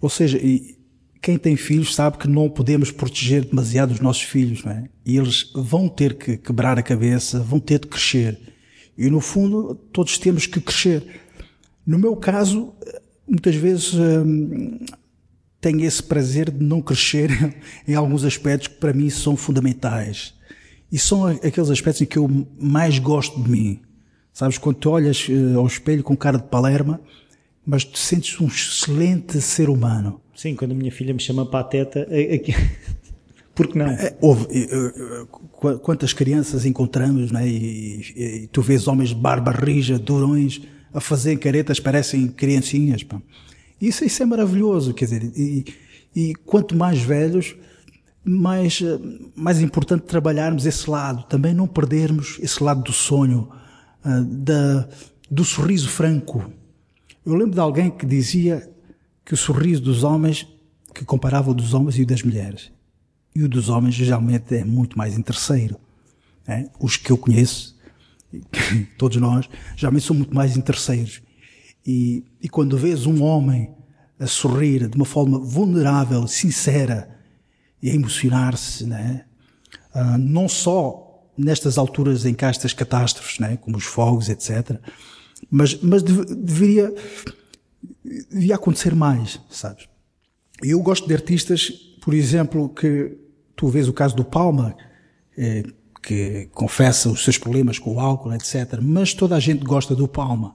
Ou 0.00 0.10
seja, 0.10 0.36
quem 1.22 1.38
tem 1.38 1.54
filhos 1.54 1.94
sabe 1.94 2.18
que 2.18 2.26
não 2.26 2.50
podemos 2.50 2.90
proteger 2.90 3.44
demasiado 3.44 3.92
os 3.92 4.00
nossos 4.00 4.24
filhos, 4.24 4.64
não 4.64 4.72
é? 4.72 4.88
E 5.06 5.16
eles 5.16 5.52
vão 5.54 5.88
ter 5.88 6.14
que 6.14 6.36
quebrar 6.38 6.76
a 6.76 6.82
cabeça, 6.82 7.38
vão 7.38 7.60
ter 7.60 7.78
de 7.78 7.86
crescer. 7.86 8.36
E 8.98 9.08
no 9.08 9.20
fundo, 9.20 9.76
todos 9.92 10.18
temos 10.18 10.48
que 10.48 10.60
crescer. 10.60 11.06
No 11.86 12.00
meu 12.00 12.16
caso, 12.16 12.74
muitas 13.28 13.54
vezes 13.54 13.94
hum, 13.94 14.80
tenho 15.64 15.82
esse 15.82 16.02
prazer 16.02 16.50
de 16.50 16.62
não 16.62 16.82
crescer 16.82 17.30
em 17.88 17.94
alguns 17.94 18.22
aspectos 18.22 18.68
que 18.68 18.74
para 18.74 18.92
mim 18.92 19.08
são 19.08 19.34
fundamentais. 19.34 20.34
E 20.92 20.98
são 20.98 21.26
aqueles 21.26 21.70
aspectos 21.70 22.02
em 22.02 22.04
que 22.04 22.18
eu 22.18 22.30
mais 22.60 22.98
gosto 22.98 23.42
de 23.42 23.50
mim. 23.50 23.80
Sabes, 24.30 24.58
quando 24.58 24.76
tu 24.76 24.90
olhas 24.90 25.26
eh, 25.30 25.54
ao 25.54 25.66
espelho 25.66 26.02
com 26.02 26.14
cara 26.14 26.36
de 26.36 26.44
palerma, 26.44 27.00
mas 27.64 27.82
te 27.82 27.98
sentes 27.98 28.38
um 28.40 28.46
excelente 28.46 29.40
ser 29.40 29.70
humano. 29.70 30.20
Sim, 30.36 30.54
quando 30.54 30.72
a 30.72 30.74
minha 30.74 30.92
filha 30.92 31.14
me 31.14 31.20
chama 31.20 31.46
pateta, 31.46 32.06
é, 32.10 32.36
é 32.36 32.40
por 33.54 33.68
que 33.68 33.78
não? 33.78 33.86
É, 33.86 34.14
houve, 34.20 34.46
quantas 35.82 36.12
crianças 36.12 36.66
encontramos, 36.66 37.32
né? 37.32 37.48
E, 37.48 38.02
e, 38.14 38.22
e, 38.42 38.46
tu 38.48 38.60
vês 38.60 38.86
homens 38.86 39.10
de 39.10 39.14
barba 39.14 39.50
rija, 39.50 39.98
durões, 39.98 40.60
a 40.92 41.00
fazer 41.00 41.36
caretas, 41.38 41.80
parecem 41.80 42.28
criancinhas. 42.28 43.02
Pá. 43.02 43.20
Isso, 43.80 44.04
isso 44.04 44.22
é 44.22 44.26
maravilhoso, 44.26 44.94
quer 44.94 45.04
dizer, 45.06 45.32
e, 45.36 45.64
e 46.14 46.34
quanto 46.46 46.76
mais 46.76 47.00
velhos, 47.00 47.56
mais, 48.24 48.80
mais 49.36 49.60
importante 49.60 50.02
trabalharmos 50.02 50.64
esse 50.64 50.88
lado, 50.88 51.24
também 51.24 51.52
não 51.52 51.66
perdermos 51.66 52.38
esse 52.40 52.62
lado 52.62 52.82
do 52.82 52.92
sonho, 52.92 53.48
ah, 54.02 54.24
da, 54.26 54.88
do 55.30 55.44
sorriso 55.44 55.88
franco. 55.88 56.50
Eu 57.24 57.34
lembro 57.34 57.54
de 57.54 57.60
alguém 57.60 57.90
que 57.90 58.06
dizia 58.06 58.70
que 59.24 59.34
o 59.34 59.36
sorriso 59.36 59.82
dos 59.82 60.04
homens, 60.04 60.46
que 60.94 61.04
comparava 61.04 61.50
o 61.50 61.54
dos 61.54 61.74
homens 61.74 61.98
e 61.98 62.02
o 62.02 62.06
das 62.06 62.22
mulheres. 62.22 62.70
E 63.34 63.42
o 63.42 63.48
dos 63.48 63.68
homens 63.68 63.94
geralmente 63.94 64.54
é 64.54 64.64
muito 64.64 64.96
mais 64.96 65.18
interesseiro. 65.18 65.76
É? 66.46 66.68
Os 66.78 66.96
que 66.96 67.10
eu 67.10 67.16
conheço, 67.16 67.76
todos 68.96 69.16
nós, 69.16 69.48
geralmente 69.76 70.04
são 70.04 70.14
muito 70.14 70.34
mais 70.34 70.56
interesseiros. 70.56 71.22
E, 71.86 72.24
e 72.40 72.48
quando 72.48 72.78
vês 72.78 73.06
um 73.06 73.22
homem 73.22 73.74
a 74.18 74.26
sorrir 74.26 74.88
de 74.88 74.96
uma 74.96 75.04
forma 75.04 75.38
vulnerável, 75.38 76.26
sincera 76.26 77.08
e 77.82 77.90
a 77.90 77.94
emocionar-se, 77.94 78.86
né? 78.86 79.24
Uh, 79.94 80.18
não 80.18 80.48
só 80.48 81.24
nestas 81.36 81.76
alturas 81.78 82.24
em 82.24 82.32
que 82.32 82.44
há 82.44 82.48
estas 82.48 82.72
catástrofes, 82.72 83.38
né? 83.38 83.56
como 83.56 83.76
os 83.76 83.84
fogos, 83.84 84.28
etc., 84.28 84.78
mas, 85.50 85.78
mas 85.82 86.02
deveria 86.02 86.94
devia 88.30 88.54
acontecer 88.54 88.94
mais, 88.94 89.40
sabes? 89.50 89.88
Eu 90.62 90.80
gosto 90.80 91.06
de 91.06 91.14
artistas, 91.14 91.70
por 92.00 92.14
exemplo, 92.14 92.68
que 92.68 93.16
tu 93.56 93.68
vês 93.68 93.88
o 93.88 93.92
caso 93.92 94.14
do 94.14 94.24
Palma, 94.24 94.76
eh, 95.36 95.64
que 96.02 96.48
confessa 96.52 97.08
os 97.08 97.24
seus 97.24 97.38
problemas 97.38 97.78
com 97.78 97.94
o 97.94 98.00
álcool, 98.00 98.32
etc. 98.32 98.78
Mas 98.80 99.14
toda 99.14 99.36
a 99.36 99.40
gente 99.40 99.64
gosta 99.64 99.94
do 99.94 100.06
Palma, 100.06 100.54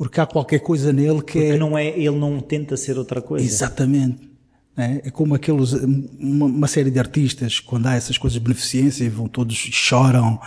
porque 0.00 0.18
há 0.18 0.24
qualquer 0.24 0.60
coisa 0.60 0.94
nele 0.94 1.20
que 1.20 1.38
porque 1.38 1.38
é... 1.40 1.58
não 1.58 1.76
é, 1.76 1.88
ele 1.88 2.16
não 2.16 2.40
tenta 2.40 2.74
ser 2.74 2.96
outra 2.96 3.20
coisa. 3.20 3.44
Exatamente. 3.44 4.30
É, 4.74 5.02
é 5.04 5.10
como 5.10 5.34
aqueles, 5.34 5.74
uma, 5.74 6.46
uma, 6.46 6.66
série 6.66 6.90
de 6.90 6.98
artistas, 6.98 7.60
quando 7.60 7.86
há 7.86 7.96
essas 7.96 8.16
coisas 8.16 8.38
de 8.38 8.40
beneficência, 8.42 9.10
vão 9.10 9.28
todos 9.28 9.54
choram, 9.54 10.40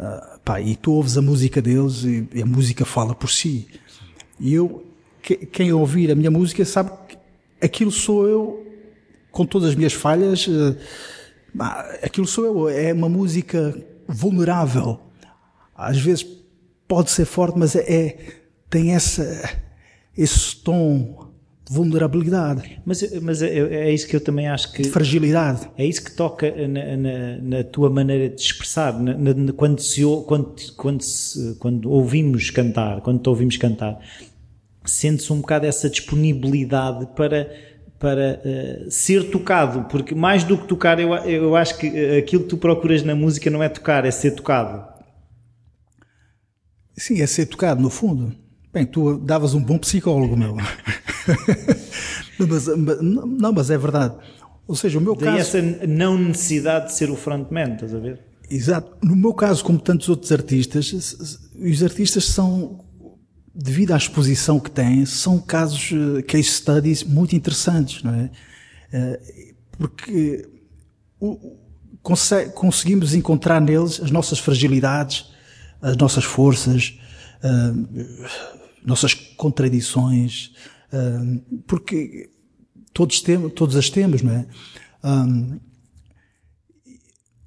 uh, 0.00 0.40
pá, 0.44 0.60
e 0.60 0.74
tu 0.74 0.90
ouves 0.90 1.16
a 1.16 1.22
música 1.22 1.62
deles 1.62 2.02
e, 2.02 2.28
e 2.34 2.42
a 2.42 2.46
música 2.46 2.84
fala 2.84 3.14
por 3.14 3.30
si. 3.30 3.68
E 4.40 4.52
eu, 4.52 4.84
quem 5.52 5.72
ouvir 5.72 6.10
a 6.10 6.16
minha 6.16 6.32
música 6.32 6.64
sabe 6.64 6.90
que 7.08 7.16
aquilo 7.64 7.92
sou 7.92 8.26
eu, 8.26 8.66
com 9.30 9.46
todas 9.46 9.68
as 9.68 9.76
minhas 9.76 9.92
falhas, 9.92 10.48
eh, 10.48 10.76
aquilo 12.02 12.26
sou 12.26 12.44
eu. 12.44 12.68
É 12.68 12.92
uma 12.92 13.08
música 13.08 13.72
vulnerável. 14.08 14.98
Às 15.76 16.00
vezes 16.00 16.26
pode 16.88 17.12
ser 17.12 17.24
forte, 17.24 17.56
mas 17.56 17.76
é, 17.76 17.82
é 17.88 18.45
tem 18.68 18.94
essa, 18.94 19.58
esse 20.16 20.56
tom 20.56 21.26
de 21.68 21.74
vulnerabilidade. 21.74 22.80
Mas, 22.84 23.20
mas 23.20 23.42
é, 23.42 23.58
é, 23.58 23.92
isso 23.92 24.06
que 24.06 24.14
eu 24.14 24.20
também 24.20 24.46
acho 24.46 24.72
que. 24.72 24.82
De 24.82 24.90
fragilidade. 24.90 25.68
É 25.76 25.84
isso 25.84 26.04
que 26.04 26.12
toca 26.12 26.50
na, 26.68 26.96
na, 26.96 27.36
na 27.58 27.64
tua 27.64 27.90
maneira 27.90 28.28
de 28.28 28.40
expressar. 28.40 28.92
Na, 28.98 29.52
quando, 29.52 29.80
se, 29.80 30.02
quando, 30.26 30.54
quando, 30.76 31.02
se, 31.02 31.56
quando 31.58 31.90
ouvimos 31.90 32.50
cantar, 32.50 33.00
quando 33.00 33.20
te 33.20 33.28
ouvimos 33.28 33.56
cantar, 33.56 34.00
sente-se 34.84 35.32
um 35.32 35.40
bocado 35.40 35.66
essa 35.66 35.90
disponibilidade 35.90 37.06
para, 37.16 37.52
para 37.98 38.40
uh, 38.44 38.90
ser 38.90 39.30
tocado, 39.30 39.88
porque 39.90 40.14
mais 40.14 40.44
do 40.44 40.56
que 40.56 40.68
tocar, 40.68 41.00
eu, 41.00 41.14
eu 41.14 41.56
acho 41.56 41.76
que 41.78 41.86
eh, 41.88 42.18
aquilo 42.18 42.44
que 42.44 42.50
tu 42.50 42.56
procuras 42.56 43.02
na 43.02 43.14
música 43.14 43.50
não 43.50 43.62
é 43.62 43.68
tocar, 43.68 44.04
é 44.04 44.10
ser 44.12 44.32
tocado. 44.32 44.86
Sim, 46.96 47.20
é 47.20 47.26
ser 47.26 47.46
tocado, 47.46 47.82
no 47.82 47.90
fundo. 47.90 48.45
Bem, 48.72 48.84
tu 48.84 49.18
davas 49.18 49.54
um 49.54 49.62
bom 49.62 49.78
psicólogo, 49.78 50.36
meu. 50.36 50.56
não, 52.38 52.46
mas, 52.46 52.66
não, 52.66 53.52
mas 53.52 53.70
é 53.70 53.78
verdade. 53.78 54.14
Ou 54.66 54.74
seja, 54.74 54.98
o 54.98 55.00
meu 55.00 55.14
Daí 55.14 55.36
caso. 55.36 55.56
essa 55.56 55.86
não 55.86 56.18
necessidade 56.18 56.86
de 56.86 56.94
ser 56.94 57.10
o 57.10 57.16
frontman, 57.16 57.74
estás 57.74 57.94
a 57.94 57.98
ver? 57.98 58.20
Exato. 58.50 58.96
No 59.02 59.16
meu 59.16 59.32
caso, 59.32 59.64
como 59.64 59.78
tantos 59.78 60.08
outros 60.08 60.30
artistas, 60.32 61.40
os 61.58 61.82
artistas 61.82 62.24
são 62.24 62.84
devido 63.54 63.92
à 63.92 63.96
exposição 63.96 64.60
que 64.60 64.70
têm, 64.70 65.06
são 65.06 65.38
casos, 65.38 65.90
eh, 65.92 66.22
case 66.22 66.44
studies 66.44 67.02
muito 67.02 67.34
interessantes, 67.34 68.02
não 68.02 68.14
é? 68.14 68.30
Eh, 68.92 69.20
porque 69.78 70.46
conseguimos 72.54 73.14
encontrar 73.14 73.60
neles 73.60 74.00
as 74.00 74.10
nossas 74.10 74.38
fragilidades, 74.38 75.26
as 75.80 75.96
nossas 75.96 76.24
forças, 76.24 76.98
nossas 78.84 79.14
contradições, 79.14 80.52
porque 81.66 82.30
todos, 82.92 83.20
temos, 83.20 83.52
todos 83.52 83.76
as 83.76 83.90
temos, 83.90 84.22
não 84.22 84.32
é? 84.32 84.46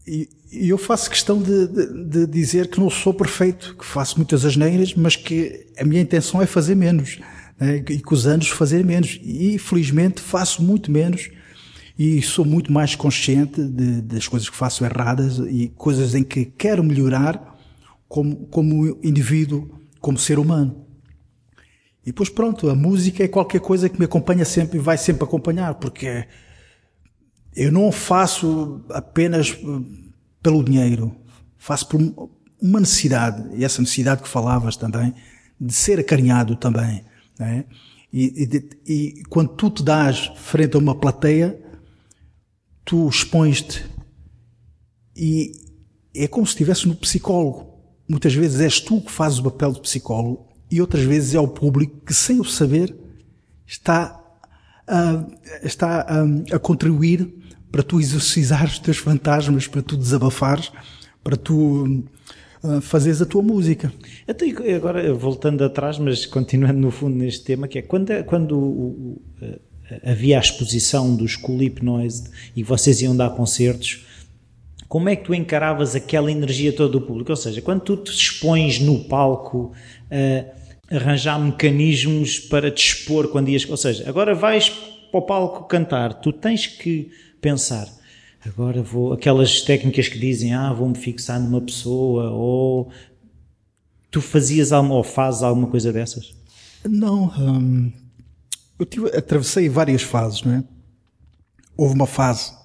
E, 0.07 0.30
eu 0.51 0.80
faço 0.80 1.09
questão 1.09 1.39
de, 1.39 1.67
de, 1.67 2.05
de, 2.05 2.27
dizer 2.27 2.69
que 2.69 2.80
não 2.80 2.89
sou 2.89 3.13
perfeito, 3.13 3.76
que 3.77 3.85
faço 3.85 4.17
muitas 4.17 4.43
asneiras, 4.43 4.95
mas 4.95 5.15
que 5.15 5.67
a 5.77 5.85
minha 5.85 6.01
intenção 6.01 6.41
é 6.41 6.47
fazer 6.47 6.76
menos. 6.76 7.19
Né? 7.59 7.84
E 7.88 7.99
com 7.99 8.15
os 8.15 8.26
anos 8.26 8.47
fazer 8.47 8.84
menos. 8.84 9.19
E 9.21 9.59
felizmente 9.59 10.19
faço 10.19 10.63
muito 10.63 10.91
menos 10.91 11.30
e 11.97 12.21
sou 12.21 12.45
muito 12.45 12.71
mais 12.71 12.95
consciente 12.95 13.61
de, 13.61 14.01
das 14.01 14.27
coisas 14.27 14.49
que 14.49 14.55
faço 14.55 14.84
erradas 14.84 15.38
e 15.38 15.71
coisas 15.76 16.15
em 16.15 16.23
que 16.23 16.45
quero 16.45 16.84
melhorar 16.84 17.57
como, 18.07 18.47
como 18.47 18.97
indivíduo, 19.03 19.69
como 19.99 20.17
ser 20.17 20.39
humano. 20.39 20.85
E 22.03 22.07
depois 22.07 22.30
pronto, 22.30 22.69
a 22.69 22.76
música 22.76 23.23
é 23.23 23.27
qualquer 23.27 23.61
coisa 23.61 23.89
que 23.89 23.99
me 23.99 24.05
acompanha 24.05 24.45
sempre 24.45 24.77
e 24.77 24.81
vai 24.81 24.97
sempre 24.97 25.23
acompanhar, 25.23 25.76
porque 25.76 26.27
eu 27.55 27.71
não 27.71 27.91
faço 27.91 28.81
apenas 28.89 29.57
pelo 30.41 30.63
dinheiro, 30.63 31.15
faço 31.57 31.88
por 31.88 31.99
uma 32.61 32.80
necessidade, 32.80 33.55
e 33.55 33.63
essa 33.63 33.81
necessidade 33.81 34.23
que 34.23 34.30
falavas 34.30 34.76
também, 34.76 35.13
de 35.59 35.73
ser 35.73 35.99
acarinhado 35.99 36.55
também. 36.55 37.03
Né? 37.38 37.65
E, 38.11 38.69
e, 38.88 38.91
e 38.93 39.23
quando 39.30 39.49
tu 39.49 39.69
te 39.69 39.84
dás 39.84 40.31
frente 40.35 40.76
a 40.76 40.80
uma 40.80 40.95
plateia, 40.95 41.59
tu 42.84 43.07
expões-te 43.07 43.85
e 45.15 45.51
é 46.15 46.27
como 46.27 46.47
se 46.47 46.53
estivesse 46.53 46.88
no 46.88 46.95
psicólogo. 46.95 47.68
Muitas 48.10 48.34
vezes 48.34 48.60
és 48.60 48.80
tu 48.80 48.99
que 49.02 49.11
fazes 49.11 49.38
o 49.38 49.44
papel 49.44 49.72
de 49.72 49.81
psicólogo 49.81 50.48
e 50.72 50.81
outras 50.81 51.03
vezes 51.03 51.36
é 51.36 51.40
o 51.40 51.48
público 51.48 52.02
que, 52.06 52.14
sem 52.14 52.40
o 52.40 52.44
saber, 52.44 52.95
está 53.68 54.19
a, 54.88 55.23
está 55.64 56.02
a, 56.02 56.56
a 56.56 56.60
contribuir 56.60 57.31
para 57.72 57.84
tu 57.84 57.99
exorcizar 57.99 58.65
os 58.65 58.80
teus 58.80 58.98
fantasmas, 58.98 59.68
para 59.68 59.81
tu 59.81 59.95
desabafares, 59.95 60.72
para 61.23 61.38
tu 61.38 62.03
uh, 62.64 62.81
fazeres 62.81 63.22
a 63.22 63.26
tua 63.26 63.44
música. 63.44 63.94
Até 64.27 64.49
agora, 64.76 65.14
voltando 65.14 65.64
atrás, 65.64 65.99
mas 65.99 66.26
continuando 66.26 66.80
no 66.80 66.90
fundo 66.90 67.15
neste 67.15 67.44
tema, 67.44 67.68
que 67.68 67.77
é 67.77 67.81
quando, 67.84 68.23
quando 68.26 68.57
o, 68.57 68.88
o, 68.88 69.22
havia 70.03 70.38
a 70.38 70.41
exposição 70.41 71.15
dos 71.15 71.36
Cool 71.36 71.61
e 72.56 72.64
vocês 72.64 73.02
iam 73.02 73.15
dar 73.15 73.30
concertos, 73.31 74.06
como 74.90 75.07
é 75.07 75.16
que 75.16 75.24
tu 75.24 75.36
encaravas 75.36 75.95
aquela 75.95 76.32
energia 76.32 76.74
toda 76.74 76.94
do 76.94 77.02
público? 77.02 77.32
Ou 77.32 77.36
seja, 77.36 77.61
quando 77.61 77.82
tu 77.82 77.95
te 77.95 78.11
expões 78.11 78.80
no 78.80 79.03
palco, 79.03 79.72
uh, 80.11 80.60
arranjar 80.94 81.40
mecanismos 81.40 82.40
para 82.40 82.72
te 82.72 82.88
expor 82.88 83.28
quando 83.28 83.49
ias. 83.49 83.70
Ou 83.70 83.78
seja, 83.78 84.10
agora 84.10 84.34
vais 84.34 84.70
para 85.11 85.20
o 85.20 85.22
palco 85.22 85.66
cantar, 85.66 86.16
tu 86.16 86.34
tens 86.34 86.66
que 86.66 87.11
pensar. 87.40 87.88
Agora 88.44 88.82
vou. 88.82 89.14
Aquelas 89.14 89.61
técnicas 89.61 90.07
que 90.07 90.18
dizem, 90.18 90.53
ah, 90.53 90.74
vou-me 90.74 90.95
fixar 90.95 91.40
numa 91.40 91.61
pessoa, 91.61 92.32
ou. 92.32 92.90
Tu 94.10 94.22
fazias 94.22 94.72
alguma, 94.72 94.95
ou 94.95 95.03
fazes 95.03 95.44
alguma 95.44 95.68
coisa 95.68 95.94
dessas? 95.94 96.34
Não. 96.84 97.32
Hum, 97.38 97.91
eu 98.80 98.86
tive, 98.88 99.07
atravessei 99.10 99.70
várias 99.70 100.02
fases, 100.02 100.41
não 100.41 100.53
é? 100.53 100.64
Houve 101.78 101.94
uma 101.94 102.07
fase 102.07 102.57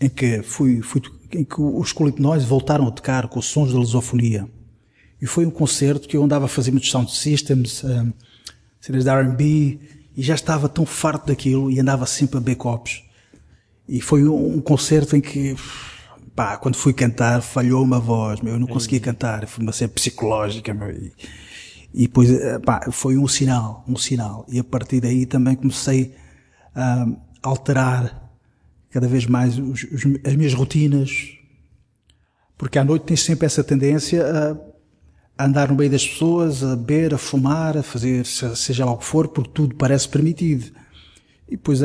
em 0.00 0.08
que 0.08 0.42
fui, 0.42 0.82
fui 0.82 1.00
em 1.36 1.44
que 1.44 1.60
os 1.60 1.92
colipnóis 1.92 2.44
voltaram 2.44 2.86
a 2.86 2.90
tocar 2.90 3.28
com 3.28 3.38
os 3.38 3.46
sons 3.46 3.72
da 3.72 3.78
lusofonia. 3.78 4.48
E 5.20 5.26
foi 5.26 5.46
um 5.46 5.50
concerto 5.50 6.06
que 6.08 6.16
eu 6.16 6.22
andava 6.22 6.44
a 6.46 6.48
fazer 6.48 6.70
muitos 6.70 6.90
sound 6.90 7.10
systems, 7.10 7.82
um, 7.84 8.12
cenas 8.80 9.04
de 9.04 9.10
R&B, 9.10 9.78
e 10.16 10.22
já 10.22 10.34
estava 10.34 10.68
tão 10.68 10.84
farto 10.84 11.28
daquilo 11.28 11.70
e 11.70 11.80
andava 11.80 12.06
sempre 12.06 12.38
a 12.38 12.40
backups. 12.40 13.02
E 13.88 14.00
foi 14.00 14.28
um, 14.28 14.56
um 14.56 14.60
concerto 14.60 15.16
em 15.16 15.20
que, 15.20 15.56
pá, 16.34 16.56
quando 16.56 16.76
fui 16.76 16.92
cantar, 16.92 17.42
falhou-me 17.42 17.94
a 17.94 17.98
voz, 17.98 18.40
meu, 18.40 18.54
eu 18.54 18.60
não 18.60 18.66
conseguia 18.66 19.00
cantar, 19.00 19.46
foi 19.46 19.62
uma 19.62 19.72
cena 19.72 19.90
psicológica, 19.90 20.72
meu, 20.72 20.90
e, 20.90 21.12
e 21.92 22.02
depois, 22.02 22.30
eh, 22.30 22.58
pá, 22.58 22.88
foi 22.90 23.16
um 23.16 23.28
sinal, 23.28 23.84
um 23.86 23.96
sinal. 23.96 24.46
E 24.48 24.58
a 24.58 24.64
partir 24.64 25.00
daí 25.00 25.26
também 25.26 25.54
comecei 25.54 26.14
a 26.74 27.06
alterar 27.42 28.23
cada 28.94 29.08
vez 29.08 29.26
mais 29.26 29.58
os, 29.58 29.82
os, 29.82 30.02
as 30.24 30.36
minhas 30.36 30.54
rotinas, 30.54 31.36
porque 32.56 32.78
à 32.78 32.84
noite 32.84 33.06
tens 33.06 33.24
sempre 33.24 33.44
essa 33.44 33.64
tendência 33.64 34.24
a 35.36 35.44
andar 35.44 35.68
no 35.68 35.74
meio 35.74 35.90
das 35.90 36.06
pessoas, 36.06 36.62
a 36.62 36.76
beber, 36.76 37.12
a 37.12 37.18
fumar, 37.18 37.76
a 37.76 37.82
fazer 37.82 38.24
seja 38.24 38.84
lá 38.84 38.92
o 38.92 38.98
que 38.98 39.04
for, 39.04 39.26
porque 39.26 39.50
tudo 39.52 39.74
parece 39.74 40.08
permitido. 40.08 40.70
E 41.48 41.56
depois 41.56 41.80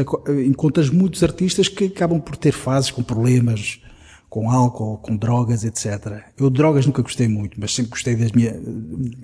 encontras 0.45 0.91
muitos 0.91 1.23
artistas 1.23 1.67
que 1.67 1.85
acabam 1.85 2.21
por 2.21 2.37
ter 2.37 2.51
fases 2.51 2.91
com 2.91 3.01
problemas, 3.01 3.81
com 4.29 4.51
álcool, 4.51 4.99
com 4.99 5.17
drogas, 5.17 5.63
etc. 5.63 6.21
Eu 6.37 6.51
drogas 6.51 6.85
nunca 6.85 7.01
gostei 7.01 7.27
muito, 7.27 7.59
mas 7.59 7.73
sempre 7.73 7.89
gostei 7.89 8.15
das 8.15 8.31
minhas... 8.33 8.53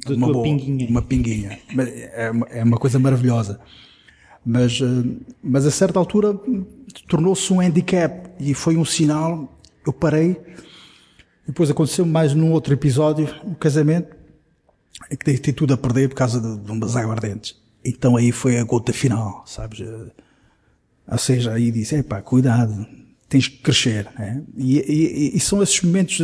Da 0.08 0.16
uma 0.16 0.34
boa, 0.34 0.42
pinguinha. 0.42 0.90
Uma 0.90 1.04
pinguinha. 1.04 1.60
É 2.14 2.32
uma, 2.32 2.48
é 2.48 2.64
uma 2.64 2.78
coisa 2.78 2.98
maravilhosa. 2.98 3.60
Mas, 4.44 4.80
eh, 4.82 5.28
mas 5.44 5.68
a 5.68 5.72
certa 5.72 6.00
altura 6.00 6.36
tornou-se 7.04 7.52
um 7.52 7.60
handicap 7.60 8.30
e 8.40 8.54
foi 8.54 8.78
um 8.78 8.86
sinal, 8.86 9.60
eu 9.86 9.94
parei, 9.94 10.42
depois 11.46 11.70
aconteceu 11.70 12.06
mais 12.06 12.34
num 12.34 12.52
outro 12.52 12.74
episódio, 12.74 13.30
um 13.44 13.54
casamento, 13.54 14.16
em 15.12 15.16
que 15.16 15.26
dei 15.26 15.38
tudo 15.38 15.74
a 15.74 15.78
perder 15.78 16.10
por 16.10 16.16
causa 16.16 16.42
de, 16.42 16.58
de 16.58 16.72
umas 16.72 16.96
aguardentes. 16.96 17.56
Então 17.84 18.16
aí 18.18 18.32
foi 18.32 18.58
a 18.58 18.64
gota 18.64 18.92
final, 18.92 19.44
sabes? 19.46 19.82
Eh, 19.82 20.12
ou 21.08 21.18
seja, 21.20 21.54
aí 21.54 21.72
disse, 21.72 21.96
epá, 21.96 22.22
cuidado, 22.22 22.88
tens 23.30 23.48
que 23.48 23.58
crescer. 23.58 24.10
Né? 24.18 24.44
E, 24.58 24.80
e, 24.80 25.38
e, 25.38 25.40
são 25.40 25.62
esses 25.62 25.80
momentos 25.82 26.18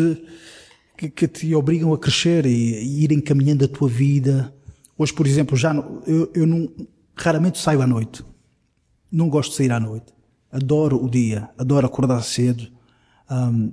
que, 0.98 1.10
que, 1.10 1.28
te 1.28 1.54
obrigam 1.54 1.94
a 1.94 2.00
crescer 2.00 2.48
e, 2.48 2.50
e, 2.50 3.04
ir 3.04 3.12
encaminhando 3.12 3.66
a 3.66 3.68
tua 3.68 3.88
vida. 3.88 4.52
Hoje, 4.98 5.14
por 5.14 5.28
exemplo, 5.28 5.56
já 5.56 5.74
eu, 6.08 6.32
eu 6.34 6.48
não, 6.48 6.72
raramente 7.16 7.60
saio 7.60 7.82
à 7.82 7.88
noite. 7.88 8.24
Não 9.12 9.30
gosto 9.30 9.52
de 9.52 9.58
sair 9.58 9.72
à 9.72 9.80
noite. 9.80 10.12
Adoro 10.52 11.04
o 11.04 11.10
dia, 11.10 11.50
adoro 11.58 11.88
acordar 11.88 12.22
cedo, 12.24 12.68
um, 13.30 13.72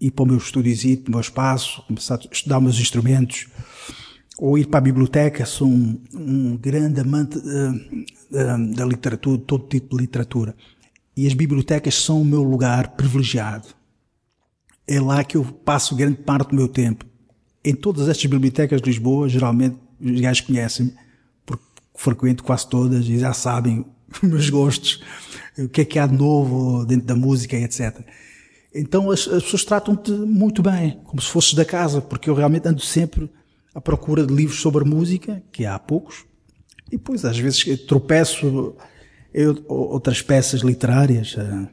ir 0.00 0.10
para 0.10 0.22
o 0.22 0.26
meu 0.26 0.36
estúdiozinho, 0.36 0.98
para 0.98 1.08
o 1.08 1.12
meu 1.12 1.20
espaço, 1.20 1.82
começar 1.86 2.16
a 2.16 2.28
estudar 2.30 2.60
meus 2.60 2.78
instrumentos, 2.78 3.46
ou 4.36 4.58
ir 4.58 4.66
para 4.66 4.78
a 4.78 4.82
biblioteca. 4.82 5.46
Sou 5.46 5.68
um, 5.68 5.98
um 6.14 6.56
grande 6.56 7.00
amante 7.00 7.38
uh, 7.38 8.74
da 8.74 8.84
literatura, 8.84 9.38
todo 9.38 9.66
tipo 9.66 9.96
de 9.96 10.02
literatura. 10.02 10.54
E 11.16 11.26
as 11.26 11.34
bibliotecas 11.34 11.94
são 11.94 12.22
o 12.22 12.24
meu 12.24 12.42
lugar 12.42 12.88
privilegiado. 12.96 13.68
É 14.86 15.00
lá 15.00 15.22
que 15.22 15.36
eu 15.36 15.44
passo 15.44 15.94
grande 15.94 16.18
parte 16.18 16.50
do 16.50 16.56
meu 16.56 16.68
tempo. 16.68 17.04
Em 17.64 17.74
todas 17.74 18.08
estas 18.08 18.24
bibliotecas 18.26 18.80
de 18.80 18.88
Lisboa, 18.88 19.28
geralmente 19.28 19.76
os 20.00 20.20
gajos 20.20 20.40
conhecem-me, 20.40 20.94
porque 21.44 21.64
frequento 21.94 22.42
quase 22.42 22.68
todas 22.68 23.06
e 23.06 23.18
já 23.18 23.34
sabem 23.34 23.84
meus 24.22 24.50
gostos, 24.50 25.02
o 25.58 25.68
que 25.68 25.82
é 25.82 25.84
que 25.84 25.98
há 25.98 26.06
de 26.06 26.16
novo 26.16 26.84
dentro 26.84 27.06
da 27.06 27.14
música, 27.14 27.56
etc. 27.56 28.00
Então 28.74 29.10
as, 29.10 29.26
as 29.28 29.42
pessoas 29.42 29.64
tratam-te 29.64 30.10
muito 30.12 30.62
bem, 30.62 31.00
como 31.04 31.20
se 31.20 31.28
fosses 31.28 31.54
da 31.54 31.64
casa, 31.64 32.00
porque 32.00 32.30
eu 32.30 32.34
realmente 32.34 32.68
ando 32.68 32.80
sempre 32.80 33.30
à 33.74 33.80
procura 33.80 34.26
de 34.26 34.32
livros 34.32 34.60
sobre 34.60 34.84
música, 34.84 35.42
que 35.50 35.66
há 35.66 35.78
poucos, 35.78 36.24
e 36.86 36.96
depois 36.96 37.24
às 37.24 37.38
vezes 37.38 37.64
tropeço 37.86 38.74
outras 39.68 40.22
peças 40.22 40.60
literárias, 40.60 41.34
uh, 41.34 41.68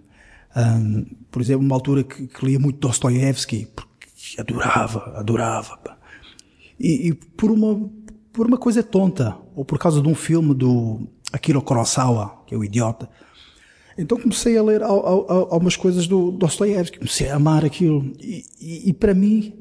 ah, 0.53 0.75
um, 0.75 1.05
ah, 1.05 1.15
por 1.31 1.41
exemplo, 1.41 1.65
uma 1.65 1.75
altura 1.75 2.03
que, 2.03 2.27
que 2.27 2.45
lia 2.45 2.59
muito 2.59 2.79
Dostoiévski, 2.79 3.67
porque 3.75 4.07
adorava, 4.39 5.13
adorava. 5.17 5.79
E, 6.79 7.09
e, 7.09 7.13
por 7.13 7.49
uma 7.49 7.89
por 8.37 8.45
uma 8.45 8.57
coisa 8.57 8.83
tonta, 8.83 9.35
ou 9.55 9.65
por 9.65 9.79
causa 9.79 9.99
de 9.99 10.07
um 10.07 10.13
filme 10.13 10.53
do 10.53 11.07
Akira 11.31 11.59
Kurosawa, 11.61 12.43
que 12.45 12.55
é 12.55 12.57
o 12.57 12.63
Idiota. 12.63 13.09
Então 13.97 14.17
comecei 14.19 14.57
a 14.57 14.63
ler 14.63 14.83
algumas 14.83 15.75
coisas 15.75 16.07
do 16.07 16.31
Dostoiévski, 16.31 16.99
comecei 16.99 17.29
a 17.29 17.35
amar 17.35 17.65
aquilo. 17.65 18.13
E, 18.19 18.45
e, 18.61 18.89
e 18.89 18.93
para 18.93 19.13
mim, 19.13 19.53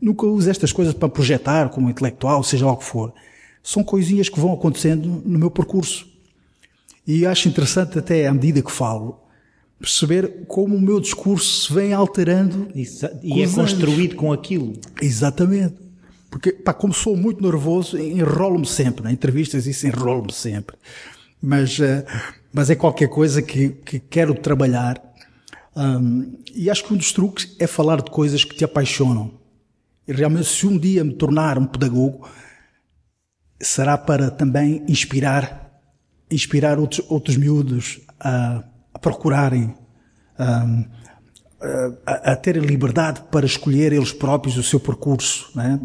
nunca 0.00 0.26
uso 0.26 0.50
estas 0.50 0.72
coisas 0.72 0.94
para 0.94 1.08
projetar 1.08 1.68
como 1.68 1.90
intelectual, 1.90 2.42
seja 2.42 2.66
lá 2.66 2.72
o 2.72 2.76
que 2.78 2.84
for. 2.84 3.12
São 3.62 3.84
coisinhas 3.84 4.28
que 4.28 4.40
vão 4.40 4.52
acontecendo 4.52 5.22
no 5.24 5.38
meu 5.38 5.50
percurso. 5.50 6.06
E 7.06 7.26
acho 7.26 7.48
interessante 7.48 7.98
até 7.98 8.26
à 8.26 8.32
medida 8.32 8.62
que 8.62 8.72
falo, 8.72 9.20
perceber 9.78 10.46
como 10.46 10.74
o 10.74 10.80
meu 10.80 10.98
discurso 10.98 11.66
se 11.66 11.72
vem 11.72 11.92
alterando. 11.92 12.68
E 12.74 13.42
é 13.42 13.48
construído 13.48 14.12
anos. 14.12 14.20
com 14.20 14.32
aquilo. 14.32 14.72
Exatamente. 15.00 15.83
Porque, 16.34 16.50
pá, 16.50 16.74
como 16.74 16.92
sou 16.92 17.16
muito 17.16 17.40
nervoso, 17.40 17.96
enrolo-me 17.96 18.66
sempre. 18.66 19.08
Em 19.08 19.12
entrevistas 19.12 19.68
isso 19.68 19.86
enrolo-me 19.86 20.32
sempre. 20.32 20.76
Mas, 21.40 21.78
uh, 21.78 22.04
mas 22.52 22.70
é 22.70 22.74
qualquer 22.74 23.08
coisa 23.08 23.40
que, 23.40 23.68
que 23.68 24.00
quero 24.00 24.34
trabalhar. 24.34 25.00
Um, 25.76 26.36
e 26.52 26.68
acho 26.68 26.82
que 26.82 26.92
um 26.92 26.96
dos 26.96 27.12
truques 27.12 27.54
é 27.60 27.68
falar 27.68 28.02
de 28.02 28.10
coisas 28.10 28.42
que 28.42 28.56
te 28.56 28.64
apaixonam. 28.64 29.30
E 30.08 30.12
realmente, 30.12 30.48
se 30.48 30.66
um 30.66 30.76
dia 30.76 31.04
me 31.04 31.14
tornar 31.14 31.56
um 31.56 31.66
pedagogo, 31.66 32.28
será 33.60 33.96
para 33.96 34.28
também 34.28 34.84
inspirar, 34.88 35.80
inspirar 36.28 36.80
outros, 36.80 37.06
outros 37.08 37.36
miúdos 37.36 38.00
a, 38.18 38.64
a 38.92 38.98
procurarem, 38.98 39.72
a, 40.36 40.66
a, 42.06 42.32
a 42.32 42.36
terem 42.36 42.62
liberdade 42.62 43.22
para 43.30 43.46
escolher 43.46 43.92
eles 43.92 44.12
próprios 44.12 44.56
o 44.56 44.62
seu 44.62 44.80
percurso, 44.80 45.50
né? 45.54 45.78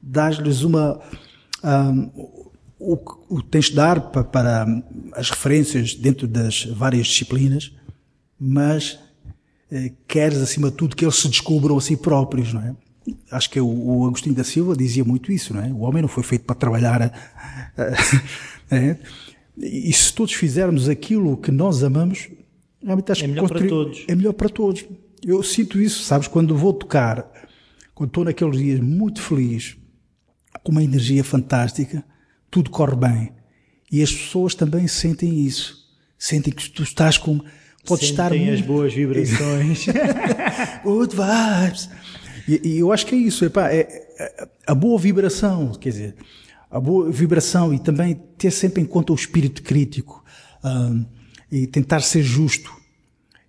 dás-lhes 0.00 0.62
uma, 0.62 1.00
um, 1.62 2.10
o 2.78 2.96
que 2.96 3.44
tens 3.50 3.66
de 3.66 3.74
dar 3.74 4.00
para, 4.12 4.24
para, 4.24 4.82
as 5.12 5.30
referências 5.30 5.94
dentro 5.94 6.26
das 6.26 6.64
várias 6.64 7.08
disciplinas, 7.08 7.72
mas 8.38 8.98
eh, 9.70 9.92
queres 10.06 10.38
acima 10.38 10.70
de 10.70 10.76
tudo 10.76 10.94
que 10.94 11.04
eles 11.04 11.16
se 11.16 11.28
descubram 11.28 11.76
a 11.76 11.80
si 11.80 11.96
próprios, 11.96 12.52
não 12.52 12.62
é? 12.62 12.74
Acho 13.30 13.50
que 13.50 13.60
o, 13.60 13.66
o 13.66 14.06
Agostinho 14.06 14.34
da 14.34 14.44
Silva 14.44 14.76
dizia 14.76 15.04
muito 15.04 15.32
isso, 15.32 15.52
não 15.54 15.62
é? 15.62 15.68
O 15.68 15.80
homem 15.80 16.02
não 16.02 16.08
foi 16.08 16.22
feito 16.22 16.44
para 16.44 16.54
trabalhar. 16.54 17.12
é? 18.70 18.96
E 19.56 19.92
se 19.92 20.12
todos 20.12 20.34
fizermos 20.34 20.88
aquilo 20.88 21.36
que 21.36 21.50
nós 21.50 21.82
amamos, 21.82 22.28
realmente 22.82 23.12
acho 23.12 23.24
é 23.24 23.26
melhor 23.26 23.48
para 23.48 23.66
todos. 23.66 24.04
É 24.08 24.14
melhor 24.14 24.32
para 24.32 24.48
todos. 24.48 24.84
Eu 25.24 25.42
sinto 25.42 25.80
isso, 25.80 26.02
sabes, 26.02 26.28
quando 26.28 26.56
vou 26.56 26.72
tocar, 26.72 27.30
quando 27.94 28.10
estou 28.10 28.24
naqueles 28.24 28.58
dias 28.58 28.80
muito 28.80 29.20
feliz, 29.20 29.76
com 30.62 30.72
uma 30.72 30.82
energia 30.82 31.24
fantástica, 31.24 32.04
tudo 32.50 32.70
corre 32.70 32.96
bem. 32.96 33.32
E 33.90 34.02
as 34.02 34.12
pessoas 34.12 34.54
também 34.54 34.86
sentem 34.86 35.40
isso. 35.40 35.86
Sentem 36.18 36.52
que 36.52 36.68
tu 36.70 36.82
estás 36.82 37.16
com. 37.16 37.40
Podes 37.86 38.10
estar 38.10 38.34
muito... 38.34 38.52
as 38.52 38.60
boas 38.60 38.92
vibrações. 38.92 39.86
Good 40.84 41.14
vibes. 41.16 41.88
E, 42.46 42.60
e, 42.68 42.78
eu 42.78 42.92
acho 42.92 43.06
que 43.06 43.14
é 43.14 43.18
isso. 43.18 43.44
Epá, 43.44 43.70
é, 43.70 43.80
é, 44.18 44.48
a 44.66 44.74
boa 44.74 44.98
vibração, 44.98 45.72
quer 45.72 45.90
dizer, 45.90 46.16
a 46.70 46.78
boa 46.78 47.10
vibração 47.10 47.72
e 47.72 47.78
também 47.78 48.14
ter 48.36 48.50
sempre 48.50 48.82
em 48.82 48.86
conta 48.86 49.12
o 49.12 49.16
espírito 49.16 49.62
crítico 49.62 50.24
um, 50.64 51.06
e 51.50 51.66
tentar 51.66 52.00
ser 52.00 52.22
justo. 52.22 52.72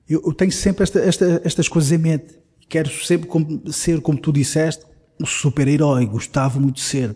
Eu, 0.09 0.21
eu 0.26 0.34
tenho 0.34 0.51
sempre 0.51 0.84
esta, 0.84 0.99
esta, 0.99 1.41
estas 1.43 1.67
coisas 1.67 1.91
em 1.91 1.97
mente. 1.97 2.39
Quero 2.67 2.89
sempre 2.89 3.27
como, 3.27 3.71
ser, 3.71 4.01
como 4.01 4.17
tu 4.17 4.31
disseste, 4.31 4.84
um 5.19 5.26
super-herói. 5.26 6.05
Gostava 6.05 6.59
muito 6.59 6.76
de 6.76 6.81
ser 6.81 7.15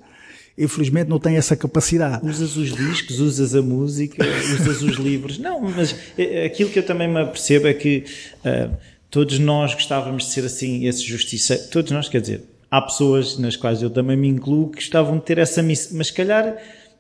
infelizmente 0.58 1.08
não 1.10 1.20
tem 1.20 1.36
essa 1.36 1.56
capacidade. 1.56 2.26
Usas 2.26 2.56
os 2.56 2.76
discos, 2.76 3.20
usas 3.20 3.56
a 3.56 3.62
música, 3.62 4.24
usas 4.60 4.82
os 4.82 4.98
livros. 4.98 5.38
Não, 5.38 5.60
mas 5.62 5.96
eh, 6.18 6.46
aquilo 6.46 6.70
que 6.70 6.80
eu 6.80 6.86
também 6.86 7.08
me 7.08 7.22
apercebo 7.22 7.68
é 7.68 7.74
que 7.74 8.06
uh, 8.46 8.76
todos 9.10 9.40
nós 9.40 9.74
gostávamos 9.74 10.26
de 10.26 10.32
ser 10.32 10.46
assim, 10.46 10.86
esse 10.86 11.04
justiça. 11.04 11.58
Todos 11.58 11.92
nós, 11.92 12.08
quer 12.08 12.22
dizer, 12.22 12.44
há 12.70 12.82
pessoas 12.82 13.38
nas 13.38 13.56
quais 13.56 13.82
eu 13.82 13.90
também 13.90 14.16
me 14.16 14.28
incluo 14.28 14.70
que 14.70 14.78
gostavam 14.78 15.18
de 15.18 15.24
ter 15.24 15.38
essa 15.38 15.62
missão, 15.62 15.98
mas 15.98 16.08
se 16.08 16.14
calhar 16.14 16.58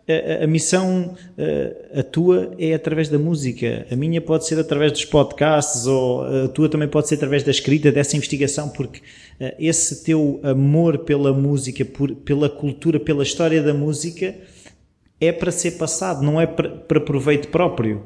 a, 0.08 0.44
a, 0.44 0.48
missão 0.48 1.16
a 1.98 2.04
tua 2.04 2.54
é 2.58 2.74
através 2.74 3.10
da 3.10 3.18
música, 3.18 3.88
a 3.90 3.96
minha 3.96 4.20
pode 4.20 4.46
ser 4.46 4.60
através 4.60 4.92
dos 4.92 5.06
podcasts, 5.06 5.86
ou 5.86 6.24
a 6.24 6.48
tua 6.50 6.68
também 6.68 6.88
pode 6.88 7.08
ser 7.08 7.16
através 7.16 7.44
da 7.44 7.52
escrita, 7.52 7.92
dessa 7.92 8.18
investigação, 8.18 8.70
porque 8.70 9.02
esse 9.58 10.04
teu 10.04 10.40
amor 10.44 11.00
pela 11.00 11.34
música, 11.34 11.86
por, 11.86 12.14
pela 12.16 12.50
cultura, 12.50 13.00
pela 13.00 13.24
história 13.24 13.64
da 13.64 13.74
música, 13.74 14.36
é 15.20 15.32
para 15.32 15.52
ser 15.52 15.72
passado, 15.72 16.22
não 16.22 16.40
é 16.40 16.46
para, 16.46 16.70
para 16.70 17.00
proveito 17.00 17.48
próprio. 17.48 18.06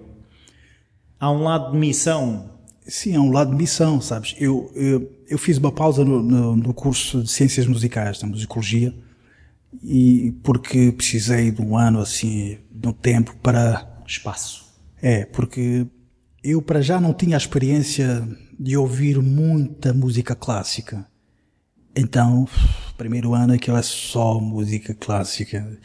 Há 1.20 1.32
um 1.32 1.44
lado 1.44 1.72
de 1.72 1.78
missão. 1.78 2.52
Sim, 2.86 3.16
há 3.16 3.22
um 3.22 3.32
lado 3.32 3.52
de 3.52 3.58
missão, 3.58 4.00
sabes? 4.00 4.36
Eu, 4.40 4.72
eu, 4.76 5.12
eu 5.28 5.38
fiz 5.38 5.58
uma 5.58 5.72
pausa 5.72 6.06
no, 6.06 6.22
no, 6.22 6.56
no 6.56 6.74
curso 6.74 7.24
de 7.24 7.30
Ciências 7.30 7.66
Musicais, 7.66 8.20
da 8.20 8.28
Musicologia, 8.28 8.94
e 9.84 10.34
porque 10.44 10.92
precisei 10.92 11.52
de 11.52 11.62
um 11.62 11.78
ano 11.78 12.00
assim, 12.00 12.58
de 12.72 12.88
um 12.88 12.94
tempo 12.94 13.36
para 13.42 14.02
espaço. 14.06 14.66
É, 15.02 15.26
porque 15.26 15.86
eu 16.44 16.62
para 16.62 16.82
já 16.82 17.00
não 17.00 17.14
tinha 17.14 17.36
a 17.36 17.38
experiência 17.38 18.28
de 18.60 18.76
ouvir 18.76 19.22
muita 19.22 19.94
música 19.94 20.36
clássica. 20.36 21.06
Então, 21.96 22.48
primeiro 22.98 23.34
ano 23.34 23.54
aquilo 23.54 23.78
é 23.78 23.82
só 23.82 24.40
música 24.40 24.94
clássica. 24.94 25.78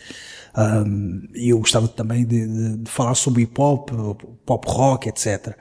Um, 0.57 1.29
eu 1.35 1.59
gostava 1.59 1.89
também 1.89 2.25
de, 2.25 2.47
de, 2.47 2.77
de, 2.79 2.91
falar 2.91 3.15
sobre 3.15 3.43
hip 3.43 3.59
hop, 3.59 3.91
pop 4.45 4.69
rock, 4.69 5.09
etc. 5.09 5.57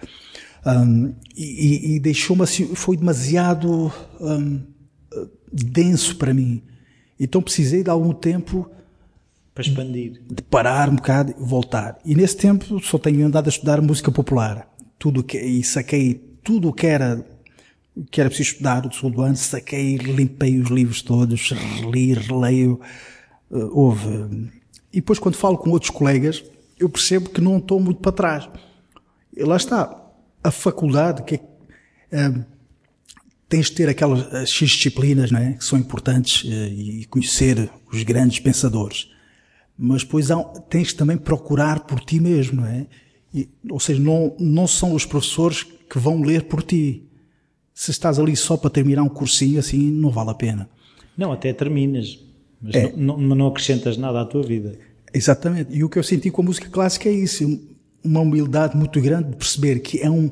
Um, 0.66 1.14
e, 1.36 1.96
e 1.96 2.00
deixou-me 2.00 2.44
assim, 2.44 2.76
foi 2.76 2.98
demasiado 2.98 3.92
um, 4.20 4.62
denso 5.52 6.18
para 6.18 6.34
mim. 6.34 6.62
Então 7.24 7.40
precisei 7.40 7.84
de 7.84 7.90
algum 7.92 8.14
tempo 8.14 8.68
para 9.54 9.62
expandir, 9.62 10.24
de 10.28 10.42
parar 10.42 10.90
um 10.90 10.96
bocado 10.96 11.36
e 11.38 11.44
voltar. 11.44 12.00
E 12.04 12.16
nesse 12.16 12.36
tempo 12.36 12.80
só 12.80 12.98
tenho 12.98 13.24
andado 13.24 13.46
a 13.46 13.50
estudar 13.50 13.80
música 13.80 14.12
popular. 14.12 14.68
Tudo 14.98 15.24
que 15.24 15.40
e 15.40 15.64
saquei 15.64 16.16
tudo 16.44 16.70
o 16.70 16.74
que 16.74 16.88
era 16.88 17.24
que 18.10 18.20
era 18.20 18.30
preciso 18.30 18.54
estudar 18.54 18.80
do 18.80 18.96
segundo 18.96 19.22
ano, 19.22 19.36
saquei, 19.36 19.98
limpei 19.98 20.60
os 20.60 20.70
livros 20.70 21.04
todos, 21.04 21.52
reli, 21.52 22.14
releio, 22.14 22.80
uh, 23.52 23.70
houve. 23.72 24.50
E 24.92 24.96
depois 24.96 25.20
quando 25.20 25.36
falo 25.36 25.60
com 25.60 25.70
outros 25.70 25.92
colegas, 25.92 26.44
eu 26.80 26.90
percebo 26.90 27.30
que 27.30 27.40
não 27.42 27.58
estou 27.58 27.80
muito 27.80 28.00
para 28.00 28.14
trás. 28.14 28.50
E 29.36 29.44
lá 29.44 29.58
está. 29.58 29.96
A 30.44 30.50
faculdade, 30.50 31.22
que 31.22 31.40
é, 32.12 32.30
uh, 32.30 32.46
tens 33.52 33.66
de 33.66 33.74
ter 33.74 33.90
aquelas 33.90 34.34
eh, 34.34 34.46
X 34.46 34.72
disciplinas 34.72 35.30
né, 35.30 35.56
que 35.60 35.66
são 35.66 35.78
importantes 35.78 36.46
uh, 36.46 36.48
e 36.48 37.06
conhecer 37.10 37.70
os 37.92 38.02
grandes 38.02 38.40
pensadores. 38.40 39.12
Mas 39.78 40.04
depois 40.04 40.32
há, 40.32 40.42
tens 40.42 40.88
de 40.88 40.96
também 40.96 41.18
procurar 41.18 41.82
por 41.82 42.00
ti 42.00 42.18
mesmo, 42.20 42.62
não 42.62 42.68
é? 42.68 42.88
E, 43.34 43.50
ou 43.70 43.80
seja, 43.80 44.00
não, 44.00 44.34
não 44.40 44.66
são 44.66 44.94
os 44.94 45.06
professores 45.06 45.64
que 45.90 46.00
vão 46.00 46.22
ler 46.22 46.44
por 46.44 46.64
ti. 46.64 47.04
Se 47.74 47.92
estás 47.92 48.18
ali 48.20 48.38
só 48.38 48.56
para 48.56 48.70
terminar 48.70 49.04
um 49.04 49.10
cursinho, 49.10 49.60
assim, 49.60 49.92
não 49.92 50.12
vale 50.12 50.30
a 50.30 50.34
pena. 50.34 50.70
Não, 51.18 51.34
até 51.34 51.52
terminas, 51.52 52.20
mas 52.62 52.76
é. 52.76 52.94
não, 52.96 53.18
não, 53.18 53.36
não 53.36 53.48
acrescentas 53.48 53.98
nada 53.98 54.22
à 54.22 54.26
tua 54.26 54.44
vida. 54.44 54.80
Exatamente. 55.14 55.76
E 55.76 55.84
o 55.84 55.90
que 55.90 56.00
eu 56.00 56.04
senti 56.04 56.32
com 56.32 56.42
a 56.42 56.46
música 56.46 56.70
clássica 56.70 57.10
é 57.10 57.12
isso, 57.12 57.60
uma 58.02 58.22
humildade 58.22 58.78
muito 58.78 59.02
grande 59.02 59.32
de 59.32 59.36
perceber 59.36 59.80
que 59.80 60.00
é 60.00 60.10
um, 60.10 60.32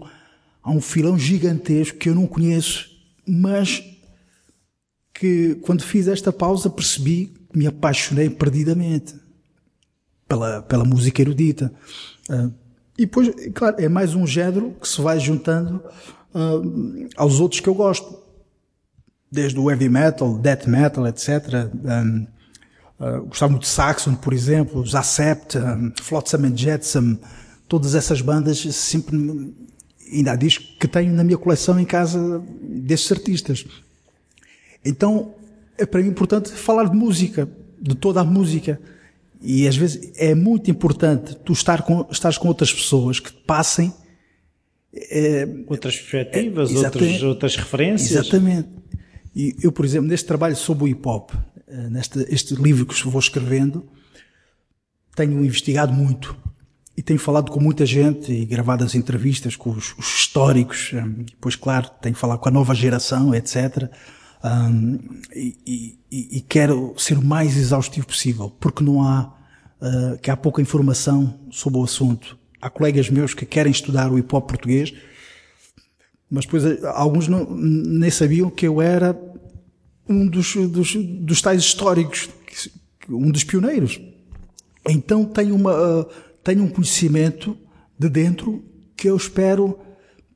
há 0.63 0.71
um 0.71 0.79
filão 0.79 1.19
gigantesco 1.19 1.97
que 1.97 2.07
eu 2.07 2.15
não 2.15 2.25
conheço 2.25 2.88
mas 3.29 3.83
que 5.13 5.55
quando 5.61 5.83
fiz 5.83 6.07
esta 6.07 6.31
pausa 6.31 6.69
percebi 6.69 7.33
que 7.51 7.57
me 7.57 7.67
apaixonei 7.67 8.29
perdidamente 8.29 9.15
pela, 10.27 10.61
pela 10.61 10.85
música 10.85 11.21
erudita. 11.21 11.73
Uh, 12.29 12.53
e 12.97 13.05
depois, 13.05 13.29
claro, 13.53 13.75
é 13.79 13.87
mais 13.87 14.15
um 14.15 14.25
género 14.25 14.75
que 14.79 14.87
se 14.87 15.01
vai 15.01 15.19
juntando 15.19 15.83
uh, 16.33 17.09
aos 17.15 17.39
outros 17.39 17.59
que 17.59 17.67
eu 17.67 17.73
gosto. 17.73 18.19
Desde 19.31 19.59
o 19.59 19.69
heavy 19.69 19.89
metal, 19.89 20.37
death 20.37 20.65
metal, 20.65 21.07
etc. 21.07 21.69
Um, 21.83 22.27
uh, 22.99 23.25
gostava 23.27 23.51
muito 23.51 23.63
de 23.63 23.69
Saxon, 23.69 24.15
por 24.15 24.33
exemplo, 24.33 24.85
Zacept, 24.85 25.57
um, 25.57 25.91
Flotsam 26.01 26.45
and 26.45 26.57
Jetsam, 26.57 27.19
todas 27.67 27.93
essas 27.93 28.21
bandas 28.21 28.59
sempre 28.73 29.15
ainda 30.11 30.31
há 30.31 30.35
discos 30.35 30.75
que 30.79 30.87
tenho 30.87 31.13
na 31.13 31.23
minha 31.23 31.37
coleção 31.37 31.79
em 31.79 31.85
casa 31.85 32.43
desses 32.61 33.11
artistas. 33.11 33.65
Então, 34.83 35.33
é 35.77 35.85
para 35.85 36.01
mim 36.01 36.09
importante 36.09 36.49
falar 36.51 36.89
de 36.89 36.95
música, 36.95 37.49
de 37.81 37.95
toda 37.95 38.21
a 38.21 38.23
música. 38.23 38.79
E 39.41 39.67
às 39.67 39.77
vezes 39.77 40.11
é 40.15 40.35
muito 40.35 40.69
importante 40.69 41.35
tu 41.35 41.53
estar 41.53 41.83
com, 41.83 42.05
estares 42.11 42.37
com 42.37 42.47
outras 42.47 42.73
pessoas 42.73 43.19
que 43.19 43.31
te 43.31 43.41
passem 43.41 43.93
é, 44.93 45.47
outras 45.67 45.95
perspectivas, 45.95 46.71
é, 46.71 46.77
outras, 46.77 47.23
outras 47.23 47.55
referências. 47.55 48.11
Exatamente. 48.11 48.69
E 49.35 49.55
eu, 49.61 49.71
por 49.71 49.85
exemplo, 49.85 50.07
neste 50.07 50.25
trabalho 50.25 50.55
sobre 50.55 50.83
o 50.83 50.87
hip 50.87 51.07
hop, 51.07 51.31
eh, 51.67 51.89
neste 51.89 52.25
este 52.29 52.55
livro 52.55 52.85
que 52.85 53.07
vou 53.07 53.19
escrevendo, 53.19 53.87
tenho 55.15 55.45
investigado 55.45 55.93
muito 55.93 56.35
e 56.99 57.01
tenho 57.01 57.17
falado 57.17 57.49
com 57.49 57.61
muita 57.61 57.85
gente 57.85 58.29
e 58.29 58.43
gravado 58.43 58.83
as 58.83 58.93
entrevistas 58.93 59.55
com 59.55 59.69
os, 59.69 59.95
os 59.97 60.05
históricos, 60.05 60.91
um, 60.93 61.23
depois, 61.23 61.55
claro, 61.55 61.89
tenho 62.01 62.13
falado 62.13 62.39
com 62.39 62.49
a 62.49 62.51
nova 62.51 62.75
geração, 62.75 63.33
etc. 63.33 63.89
Um, 64.43 64.99
e, 65.33 65.97
e, 66.11 66.37
e, 66.37 66.41
quero 66.41 66.93
ser 66.97 67.17
o 67.17 67.23
mais 67.23 67.55
exaustivo 67.55 68.05
possível, 68.05 68.49
porque 68.59 68.83
não 68.83 69.01
há, 69.01 69.33
uh, 69.81 70.17
que 70.17 70.29
há 70.29 70.35
pouca 70.35 70.61
informação 70.61 71.39
sobre 71.49 71.79
o 71.79 71.85
assunto. 71.85 72.37
Há 72.61 72.69
colegas 72.69 73.09
meus 73.09 73.33
que 73.33 73.45
querem 73.45 73.71
estudar 73.71 74.11
o 74.11 74.19
hip 74.19 74.35
hop 74.35 74.49
português, 74.49 74.93
mas 76.29 76.43
depois 76.43 76.65
uh, 76.65 76.85
alguns 76.87 77.29
não, 77.29 77.49
nem 77.49 78.11
sabiam 78.11 78.49
que 78.49 78.67
eu 78.67 78.81
era 78.81 79.17
um 80.05 80.27
dos, 80.27 80.53
dos, 80.53 80.95
dos 80.95 81.41
tais 81.41 81.61
históricos, 81.61 82.27
um 83.07 83.31
dos 83.31 83.45
pioneiros. 83.45 84.01
Então 84.85 85.23
tenho 85.23 85.55
uma, 85.55 86.01
uh, 86.01 86.09
tenho 86.49 86.63
um 86.63 86.67
conhecimento 86.67 87.55
de 87.97 88.09
dentro 88.09 88.65
que 88.97 89.07
eu 89.07 89.15
espero 89.15 89.77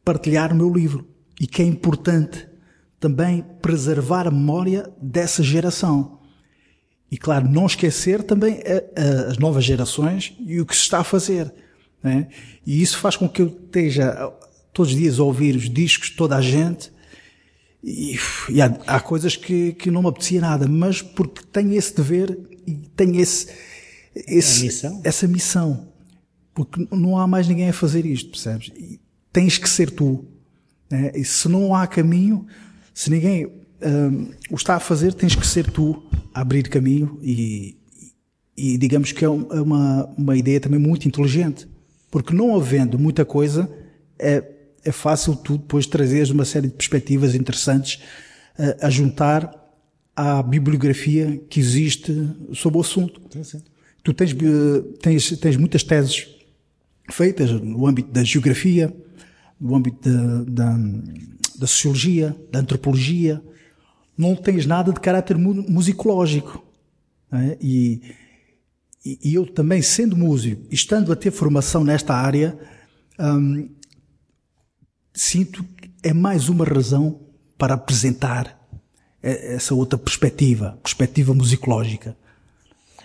partilhar 0.06 0.52
no 0.54 0.56
meu 0.58 0.72
livro 0.72 1.08
e 1.42 1.48
que 1.48 1.64
é 1.64 1.66
importante 1.66 2.48
também 3.00 3.44
preservar 3.64 4.28
a 4.28 4.32
memória 4.32 4.88
dessa 5.02 5.42
geração. 5.42 6.20
E 7.10 7.18
claro, 7.18 7.50
não 7.50 7.66
esquecer 7.66 8.22
também 8.22 8.60
a, 8.60 9.02
a, 9.02 9.32
as 9.32 9.40
novas 9.40 9.66
gerações 9.66 10.38
e 10.46 10.62
o 10.62 10.68
que 10.68 10.76
se 10.76 10.84
está 10.84 11.00
a 11.00 11.04
fazer. 11.04 11.52
Né? 12.04 12.28
E 12.64 12.80
isso 12.80 13.00
faz 13.00 13.16
com 13.16 13.28
que 13.28 13.42
eu 13.42 13.48
esteja 13.48 14.32
todos 14.72 14.92
os 14.92 14.98
dias 15.00 15.20
a 15.20 15.24
ouvir 15.24 15.56
os 15.56 15.68
discos 15.68 16.10
de 16.10 16.16
toda 16.16 16.36
a 16.36 16.42
gente 16.42 16.92
e, 17.84 18.20
e 18.50 18.62
há, 18.62 18.68
há, 18.86 19.00
coisas 19.00 19.36
que, 19.36 19.74
que 19.74 19.90
não 19.90 20.04
me 20.04 20.10
apetecia 20.10 20.42
nada, 20.42 20.68
mas 20.68 21.02
porque 21.02 21.42
tenho 21.52 21.74
esse 21.74 21.96
dever 21.96 22.38
e 22.68 22.74
tenho 22.96 23.20
esse, 23.20 23.48
esse 24.16 24.66
missão. 24.66 25.02
essa 25.04 25.28
missão. 25.28 25.93
Porque 26.54 26.88
não 26.92 27.18
há 27.18 27.28
mais 27.28 27.48
ninguém 27.48 27.70
a 27.70 27.74
fazer 27.74 28.06
isto, 28.06 28.30
percebes? 28.30 28.72
E 28.76 29.00
tens 29.32 29.58
que 29.58 29.68
ser 29.68 29.90
tu. 29.90 30.26
Né? 30.90 31.12
E 31.16 31.26
se 31.26 31.50
não 31.50 31.74
há 31.74 31.88
caminho, 31.88 32.46
se 32.94 33.10
ninguém 33.10 33.46
um, 33.46 34.32
o 34.52 34.56
está 34.56 34.76
a 34.76 34.80
fazer, 34.80 35.14
tens 35.14 35.36
que 35.36 35.46
ser 35.46 35.70
tu 35.70 36.04
a 36.34 36.42
abrir 36.42 36.70
caminho 36.70 37.20
e, 37.22 37.76
e 38.56 38.78
digamos 38.78 39.12
que 39.12 39.26
é, 39.26 39.28
é 39.28 39.32
uma, 39.32 40.06
uma 40.18 40.38
ideia 40.38 40.60
também 40.60 40.80
muito 40.80 41.08
inteligente. 41.08 41.68
Porque 42.12 42.34
não 42.34 42.56
havendo 42.56 43.00
muita 43.00 43.26
coisa, 43.26 43.68
é, 44.20 44.44
é 44.86 44.92
fácil 44.92 45.36
tu 45.36 45.58
depois 45.58 45.88
trazeres 45.88 46.30
uma 46.30 46.46
série 46.46 46.68
de 46.68 46.74
perspectivas 46.74 47.34
interessantes 47.34 48.00
a, 48.58 48.88
a 48.88 48.90
juntar 48.92 49.52
à 50.16 50.44
bibliografia 50.44 51.42
que 51.50 51.60
existe 51.60 52.14
sobre 52.54 52.78
o 52.78 52.82
assunto. 52.82 53.20
Sim, 53.32 53.44
sim. 53.44 53.62
Tu 54.04 54.14
tens, 54.14 54.36
tens, 55.02 55.40
tens 55.40 55.58
muitas 55.58 55.82
teses 55.82 56.33
feitas 57.10 57.52
no 57.52 57.86
âmbito 57.86 58.12
da 58.12 58.24
geografia, 58.24 58.94
no 59.60 59.76
âmbito 59.76 60.10
da, 60.10 60.44
da, 60.44 60.78
da 61.58 61.68
sociologia, 61.68 62.36
da 62.52 62.60
antropologia. 62.60 63.42
Não 64.18 64.36
tens 64.36 64.66
nada 64.66 64.92
de 64.92 65.00
caráter 65.00 65.38
musicológico. 65.38 66.64
É? 67.32 67.58
E, 67.62 68.02
e, 69.04 69.34
eu 69.34 69.46
também, 69.46 69.82
sendo 69.82 70.16
músico, 70.16 70.66
estando 70.72 71.12
a 71.12 71.16
ter 71.16 71.32
formação 71.32 71.84
nesta 71.84 72.14
área, 72.14 72.58
hum, 73.20 73.70
sinto 75.14 75.64
que 75.64 75.92
é 76.04 76.14
mais 76.14 76.48
uma 76.48 76.64
razão 76.64 77.20
para 77.58 77.74
apresentar 77.74 78.60
essa 79.22 79.74
outra 79.74 79.98
perspectiva, 79.98 80.78
perspectiva 80.84 81.34
musicológica. 81.34 82.16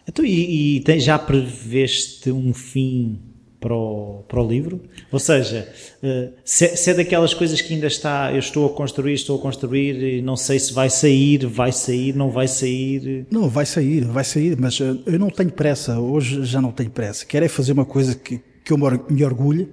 Então, 0.07 0.25
e, 0.25 0.83
e 0.85 1.01
já 1.01 1.19
preveste 1.19 2.33
um 2.33 2.53
fim 2.53 3.21
para 3.61 3.75
o, 3.75 4.25
para 4.29 4.41
o 4.41 4.49
livro? 4.49 4.81
Ou 5.11 5.19
seja, 5.19 5.69
eh, 6.03 6.31
se, 6.45 6.77
se, 6.77 6.91
é 6.91 6.95
daquelas 6.95 7.35
coisas 7.35 7.61
que 7.61 7.75
ainda 7.75 7.87
está, 7.87 8.33
eu 8.33 8.39
estou 8.39 8.67
a 8.67 8.71
construir, 8.71 9.15
estou 9.15 9.39
a 9.39 9.43
construir, 9.43 10.23
não 10.23 10.37
sei 10.37 10.59
se 10.59 10.73
vai 10.73 10.89
sair, 10.89 11.47
vai 11.47 11.73
sair, 11.73 12.15
não 12.15 12.31
vai 12.31 12.49
sair. 12.49 13.27
Não, 13.31 13.49
vai 13.49 13.67
sair, 13.67 14.05
vai 14.05 14.25
sair, 14.25 14.57
mas 14.59 14.81
eh, 14.81 14.95
eu 15.07 15.19
não 15.19 15.31
tenho 15.31 15.51
pressa, 15.51 15.99
hoje 15.99 16.45
já 16.45 16.61
não 16.61 16.71
tenho 16.71 16.91
pressa. 16.91 17.27
Quero 17.27 17.45
é 17.45 17.49
fazer 17.49 17.73
uma 17.73 17.85
coisa 17.85 18.15
que, 18.15 18.41
que 18.65 18.73
eu 18.73 18.79
me 19.11 19.25
orgulhe 19.25 19.69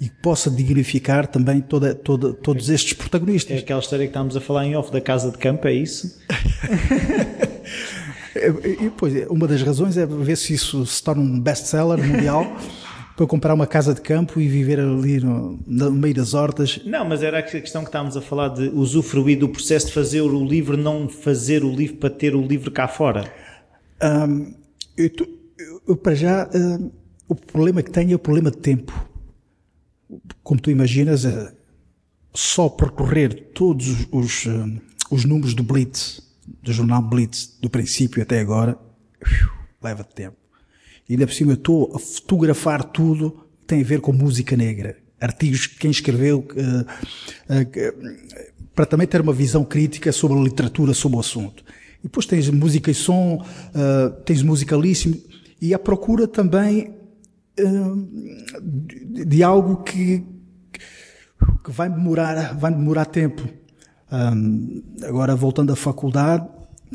e 0.00 0.08
que 0.08 0.14
possa 0.22 0.50
dignificar 0.50 1.26
também 1.26 1.60
toda, 1.60 1.94
toda, 1.94 2.32
todos 2.32 2.68
estes 2.68 2.92
protagonistas. 2.94 3.56
É 3.56 3.60
aquela 3.60 3.80
história 3.80 4.04
que 4.04 4.10
estávamos 4.10 4.36
a 4.36 4.40
falar 4.40 4.66
em 4.66 4.76
off 4.76 4.92
da 4.92 5.00
casa 5.00 5.30
de 5.30 5.38
campo, 5.38 5.66
é 5.66 5.72
isso? 5.72 6.20
e, 8.36 8.90
pois, 8.96 9.14
uma 9.28 9.46
das 9.46 9.62
razões 9.62 9.96
é 9.96 10.04
ver 10.04 10.36
se 10.36 10.54
isso 10.54 10.84
se 10.84 11.02
torna 11.02 11.22
um 11.22 11.40
best-seller 11.40 11.98
mundial. 11.98 12.56
para 13.16 13.26
comprar 13.26 13.54
uma 13.54 13.66
casa 13.66 13.94
de 13.94 14.00
campo 14.00 14.40
e 14.40 14.48
viver 14.48 14.80
ali 14.80 15.20
no, 15.20 15.58
no, 15.66 15.90
meio 15.92 16.14
das 16.14 16.34
hortas. 16.34 16.80
Não, 16.84 17.04
mas 17.04 17.22
era 17.22 17.38
a 17.38 17.42
questão 17.42 17.82
que 17.82 17.88
estávamos 17.88 18.16
a 18.16 18.20
falar 18.20 18.48
de 18.48 18.68
usufruir 18.68 19.38
do 19.38 19.48
processo 19.48 19.86
de 19.86 19.92
fazer 19.92 20.20
o 20.20 20.44
livro, 20.44 20.76
não 20.76 21.08
fazer 21.08 21.64
o 21.64 21.70
livro 21.70 21.96
para 21.96 22.10
ter 22.10 22.34
o 22.34 22.42
livro 22.42 22.70
cá 22.70 22.88
fora. 22.88 23.32
Um, 24.02 24.54
eu, 24.96 25.10
eu, 25.86 25.96
para 25.96 26.14
já, 26.14 26.48
um, 26.54 26.90
o 27.28 27.34
problema 27.34 27.82
que 27.82 27.90
tenho 27.90 28.12
é 28.12 28.16
o 28.16 28.18
problema 28.18 28.50
de 28.50 28.58
tempo 28.58 28.92
como 30.42 30.60
tu 30.60 30.70
imaginas, 30.70 31.24
é 31.24 31.52
só 32.32 32.68
percorrer 32.68 33.50
todos 33.54 34.06
os, 34.10 34.44
os 35.10 35.24
números 35.24 35.54
do 35.54 35.62
Blitz, 35.62 36.20
do 36.62 36.72
jornal 36.72 37.02
Blitz, 37.02 37.58
do 37.60 37.70
princípio 37.70 38.22
até 38.22 38.40
agora, 38.40 38.78
leva 39.82 40.04
tempo. 40.04 40.36
E 41.08 41.14
ainda 41.14 41.26
por 41.26 41.34
cima 41.34 41.52
eu 41.52 41.56
estou 41.56 41.94
a 41.94 41.98
fotografar 41.98 42.84
tudo 42.84 43.46
que 43.60 43.66
tem 43.66 43.80
a 43.82 43.84
ver 43.84 44.00
com 44.00 44.12
música 44.12 44.56
negra. 44.56 44.96
Artigos 45.20 45.66
que 45.66 45.78
quem 45.78 45.90
escreveu, 45.90 46.38
uh, 46.38 46.80
uh, 47.52 48.64
para 48.74 48.86
também 48.86 49.06
ter 49.06 49.20
uma 49.20 49.32
visão 49.32 49.64
crítica 49.64 50.12
sobre 50.12 50.38
a 50.38 50.42
literatura, 50.42 50.92
sobre 50.92 51.16
o 51.16 51.20
assunto. 51.20 51.64
E 52.00 52.04
depois 52.04 52.26
tens 52.26 52.48
música 52.50 52.90
e 52.90 52.94
som, 52.94 53.36
uh, 53.36 54.22
tens 54.24 54.42
musicalíssimo, 54.42 55.16
e 55.60 55.72
a 55.72 55.78
procura 55.78 56.26
também 56.26 56.92
de, 57.56 59.24
de 59.24 59.42
algo 59.42 59.82
que, 59.84 60.24
que 61.64 61.70
vai 61.70 61.88
demorar, 61.88 62.56
vai 62.58 62.72
demorar 62.72 63.06
tempo. 63.06 63.48
Um, 64.10 64.82
agora, 65.02 65.34
voltando 65.34 65.72
à 65.72 65.76
faculdade, 65.76 66.46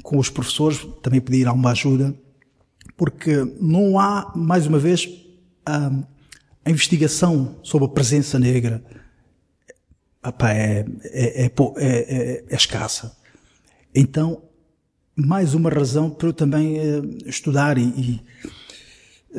com 0.03 0.17
os 0.17 0.29
professores, 0.29 0.85
também 1.01 1.21
pedir 1.21 1.47
alguma 1.47 1.71
ajuda, 1.71 2.13
porque 2.99 3.33
não 3.61 3.97
há, 3.97 4.33
mais 4.35 4.67
uma 4.67 4.77
vez, 4.77 5.07
a, 5.65 5.89
a 6.65 6.69
investigação 6.69 7.57
sobre 7.63 7.87
a 7.87 7.89
presença 7.89 8.37
negra 8.37 8.83
Epá, 10.21 10.51
é, 10.51 10.85
é, 11.05 11.45
é, 11.45 11.51
é, 11.77 12.43
é, 12.49 12.55
escassa. 12.55 13.17
Então, 13.95 14.43
mais 15.15 15.53
uma 15.53 15.69
razão 15.69 16.09
para 16.09 16.27
eu 16.27 16.33
também 16.33 16.77
uh, 16.77 17.17
estudar 17.25 17.77
e, 17.77 17.83
e 17.83 18.21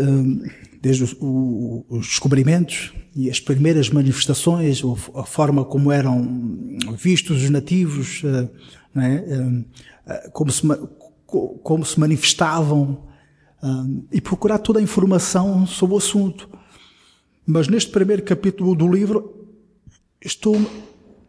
uh, 0.00 0.50
desde 0.80 1.04
os 1.04 2.06
descobrimentos 2.06 2.94
e 3.14 3.28
as 3.28 3.38
primeiras 3.38 3.90
manifestações, 3.90 4.80
a 5.14 5.24
forma 5.24 5.66
como 5.66 5.92
eram 5.92 6.78
vistos 6.96 7.42
os 7.42 7.50
nativos, 7.50 8.22
eh, 8.24 8.48
é? 8.96 9.14
Eh, 9.14 9.64
eh, 10.06 10.30
como, 10.32 10.50
se, 10.50 10.62
como 11.26 11.84
se 11.84 12.00
manifestavam, 12.00 13.09
e 14.10 14.20
procurar 14.20 14.58
toda 14.58 14.78
a 14.78 14.82
informação 14.82 15.66
sobre 15.66 15.94
o 15.94 15.98
assunto. 15.98 16.48
Mas 17.46 17.68
neste 17.68 17.90
primeiro 17.90 18.22
capítulo 18.22 18.74
do 18.74 18.90
livro, 18.90 19.48
estou 20.24 20.56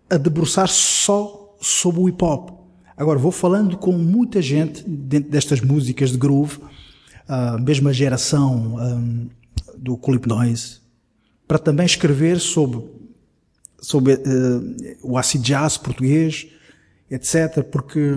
a 0.10 0.18
debruçar 0.18 0.68
só 0.68 1.56
sobre 1.60 2.02
o 2.02 2.10
hip 2.10 2.24
hop. 2.24 2.50
Agora, 2.96 3.18
vou 3.18 3.32
falando 3.32 3.78
com 3.78 3.92
muita 3.94 4.42
gente 4.42 4.84
dentro 4.88 5.30
destas 5.30 5.62
músicas 5.62 6.12
de 6.12 6.18
groove, 6.18 6.60
a 7.28 7.58
mesma 7.58 7.92
geração, 7.92 8.78
do 9.78 9.98
Clip 9.98 10.28
Noise, 10.28 10.80
para 11.48 11.58
também 11.58 11.86
escrever 11.86 12.40
sobre, 12.40 12.86
sobre 13.80 14.14
uh, 14.14 14.98
o 15.02 15.18
acid 15.18 15.42
jazz 15.42 15.78
português, 15.78 16.48
etc. 17.10 17.64
Porque, 17.64 18.16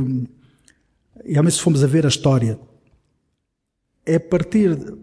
realmente, 1.25 1.55
se 1.55 1.63
formos 1.63 1.83
a 1.83 1.87
ver 1.87 2.05
a 2.05 2.09
história, 2.09 2.59
é 4.07 4.17
a 4.17 4.21
partir, 4.21 4.97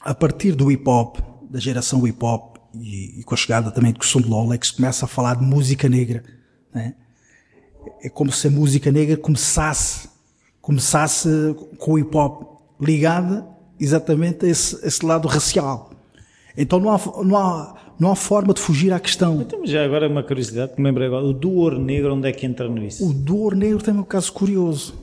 a 0.00 0.14
partir 0.14 0.52
do 0.52 0.70
hip 0.70 0.88
hop, 0.88 1.18
da 1.50 1.58
geração 1.58 2.06
hip 2.06 2.24
hop, 2.24 2.56
e, 2.74 3.20
e 3.20 3.22
com 3.22 3.34
a 3.34 3.36
chegada 3.36 3.70
também 3.70 3.92
de 3.92 4.28
Lola, 4.28 4.56
que 4.56 4.66
se 4.66 4.74
começa 4.74 5.04
a 5.04 5.08
falar 5.08 5.36
de 5.36 5.44
música 5.44 5.88
negra. 5.88 6.24
Né? 6.74 6.94
É 8.02 8.08
como 8.08 8.32
se 8.32 8.48
a 8.48 8.50
música 8.50 8.90
negra 8.90 9.16
começasse, 9.16 10.08
começasse 10.60 11.28
com 11.78 11.92
o 11.92 11.98
hip 11.98 12.16
hop 12.16 12.60
ligada 12.80 13.46
exatamente 13.78 14.46
esse, 14.46 14.84
esse 14.86 15.04
lado 15.04 15.28
racial. 15.28 15.90
Então 16.56 16.78
não 16.78 16.90
há, 16.90 17.00
não, 17.24 17.36
há, 17.36 17.76
não 17.98 18.12
há 18.12 18.16
forma 18.16 18.54
de 18.54 18.60
fugir 18.60 18.92
à 18.92 19.00
questão. 19.00 19.40
Então, 19.40 19.66
já 19.66 19.84
agora 19.84 20.08
uma 20.08 20.22
curiosidade 20.22 20.74
que 20.74 20.80
me 20.80 20.88
lembrei 20.88 21.06
agora, 21.06 21.24
o 21.24 21.32
Duor 21.32 21.78
Negro 21.78 22.14
onde 22.14 22.28
é 22.28 22.32
que 22.32 22.46
entra 22.46 22.68
nisso? 22.68 23.08
O 23.08 23.12
Duor 23.12 23.54
Negro 23.54 23.82
tem 23.82 23.94
um 23.94 24.02
caso 24.02 24.32
curioso. 24.32 24.94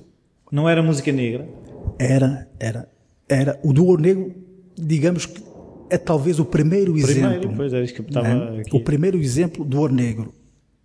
Não 0.52 0.68
era 0.68 0.82
música 0.82 1.12
negra? 1.12 1.48
Era, 1.98 2.48
era. 2.60 2.90
Era. 3.28 3.60
O 3.64 3.74
Duor 3.74 4.00
Negro, 4.00 4.34
digamos 4.76 5.26
que 5.26 5.42
é 5.90 5.98
talvez 5.98 6.40
o 6.40 6.46
primeiro, 6.46 6.94
primeiro 6.94 7.12
exemplo. 7.12 7.54
Pois 7.56 7.74
era 7.74 7.84
isso 7.84 7.94
que 7.94 8.02
estava 8.02 8.28
né? 8.28 8.64
O 8.72 8.80
primeiro 8.80 9.18
exemplo 9.18 9.66
do 9.66 9.80
Ouro 9.80 9.94
Negro. 9.94 10.34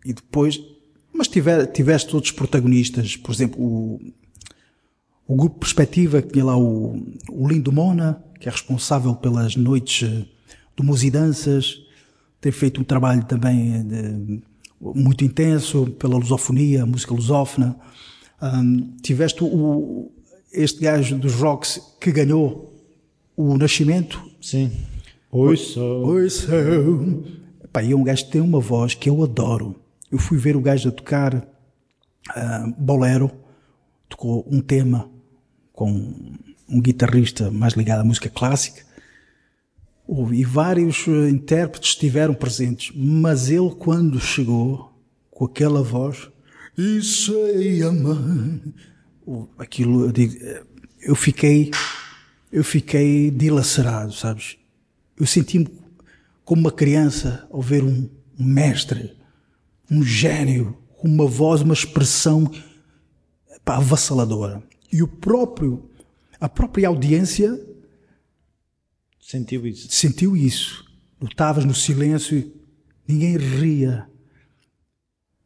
E 0.04 0.12
depois, 0.12 0.60
mas 1.12 1.28
tiver, 1.28 1.66
tiveste 1.66 2.14
outros 2.14 2.32
protagonistas, 2.32 3.16
por 3.16 3.32
exemplo, 3.32 3.62
o, 3.62 4.00
o 5.26 5.36
grupo 5.36 5.58
Perspectiva, 5.60 6.20
que 6.20 6.32
tinha 6.32 6.44
lá 6.44 6.56
o, 6.56 7.02
o 7.30 7.48
Lindo 7.48 7.72
Mona, 7.72 8.22
que 8.40 8.48
é 8.48 8.52
responsável 8.52 9.14
pelas 9.14 9.56
noites 9.56 10.08
eh, 10.08 10.24
de 10.76 10.84
musidanças, 10.84 11.80
tem 12.40 12.52
feito 12.52 12.80
um 12.80 12.84
trabalho 12.84 13.24
também 13.24 13.76
eh, 13.76 13.82
de, 13.82 14.42
muito 14.80 15.24
intenso 15.24 15.86
pela 15.98 16.16
lusofonia, 16.18 16.84
música 16.84 17.14
lusófona. 17.14 17.76
Um, 18.42 18.96
tiveste 19.00 19.42
o, 19.42 20.12
este 20.54 20.80
gajo 20.80 21.18
dos 21.18 21.34
rocks 21.34 21.80
que 22.00 22.12
ganhou 22.12 22.72
o 23.36 23.56
Nascimento. 23.58 24.22
Sim. 24.40 24.70
Oi, 25.30 25.56
sou. 25.56 26.06
Oi, 26.06 26.30
sou. 26.30 27.24
Pá, 27.72 27.82
e 27.82 27.92
é 27.92 27.96
um 27.96 28.04
gajo 28.04 28.26
que 28.26 28.30
tem 28.32 28.40
uma 28.40 28.60
voz 28.60 28.94
que 28.94 29.10
eu 29.10 29.22
adoro. 29.22 29.74
Eu 30.10 30.18
fui 30.18 30.38
ver 30.38 30.56
o 30.56 30.60
gajo 30.60 30.88
a 30.88 30.92
tocar 30.92 31.34
uh, 31.34 32.74
bolero, 32.78 33.30
tocou 34.08 34.46
um 34.48 34.60
tema 34.60 35.10
com 35.72 36.36
um 36.68 36.80
guitarrista 36.80 37.50
mais 37.50 37.74
ligado 37.74 38.00
à 38.00 38.04
música 38.04 38.30
clássica. 38.30 38.82
E 40.32 40.44
vários 40.44 41.08
eh, 41.08 41.30
intérpretes 41.30 41.90
estiveram 41.90 42.34
presentes, 42.34 42.92
mas 42.94 43.48
ele, 43.48 43.70
quando 43.70 44.20
chegou, 44.20 44.92
com 45.30 45.46
aquela 45.46 45.82
voz, 45.82 46.28
e 46.76 47.02
sei 47.02 47.82
amar, 47.82 48.60
aquilo, 49.58 50.04
eu 50.04 50.12
digo, 50.12 50.36
eh, 50.42 50.64
eu 51.00 51.14
fiquei, 51.14 51.70
eu 52.52 52.64
fiquei 52.64 53.30
dilacerado, 53.30 54.12
sabes? 54.12 54.56
Eu 55.18 55.26
senti-me 55.26 55.68
como 56.44 56.60
uma 56.60 56.72
criança 56.72 57.46
ao 57.50 57.62
ver 57.62 57.82
um, 57.82 58.08
mestre, 58.38 59.16
um 59.90 60.02
gênio, 60.02 60.76
uma 61.02 61.26
voz, 61.26 61.62
uma 61.62 61.74
expressão 61.74 62.50
pá, 63.64 63.76
avassaladora. 63.76 64.62
E 64.92 65.02
o 65.02 65.08
próprio, 65.08 65.90
a 66.40 66.48
própria 66.48 66.88
audiência 66.88 67.58
sentiu 69.20 69.66
isso. 69.66 69.88
Sentiu 69.90 70.36
isso. 70.36 70.84
Estavas 71.22 71.64
no 71.64 71.74
silêncio, 71.74 72.52
ninguém 73.06 73.36
ria. 73.36 74.06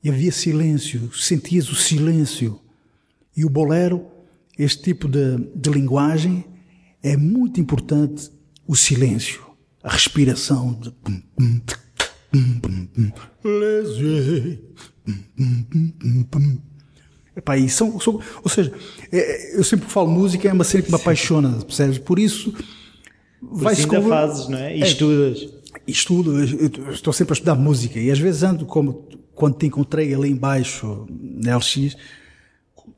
E 0.02 0.08
havia 0.08 0.32
silêncio, 0.32 1.12
sentias 1.14 1.68
o 1.68 1.74
silêncio. 1.74 2.60
E 3.38 3.44
o 3.44 3.48
bolero, 3.48 4.04
este 4.58 4.82
tipo 4.82 5.06
de, 5.06 5.36
de 5.54 5.70
linguagem, 5.70 6.44
é 7.00 7.16
muito 7.16 7.60
importante 7.60 8.32
o 8.66 8.74
silêncio, 8.74 9.40
a 9.80 9.92
respiração. 9.92 10.72
De... 10.74 10.92
Epá, 17.36 17.56
e 17.56 17.68
são, 17.68 18.00
são, 18.00 18.20
ou 18.42 18.50
seja, 18.50 18.72
é, 19.12 19.56
eu 19.56 19.62
sempre 19.62 19.88
falo 19.88 20.10
música 20.10 20.48
é 20.48 20.52
uma 20.52 20.64
cena 20.64 20.82
que 20.82 20.90
me 20.90 20.96
apaixona, 20.96 21.64
percebes? 21.64 21.98
Por 21.98 22.18
isso 22.18 22.52
vai-se 23.40 23.86
com... 23.86 24.02
fases, 24.08 24.48
não 24.48 24.58
é? 24.58 24.76
E 24.76 24.82
é, 24.82 24.84
estudas. 24.84 25.48
Estudo, 25.86 26.40
eu 26.40 26.90
estou 26.90 27.12
sempre 27.12 27.34
a 27.34 27.36
estudar 27.36 27.54
música 27.54 28.00
e 28.00 28.10
às 28.10 28.18
vezes 28.18 28.42
ando 28.42 28.66
como 28.66 29.06
quando 29.32 29.58
te 29.58 29.66
encontrei 29.66 30.12
ali 30.12 30.28
embaixo 30.28 31.06
na 31.08 31.56
LX 31.56 31.96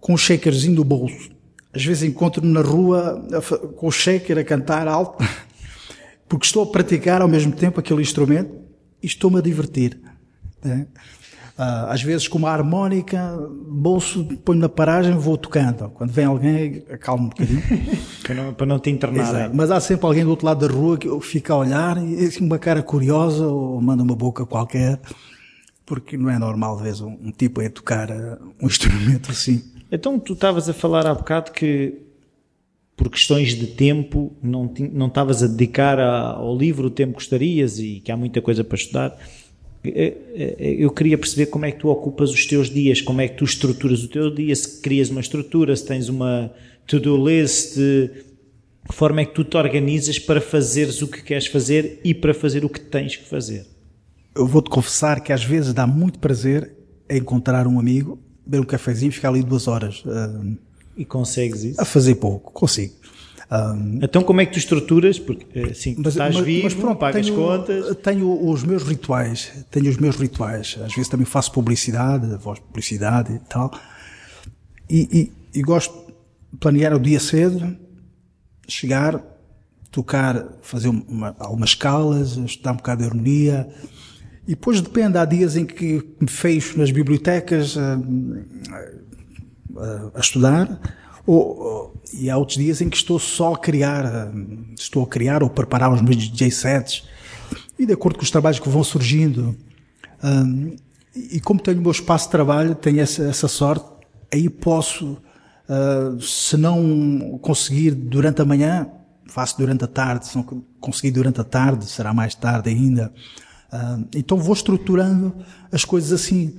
com 0.01 0.15
um 0.15 0.17
shakerzinho 0.17 0.77
no 0.77 0.85
bolso. 0.85 1.31
Às 1.73 1.85
vezes 1.85 2.03
encontro-me 2.03 2.53
na 2.53 2.63
rua 2.63 3.25
com 3.77 3.87
o 3.87 3.93
shaker 3.93 4.39
a 4.39 4.45
cantar 4.45 4.89
alto 4.89 5.25
porque 6.29 6.47
estou 6.47 6.63
a 6.63 6.67
praticar 6.67 7.23
ao 7.23 7.29
mesmo 7.29 7.53
tempo 7.53 7.81
aquele 7.81 8.03
instrumento 8.03 8.55
e 9.03 9.07
estou-me 9.07 9.39
a 9.39 9.43
divertir. 9.43 10.01
Né? 10.65 10.87
Ah, 11.63 11.93
às 11.93 12.03
vezes 12.03 12.27
com 12.27 12.39
uma 12.39 12.51
harmónica, 12.51 13.39
bolso, 13.69 14.25
ponho 14.45 14.61
na 14.61 14.69
paragem, 14.69 15.15
vou 15.19 15.37
tocando. 15.37 15.91
Quando 15.91 16.11
vem 16.11 16.25
alguém, 16.25 16.83
acalmo 16.91 17.25
um 17.25 17.29
bocadinho. 17.29 17.63
para, 18.25 18.35
não, 18.35 18.55
para 18.55 18.67
não 18.67 18.79
te 18.79 18.89
internar. 18.89 19.53
Mas 19.53 19.71
há 19.71 19.79
sempre 19.79 20.07
alguém 20.07 20.25
do 20.25 20.31
outro 20.31 20.47
lado 20.47 20.67
da 20.67 20.73
rua 20.73 20.97
que 20.97 21.07
fica 21.21 21.53
a 21.53 21.59
olhar 21.59 22.03
e 22.03 22.25
assim, 22.25 22.47
uma 22.47 22.59
cara 22.59 22.83
curiosa 22.83 23.47
ou 23.47 23.79
manda 23.79 24.03
uma 24.03 24.17
boca 24.17 24.47
qualquer. 24.47 24.99
Porque 25.85 26.17
não 26.17 26.31
é 26.31 26.39
normal, 26.39 26.77
às 26.77 26.83
vezes, 26.83 27.01
um, 27.03 27.19
um 27.21 27.31
tipo 27.31 27.61
a 27.61 27.69
tocar 27.69 28.11
uh, 28.11 28.39
um 28.59 28.65
instrumento 28.67 29.31
assim. 29.31 29.63
Então, 29.91 30.19
tu 30.19 30.35
estavas 30.35 30.69
a 30.69 30.73
falar 30.73 31.07
há 31.07 31.15
bocado 31.15 31.53
que 31.53 31.95
por 32.97 33.09
questões 33.09 33.55
de 33.55 33.67
tempo 33.67 34.37
não, 34.43 34.73
não 34.93 35.07
estavas 35.07 35.43
a 35.43 35.47
dedicar 35.47 35.99
ao 35.99 36.57
livro 36.57 36.89
o 36.89 36.91
tempo 36.91 37.13
que 37.13 37.21
gostarias 37.21 37.79
e 37.79 38.01
que 38.01 38.13
há 38.13 38.17
muita 38.17 38.43
coisa 38.43 38.63
para 38.63 38.77
estudar. 38.77 39.19
É, 39.83 40.15
é, 40.35 40.57
eu 40.79 40.91
queria 40.91 41.17
perceber 41.17 41.47
como 41.47 41.65
é 41.65 41.73
que 41.73 41.79
tu 41.79 41.89
ocupas 41.89 42.31
os 42.31 42.45
teus 42.45 42.69
dias, 42.69 43.01
como 43.01 43.23
é 43.23 43.29
que 43.29 43.39
tu 43.39 43.45
estruturas 43.45 44.05
o 44.05 44.09
teu 44.09 44.31
dia, 44.31 44.55
se 44.55 44.83
crias 44.83 45.09
uma 45.09 45.23
estrutura, 45.23 45.75
se 45.75 45.87
tens 45.87 46.11
uma 46.11 46.53
to-do 46.87 47.17
list, 47.27 47.79
que 48.91 48.95
forma 48.95 49.21
é 49.21 49.25
que 49.25 49.33
tu 49.33 49.45
te 49.45 49.57
organizas 49.57 50.19
para 50.19 50.41
fazeres 50.41 51.01
o 51.01 51.09
que 51.09 51.23
queres 51.23 51.47
fazer 51.47 52.01
e 52.05 52.13
para 52.13 52.35
fazer 52.35 52.65
o 52.65 52.69
que 52.69 52.81
tens 52.81 53.17
que 53.17 53.25
fazer. 53.25 53.67
Eu 54.35 54.47
vou-te 54.47 54.69
confessar 54.69 55.23
que 55.23 55.33
às 55.33 55.45
vezes 55.45 55.73
dá 55.73 55.87
muito 55.87 56.19
prazer 56.19 56.77
encontrar 57.09 57.67
um 57.67 57.79
amigo, 57.79 58.19
beber 58.51 58.61
um 58.61 58.65
cafezinho 58.65 59.11
e 59.11 59.13
ficar 59.13 59.29
ali 59.29 59.43
duas 59.43 59.69
horas. 59.69 60.03
Uh, 60.05 60.59
e 60.97 61.05
consegues 61.05 61.63
isso? 61.63 61.81
A 61.81 61.85
fazer 61.85 62.17
pouco, 62.17 62.51
consigo. 62.53 62.95
Um, 63.51 63.99
então 64.03 64.23
como 64.23 64.41
é 64.41 64.47
que 64.47 64.53
tu 64.53 64.59
estruturas? 64.59 65.19
Porque 65.19 65.59
assim, 65.71 65.97
mas, 65.99 66.15
estás 66.15 66.35
mas, 66.37 66.45
vivo, 66.45 66.65
mas 66.65 66.75
pronto, 66.75 66.99
pagas 66.99 67.27
tenho, 67.27 67.37
contas. 67.37 67.97
Tenho 67.97 68.49
os 68.49 68.63
meus 68.63 68.83
rituais, 68.83 69.53
tenho 69.71 69.89
os 69.89 69.97
meus 69.97 70.17
rituais. 70.17 70.79
Às 70.85 70.95
vezes 70.95 71.09
também 71.09 71.27
faço 71.27 71.51
publicidade, 71.53 72.27
voz 72.37 72.59
publicidade 72.59 73.35
e 73.35 73.39
tal. 73.41 73.73
E, 74.89 75.33
e, 75.53 75.59
e 75.59 75.63
gosto 75.63 75.93
de 76.53 76.59
planear 76.59 76.95
o 76.95 77.01
dia 77.01 77.19
cedo, 77.19 77.77
chegar, 78.69 79.21
tocar, 79.91 80.47
fazer 80.63 80.89
uma, 80.89 81.35
algumas 81.39 81.71
escalas, 81.71 82.37
estudar 82.37 82.73
um 82.73 82.77
bocado 82.77 83.03
de 83.03 83.09
harmonia. 83.09 83.69
E 84.51 84.55
depois 84.57 84.81
depende, 84.81 85.17
há 85.17 85.25
dias 85.25 85.55
em 85.55 85.65
que 85.65 86.05
me 86.21 86.27
fecho 86.27 86.77
nas 86.77 86.91
bibliotecas 86.91 87.79
a, 87.79 88.01
a, 89.77 90.11
a 90.13 90.19
estudar, 90.19 90.81
ou, 91.25 91.95
e 92.13 92.29
há 92.29 92.37
outros 92.37 92.59
dias 92.59 92.81
em 92.81 92.91
que 92.91 92.97
estou 92.97 93.17
só 93.21 93.55
a 93.55 93.59
criar, 93.59 94.33
estou 94.77 95.05
a 95.05 95.07
criar 95.07 95.45
ou 95.45 95.49
preparar 95.49 95.93
os 95.93 96.03
meus 96.03 96.17
DJ 96.17 96.51
sets, 96.51 97.05
e 97.79 97.87
de 97.87 97.93
acordo 97.93 98.17
com 98.17 98.25
os 98.25 98.31
trabalhos 98.33 98.59
que 98.59 98.69
vão 98.69 98.83
surgindo, 98.83 99.55
e 101.15 101.39
como 101.39 101.61
tenho 101.61 101.79
o 101.79 101.83
meu 101.83 101.93
espaço 101.93 102.25
de 102.25 102.33
trabalho, 102.33 102.75
tenho 102.75 102.99
essa, 102.99 103.23
essa 103.23 103.47
sorte, 103.47 103.85
aí 104.35 104.51
posso, 104.51 105.17
se 106.21 106.57
não 106.57 107.39
conseguir 107.41 107.93
durante 107.93 108.43
a 108.43 108.45
manhã, 108.45 108.89
faço 109.29 109.57
durante 109.57 109.85
a 109.85 109.87
tarde, 109.87 110.27
se 110.27 110.35
não 110.35 110.43
conseguir 110.81 111.13
durante 111.13 111.41
a 111.41 111.45
tarde, 111.45 111.87
será 111.87 112.13
mais 112.13 112.35
tarde 112.35 112.69
ainda. 112.69 113.13
Então 114.15 114.37
vou 114.37 114.53
estruturando 114.53 115.35
as 115.71 115.85
coisas 115.85 116.13
assim. 116.13 116.57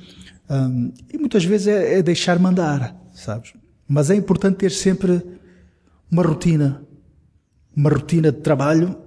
Um, 0.49 0.91
e 1.13 1.17
muitas 1.17 1.45
vezes 1.45 1.67
é, 1.67 1.99
é 1.99 2.03
deixar 2.03 2.37
mandar, 2.37 2.95
sabes? 3.13 3.53
Mas 3.87 4.09
é 4.09 4.15
importante 4.15 4.57
ter 4.57 4.71
sempre 4.71 5.21
uma 6.11 6.23
rotina, 6.23 6.85
uma 7.75 7.89
rotina 7.89 8.31
de 8.31 8.39
trabalho, 8.39 8.97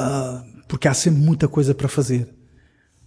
uh, 0.00 0.62
porque 0.66 0.88
há 0.88 0.94
sempre 0.94 1.20
muita 1.20 1.46
coisa 1.46 1.74
para 1.74 1.88
fazer. 1.88 2.34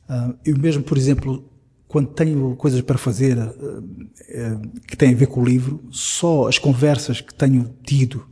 Uh, 0.08 0.38
eu 0.46 0.58
mesmo, 0.58 0.84
por 0.84 0.96
exemplo, 0.96 1.52
quando 1.88 2.10
tenho 2.10 2.56
coisas 2.56 2.82
para 2.82 3.00
fazer 3.00 3.36
uh, 3.38 4.82
que 4.88 4.96
têm 4.96 5.14
a 5.14 5.18
ver 5.18 5.28
com 5.28 5.42
o 5.42 5.46
livro, 5.46 5.84
só 5.92 6.48
as 6.48 6.60
conversas 6.60 7.20
que 7.20 7.34
tenho 7.34 7.76
tido 7.84 8.28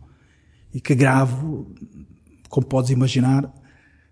e 0.72 0.80
que 0.80 0.94
gravo, 0.94 1.74
como 2.50 2.68
podes 2.68 2.92
imaginar, 2.92 3.52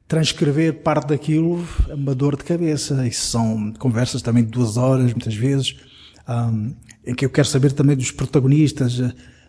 transcrever 0.07 0.82
parte 0.82 1.10
daquilo 1.10 1.68
é 1.90 1.94
uma 1.94 2.14
dor 2.14 2.38
de 2.38 2.44
cabeça. 2.44 3.07
E 3.07 3.11
são 3.11 3.73
conversas 3.80 4.22
também 4.22 4.44
de 4.44 4.52
duas 4.52 4.77
horas, 4.77 5.11
muitas 5.14 5.36
vezes 5.36 5.76
um, 6.27 6.73
em 7.06 7.14
que 7.14 7.26
eu 7.26 7.30
quero 7.30 7.48
saber 7.48 7.72
também 7.72 7.95
dos 7.95 8.11
protagonistas, 8.11 8.99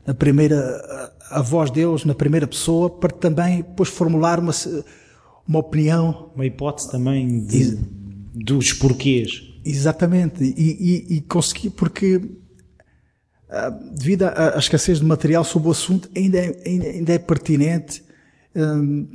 a, 0.07 0.15
primeira, 0.15 0.59
a, 1.31 1.39
a, 1.39 1.43
voz 1.43 1.71
deles 1.71 2.05
na 2.05 2.15
primeira 2.15 2.47
pessoa, 2.47 2.91
para 2.91 3.13
também 3.13 3.59
depois 3.59 3.89
formular 3.89 4.39
uma, 4.39 4.53
uma 5.49 5.59
opinião. 5.59 6.31
Uma 6.35 6.47
hipótese 6.47 6.91
também 6.91 7.45
de, 7.45 7.79
dos 8.35 8.73
porquês. 8.73 9.43
Exatamente, 9.65 10.45
e, 10.45 11.07
e, 11.11 11.17
e 11.17 11.21
consegui, 11.23 11.71
porque 11.71 12.17
uh, 12.17 13.95
devido 13.97 14.23
à, 14.25 14.55
escassez 14.57 15.01
de 15.01 15.05
material 15.05 15.43
sobre 15.43 15.69
o 15.69 15.71
assunto, 15.73 16.09
ainda 16.15 16.39
é, 16.39 16.63
ainda, 16.65 16.87
ainda 16.87 17.13
é 17.13 17.19
pertinente, 17.19 18.05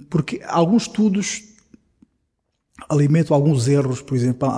porque 0.09 0.41
alguns 0.45 0.83
estudos 0.83 1.51
alimento 2.89 3.33
alguns 3.33 3.67
erros, 3.67 4.01
por 4.01 4.15
exemplo, 4.15 4.49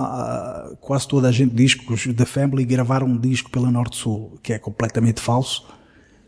quase 0.80 1.06
toda 1.06 1.28
a 1.28 1.32
gente 1.32 1.54
diz 1.54 1.74
que 1.74 1.92
os 1.92 2.04
The 2.04 2.24
Family 2.24 2.64
gravaram 2.64 3.06
um 3.06 3.18
disco 3.18 3.50
pela 3.50 3.70
Norte-Sul, 3.70 4.38
que 4.42 4.52
é 4.52 4.58
completamente 4.58 5.20
falso. 5.20 5.66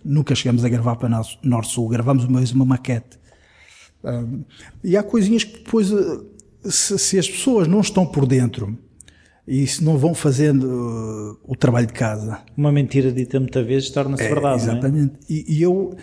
Nunca 0.05 0.35
chegamos 0.35 0.65
a 0.65 0.69
gravar 0.69 0.97
para 0.97 1.23
Norte-Sul, 1.43 1.89
gravamos 1.89 2.27
mesmo 2.27 2.63
uma 2.63 2.75
maquete. 2.75 3.19
e 4.85 4.97
há 4.97 5.03
coisinhas 5.03 5.45
que 5.45 5.59
depois, 5.59 5.91
eh, 5.91 6.71
se, 6.71 7.19
as 7.19 7.29
pessoas 7.29 7.67
não 7.67 7.81
estão 7.81 8.07
por 8.07 8.27
dentro 8.27 8.79
e 9.47 9.67
se 9.67 9.83
não 9.83 9.97
vão 9.97 10.13
fazendo 10.15 10.65
uh, 10.67 11.39
o 11.45 11.55
trabalho 11.57 11.87
de 11.87 11.93
casa. 11.93 12.41
Uma 12.57 12.73
mentira 12.73 13.13
dita 13.13 13.39
muitas 13.39 13.65
vezes 13.65 13.91
torna-se 13.91 14.25
é, 14.25 14.29
verdade. 14.29 14.63
Exatamente. 14.63 15.15
É? 15.15 15.33
E, 15.33 15.57
e, 15.57 15.63
eu, 15.63 15.97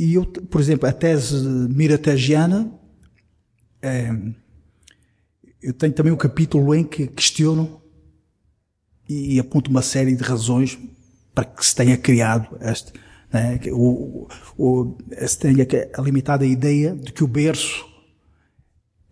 e 0.00 0.14
eu, 0.14 0.24
por 0.24 0.60
exemplo, 0.62 0.88
a 0.88 0.92
tese 0.92 1.46
mirategiana 1.68 2.72
é, 3.82 4.10
eu 5.62 5.74
tenho 5.74 5.92
também 5.92 6.10
um 6.10 6.16
capítulo 6.16 6.74
em 6.74 6.82
que 6.82 7.06
questiono 7.06 7.82
e, 9.06 9.38
aponto 9.38 9.70
uma 9.70 9.82
série 9.82 10.16
de 10.16 10.22
razões 10.22 10.78
para 11.34 11.44
que 11.44 11.66
se 11.66 11.76
tenha 11.76 11.98
criado 11.98 12.56
este, 12.62 12.94
né, 13.30 13.60
o, 13.72 14.26
o, 14.56 14.96
se 15.26 15.38
tenha 15.38 15.66
a 15.94 16.00
limitada 16.00 16.46
ideia 16.46 16.94
de 16.94 17.12
que 17.12 17.22
o 17.22 17.28
berço 17.28 17.84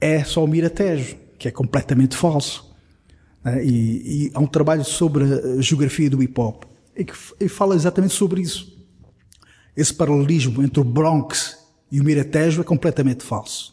é 0.01 0.25
só 0.25 0.43
o 0.43 0.49
Miratejo, 0.49 1.17
que 1.39 1.49
é 1.49 1.51
completamente 1.51 2.17
falso. 2.17 2.75
Né, 3.45 3.63
e, 3.63 4.29
e, 4.29 4.31
há 4.33 4.41
um 4.41 4.47
trabalho 4.47 4.85
sobre 4.85 5.25
a 5.25 5.61
geografia 5.61 6.09
do 6.09 6.23
hip 6.23 6.41
hop 6.41 6.65
e 6.97 7.05
que 7.05 7.13
e 7.41 7.47
fala 7.47 7.75
exatamente 7.75 8.15
sobre 8.15 8.41
isso. 8.41 8.78
Esse 9.79 9.95
paralelismo 9.95 10.61
entre 10.65 10.81
o 10.81 10.85
Bronx 10.85 11.57
e 11.91 12.01
o 12.01 12.05
Miratejo 12.05 12.61
é 12.61 12.65
completamente 12.65 13.23
falso. 13.23 13.73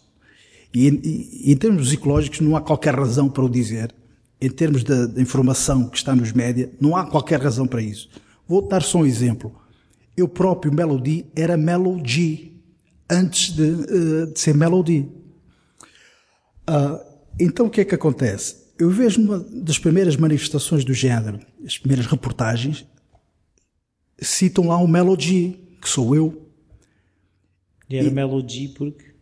E, 0.71 0.87
e, 0.87 1.51
em 1.51 1.57
termos 1.57 1.87
psicológicos 1.87 2.41
não 2.41 2.55
há 2.55 2.61
qualquer 2.61 2.93
razão 2.93 3.27
para 3.27 3.43
o 3.43 3.49
dizer. 3.49 3.93
Em 4.39 4.49
termos 4.49 4.83
da 4.83 5.19
informação 5.19 5.89
que 5.89 5.97
está 5.97 6.15
nos 6.15 6.31
média, 6.31 6.71
não 6.79 6.95
há 6.95 7.05
qualquer 7.05 7.41
razão 7.41 7.65
para 7.65 7.81
isso. 7.81 8.07
Vou 8.47 8.61
dar 8.67 8.83
só 8.83 8.99
um 8.99 9.05
exemplo. 9.05 9.59
Eu 10.15 10.27
próprio, 10.27 10.71
Melody, 10.71 11.25
era 11.35 11.57
Melody 11.57 12.53
antes 13.09 13.55
de, 13.55 13.63
uh, 13.63 14.27
de 14.31 14.39
ser 14.39 14.53
Melody. 14.53 15.09
Uh, 16.69 16.99
então 17.39 17.65
o 17.65 17.69
que 17.69 17.81
é 17.81 17.85
que 17.85 17.95
acontece? 17.95 18.57
Eu 18.77 18.91
vejo 18.91 19.21
uma 19.21 19.39
das 19.39 19.79
primeiras 19.79 20.15
manifestações 20.15 20.85
do 20.85 20.93
género, 20.93 21.39
as 21.65 21.79
primeiras 21.79 22.05
reportagens, 22.05 22.85
citam 24.19 24.67
lá 24.67 24.77
o 24.77 24.87
Melody, 24.87 25.64
que 25.85 25.89
sou 25.89 26.15
eu. 26.15 26.49
E 27.87 27.97
era 27.97 28.07
e, 28.07 28.11
Melody 28.11 28.69
porque? 28.69 29.13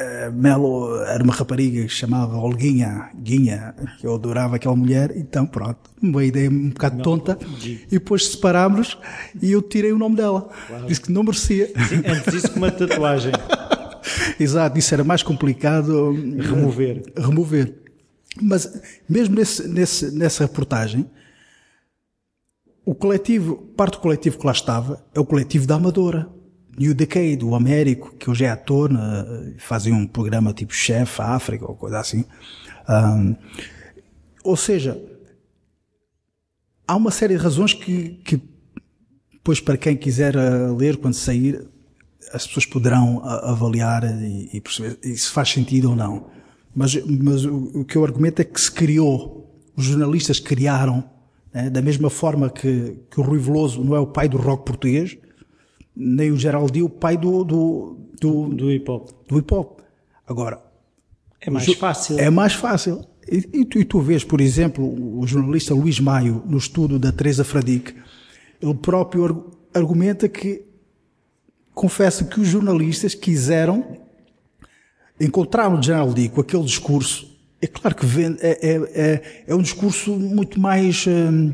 Uh, 0.00 0.32
Melo 0.32 0.96
era 1.02 1.22
uma 1.22 1.34
rapariga 1.34 1.82
que 1.82 1.92
se 1.92 1.96
chamava 1.96 2.38
Olguinha, 2.38 3.10
Guinha, 3.14 3.74
que 4.00 4.06
eu 4.06 4.14
adorava 4.14 4.56
aquela 4.56 4.74
mulher, 4.74 5.14
então 5.14 5.44
pronto, 5.44 5.90
uma 6.00 6.24
ideia 6.24 6.48
um 6.48 6.70
bocado 6.70 7.02
tonta, 7.02 7.38
e 7.62 7.86
depois 7.90 8.28
separámos 8.28 8.96
e 9.40 9.52
eu 9.52 9.60
tirei 9.60 9.92
o 9.92 9.98
nome 9.98 10.16
dela. 10.16 10.48
Claro. 10.66 10.86
Disse 10.86 11.02
que 11.02 11.12
não 11.12 11.22
merecia. 11.22 11.66
Sim, 11.66 12.02
antes 12.06 12.32
disso 12.32 12.50
com 12.50 12.56
uma 12.56 12.72
tatuagem. 12.72 13.32
Exato, 14.40 14.78
isso 14.78 14.94
era 14.94 15.04
mais 15.04 15.22
complicado 15.22 16.12
remover. 16.38 17.02
remover. 17.14 17.74
Mas 18.40 18.80
mesmo 19.06 19.34
nesse, 19.34 19.68
nesse, 19.68 20.10
nessa 20.10 20.44
reportagem, 20.44 21.08
o 22.84 22.94
coletivo, 22.94 23.56
parte 23.76 23.92
do 23.92 23.98
coletivo 24.00 24.38
que 24.38 24.46
lá 24.46 24.52
estava, 24.52 25.04
é 25.14 25.20
o 25.20 25.24
coletivo 25.24 25.66
da 25.66 25.76
Amadora. 25.76 26.28
New 26.78 26.94
Decade, 26.94 27.44
o 27.44 27.54
Américo, 27.54 28.14
que 28.16 28.30
hoje 28.30 28.44
é 28.44 28.50
ator, 28.50 28.90
né, 28.90 29.54
fazia 29.58 29.94
um 29.94 30.06
programa 30.06 30.54
tipo 30.54 30.72
Chef 30.72 31.20
África 31.20 31.66
ou 31.66 31.76
coisa 31.76 32.00
assim. 32.00 32.24
Um, 32.88 33.36
ou 34.42 34.56
seja, 34.56 35.00
há 36.88 36.96
uma 36.96 37.10
série 37.10 37.36
de 37.36 37.42
razões 37.42 37.74
que, 37.74 38.20
que 38.24 38.40
depois 39.32 39.60
para 39.60 39.76
quem 39.76 39.96
quiser 39.96 40.34
uh, 40.34 40.74
ler 40.74 40.96
quando 40.96 41.14
sair, 41.14 41.68
as 42.32 42.46
pessoas 42.46 42.64
poderão 42.64 43.18
uh, 43.18 43.50
avaliar 43.50 44.04
e, 44.04 44.48
e 44.52 44.60
perceber 44.60 44.98
se 45.16 45.28
faz 45.28 45.50
sentido 45.50 45.90
ou 45.90 45.96
não. 45.96 46.30
Mas, 46.74 46.94
mas 47.04 47.44
o, 47.44 47.80
o, 47.80 47.84
que 47.84 47.96
eu 47.96 48.04
argumento 48.04 48.40
é 48.40 48.44
que 48.44 48.58
se 48.58 48.72
criou, 48.72 49.62
os 49.76 49.84
jornalistas 49.84 50.40
criaram, 50.40 51.04
né, 51.52 51.70
da 51.70 51.82
mesma 51.82 52.08
forma 52.08 52.50
que, 52.50 52.98
que 53.10 53.20
o 53.20 53.22
Rui 53.22 53.38
Veloso 53.38 53.82
não 53.84 53.94
é 53.94 54.00
o 54.00 54.06
pai 54.06 54.28
do 54.28 54.36
rock 54.36 54.64
português, 54.64 55.16
nem 55.94 56.30
o 56.30 56.36
Geraldi 56.36 56.82
o 56.82 56.88
pai 56.88 57.16
do, 57.16 57.44
do, 57.44 57.96
do, 58.20 58.48
do 58.48 58.72
hip 58.72 58.90
hop. 58.90 59.10
Do 59.28 59.38
hip 59.38 59.54
hop. 59.54 59.80
Agora. 60.26 60.62
É 61.40 61.50
mais 61.50 61.66
fácil. 61.74 62.18
É 62.18 62.30
mais 62.30 62.54
fácil. 62.54 63.04
E, 63.30 63.48
e, 63.52 63.64
tu, 63.64 63.78
e, 63.78 63.84
tu, 63.84 64.00
vês, 64.00 64.24
por 64.24 64.40
exemplo, 64.40 64.84
o 65.18 65.26
jornalista 65.26 65.74
Luís 65.74 66.00
Maio, 66.00 66.42
no 66.46 66.56
estudo 66.56 66.98
da 66.98 67.12
Teresa 67.12 67.44
Fradique, 67.44 67.94
ele 68.60 68.74
próprio 68.74 69.50
argumenta 69.74 70.28
que 70.28 70.64
confessa 71.74 72.24
que 72.24 72.40
os 72.40 72.48
jornalistas 72.48 73.14
quiseram 73.14 73.96
encontrar 75.20 75.70
no 75.70 75.82
General 75.82 76.08
Lee 76.08 76.28
com 76.28 76.40
aquele 76.40 76.64
discurso. 76.64 77.31
É 77.62 77.66
claro 77.68 77.94
que 77.94 78.04
vende, 78.04 78.38
é, 78.42 78.58
é, 78.60 78.72
é, 78.92 79.22
é, 79.46 79.54
um 79.54 79.62
discurso 79.62 80.12
muito 80.12 80.60
mais 80.60 81.06
hum, 81.06 81.52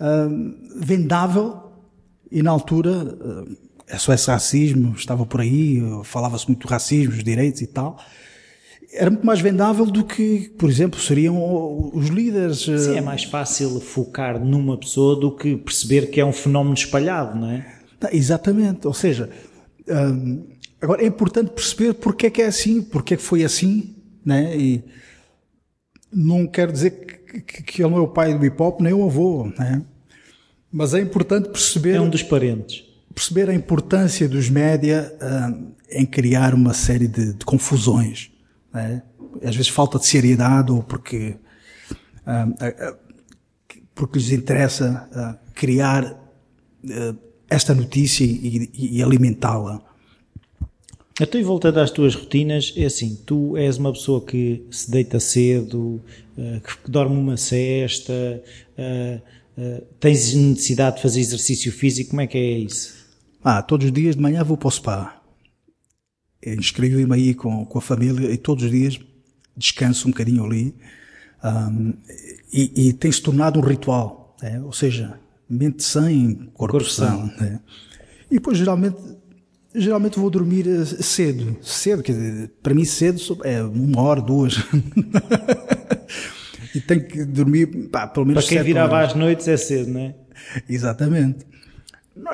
hum, 0.00 0.54
vendável 0.76 1.70
e 2.30 2.42
na 2.42 2.50
altura 2.50 2.90
hum, 2.90 3.56
é 3.86 3.96
só 3.96 4.12
esse 4.12 4.28
racismo, 4.28 4.92
estava 4.96 5.24
por 5.24 5.40
aí, 5.40 5.80
falava-se 6.04 6.46
muito 6.48 6.66
do 6.66 6.70
racismo, 6.70 7.12
os 7.12 7.22
direitos 7.22 7.60
e 7.60 7.66
tal. 7.66 7.98
Era 8.92 9.08
muito 9.08 9.24
mais 9.24 9.40
vendável 9.40 9.86
do 9.86 10.04
que, 10.04 10.52
por 10.58 10.68
exemplo, 10.68 10.98
seriam 11.00 11.90
os 11.94 12.08
líderes. 12.08 12.62
Sim, 12.62 12.96
é 12.96 13.00
mais 13.00 13.22
fácil 13.22 13.80
focar 13.80 14.44
numa 14.44 14.76
pessoa 14.76 15.14
do 15.14 15.34
que 15.34 15.56
perceber 15.56 16.10
que 16.10 16.20
é 16.20 16.24
um 16.24 16.32
fenómeno 16.32 16.74
espalhado, 16.74 17.38
não 17.38 17.50
é? 17.50 17.66
Exatamente. 18.12 18.88
Ou 18.88 18.94
seja, 18.94 19.30
Agora 20.80 21.02
é 21.02 21.06
importante 21.06 21.50
perceber 21.50 21.94
porque 21.94 22.26
é 22.26 22.30
que 22.30 22.40
é 22.40 22.46
assim, 22.46 22.80
porque 22.80 23.14
é 23.14 23.16
que 23.16 23.22
foi 23.22 23.44
assim, 23.44 23.94
né? 24.24 24.56
E 24.56 24.82
não 26.12 26.46
quero 26.46 26.72
dizer 26.72 26.90
que, 26.90 27.40
que, 27.40 27.62
que 27.62 27.82
ele 27.82 27.90
não 27.90 27.98
é 27.98 28.00
o 28.00 28.08
pai 28.08 28.36
do 28.36 28.44
hip 28.44 28.60
hop, 28.60 28.80
nem 28.80 28.92
o 28.92 29.04
avô, 29.04 29.52
né? 29.58 29.82
Mas 30.72 30.94
é 30.94 31.00
importante 31.00 31.48
perceber. 31.48 31.94
É 31.94 32.00
um 32.00 32.10
dos 32.10 32.22
parentes. 32.22 32.84
Perceber 33.14 33.50
a 33.50 33.54
importância 33.54 34.28
dos 34.28 34.48
média 34.48 35.12
uh, 35.20 35.72
em 35.90 36.06
criar 36.06 36.54
uma 36.54 36.72
série 36.72 37.08
de, 37.08 37.32
de 37.34 37.44
confusões, 37.44 38.30
né? 38.72 39.02
Às 39.42 39.54
vezes 39.54 39.68
falta 39.68 39.98
de 39.98 40.06
seriedade 40.06 40.72
ou 40.72 40.82
porque, 40.82 41.36
uh, 42.26 42.50
uh, 42.50 42.96
porque 43.94 44.18
lhes 44.18 44.32
interessa 44.32 45.38
criar 45.54 46.18
esta 47.48 47.74
notícia 47.74 48.24
e, 48.24 48.70
e 48.74 49.02
alimentá-la. 49.02 49.82
Então, 51.20 51.38
e 51.38 51.44
voltando 51.44 51.78
às 51.78 51.90
tuas 51.90 52.14
rotinas, 52.14 52.72
é 52.76 52.86
assim, 52.86 53.14
tu 53.26 53.54
és 53.56 53.76
uma 53.76 53.92
pessoa 53.92 54.24
que 54.24 54.64
se 54.70 54.90
deita 54.90 55.20
cedo, 55.20 56.02
uh, 56.38 56.60
que 56.82 56.90
dorme 56.90 57.16
uma 57.16 57.36
cesta, 57.36 58.42
uh, 58.78 59.60
uh, 59.60 59.86
tens 60.00 60.32
necessidade 60.32 60.96
de 60.96 61.02
fazer 61.02 61.20
exercício 61.20 61.70
físico, 61.70 62.10
como 62.10 62.22
é 62.22 62.26
que 62.26 62.38
é 62.38 62.58
isso? 62.60 62.94
Ah, 63.44 63.60
todos 63.60 63.86
os 63.86 63.92
dias 63.92 64.16
de 64.16 64.22
manhã 64.22 64.42
vou 64.42 64.56
para 64.56 64.68
o 64.68 64.70
spa. 64.70 65.22
Inscrevo-me 66.44 67.14
aí 67.14 67.34
com, 67.34 67.66
com 67.66 67.78
a 67.78 67.82
família 67.82 68.32
e 68.32 68.38
todos 68.38 68.64
os 68.64 68.70
dias 68.70 68.98
descanso 69.54 70.08
um 70.08 70.10
bocadinho 70.10 70.42
ali. 70.42 70.74
Um, 71.44 71.92
e, 72.52 72.88
e 72.88 72.92
tem-se 72.94 73.20
tornado 73.20 73.60
um 73.60 73.62
ritual, 73.62 74.36
né? 74.42 74.60
ou 74.60 74.72
seja, 74.72 75.20
mente 75.48 75.82
sem, 75.82 76.50
corpo, 76.54 76.78
corpo 76.78 76.88
são. 76.88 77.26
Né? 77.26 77.60
E 78.30 78.34
depois 78.34 78.56
geralmente 78.56 78.96
Geralmente 79.74 80.18
vou 80.18 80.30
dormir 80.30 80.66
eh, 80.66 80.84
cedo. 80.84 81.56
Cedo, 81.62 82.02
quer 82.02 82.12
dizer, 82.12 82.50
para 82.62 82.74
mim 82.74 82.84
cedo 82.84 83.20
é 83.44 83.62
uma 83.62 84.02
hora, 84.02 84.20
duas. 84.20 84.54
e 86.74 86.80
tenho 86.80 87.06
que 87.06 87.24
dormir 87.24 87.88
pá, 87.88 88.06
pelo 88.06 88.26
menos 88.26 88.44
Para 88.44 88.56
quem 88.56 88.64
virava 88.64 88.96
horas. 88.96 89.10
às 89.10 89.16
noites 89.16 89.46
é 89.46 89.56
cedo, 89.56 89.90
não 89.90 90.00
é? 90.00 90.14
Exatamente. 90.68 91.46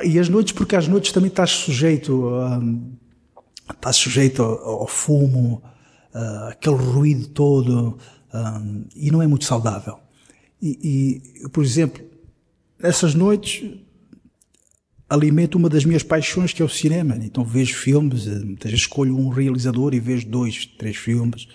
E 0.02 0.18
as 0.18 0.28
noites, 0.28 0.52
porque 0.52 0.74
às 0.74 0.88
noites 0.88 1.12
também 1.12 1.28
estás 1.28 1.50
sujeito, 1.50 2.26
um, 2.26 2.92
estás 3.70 3.96
sujeito 3.96 4.42
ao, 4.42 4.80
ao 4.80 4.86
fumo, 4.86 5.62
uh, 6.14 6.48
aquele 6.48 6.76
ruído 6.76 7.28
todo, 7.28 7.98
um, 8.32 8.84
e 8.96 9.10
não 9.10 9.20
é 9.20 9.26
muito 9.26 9.44
saudável. 9.44 9.98
E, 10.60 11.20
e, 11.44 11.48
por 11.50 11.62
exemplo, 11.62 12.02
nessas 12.78 13.14
noites 13.14 13.78
alimento 15.08 15.56
uma 15.56 15.68
das 15.68 15.84
minhas 15.84 16.02
paixões, 16.02 16.52
que 16.52 16.60
é 16.60 16.64
o 16.64 16.68
cinema. 16.68 17.16
Então 17.22 17.44
vejo 17.44 17.74
filmes, 17.76 18.26
eh, 18.26 18.44
muitas 18.44 18.70
vezes 18.70 18.84
escolho 18.84 19.16
um 19.16 19.28
realizador 19.28 19.94
e 19.94 20.00
vejo 20.00 20.26
dois, 20.26 20.66
três 20.66 20.96
filmes. 20.96 21.46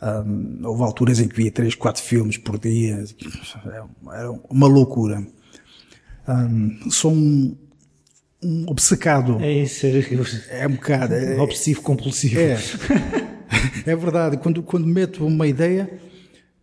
Um, 0.00 0.60
houve 0.64 0.82
alturas 0.82 1.18
em 1.18 1.28
que 1.28 1.36
via 1.36 1.50
três, 1.50 1.74
quatro 1.74 2.02
filmes 2.02 2.36
por 2.36 2.58
dia. 2.58 3.04
Era 4.12 4.30
uma 4.48 4.68
loucura. 4.68 5.26
Um, 6.28 6.90
sou 6.90 7.12
um, 7.12 7.56
um 8.42 8.64
obcecado. 8.68 9.38
É 9.40 9.52
isso. 9.52 9.86
É, 9.86 10.60
é 10.62 10.66
um 10.66 10.72
bocado. 10.72 11.14
É, 11.14 11.38
Obsessivo 11.42 11.82
compulsivo. 11.82 12.38
É. 12.38 12.58
é 13.84 13.96
verdade. 13.96 14.36
Quando, 14.36 14.62
quando 14.62 14.86
meto 14.86 15.26
uma 15.26 15.46
ideia, 15.46 15.90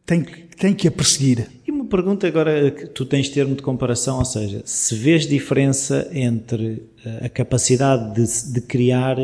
tenho, 0.05 0.25
tenho 0.57 0.75
que 0.75 0.87
a 0.87 0.91
perseguir 0.91 1.49
uma 1.85 1.89
pergunta 1.89 2.27
agora 2.27 2.71
que 2.71 2.87
tu 2.87 3.05
tens 3.05 3.29
termo 3.29 3.55
de 3.55 3.61
comparação, 3.61 4.17
ou 4.17 4.25
seja, 4.25 4.63
se 4.65 4.95
vês 4.95 5.27
diferença 5.27 6.09
entre 6.11 6.83
eh, 7.05 7.25
a 7.27 7.29
capacidade 7.29 8.15
de, 8.15 8.53
de 8.53 8.61
criar 8.61 9.17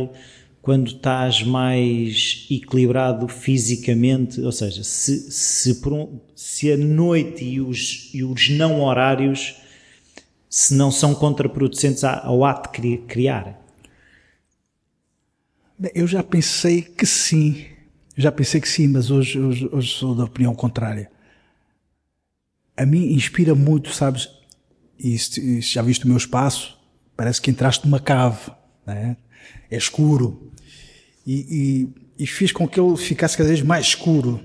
quando 0.61 0.87
estás 0.87 1.41
mais 1.41 2.45
equilibrado 2.51 3.27
fisicamente, 3.27 4.39
ou 4.41 4.51
seja, 4.51 4.83
se, 4.83 5.31
se, 5.31 5.81
um, 5.87 6.19
se 6.35 6.71
a 6.71 6.77
noite 6.77 7.43
e 7.43 7.59
os, 7.59 8.11
e 8.13 8.23
os 8.23 8.49
não 8.51 8.81
horários 8.81 9.55
se 10.47 10.75
não 10.75 10.91
são 10.91 11.15
contraproducentes 11.15 12.03
ao 12.03 12.45
ato 12.45 12.79
de 12.79 12.97
criar? 12.97 13.59
Eu 15.95 16.05
já 16.05 16.21
pensei 16.21 16.83
que 16.83 17.07
sim, 17.07 17.65
já 18.15 18.31
pensei 18.31 18.61
que 18.61 18.69
sim, 18.69 18.87
mas 18.87 19.09
hoje, 19.09 19.39
hoje, 19.39 19.67
hoje 19.71 19.91
sou 19.95 20.13
da 20.13 20.25
opinião 20.25 20.53
contrária 20.53 21.10
a 22.75 22.85
mim 22.85 23.13
inspira 23.13 23.53
muito, 23.53 23.93
sabes? 23.93 24.29
E 24.97 25.17
se, 25.17 25.61
já 25.61 25.81
viste 25.81 26.05
o 26.05 26.07
meu 26.07 26.17
espaço, 26.17 26.77
parece 27.15 27.41
que 27.41 27.49
entraste 27.51 27.85
numa 27.85 27.99
cave, 27.99 28.51
né? 28.85 29.17
é 29.69 29.77
escuro. 29.77 30.51
E, 31.25 31.87
e, 32.17 32.23
e, 32.23 32.27
fiz 32.27 32.51
com 32.51 32.67
que 32.67 32.79
ele 32.79 32.95
ficasse 32.97 33.37
cada 33.37 33.49
vez 33.49 33.61
mais 33.61 33.87
escuro. 33.87 34.39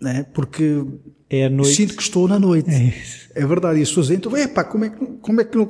Né? 0.00 0.26
porque 0.34 0.84
é 1.30 1.48
sinto 1.62 1.94
que 1.94 2.02
estou 2.02 2.26
na 2.26 2.36
noite. 2.36 2.68
É, 2.68 3.42
é 3.42 3.46
verdade. 3.46 3.78
E 3.78 3.82
as 3.82 3.88
pessoas 3.88 4.10
entram, 4.10 4.36
epá, 4.36 4.64
como 4.64 4.84
é 4.84 4.90
que, 4.90 5.06
como 5.20 5.40
é 5.40 5.44
que 5.44 5.56
não... 5.56 5.66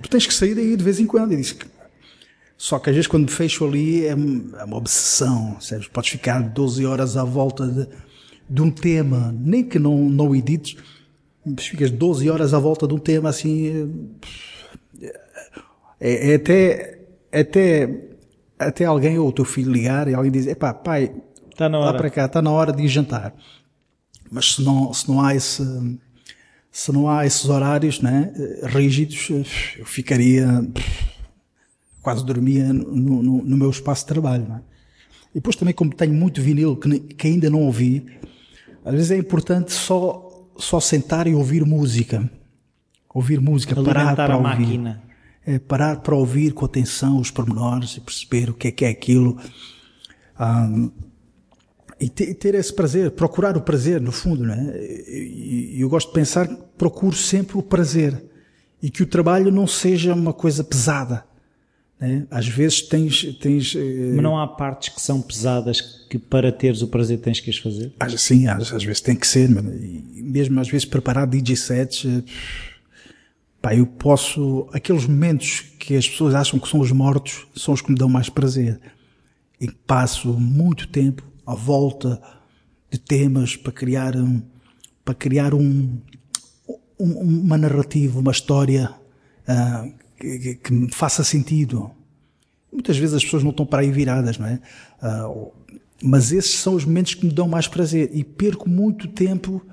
Tu 0.00 0.08
tens 0.08 0.26
que 0.26 0.32
sair 0.32 0.54
daí 0.54 0.76
de 0.76 0.84
vez 0.84 1.00
em 1.00 1.06
quando. 1.06 1.32
E 1.32 1.36
disse 1.36 1.56
que... 1.56 1.66
Só 2.56 2.78
que 2.78 2.90
às 2.90 2.94
vezes 2.96 3.06
quando 3.06 3.24
me 3.24 3.30
fecho 3.30 3.64
ali 3.64 4.04
é, 4.06 4.10
é 4.10 4.64
uma 4.64 4.76
obsessão, 4.76 5.60
sabes? 5.60 5.88
Podes 5.88 6.10
ficar 6.10 6.40
12 6.40 6.86
horas 6.86 7.16
à 7.16 7.24
volta 7.24 7.66
de, 7.66 7.88
de 8.48 8.62
um 8.62 8.70
tema, 8.70 9.34
nem 9.38 9.62
que 9.62 9.78
não, 9.78 10.08
não 10.08 10.34
edites, 10.34 10.76
ficas 11.58 11.90
12 11.90 12.28
horas 12.30 12.54
à 12.54 12.58
volta 12.58 12.86
de 12.86 12.94
um 12.94 12.98
tema 12.98 13.28
assim. 13.28 14.16
É, 16.00 16.32
é 16.32 16.34
até, 16.34 16.98
até, 17.32 18.00
até 18.58 18.84
alguém 18.84 19.18
ou 19.18 19.28
o 19.28 19.32
teu 19.32 19.44
filho 19.44 19.72
ligar 19.72 20.08
e 20.08 20.14
alguém 20.14 20.30
diz: 20.30 20.46
epá, 20.46 20.72
pai, 20.72 21.12
está 21.50 21.68
na 21.68 21.78
hora. 21.78 21.96
para 21.96 22.10
cá, 22.10 22.24
está 22.26 22.40
na 22.40 22.50
hora 22.50 22.72
de 22.72 22.82
ir 22.82 22.88
jantar. 22.88 23.34
Mas 24.30 24.54
se 24.54 24.62
não, 24.62 24.92
se 24.92 25.08
não 25.08 25.20
há 25.20 25.34
esse, 25.34 25.62
se 26.70 26.92
não 26.92 27.08
há 27.08 27.26
esses 27.26 27.48
horários, 27.48 28.00
né, 28.00 28.32
rígidos, 28.64 29.30
eu 29.78 29.86
ficaria, 29.86 30.46
quase 32.02 32.24
dormia 32.24 32.72
no, 32.72 33.22
no, 33.22 33.44
no 33.44 33.56
meu 33.56 33.70
espaço 33.70 34.02
de 34.02 34.08
trabalho, 34.08 34.46
né? 34.46 34.60
E 35.30 35.34
depois 35.34 35.56
também, 35.56 35.74
como 35.74 35.94
tenho 35.94 36.14
muito 36.14 36.42
vinil 36.42 36.76
que, 36.76 37.00
que 37.00 37.28
ainda 37.28 37.50
não 37.50 37.62
ouvi, 37.62 38.06
às 38.88 38.94
vezes 38.94 39.10
é 39.10 39.18
importante 39.18 39.70
só, 39.70 40.48
só 40.56 40.80
sentar 40.80 41.26
e 41.26 41.34
ouvir 41.34 41.62
música. 41.66 42.28
Ouvir 43.12 43.38
música, 43.38 43.74
Alimentar 43.74 43.94
parar 43.94 44.16
para 44.16 44.32
a 44.32 44.36
ouvir. 44.38 44.48
máquina. 44.48 45.02
É, 45.44 45.58
parar 45.58 45.96
para 46.00 46.14
ouvir 46.14 46.52
com 46.52 46.64
atenção 46.64 47.18
os 47.18 47.30
pormenores 47.30 47.98
e 47.98 48.00
perceber 48.00 48.48
o 48.48 48.54
que 48.54 48.68
é 48.68 48.70
que 48.70 48.84
é 48.86 48.88
aquilo. 48.88 49.38
Um, 50.40 50.90
e 52.00 52.08
ter, 52.08 52.32
ter, 52.32 52.54
esse 52.54 52.72
prazer, 52.72 53.10
procurar 53.10 53.58
o 53.58 53.60
prazer, 53.60 54.00
no 54.00 54.10
fundo, 54.10 54.44
não 54.44 54.54
é? 54.54 54.74
E, 55.06 55.76
eu 55.78 55.88
gosto 55.90 56.08
de 56.08 56.14
pensar 56.14 56.48
que 56.48 56.56
procuro 56.78 57.14
sempre 57.14 57.58
o 57.58 57.62
prazer 57.62 58.24
e 58.82 58.88
que 58.88 59.02
o 59.02 59.06
trabalho 59.06 59.52
não 59.52 59.66
seja 59.66 60.14
uma 60.14 60.32
coisa 60.32 60.64
pesada. 60.64 61.26
Né? 62.00 62.26
Às 62.30 62.46
vezes 62.46 62.82
tens, 62.82 63.24
tens. 63.40 63.74
eh, 63.76 64.12
Mas 64.14 64.22
não 64.22 64.38
há 64.38 64.46
partes 64.46 64.88
que 64.94 65.00
são 65.00 65.20
pesadas 65.20 65.80
que 66.08 66.18
para 66.18 66.52
teres 66.52 66.80
o 66.82 66.86
prazer 66.88 67.18
tens 67.18 67.40
que 67.40 67.50
as 67.50 67.58
fazer? 67.58 67.92
Às, 67.98 68.20
sim, 68.20 68.46
às, 68.46 68.72
às 68.72 68.84
vezes 68.84 69.00
tem 69.00 69.16
que 69.16 69.26
ser. 69.26 69.48
E 69.50 70.22
mesmo 70.22 70.60
às 70.60 70.68
vezes 70.68 70.84
preparar 70.84 71.26
DJ 71.26 71.56
sets. 71.56 72.04
eh, 72.04 72.22
Pá, 73.60 73.74
eu 73.74 73.84
posso. 73.86 74.68
Aqueles 74.72 75.06
momentos 75.06 75.64
que 75.78 75.96
as 75.96 76.08
pessoas 76.08 76.34
acham 76.36 76.60
que 76.60 76.68
são 76.68 76.78
os 76.78 76.92
mortos 76.92 77.46
são 77.56 77.74
os 77.74 77.80
que 77.82 77.90
me 77.90 77.98
dão 77.98 78.08
mais 78.08 78.28
prazer. 78.28 78.80
E 79.60 79.68
passo 79.68 80.28
muito 80.34 80.86
tempo 80.86 81.24
à 81.44 81.54
volta 81.56 82.22
de 82.88 82.98
temas 83.00 83.56
para 83.56 83.72
criar 83.72 84.14
um, 84.16 84.40
para 85.04 85.14
criar 85.14 85.52
um, 85.52 85.98
um- 87.00 87.18
uma 87.18 87.58
narrativa, 87.58 88.20
uma 88.20 88.30
história 88.30 88.94
ah, 89.48 89.88
que, 90.18 90.54
que- 90.56 90.72
me 90.72 90.90
faça 90.92 91.22
sentido. 91.24 91.90
Muitas 92.72 92.96
vezes 92.98 93.14
as 93.14 93.24
pessoas 93.24 93.42
não 93.42 93.50
estão 93.50 93.64
para 93.66 93.80
aí 93.80 93.90
viradas, 93.90 94.38
não 94.38 94.46
é? 94.46 94.60
Ah, 95.00 95.30
mas 96.02 96.32
esses 96.32 96.54
são 96.60 96.74
os 96.74 96.84
momentos 96.84 97.14
que 97.14 97.26
me 97.26 97.32
dão 97.32 97.48
mais 97.48 97.66
prazer 97.66 98.10
e 98.12 98.22
perco 98.22 98.68
muito 98.68 99.08
tempo 99.08 99.64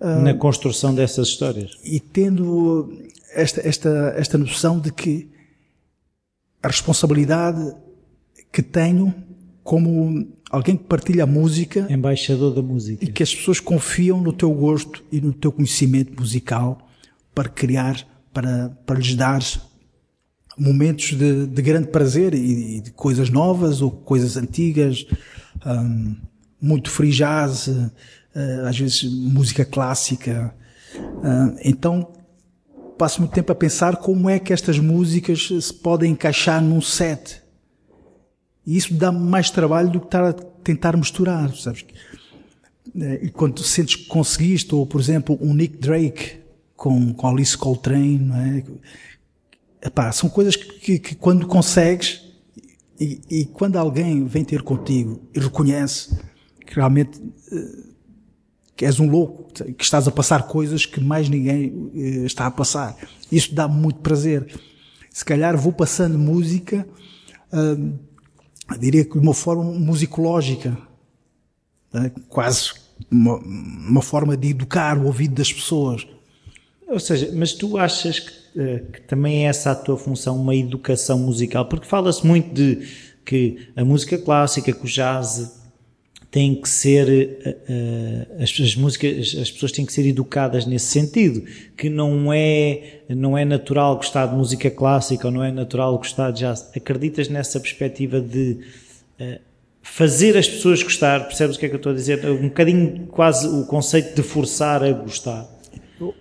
Na 0.00 0.34
construção 0.34 0.94
dessas 0.94 1.28
histórias? 1.28 1.76
e 1.84 1.98
tendo 1.98 2.92
esta, 3.32 3.66
esta, 3.66 4.14
esta 4.16 4.36
noção 4.38 4.78
de 4.78 4.92
que 4.92 5.28
a 6.62 6.68
responsabilidade 6.68 7.74
que 8.52 8.62
tenho 8.62 9.12
como 9.64 10.28
alguém 10.50 10.76
que 10.76 10.84
partilha 10.84 11.24
a 11.24 11.26
música 11.26 11.86
Embaixador 11.90 12.54
da 12.54 12.62
música. 12.62 13.04
e 13.04 13.08
que 13.10 13.22
as 13.22 13.34
pessoas 13.34 13.58
confiam 13.58 14.20
no 14.20 14.32
teu 14.32 14.52
gosto 14.52 15.02
e 15.10 15.20
no 15.20 15.32
teu 15.32 15.50
conhecimento 15.50 16.14
musical 16.20 16.86
para 17.34 17.48
criar, 17.48 18.06
para, 18.32 18.68
para 18.84 18.98
lhes 18.98 19.14
dar 19.14 19.40
momentos 20.58 21.14
de, 21.14 21.46
de 21.46 21.62
grande 21.62 21.88
prazer 21.88 22.34
e, 22.34 22.76
e 22.78 22.80
de 22.80 22.90
coisas 22.92 23.30
novas 23.30 23.80
ou 23.82 23.90
coisas 23.90 24.36
antigas, 24.36 25.06
hum, 25.66 26.16
muito 26.60 26.90
free 26.90 27.10
jazz, 27.10 27.68
eh, 28.34 28.62
às 28.68 28.78
vezes 28.78 29.04
música 29.04 29.64
clássica. 29.64 30.54
Hum, 31.22 31.56
então 31.64 32.12
passo 32.98 33.20
muito 33.20 33.32
tempo 33.32 33.50
a 33.52 33.54
pensar 33.54 33.96
como 33.96 34.28
é 34.30 34.38
que 34.38 34.52
estas 34.52 34.78
músicas 34.78 35.48
se 35.60 35.74
podem 35.74 36.12
encaixar 36.12 36.62
num 36.62 36.80
set. 36.80 37.42
E 38.64 38.76
isso 38.76 38.94
dá 38.94 39.10
mais 39.10 39.50
trabalho 39.50 39.90
do 39.90 40.00
que 40.00 40.06
estar 40.06 40.24
a 40.24 40.32
tentar 40.32 40.96
misturar, 40.96 41.54
sabes? 41.56 41.84
Eh, 42.96 43.20
E 43.26 43.30
quando 43.30 43.62
sentes 43.62 43.96
que 43.96 44.06
conseguiste, 44.06 44.74
ou 44.74 44.86
por 44.86 45.00
exemplo, 45.00 45.38
um 45.40 45.54
Nick 45.54 45.78
Drake 45.78 46.40
com, 46.76 47.12
com 47.14 47.28
Alice 47.28 47.56
Coltrane, 47.56 48.18
não 48.18 48.36
é? 48.36 48.64
Epá, 49.82 50.12
são 50.12 50.28
coisas 50.30 50.54
que, 50.54 50.78
que, 50.78 50.98
que 50.98 51.14
quando 51.16 51.46
consegues 51.46 52.22
e, 53.00 53.20
e 53.28 53.44
quando 53.44 53.76
alguém 53.76 54.24
vem 54.24 54.44
ter 54.44 54.62
contigo 54.62 55.28
e 55.34 55.40
reconhece 55.40 56.16
que 56.64 56.76
realmente 56.76 57.20
eh, 57.50 57.92
que 58.76 58.86
és 58.86 58.98
um 58.98 59.08
louco, 59.08 59.52
que 59.52 59.84
estás 59.84 60.08
a 60.08 60.10
passar 60.10 60.44
coisas 60.44 60.86
que 60.86 61.00
mais 61.00 61.28
ninguém 61.28 61.90
eh, 61.94 62.24
está 62.24 62.46
a 62.46 62.50
passar. 62.50 62.96
Isso 63.30 63.54
dá 63.54 63.66
muito 63.66 64.00
prazer. 64.00 64.58
Se 65.10 65.24
calhar 65.24 65.56
vou 65.56 65.72
passando 65.72 66.18
música, 66.18 66.86
hum, 67.52 67.98
diria 68.78 69.04
que 69.04 69.12
de 69.12 69.18
uma 69.18 69.34
forma 69.34 69.64
musicológica, 69.64 70.76
né? 71.92 72.10
quase 72.28 72.72
uma, 73.10 73.36
uma 73.36 74.02
forma 74.02 74.36
de 74.36 74.48
educar 74.48 74.98
o 74.98 75.06
ouvido 75.06 75.34
das 75.34 75.52
pessoas. 75.52 76.06
Ou 76.88 77.00
seja, 77.00 77.30
mas 77.34 77.52
tu 77.52 77.76
achas 77.76 78.20
que, 78.20 78.41
que 78.54 79.00
também 79.02 79.44
é 79.44 79.48
essa 79.48 79.70
a 79.70 79.74
tua 79.74 79.96
função, 79.96 80.36
uma 80.36 80.54
educação 80.54 81.18
musical? 81.18 81.66
Porque 81.66 81.86
fala-se 81.86 82.26
muito 82.26 82.52
de 82.52 82.86
que 83.24 83.68
a 83.76 83.84
música 83.84 84.18
clássica, 84.18 84.72
que 84.72 84.84
o 84.84 84.88
jazz 84.88 85.62
tem 86.32 86.54
que 86.54 86.66
ser 86.66 87.08
eh, 87.44 87.56
eh, 87.68 88.42
as, 88.42 88.58
as 88.58 88.74
músicas, 88.74 89.36
as 89.38 89.50
pessoas 89.50 89.70
têm 89.70 89.84
que 89.84 89.92
ser 89.92 90.06
educadas 90.06 90.64
nesse 90.64 90.86
sentido, 90.86 91.44
que 91.76 91.90
não 91.90 92.32
é 92.32 93.02
não 93.10 93.36
é 93.36 93.44
natural 93.44 93.96
gostar 93.96 94.26
de 94.26 94.34
música 94.34 94.70
clássica 94.70 95.28
ou 95.28 95.32
não 95.32 95.44
é 95.44 95.52
natural 95.52 95.96
gostar 95.98 96.30
de 96.30 96.40
jazz. 96.40 96.70
Acreditas 96.74 97.28
nessa 97.28 97.60
perspectiva 97.60 98.18
de 98.18 98.60
eh, 99.20 99.40
fazer 99.82 100.38
as 100.38 100.48
pessoas 100.48 100.82
gostar? 100.82 101.26
Percebes 101.26 101.56
o 101.56 101.58
que 101.58 101.66
é 101.66 101.68
que 101.68 101.74
eu 101.74 101.76
estou 101.76 101.92
a 101.92 101.94
dizer? 101.94 102.24
Um 102.24 102.48
bocadinho 102.48 103.06
quase 103.08 103.46
o 103.46 103.66
conceito 103.66 104.14
de 104.14 104.22
forçar 104.22 104.82
a 104.82 104.90
gostar. 104.90 105.46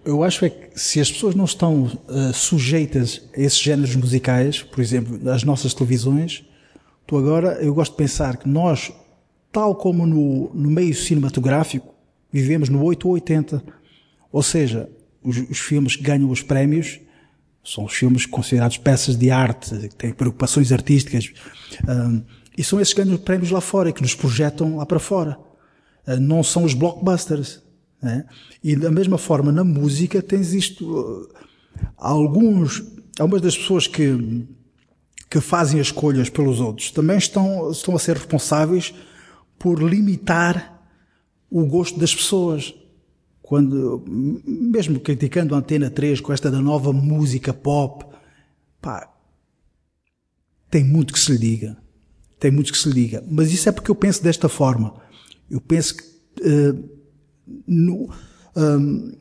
Eu, 0.05 0.23
acho 0.23 0.45
é 0.45 0.49
que 0.49 0.79
se 0.79 0.99
as 0.99 1.11
pessoas 1.11 1.33
não 1.33 1.45
estão 1.45 1.83
uh, 1.83 2.33
sujeitas 2.33 3.21
a 3.35 3.41
esses 3.41 3.59
géneros 3.59 3.95
musicais, 3.95 4.61
por 4.61 4.81
exemplo, 4.81 5.17
nas 5.21 5.43
nossas 5.43 5.73
televisões, 5.73 6.43
tu 7.07 7.17
agora, 7.17 7.53
eu 7.61 7.73
gosto 7.73 7.91
de 7.91 7.97
pensar 7.97 8.37
que 8.37 8.47
nós, 8.47 8.91
tal 9.51 9.75
como 9.75 10.05
no, 10.05 10.53
no 10.53 10.69
meio 10.69 10.93
cinematográfico, 10.93 11.93
vivemos 12.31 12.69
no 12.69 12.83
8 12.83 13.07
ou 13.07 13.13
80. 13.15 13.63
Ou 14.31 14.43
seja, 14.43 14.89
os, 15.23 15.37
os 15.49 15.59
filmes 15.59 15.95
que 15.95 16.03
ganham 16.03 16.29
os 16.29 16.41
prémios 16.41 16.99
são 17.63 17.85
os 17.85 17.93
filmes 17.93 18.25
considerados 18.25 18.77
peças 18.77 19.15
de 19.15 19.29
arte, 19.29 19.89
que 19.89 19.95
têm 19.95 20.13
preocupações 20.13 20.71
artísticas. 20.71 21.31
Um, 21.87 22.23
e 22.57 22.63
são 22.63 22.79
esses 22.79 22.93
que 22.93 23.01
ganham 23.01 23.15
os 23.15 23.21
prémios 23.21 23.51
lá 23.51 23.61
fora 23.61 23.91
que 23.91 24.01
nos 24.01 24.15
projetam 24.15 24.77
lá 24.77 24.85
para 24.85 24.99
fora. 24.99 25.37
Uh, 26.07 26.19
não 26.19 26.43
são 26.43 26.63
os 26.63 26.73
blockbusters. 26.73 27.61
Né? 28.01 28.25
E 28.63 28.75
da 28.75 28.89
mesma 28.89 29.17
forma, 29.17 29.51
na 29.51 29.63
música, 29.63 30.21
tens 30.21 30.53
isto. 30.53 30.85
uh, 30.85 31.51
Alguns, 31.97 32.83
algumas 33.19 33.41
das 33.41 33.57
pessoas 33.57 33.87
que, 33.87 34.45
que 35.29 35.39
fazem 35.39 35.79
as 35.79 35.87
escolhas 35.87 36.29
pelos 36.29 36.59
outros 36.59 36.91
também 36.91 37.17
estão, 37.17 37.71
estão 37.71 37.95
a 37.95 37.99
ser 37.99 38.17
responsáveis 38.17 38.93
por 39.57 39.81
limitar 39.81 40.81
o 41.49 41.65
gosto 41.65 41.99
das 41.99 42.13
pessoas. 42.13 42.73
Quando, 43.41 44.03
mesmo 44.07 44.99
criticando 44.99 45.53
a 45.53 45.57
Antena 45.57 45.89
3 45.89 46.21
com 46.21 46.31
esta 46.31 46.49
da 46.49 46.61
nova 46.61 46.93
música 46.93 47.53
pop, 47.53 48.05
pá, 48.81 49.13
tem 50.69 50.83
muito 50.85 51.13
que 51.13 51.19
se 51.19 51.33
lhe 51.33 51.37
diga. 51.37 51.77
Tem 52.39 52.49
muito 52.49 52.71
que 52.71 52.77
se 52.77 52.87
lhe 52.87 52.95
diga. 52.95 53.23
Mas 53.29 53.51
isso 53.51 53.67
é 53.67 53.71
porque 53.71 53.91
eu 53.91 53.95
penso 53.95 54.23
desta 54.23 54.47
forma. 54.47 54.95
Eu 55.49 55.59
penso 55.59 55.97
que 55.97 56.03
uh, 56.03 57.00
no, 57.67 58.09
um, 58.55 59.11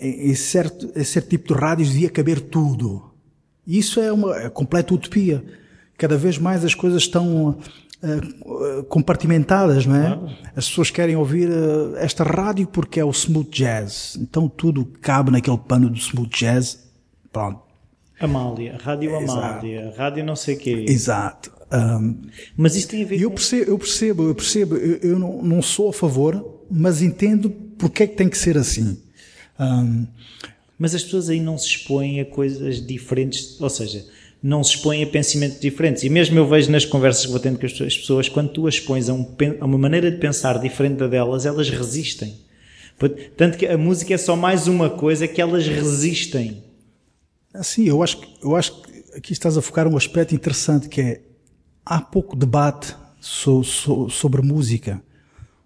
em, 0.00 0.30
em 0.30 0.34
certo, 0.34 0.90
em 0.94 1.04
certo 1.04 1.28
tipo 1.28 1.54
de 1.54 1.60
rádios 1.60 1.90
devia 1.90 2.10
caber 2.10 2.40
tudo. 2.40 3.10
E 3.66 3.78
isso 3.78 4.00
é 4.00 4.12
uma 4.12 4.36
é 4.36 4.50
completa 4.50 4.94
utopia. 4.94 5.44
Cada 5.96 6.16
vez 6.16 6.38
mais 6.38 6.64
as 6.64 6.74
coisas 6.74 7.02
estão 7.02 7.58
uh, 8.02 8.84
compartimentadas, 8.84 9.86
não 9.86 9.96
é? 9.96 10.06
Claro. 10.06 10.30
As 10.56 10.68
pessoas 10.68 10.90
querem 10.90 11.16
ouvir 11.16 11.48
uh, 11.48 11.96
esta 11.96 12.24
rádio 12.24 12.66
porque 12.66 12.98
é 12.98 13.04
o 13.04 13.10
smooth 13.10 13.50
jazz. 13.50 14.18
Então 14.20 14.48
tudo 14.48 14.84
cabe 15.00 15.30
naquele 15.30 15.58
pano 15.58 15.88
do 15.88 15.98
smooth 15.98 16.30
jazz. 16.30 16.90
Pronto. 17.32 17.60
Amália, 18.20 18.78
Rádio 18.80 19.16
Exato. 19.16 19.40
Amália, 19.40 19.94
Rádio 19.96 20.24
não 20.24 20.36
sei 20.36 20.56
quê. 20.56 20.84
Exato. 20.88 21.50
Um, 21.72 22.20
Mas 22.56 22.76
isso 22.76 22.88
tem 22.88 23.02
a 23.02 23.06
ver 23.06 23.20
eu 23.20 23.30
com... 23.30 23.36
percebo, 23.36 23.70
eu 23.70 23.78
percebo, 23.78 24.22
eu 24.24 24.34
percebo, 24.34 24.76
eu, 24.76 24.96
eu 24.98 25.18
não, 25.18 25.42
não 25.42 25.62
sou 25.62 25.88
a 25.88 25.92
favor 25.92 26.60
mas 26.74 27.02
entendo 27.02 27.50
porque 27.78 28.04
é 28.04 28.06
que 28.06 28.16
tem 28.16 28.28
que 28.28 28.38
ser 28.38 28.56
assim. 28.56 28.98
Um, 29.58 30.06
mas 30.78 30.94
as 30.94 31.04
pessoas 31.04 31.28
aí 31.28 31.40
não 31.40 31.56
se 31.56 31.68
expõem 31.68 32.20
a 32.20 32.24
coisas 32.24 32.84
diferentes, 32.84 33.60
ou 33.60 33.70
seja, 33.70 34.04
não 34.42 34.64
se 34.64 34.74
expõem 34.74 35.02
a 35.04 35.06
pensamentos 35.06 35.60
diferentes. 35.60 36.02
E 36.02 36.08
mesmo 36.08 36.38
eu 36.38 36.46
vejo 36.46 36.70
nas 36.70 36.84
conversas 36.84 37.24
que 37.24 37.30
vou 37.30 37.40
tendo 37.40 37.58
com 37.58 37.66
as 37.66 37.72
pessoas, 37.72 38.28
quando 38.28 38.50
tu 38.50 38.66
as 38.66 38.74
expões 38.74 39.08
a, 39.08 39.14
um, 39.14 39.34
a 39.60 39.64
uma 39.64 39.78
maneira 39.78 40.10
de 40.10 40.16
pensar 40.18 40.58
diferente 40.58 40.96
da 40.96 41.06
delas, 41.06 41.46
elas 41.46 41.70
resistem. 41.70 42.34
Tanto 43.36 43.58
que 43.58 43.66
a 43.66 43.78
música 43.78 44.14
é 44.14 44.18
só 44.18 44.36
mais 44.36 44.66
uma 44.66 44.90
coisa 44.90 45.26
que 45.26 45.40
elas 45.40 45.66
resistem. 45.66 46.62
Sim, 47.62 47.84
eu 47.88 48.02
acho, 48.02 48.20
eu 48.42 48.56
acho 48.56 48.82
que 48.82 48.92
aqui 49.16 49.32
estás 49.32 49.56
a 49.56 49.62
focar 49.62 49.86
um 49.86 49.96
aspecto 49.96 50.34
interessante 50.34 50.88
que 50.88 51.00
é 51.00 51.20
há 51.84 52.00
pouco 52.00 52.36
debate 52.36 52.94
so, 53.20 53.62
so, 53.62 54.08
sobre 54.08 54.42
música. 54.42 55.02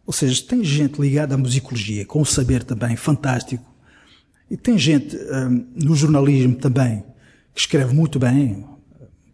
Ou 0.06 0.12
seja, 0.12 0.40
tem 0.42 0.62
gente 0.62 1.00
ligada 1.00 1.34
à 1.34 1.38
musicologia, 1.38 2.06
com 2.06 2.20
um 2.20 2.24
saber 2.24 2.62
também 2.62 2.94
fantástico, 2.94 3.64
e 4.48 4.56
tem 4.56 4.78
gente 4.78 5.16
um, 5.16 5.66
no 5.74 5.96
jornalismo 5.96 6.54
também 6.54 7.04
que 7.52 7.60
escreve 7.60 7.92
muito 7.92 8.18
bem. 8.18 8.64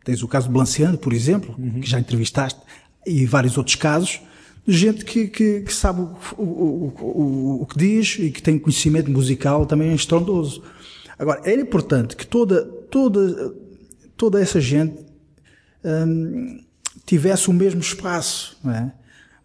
Tens 0.05 0.23
o 0.23 0.29
caso 0.29 0.47
de 0.47 0.55
Blanciano, 0.55 0.97
por 0.97 1.13
exemplo, 1.13 1.55
uhum. 1.59 1.81
que 1.81 1.89
já 1.89 2.01
entrevistaste, 2.01 2.61
e 3.07 3.27
vários 3.27 3.59
outros 3.59 3.77
casos, 3.77 4.21
de 4.67 4.77
gente 4.77 5.05
que, 5.05 5.27
que, 5.27 5.61
que 5.63 5.75
sabe 5.75 6.01
o, 6.01 6.43
o, 6.43 6.95
o, 7.01 7.63
o, 7.63 7.67
que 7.67 7.77
diz 7.77 8.17
e 8.19 8.31
que 8.31 8.41
tem 8.41 8.59
conhecimento 8.59 9.11
musical 9.11 9.67
também 9.67 9.93
estrondoso. 9.93 10.63
Agora, 11.19 11.43
é 11.45 11.55
importante 11.55 12.17
que 12.17 12.27
toda, 12.27 12.65
toda, 12.65 13.55
toda 14.17 14.41
essa 14.41 14.61
gente 14.61 15.05
hum, 15.85 16.61
tivesse 17.05 17.51
o 17.51 17.53
mesmo 17.53 17.81
espaço, 17.81 18.57
não 18.63 18.73
é? 18.73 18.93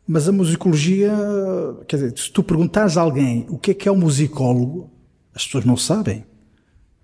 Mas 0.07 0.29
a 0.29 0.31
musicologia, 0.31 1.11
quer 1.87 1.97
dizer, 1.97 2.17
se 2.17 2.31
tu 2.31 2.41
perguntares 2.41 2.95
a 2.95 3.01
alguém 3.01 3.45
o 3.49 3.57
que 3.57 3.71
é 3.71 3.73
que 3.73 3.89
é 3.89 3.91
um 3.91 3.97
musicólogo, 3.97 4.89
as 5.35 5.45
pessoas 5.45 5.65
não 5.65 5.75
sabem. 5.75 6.23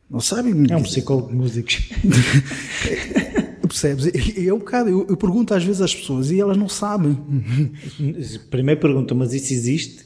Não 0.09 0.21
sabem. 0.21 0.53
É 0.69 0.77
um 0.77 0.83
psicólogo 0.83 1.29
de 1.29 1.35
músicos. 1.35 1.89
Percebes? 3.67 4.11
É 4.37 4.53
um 4.53 4.59
bocado, 4.59 4.89
eu, 4.89 5.07
eu, 5.09 5.17
pergunto 5.17 5.53
às 5.53 5.63
vezes 5.63 5.81
às 5.81 5.93
pessoas 5.93 6.29
e 6.29 6.39
elas 6.39 6.55
não 6.55 6.69
sabem. 6.69 7.17
Primeiro 8.49 8.79
pergunta, 8.79 9.15
mas 9.15 9.33
isso 9.33 9.51
existe? 9.51 10.05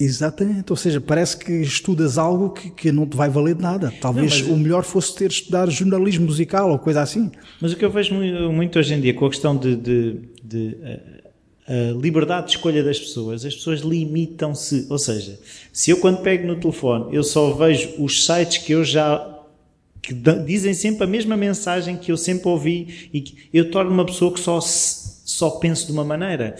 Exatamente, 0.00 0.72
ou 0.72 0.76
seja, 0.76 1.00
parece 1.00 1.36
que 1.36 1.52
estudas 1.52 2.16
algo 2.18 2.50
que, 2.50 2.70
que 2.70 2.90
não 2.90 3.06
te 3.06 3.16
vai 3.16 3.28
valer 3.28 3.54
de 3.54 3.62
nada. 3.62 3.92
Talvez 4.00 4.40
não, 4.40 4.48
mas... 4.48 4.56
o 4.56 4.58
melhor 4.58 4.82
fosse 4.82 5.14
ter 5.14 5.30
estudar 5.30 5.70
jornalismo 5.70 6.26
musical 6.26 6.70
ou 6.70 6.78
coisa 6.78 7.02
assim. 7.02 7.30
Mas 7.60 7.72
o 7.72 7.76
que 7.76 7.84
eu 7.84 7.90
vejo 7.90 8.14
muito 8.50 8.78
hoje 8.78 8.94
em 8.94 9.00
dia 9.00 9.14
com 9.14 9.26
a 9.26 9.30
questão 9.30 9.56
de, 9.56 9.76
de, 9.76 10.18
de 10.42 10.76
a 11.66 11.92
liberdade 11.92 12.46
de 12.46 12.52
escolha 12.56 12.82
das 12.82 12.98
pessoas, 12.98 13.44
as 13.44 13.54
pessoas 13.54 13.80
limitam-se. 13.80 14.86
Ou 14.90 14.98
seja, 14.98 15.38
se 15.72 15.90
eu 15.90 15.98
quando 15.98 16.22
pego 16.22 16.46
no 16.46 16.56
telefone 16.56 17.14
eu 17.14 17.22
só 17.22 17.52
vejo 17.52 18.02
os 18.02 18.24
sites 18.24 18.58
que 18.58 18.72
eu 18.72 18.84
já 18.84 19.28
que 20.00 20.12
dizem 20.12 20.74
sempre 20.74 21.04
a 21.04 21.06
mesma 21.06 21.36
mensagem 21.36 21.96
que 21.96 22.10
eu 22.10 22.16
sempre 22.16 22.48
ouvi 22.48 23.08
e 23.12 23.20
que 23.20 23.48
eu 23.54 23.70
torno 23.70 23.92
uma 23.92 24.04
pessoa 24.04 24.32
que 24.32 24.40
só 24.40 24.60
só 24.60 25.50
penso 25.50 25.86
de 25.86 25.92
uma 25.92 26.04
maneira. 26.04 26.56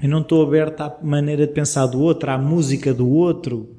Eu 0.00 0.08
não 0.08 0.20
estou 0.20 0.46
aberto 0.46 0.80
à 0.82 0.98
maneira 1.02 1.46
de 1.46 1.52
pensar 1.52 1.86
do 1.86 2.00
outro, 2.00 2.30
à 2.30 2.38
música 2.38 2.94
do 2.94 3.08
outro. 3.08 3.76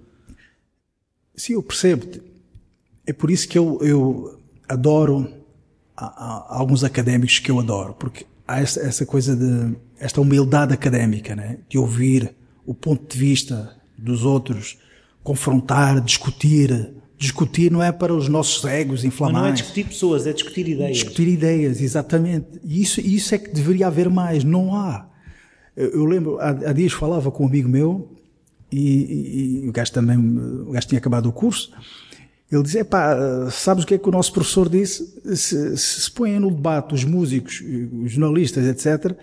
Sim, 1.35 1.53
eu 1.53 1.64
percebo. 1.64 2.06
É 3.06 3.14
por 3.14 3.31
isso 3.31 3.48
que 3.48 3.57
eu, 3.57 3.80
eu 3.81 4.39
adoro 4.68 5.31
alguns 5.95 6.84
académicos 6.84 7.39
que 7.39 7.49
eu 7.49 7.60
adoro, 7.60 7.94
porque 7.94 8.26
há 8.48 8.61
essa, 8.61 8.80
essa 8.80 9.06
coisa 9.06 9.36
de 9.36 9.76
esta 9.99 10.22
humildade 10.22 10.74
académica, 10.74 11.36
né? 11.36 11.57
de 11.68 11.78
ouvir 11.78 12.34
o 12.65 12.74
ponto 12.74 13.11
de 13.11 13.19
vista 13.19 13.76
dos 13.98 14.24
outros, 14.24 14.78
confrontar, 15.24 15.99
discutir. 16.02 16.94
Discutir 17.18 17.72
não 17.72 17.82
é 17.82 17.91
para 17.91 18.14
os 18.14 18.30
nossos 18.30 18.64
egos 18.65 19.03
inflamados. 19.03 19.41
Não 19.41 19.49
é 19.49 19.52
discutir 19.53 19.86
pessoas, 19.86 20.28
é 20.28 20.34
discutir 20.34 20.68
ideias. 20.68 20.98
Discutir 20.98 21.28
ideias, 21.28 21.82
exatamente. 21.82 22.45
E 22.64 22.82
isso, 22.82 23.02
isso 23.02 23.34
é 23.34 23.40
que 23.40 23.49
deveria 23.49 23.88
haver 23.88 24.07
mais. 24.07 24.44
Não 24.44 24.76
há. 24.76 25.10
Eu, 25.76 25.90
eu 25.94 26.06
lembro, 26.06 26.38
há, 26.40 26.49
há, 26.49 26.74
dias 26.74 26.94
falava 26.94 27.32
com 27.32 27.44
um 27.44 27.48
amigo 27.48 27.68
meu 27.68 28.15
e, 28.72 28.80
e, 28.80 29.65
e 29.65 29.69
o 29.69 29.72
gajo 29.72 29.91
também, 29.91 30.18
o 30.18 30.72
gajo 30.72 30.88
tinha 30.88 30.99
acabado 30.99 31.28
o 31.28 31.34
curso 31.34 31.72
ele 32.52 32.64
dizia, 32.64 32.86
pá, 32.86 33.49
sabes 33.52 33.84
o 33.84 33.88
que 33.88 33.95
é 33.95 33.98
que 33.98 34.07
o 34.07 34.11
nosso 34.11 34.32
professor 34.32 34.69
disse? 34.69 35.22
Se, 35.36 35.78
se, 35.78 36.11
põem 36.11 36.40
no 36.40 36.49
debate 36.49 36.94
os 36.94 37.03
músicos, 37.03 37.61
os 38.03 38.11
jornalistas, 38.14 38.65
etc., 38.65 39.18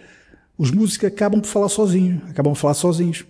os 0.59 0.71
músicos 0.71 1.09
acabam 1.09 1.41
por 1.41 1.49
falar 1.49 1.71
sozinhos, 1.71 2.23
acabam 2.29 2.53
por 2.53 2.59
falar 2.59 2.75
sozinhos. 2.75 3.25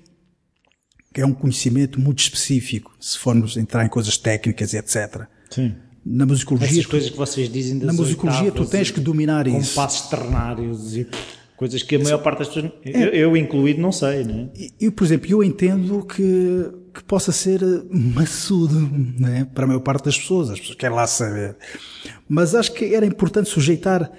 Que 1.12 1.20
é 1.20 1.26
um 1.26 1.32
conhecimento 1.32 2.00
muito 2.00 2.18
específico, 2.18 2.92
se 2.98 3.16
formos 3.16 3.56
entrar 3.56 3.86
em 3.86 3.88
coisas 3.88 4.18
técnicas, 4.18 4.74
etc. 4.74 5.26
Sim. 5.48 5.76
Na 6.04 6.26
musicologia. 6.26 6.80
Essas 6.80 6.86
coisas 6.86 7.10
que 7.10 7.16
vocês 7.16 7.50
dizem 7.50 7.78
das 7.78 7.86
Na 7.86 7.92
musicologia 7.92 8.50
tu 8.50 8.66
tens 8.66 8.90
que 8.90 8.98
dominar 8.98 9.46
isso. 9.46 9.70
Com 9.70 9.80
passos 9.80 10.08
ternários 10.10 10.96
e 10.96 11.06
coisas 11.56 11.82
que 11.82 11.96
a 11.96 11.98
maior 11.98 12.18
parte 12.18 12.38
das 12.38 12.48
pessoas, 12.48 12.72
é. 12.84 13.04
eu, 13.04 13.08
eu, 13.10 13.36
incluído, 13.36 13.80
não 13.80 13.92
sei, 13.92 14.24
né? 14.24 14.48
E, 14.80 14.90
por 14.90 15.04
exemplo, 15.04 15.30
eu 15.30 15.42
entendo 15.42 16.04
que 16.04 16.84
que 16.94 17.02
possa 17.02 17.32
ser 17.32 17.60
maçudo, 17.90 18.80
né? 19.18 19.46
para 19.52 19.64
a 19.64 19.66
maior 19.66 19.80
parte 19.80 20.04
das 20.04 20.16
pessoas, 20.16 20.50
as 20.50 20.60
pessoas 20.60 20.78
querem 20.78 20.96
lá 20.96 21.06
saber. 21.06 21.56
Mas 22.28 22.54
acho 22.54 22.72
que 22.72 22.94
era 22.94 23.04
importante 23.04 23.50
sujeitar 23.50 24.10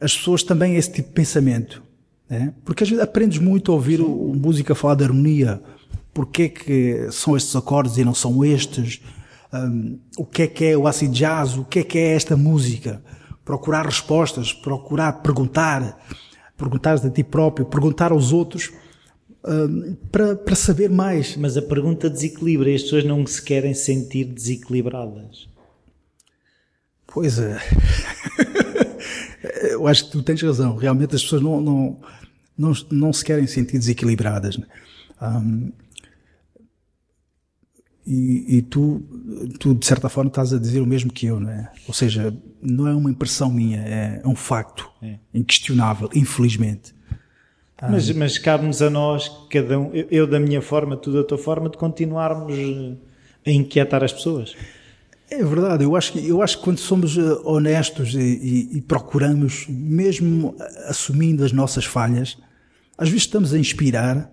as 0.00 0.16
pessoas 0.16 0.42
também 0.42 0.74
a 0.74 0.78
esse 0.78 0.92
tipo 0.92 1.08
de 1.08 1.14
pensamento, 1.14 1.82
né? 2.28 2.52
porque 2.64 2.82
às 2.82 2.90
vezes 2.90 3.02
aprendes 3.02 3.38
muito 3.38 3.70
a 3.70 3.74
ouvir 3.76 4.00
o, 4.00 4.06
o 4.06 4.34
música 4.34 4.74
falar 4.74 4.96
de 4.96 5.04
harmonia, 5.04 5.62
porque 6.12 6.42
é 6.42 6.48
que 6.48 7.08
são 7.12 7.36
estes 7.36 7.54
acordes 7.54 7.96
e 7.98 8.04
não 8.04 8.14
são 8.14 8.44
estes, 8.44 9.00
um, 9.52 9.98
o 10.18 10.24
que 10.24 10.42
é 10.42 10.46
que 10.48 10.64
é 10.64 10.76
o 10.76 10.88
acid 10.88 11.12
jazz, 11.12 11.56
o 11.56 11.64
que 11.64 11.78
é 11.78 11.84
que 11.84 11.98
é 11.98 12.14
esta 12.14 12.36
música, 12.36 13.00
procurar 13.44 13.86
respostas, 13.86 14.52
procurar 14.52 15.12
perguntar, 15.22 16.04
perguntar 16.56 16.94
a 16.94 17.10
ti 17.10 17.24
próprio, 17.24 17.66
perguntar 17.66 18.12
aos 18.12 18.32
outros, 18.32 18.70
para, 20.10 20.36
para 20.36 20.54
saber 20.54 20.88
mais. 20.88 21.36
Mas 21.36 21.56
a 21.56 21.62
pergunta 21.62 22.08
desequilibra 22.08 22.70
e 22.70 22.74
as 22.74 22.82
pessoas 22.82 23.04
não 23.04 23.26
se 23.26 23.42
querem 23.42 23.74
sentir 23.74 24.24
desequilibradas. 24.24 25.48
Pois 27.06 27.38
é. 27.38 27.58
Eu 29.70 29.86
acho 29.86 30.06
que 30.06 30.12
tu 30.12 30.22
tens 30.22 30.42
razão. 30.42 30.76
Realmente 30.76 31.14
as 31.14 31.22
pessoas 31.22 31.42
não, 31.42 31.60
não, 31.60 32.00
não, 32.56 32.72
não 32.90 33.12
se 33.12 33.24
querem 33.24 33.46
sentir 33.46 33.78
desequilibradas. 33.78 34.58
Um, 35.20 35.70
e, 38.06 38.58
e, 38.58 38.62
tu, 38.62 39.02
tu, 39.58 39.74
de 39.74 39.86
certa 39.86 40.08
forma, 40.08 40.28
estás 40.28 40.52
a 40.52 40.58
dizer 40.58 40.80
o 40.80 40.86
mesmo 40.86 41.10
que 41.10 41.26
eu, 41.26 41.40
não 41.40 41.50
é? 41.50 41.70
Ou 41.88 41.94
seja, 41.94 42.36
não 42.60 42.86
é 42.86 42.94
uma 42.94 43.10
impressão 43.10 43.50
minha, 43.50 43.80
é 43.80 44.22
um 44.26 44.36
facto 44.36 44.90
é. 45.02 45.16
inquestionável, 45.32 46.10
infelizmente. 46.14 46.94
Ah. 47.78 47.88
Mas, 47.90 48.10
mas 48.12 48.38
cabe-nos 48.38 48.82
a 48.82 48.90
nós, 48.90 49.30
cada 49.50 49.78
um, 49.78 49.90
eu, 49.94 50.06
eu, 50.10 50.26
da 50.26 50.38
minha 50.38 50.60
forma, 50.60 50.96
tu 50.96 51.12
da 51.12 51.24
tua 51.24 51.38
forma, 51.38 51.70
de 51.70 51.78
continuarmos 51.78 52.54
a 53.46 53.50
inquietar 53.50 54.04
as 54.04 54.12
pessoas. 54.12 54.54
É 55.30 55.42
verdade, 55.42 55.84
eu 55.84 55.96
acho 55.96 56.12
que, 56.12 56.28
eu 56.28 56.42
acho 56.42 56.58
que 56.58 56.64
quando 56.64 56.78
somos 56.78 57.16
eh, 57.16 57.22
honestos 57.44 58.14
e, 58.14 58.18
e, 58.18 58.76
e 58.76 58.80
procuramos, 58.82 59.66
mesmo 59.68 60.54
assumindo 60.86 61.42
as 61.42 61.52
nossas 61.52 61.86
falhas, 61.86 62.36
às 62.96 63.08
vezes 63.08 63.24
estamos 63.24 63.54
a 63.54 63.58
inspirar 63.58 64.30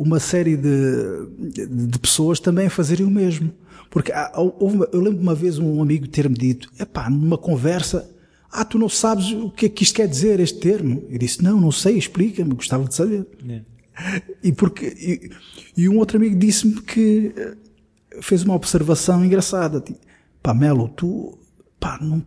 uma 0.00 0.18
série 0.18 0.56
de, 0.56 1.26
de, 1.66 1.98
pessoas 1.98 2.40
também 2.40 2.68
a 2.68 2.70
fazerem 2.70 3.04
o 3.04 3.10
mesmo. 3.10 3.52
Porque 3.90 4.10
há, 4.10 4.32
houve, 4.34 4.78
eu 4.92 5.00
lembro 5.00 5.20
uma 5.20 5.34
vez 5.34 5.58
um 5.58 5.82
amigo 5.82 6.08
ter-me 6.08 6.34
dito, 6.34 6.70
epá, 6.80 7.10
numa 7.10 7.36
conversa, 7.36 8.10
ah, 8.50 8.64
tu 8.64 8.78
não 8.78 8.88
sabes 8.88 9.30
o 9.32 9.50
que 9.50 9.66
é 9.66 9.68
que 9.68 9.82
isto 9.82 9.96
quer 9.96 10.08
dizer, 10.08 10.40
este 10.40 10.58
termo? 10.58 11.04
Eu 11.10 11.18
disse, 11.18 11.42
não, 11.42 11.60
não 11.60 11.70
sei, 11.70 11.98
explica-me, 11.98 12.54
gostava 12.54 12.84
de 12.84 12.94
saber. 12.94 13.26
É. 13.46 13.60
E, 14.42 14.52
porque, 14.52 14.86
e, 14.86 15.82
e, 15.82 15.86
um 15.86 15.98
outro 15.98 16.16
amigo 16.16 16.34
disse-me 16.34 16.80
que 16.80 17.34
eh, 17.36 17.56
fez 18.22 18.42
uma 18.42 18.54
observação 18.54 19.22
engraçada. 19.22 19.82
Tipo, 19.82 19.98
pá, 20.42 20.54
Melo, 20.54 20.88
tu, 20.88 21.38
pá, 21.78 21.98
não, 22.00 22.24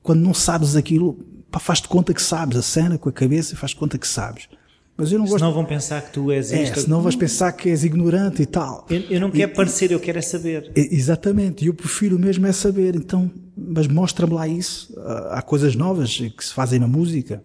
quando 0.00 0.20
não 0.20 0.32
sabes 0.32 0.76
aquilo, 0.76 1.14
pá, 1.50 1.58
faz-te 1.58 1.88
conta 1.88 2.14
que 2.14 2.22
sabes 2.22 2.56
a 2.56 2.62
cena 2.62 2.96
com 2.96 3.08
a 3.08 3.12
cabeça 3.12 3.54
e 3.54 3.56
faz-te 3.56 3.76
conta 3.76 3.98
que 3.98 4.06
sabes. 4.06 4.48
Mas 4.96 5.10
eu 5.10 5.18
não 5.18 5.26
gosto. 5.26 5.38
Senão 5.38 5.52
vão 5.52 5.64
pensar 5.64 6.02
que 6.02 6.12
tu 6.12 6.30
és 6.30 6.52
é, 6.52 6.62
isto. 6.62 6.80
senão 6.80 7.02
vais 7.02 7.16
pensar 7.16 7.50
que 7.52 7.68
és 7.68 7.82
ignorante 7.82 8.42
e 8.42 8.46
tal. 8.46 8.86
Eu, 8.88 9.00
eu 9.10 9.20
não 9.20 9.30
quero 9.30 9.50
e, 9.50 9.54
parecer, 9.54 9.90
eu 9.90 9.98
quero 9.98 10.18
é 10.18 10.22
saber. 10.22 10.70
Exatamente, 10.76 11.66
eu 11.66 11.74
prefiro 11.74 12.18
mesmo 12.18 12.46
é 12.46 12.52
saber. 12.52 12.94
Então, 12.94 13.30
mas 13.56 13.88
mostra-me 13.88 14.34
lá 14.34 14.46
isso. 14.46 14.94
Há 15.30 15.42
coisas 15.42 15.74
novas 15.74 16.16
que 16.16 16.44
se 16.44 16.54
fazem 16.54 16.78
na 16.78 16.86
música. 16.86 17.42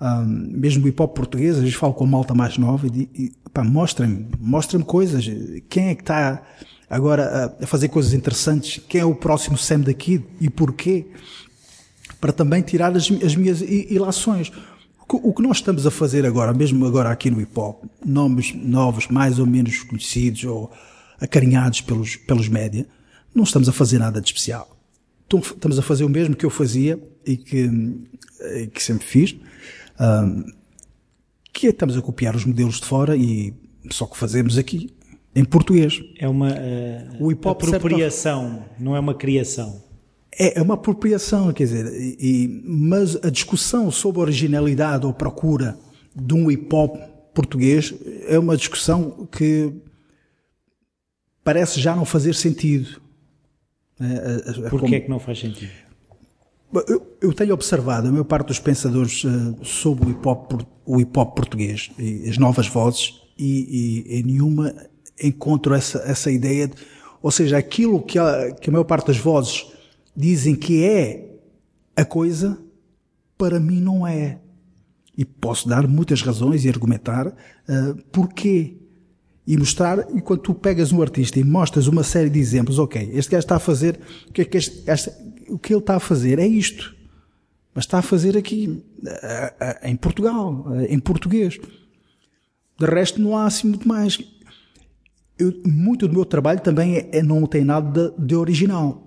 Um, 0.00 0.50
mesmo 0.52 0.84
o 0.84 0.88
hip 0.88 1.02
hop 1.02 1.16
português, 1.16 1.56
às 1.56 1.62
vezes 1.62 1.74
falo 1.74 1.94
com 1.94 2.04
malta 2.04 2.34
mais 2.34 2.58
nova 2.58 2.86
e, 2.86 3.08
e 3.14 3.32
pá, 3.50 3.64
mostra-me, 3.64 4.28
mostra-me 4.38 4.84
coisas. 4.84 5.24
Quem 5.68 5.88
é 5.88 5.94
que 5.94 6.02
está 6.02 6.42
agora 6.88 7.54
a, 7.60 7.64
a, 7.64 7.66
fazer 7.66 7.88
coisas 7.88 8.12
interessantes? 8.12 8.80
Quem 8.88 9.00
é 9.00 9.04
o 9.04 9.14
próximo 9.14 9.56
Sam 9.56 9.80
daqui 9.80 10.22
e 10.40 10.50
porquê? 10.50 11.06
Para 12.20 12.32
também 12.32 12.62
tirar 12.62 12.94
as, 12.94 13.10
as 13.10 13.34
minhas 13.34 13.62
ilações. 13.62 14.52
O 15.08 15.32
que 15.32 15.40
nós 15.40 15.58
estamos 15.58 15.86
a 15.86 15.90
fazer 15.90 16.26
agora, 16.26 16.52
mesmo 16.52 16.84
agora 16.84 17.10
aqui 17.10 17.30
no 17.30 17.40
hip 17.40 17.56
hop, 17.56 17.84
nomes 18.04 18.52
novos, 18.54 19.06
mais 19.06 19.38
ou 19.38 19.46
menos 19.46 19.82
conhecidos 19.84 20.42
ou 20.44 20.70
acarinhados 21.20 21.80
pelos, 21.80 22.16
pelos 22.16 22.48
média, 22.48 22.86
não 23.32 23.44
estamos 23.44 23.68
a 23.68 23.72
fazer 23.72 23.98
nada 23.98 24.20
de 24.20 24.26
especial. 24.26 24.76
Então, 25.26 25.38
estamos 25.38 25.78
a 25.78 25.82
fazer 25.82 26.04
o 26.04 26.08
mesmo 26.08 26.34
que 26.34 26.44
eu 26.44 26.50
fazia 26.50 27.00
e 27.24 27.36
que, 27.36 27.70
e 28.56 28.66
que 28.66 28.82
sempre 28.82 29.06
fiz, 29.06 29.36
um, 30.00 30.44
que 31.52 31.68
é, 31.68 31.70
estamos 31.70 31.96
a 31.96 32.02
copiar 32.02 32.34
os 32.34 32.44
modelos 32.44 32.80
de 32.80 32.86
fora 32.86 33.16
e 33.16 33.54
só 33.90 34.06
que 34.06 34.16
fazemos 34.16 34.58
aqui 34.58 34.90
em 35.34 35.44
português. 35.44 36.02
É 36.18 36.28
uma 36.28 36.48
uh, 36.48 37.24
o 37.24 37.30
hip 37.30 37.46
-hop 37.46 37.52
apropriação, 37.52 38.64
não 38.78 38.96
é 38.96 39.00
uma 39.00 39.14
criação. 39.14 39.85
É, 40.32 40.58
é 40.58 40.62
uma 40.62 40.74
apropriação, 40.74 41.52
quer 41.52 41.64
dizer, 41.64 41.86
e, 42.20 42.62
mas 42.64 43.16
a 43.24 43.30
discussão 43.30 43.90
sobre 43.90 44.20
originalidade 44.20 45.06
ou 45.06 45.12
procura 45.12 45.78
de 46.14 46.34
um 46.34 46.50
hip 46.50 46.74
hop 46.74 46.96
português 47.34 47.94
é 48.26 48.38
uma 48.38 48.56
discussão 48.56 49.28
que 49.30 49.72
parece 51.44 51.80
já 51.80 51.94
não 51.94 52.04
fazer 52.04 52.34
sentido. 52.34 53.00
É, 54.00 54.68
Por 54.68 54.82
que 54.82 54.94
é 54.96 55.00
que 55.00 55.08
não 55.08 55.18
faz 55.18 55.38
sentido? 55.38 55.70
Eu, 56.88 57.16
eu, 57.22 57.32
tenho 57.32 57.54
observado 57.54 58.08
a 58.08 58.10
maior 58.10 58.24
parte 58.24 58.48
dos 58.48 58.58
pensadores 58.58 59.24
uh, 59.24 59.64
sobre 59.64 60.08
o 60.08 60.10
hip, 60.10 60.28
hop, 60.28 60.52
o 60.84 61.00
hip 61.00 61.18
hop 61.18 61.34
português 61.34 61.90
e 61.98 62.28
as 62.28 62.36
novas 62.36 62.66
vozes 62.66 63.14
e, 63.38 64.04
e 64.08 64.18
em 64.18 64.22
nenhuma 64.24 64.74
encontro 65.22 65.74
essa, 65.74 65.98
essa 66.00 66.30
ideia 66.30 66.68
de, 66.68 66.74
ou 67.22 67.30
seja, 67.30 67.56
aquilo 67.56 68.02
que 68.02 68.18
a, 68.18 68.52
que 68.52 68.68
a 68.68 68.72
maior 68.72 68.84
parte 68.84 69.06
das 69.06 69.16
vozes 69.16 69.66
dizem 70.16 70.54
que 70.54 70.82
é 70.82 71.36
a 71.94 72.04
coisa, 72.04 72.58
para 73.36 73.60
mim 73.60 73.80
não 73.80 74.06
é. 74.06 74.38
E 75.16 75.24
posso 75.24 75.68
dar 75.68 75.86
muitas 75.86 76.22
razões 76.22 76.64
e 76.64 76.68
argumentar 76.68 77.26
uh, 77.26 78.02
porquê. 78.10 78.76
E 79.46 79.56
mostrar, 79.56 79.98
e 80.14 80.20
quando 80.20 80.40
tu 80.40 80.54
pegas 80.54 80.92
um 80.92 81.00
artista 81.00 81.38
e 81.38 81.44
mostras 81.44 81.86
uma 81.86 82.02
série 82.02 82.28
de 82.28 82.38
exemplos, 82.38 82.78
ok, 82.80 83.10
este 83.12 83.30
gajo 83.30 83.44
está 83.44 83.56
a 83.56 83.60
fazer, 83.60 84.00
o 84.28 84.32
que 84.32 84.42
é 84.42 84.44
que 84.44 84.58
este, 84.58 84.90
este, 84.90 85.10
o 85.48 85.58
que 85.58 85.72
ele 85.72 85.80
está 85.80 85.96
a 85.96 86.00
fazer 86.00 86.38
é 86.38 86.46
isto. 86.46 86.96
Mas 87.72 87.84
está 87.84 87.98
a 87.98 88.02
fazer 88.02 88.36
aqui, 88.36 88.82
uh, 89.02 89.08
uh, 89.08 89.86
em 89.86 89.94
Portugal, 89.94 90.66
em 90.88 90.98
português. 90.98 91.58
De 92.78 92.86
resto 92.86 93.20
não 93.20 93.36
há 93.36 93.46
assim 93.46 93.68
muito 93.68 93.86
mais. 93.86 94.18
Eu, 95.38 95.52
muito 95.66 96.08
do 96.08 96.14
meu 96.14 96.24
trabalho 96.24 96.60
também 96.60 96.96
é, 96.96 97.18
é 97.18 97.22
não 97.22 97.46
tem 97.46 97.64
nada 97.64 98.10
de, 98.10 98.26
de 98.26 98.34
original 98.34 99.05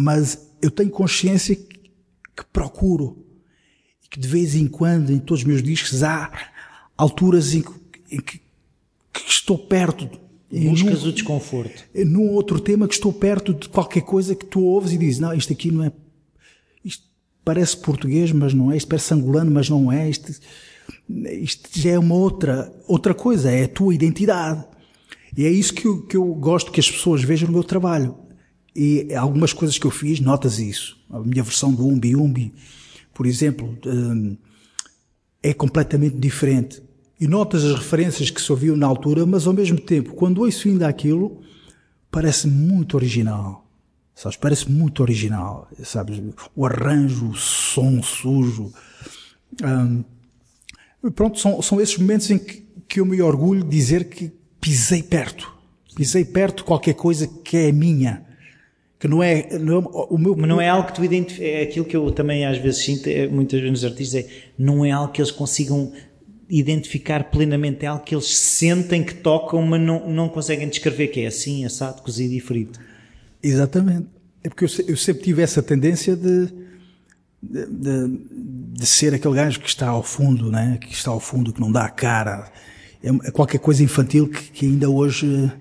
mas 0.00 0.48
eu 0.62 0.70
tenho 0.70 0.90
consciência 0.90 1.56
que, 1.56 1.90
que 2.36 2.44
procuro 2.52 3.26
e 4.04 4.08
que 4.08 4.20
de 4.20 4.28
vez 4.28 4.54
em 4.54 4.68
quando 4.68 5.10
em 5.10 5.18
todos 5.18 5.40
os 5.40 5.44
meus 5.44 5.60
discos 5.60 6.04
há 6.04 6.30
alturas 6.96 7.52
em 7.52 7.62
que, 7.62 7.72
em 8.12 8.20
que, 8.20 8.38
que 9.12 9.28
estou 9.28 9.58
perto 9.58 10.08
Buscas 10.50 11.02
num, 11.02 11.08
o 11.08 11.12
desconforto. 11.12 11.84
Num 12.06 12.30
outro 12.30 12.60
tema 12.60 12.86
que 12.86 12.94
estou 12.94 13.12
perto 13.12 13.52
de 13.52 13.68
qualquer 13.68 14.02
coisa 14.02 14.36
que 14.36 14.46
tu 14.46 14.62
ouves 14.62 14.92
e 14.92 14.96
dizes, 14.96 15.18
não, 15.18 15.34
isto 15.34 15.52
aqui 15.52 15.72
não 15.72 15.82
é, 15.82 15.92
isto 16.84 17.04
parece 17.44 17.76
português, 17.76 18.30
mas 18.30 18.54
não 18.54 18.70
é, 18.70 18.76
isto 18.76 18.86
parece 18.86 19.12
angolano, 19.12 19.50
mas 19.50 19.68
não 19.68 19.90
é, 19.90 20.08
isto, 20.08 20.32
isto 21.42 21.68
já 21.74 21.90
é 21.90 21.98
uma 21.98 22.14
outra, 22.14 22.72
outra 22.86 23.12
coisa, 23.12 23.50
é 23.50 23.64
a 23.64 23.68
tua 23.68 23.92
identidade. 23.92 24.64
E 25.36 25.44
é 25.44 25.50
isso 25.50 25.74
que 25.74 25.86
eu, 25.86 26.02
que 26.02 26.16
eu 26.16 26.24
gosto 26.34 26.70
que 26.70 26.78
as 26.78 26.88
pessoas 26.88 27.22
vejam 27.22 27.48
no 27.48 27.54
meu 27.54 27.64
trabalho. 27.64 28.27
E 28.80 29.12
algumas 29.12 29.52
coisas 29.52 29.76
que 29.76 29.84
eu 29.84 29.90
fiz, 29.90 30.20
notas 30.20 30.60
isso. 30.60 30.96
A 31.10 31.18
minha 31.18 31.42
versão 31.42 31.74
do 31.74 31.84
Umbi 31.84 32.14
Umbi, 32.14 32.54
por 33.12 33.26
exemplo, 33.26 33.76
hum, 33.84 34.36
é 35.42 35.52
completamente 35.52 36.16
diferente. 36.16 36.80
E 37.18 37.26
notas 37.26 37.64
as 37.64 37.76
referências 37.76 38.30
que 38.30 38.40
se 38.40 38.52
ouviam 38.52 38.76
na 38.76 38.86
altura, 38.86 39.26
mas 39.26 39.48
ao 39.48 39.52
mesmo 39.52 39.80
tempo, 39.80 40.14
quando 40.14 40.42
ouço 40.42 40.68
ainda 40.68 40.86
aquilo, 40.86 41.40
parece 42.08 42.46
muito 42.46 42.94
original. 42.94 43.68
Sabes? 44.14 44.36
Parece 44.36 44.70
muito 44.70 45.02
original. 45.02 45.68
Sabes? 45.82 46.22
O 46.54 46.64
arranjo, 46.64 47.30
o 47.30 47.34
som 47.34 48.00
sujo. 48.00 48.72
Hum, 49.60 50.04
pronto, 51.16 51.40
são, 51.40 51.60
são 51.62 51.80
esses 51.80 51.98
momentos 51.98 52.30
em 52.30 52.38
que, 52.38 52.64
que 52.86 53.00
eu 53.00 53.04
me 53.04 53.20
orgulho 53.20 53.64
de 53.64 53.70
dizer 53.70 54.08
que 54.08 54.30
pisei 54.60 55.02
perto. 55.02 55.52
Pisei 55.96 56.24
perto 56.24 56.64
qualquer 56.64 56.94
coisa 56.94 57.26
que 57.26 57.56
é 57.56 57.72
minha 57.72 58.27
que 58.98 59.06
não 59.06 59.22
é, 59.22 59.58
não 59.58 59.78
é 59.78 59.84
o 60.10 60.18
meu 60.18 60.34
mas 60.36 60.48
não 60.48 60.60
é 60.60 60.68
algo 60.68 60.88
que 60.88 60.94
tu 60.94 61.04
identificas 61.04 61.46
é 61.46 61.62
aquilo 61.62 61.84
que 61.84 61.96
eu 61.96 62.10
também 62.10 62.44
às 62.44 62.58
vezes 62.58 62.84
sinto 62.84 63.06
é, 63.06 63.28
muitas 63.28 63.60
vezes 63.60 63.70
nos 63.70 63.84
artistas 63.84 64.24
é 64.24 64.28
não 64.58 64.84
é 64.84 64.90
algo 64.90 65.12
que 65.12 65.20
eles 65.20 65.30
consigam 65.30 65.92
identificar 66.50 67.30
plenamente 67.30 67.84
é 67.84 67.88
algo 67.88 68.02
que 68.02 68.14
eles 68.14 68.36
sentem 68.36 69.04
que 69.04 69.14
tocam 69.14 69.62
mas 69.62 69.80
não, 69.80 70.08
não 70.10 70.28
conseguem 70.28 70.68
descrever 70.68 71.08
que 71.08 71.20
é 71.20 71.26
assim, 71.26 71.64
assado, 71.64 72.02
cozido 72.02 72.34
e 72.34 72.40
frito. 72.40 72.80
Exatamente. 73.42 74.08
É 74.42 74.48
porque 74.48 74.64
eu, 74.64 74.68
eu 74.88 74.96
sempre 74.96 75.22
tive 75.22 75.42
essa 75.42 75.62
tendência 75.62 76.16
de, 76.16 76.46
de, 77.40 77.66
de, 77.66 78.20
de, 78.72 78.86
ser 78.86 79.14
aquele 79.14 79.34
gajo 79.34 79.60
que 79.60 79.68
está 79.68 79.88
ao 79.88 80.02
fundo 80.02 80.50
né? 80.50 80.78
que 80.80 80.92
está 80.92 81.10
ao 81.10 81.20
fundo, 81.20 81.52
que 81.52 81.60
não 81.60 81.70
dá 81.70 81.84
a 81.84 81.90
cara. 81.90 82.50
É, 83.02 83.10
é 83.28 83.30
qualquer 83.30 83.58
coisa 83.58 83.82
infantil 83.84 84.28
que, 84.28 84.50
que 84.50 84.66
ainda 84.66 84.88
hoje 84.88 85.52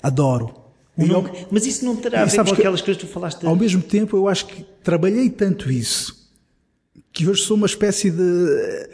adoro 0.00 0.61
não, 1.06 1.30
mas 1.50 1.66
isso 1.66 1.84
não 1.84 1.96
terá 1.96 2.22
a 2.22 2.24
ver 2.24 2.44
com 2.44 2.52
aquelas 2.52 2.80
coisas 2.80 3.00
que 3.00 3.08
tu 3.08 3.12
falaste. 3.12 3.44
Ao 3.46 3.56
mesmo 3.56 3.82
tempo, 3.82 4.16
eu 4.16 4.28
acho 4.28 4.46
que 4.46 4.64
trabalhei 4.82 5.30
tanto 5.30 5.70
isso 5.70 6.22
que 7.12 7.28
hoje 7.28 7.42
sou 7.42 7.56
uma 7.56 7.66
espécie 7.66 8.10
de 8.10 8.88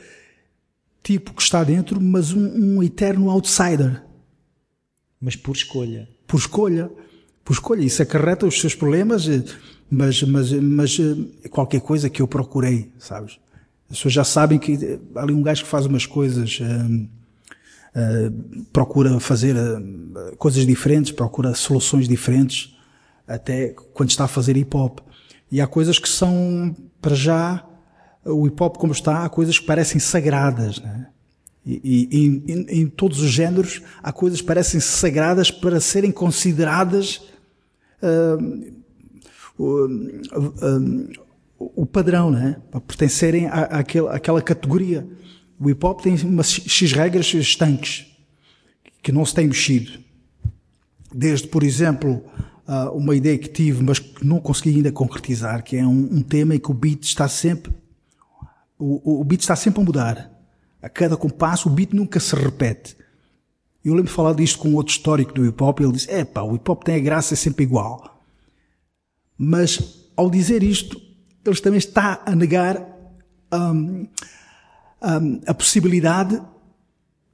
tipo 1.03 1.33
que 1.33 1.43
está 1.43 1.63
dentro, 1.63 2.01
mas 2.01 2.33
um, 2.33 2.77
um 2.77 2.83
eterno 2.83 3.31
outsider. 3.31 4.03
Mas 5.21 5.37
por 5.37 5.55
escolha. 5.55 6.09
Por 6.27 6.39
escolha. 6.39 6.91
Por 7.45 7.53
escolha. 7.53 7.83
Isso 7.83 8.03
acarreta 8.03 8.47
os 8.47 8.61
seus 8.61 8.75
problemas, 8.75 9.27
mas, 9.91 10.23
mas, 10.23 10.53
mas 10.53 10.99
é 11.45 11.49
qualquer 11.49 11.81
coisa 11.81 12.11
que 12.11 12.21
eu 12.21 12.29
procurei, 12.29 12.91
sabes? 12.99 13.39
As 13.91 13.97
pessoas 13.97 14.15
já 14.15 14.25
sabem 14.25 14.59
que 14.59 15.01
há 15.15 15.23
ali 15.23 15.33
um 15.33 15.43
gajo 15.43 15.63
que 15.63 15.71
faz 15.71 15.87
umas 15.87 16.05
coisas. 16.05 16.59
Hum, 16.61 17.09
eh, 17.95 18.31
procura 18.73 19.19
fazer 19.19 19.57
uh, 19.57 20.37
coisas 20.37 20.67
diferentes, 20.67 21.11
procura 21.11 21.55
soluções 21.55 22.07
diferentes, 22.07 22.77
até 23.27 23.75
quando 23.95 24.11
está 24.11 24.25
a 24.25 24.29
fazer 24.29 24.57
hip 24.57 24.77
hop. 24.77 25.01
E 25.51 25.61
há 25.61 25.67
coisas 25.67 25.99
que 25.99 26.09
são, 26.09 26.77
para 27.01 27.15
já, 27.15 27.65
o 28.25 28.47
hip 28.47 28.63
hop 28.63 28.77
como 28.77 28.93
está, 28.93 29.25
há 29.25 29.29
coisas 29.29 29.59
que 29.59 29.67
parecem 29.67 29.99
sagradas, 29.99 30.81
né? 30.81 31.09
E, 31.67 32.09
e 32.11 32.53
em, 32.53 32.83
em, 32.83 32.87
todos 32.87 33.21
os 33.21 33.31
géneros 33.31 33.83
há 34.03 34.11
coisas 34.11 34.41
que 34.41 34.47
parecem 34.47 34.81
sagradas 34.81 35.51
para 35.51 35.81
serem 35.81 36.11
consideradas 36.11 37.21
uh, 38.03 38.73
o, 39.59 39.87
o, 41.59 41.85
padrão, 41.85 42.31
né? 42.31 42.57
para 42.71 42.81
pertencerem 42.81 43.49
à, 43.49 43.65
àquela, 43.65 44.15
àquela 44.15 44.41
categoria. 44.41 45.07
O 45.59 45.69
hip 45.69 45.85
hop 45.85 46.01
tem 46.01 46.15
umas 46.23 46.49
X 46.49 46.93
regras 46.93 47.33
estanques 47.35 48.07
que 49.03 49.13
não 49.13 49.25
se 49.25 49.35
tem 49.35 49.47
mexido. 49.47 49.99
Desde, 51.13 51.49
por 51.49 51.63
exemplo, 51.63 52.23
ah, 52.67 52.91
uma 52.91 53.17
ideia 53.17 53.39
que 53.39 53.49
tive, 53.49 53.83
mas 53.83 53.99
que 53.99 54.27
não 54.27 54.41
consegui 54.41 54.77
ainda 54.77 54.93
concretizar, 54.93 55.65
que 55.65 55.77
é 55.77 55.87
um, 55.87 56.17
um 56.17 56.23
tema 56.23 56.55
em 56.55 56.61
que 56.61 56.71
o 56.71 56.75
beat 56.75 57.03
está 57.03 57.27
sempre, 57.27 57.73
o, 58.79 59.21
o 59.21 59.25
beat 59.25 59.41
está 59.41 59.57
sempre 59.57 59.81
a 59.81 59.85
mudar. 59.85 60.31
A 60.81 60.89
cada 60.89 61.17
compasso, 61.17 61.69
o 61.69 61.73
beat 61.73 61.93
nunca 61.93 62.21
se 62.21 62.37
repete. 62.37 62.97
Eu 63.85 63.95
lembro 63.95 64.11
de 64.11 64.15
falar 64.15 64.35
disto 64.35 64.59
com 64.59 64.75
outro 64.75 64.93
histórico 64.93 65.33
do 65.33 65.47
hip 65.47 65.63
hop, 65.63 65.81
ele 65.81 65.93
disse, 65.93 66.11
é 66.11 66.25
pá, 66.25 66.43
o 66.43 66.55
hip 66.55 66.71
hop 66.71 66.85
tem 66.85 66.97
a 66.97 67.01
graça, 67.01 67.35
é 67.35 67.37
sempre 67.37 67.65
igual. 67.65 68.23
Mas, 69.37 70.11
ao 70.15 70.29
dizer 70.29 70.63
isto, 70.63 71.01
ele 71.47 71.57
também 71.57 71.79
está 71.79 72.23
a 72.27 72.35
negar 72.35 72.87
um, 73.53 74.07
um, 75.03 75.41
a 75.47 75.55
possibilidade 75.55 76.41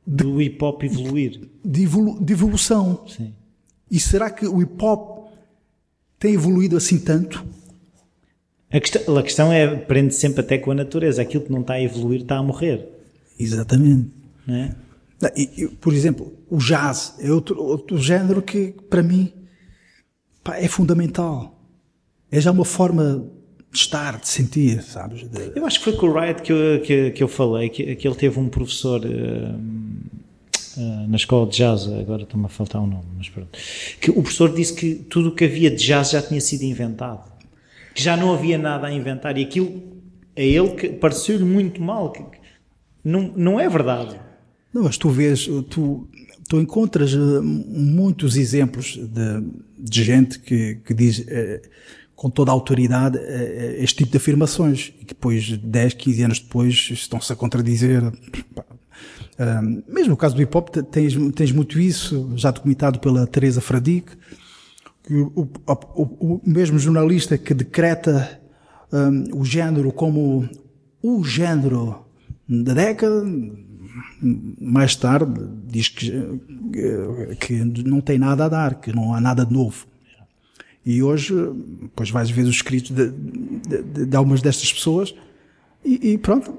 de, 0.07 0.25
do 0.25 0.41
hip 0.41 0.63
hop 0.63 0.83
evoluir. 0.83 1.49
De, 1.65 1.83
evolu 1.83 2.23
de 2.23 2.33
evolução. 2.33 3.05
Sim. 3.07 3.35
E 3.91 3.99
será 3.99 4.31
que 4.31 4.47
o 4.47 4.63
hip 4.63 4.83
hop 4.83 5.29
tem 6.19 6.35
evoluído 6.35 6.77
assim 6.77 6.99
tanto? 6.99 7.45
A 8.71 8.81
questão, 8.81 9.17
a 9.17 9.23
questão 9.23 9.53
é, 9.53 9.77
prende 9.77 10.15
sempre 10.15 10.41
até 10.41 10.59
com 10.59 10.71
a 10.71 10.75
natureza. 10.75 11.23
Aquilo 11.23 11.45
que 11.45 11.53
não 11.53 11.61
está 11.61 11.75
a 11.75 11.83
evoluir 11.83 12.23
está 12.23 12.37
a 12.39 12.43
morrer. 12.43 12.89
Exatamente. 13.39 14.11
É? 14.49 14.75
E, 15.37 15.69
por 15.81 15.93
exemplo, 15.95 16.33
o 16.51 16.59
jazz 16.59 17.15
é 17.19 17.31
outro, 17.33 17.61
outro 17.63 17.99
género 17.99 18.43
que, 18.43 18.75
para 18.91 19.03
mim, 19.03 19.33
pá, 20.43 20.57
é 20.57 20.69
fundamental. 20.69 21.59
É 22.31 22.41
já 22.41 22.51
uma 22.51 22.65
forma 22.65 23.27
de 23.75 23.81
estar, 23.81 24.21
de 24.21 24.29
sentir, 24.29 24.83
sabes? 24.83 25.29
De... 25.29 25.53
Eu 25.57 25.67
acho 25.67 25.81
que 25.81 25.85
foi 25.85 25.95
com 25.95 26.07
o 26.07 26.19
Riot 26.19 26.43
que 26.43 26.53
eu, 26.53 26.81
que, 26.81 27.11
que 27.11 27.23
eu 27.23 27.29
falei, 27.29 27.69
que, 27.69 27.97
que 27.97 28.07
ele 28.07 28.15
teve 28.15 28.39
um 28.39 28.49
professor 28.49 29.05
uh, 29.05 29.59
uh, 30.79 31.09
na 31.09 31.17
escola 31.17 31.51
de 31.51 31.57
jazz, 31.57 31.89
agora 31.89 32.23
está-me 32.23 32.47
a 32.47 32.49
faltar 32.49 32.81
um 32.81 32.87
nome, 32.87 33.07
mas 33.19 33.29
pronto, 33.29 33.59
que 34.01 34.11
o 34.13 34.23
professor 34.23 34.55
disse 34.55 34.75
que 34.75 34.95
tudo 34.95 35.31
o 35.31 35.35
que 35.35 35.45
havia 35.45 35.73
de 35.73 35.85
jazz 35.85 36.11
já 36.11 36.23
tinha 36.23 36.41
sido 36.41 36.63
inventado, 36.63 37.29
que 37.93 38.01
já 38.01 38.17
não 38.17 38.33
havia 38.33 38.57
nada 38.57 38.87
a 38.87 38.93
inventar 38.93 39.37
e 39.37 39.43
aquilo 39.43 39.83
a 40.37 40.41
ele 40.41 40.71
que 40.71 40.89
pareceu-lhe 40.91 41.45
muito 41.45 41.83
mal. 41.83 42.13
Que, 42.13 42.23
que 42.23 42.39
não, 43.05 43.33
não 43.37 43.61
é 43.61 43.69
verdade. 43.69 44.17
Não, 44.73 44.85
mas 44.85 44.97
tu 44.97 45.11
vês, 45.11 45.47
tu, 45.69 46.09
tu 46.49 46.61
encontras 46.61 47.13
eh, 47.13 47.41
muitos 47.41 48.37
exemplos 48.37 48.97
de, 48.97 49.45
de 49.79 50.03
gente 50.03 50.39
que, 50.41 50.77
que 50.85 50.93
diz 50.95 51.25
com 52.25 52.31
toda 52.31 52.51
a 52.51 52.55
autoridade 52.55 53.19
eh, 53.19 53.77
este 53.81 53.97
tipo 53.97 54.13
de 54.13 54.17
afirmações 54.17 54.95
e 54.99 55.05
que 55.05 55.13
depois, 55.13 55.59
10, 55.59 55.93
15 55.93 56.23
anos 56.23 56.39
depois, 56.41 56.89
estão-se 56.91 57.31
a 57.31 57.37
contradizer. 57.37 58.03
mesmo 59.87 60.09
no 60.09 60.17
caso 60.17 60.35
do 60.35 60.41
hip 60.41 60.57
hop, 60.57 60.71
tens, 60.91 61.15
tens 61.35 61.53
muito 61.53 61.79
isso, 61.79 62.33
já 62.35 62.51
documentado 62.51 62.99
pela 62.99 63.27
Teresa 63.27 63.61
Fradique, 63.61 64.13
que 65.03 65.13
o, 65.15 65.51
o, 65.67 66.03
o, 66.03 66.41
mesmo 66.47 66.79
jornalista 66.79 67.37
que 67.37 67.53
decreta 67.53 68.41
um, 68.91 69.41
o 69.41 69.45
género 69.45 69.93
como 69.93 70.49
o 71.03 71.23
género 71.23 72.07
da 72.49 72.73
década, 72.73 73.23
mais 74.59 74.97
tarde 74.97 75.43
diz 75.67 75.91
que, 75.91 76.11
que 77.39 77.53
não 77.87 78.01
tem 78.01 78.19
nada 78.19 78.47
a 78.47 78.49
dar, 78.49 78.81
que 78.81 78.95
não 78.95 79.13
há 79.13 79.21
nada 79.21 79.45
de 79.45 79.53
novo. 79.53 79.93
E 80.85 81.03
hoje, 81.03 81.35
pois 81.97 82.11
vais 82.11 82.31
ver 82.31 82.43
os 82.43 82.57
escritos 82.57 82.91
de, 82.91 83.11
de, 83.11 84.07
de 84.07 84.17
algumas 84.17 84.43
destas 84.43 84.73
pessoas 84.73 85.15
e, 85.85 86.13
e, 86.13 86.19
pronto. 86.19 86.59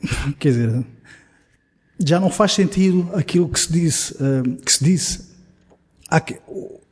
Quer 0.38 0.48
dizer, 0.48 0.84
já 1.98 2.20
não 2.20 2.30
faz 2.30 2.52
sentido 2.52 3.10
aquilo 3.14 3.48
que 3.48 3.58
se 3.58 3.72
disse, 3.72 4.14
uh, 4.14 4.56
que 4.64 4.72
se 4.72 4.84
disse. 4.84 5.32
Há, 6.08 6.20
que, 6.20 6.38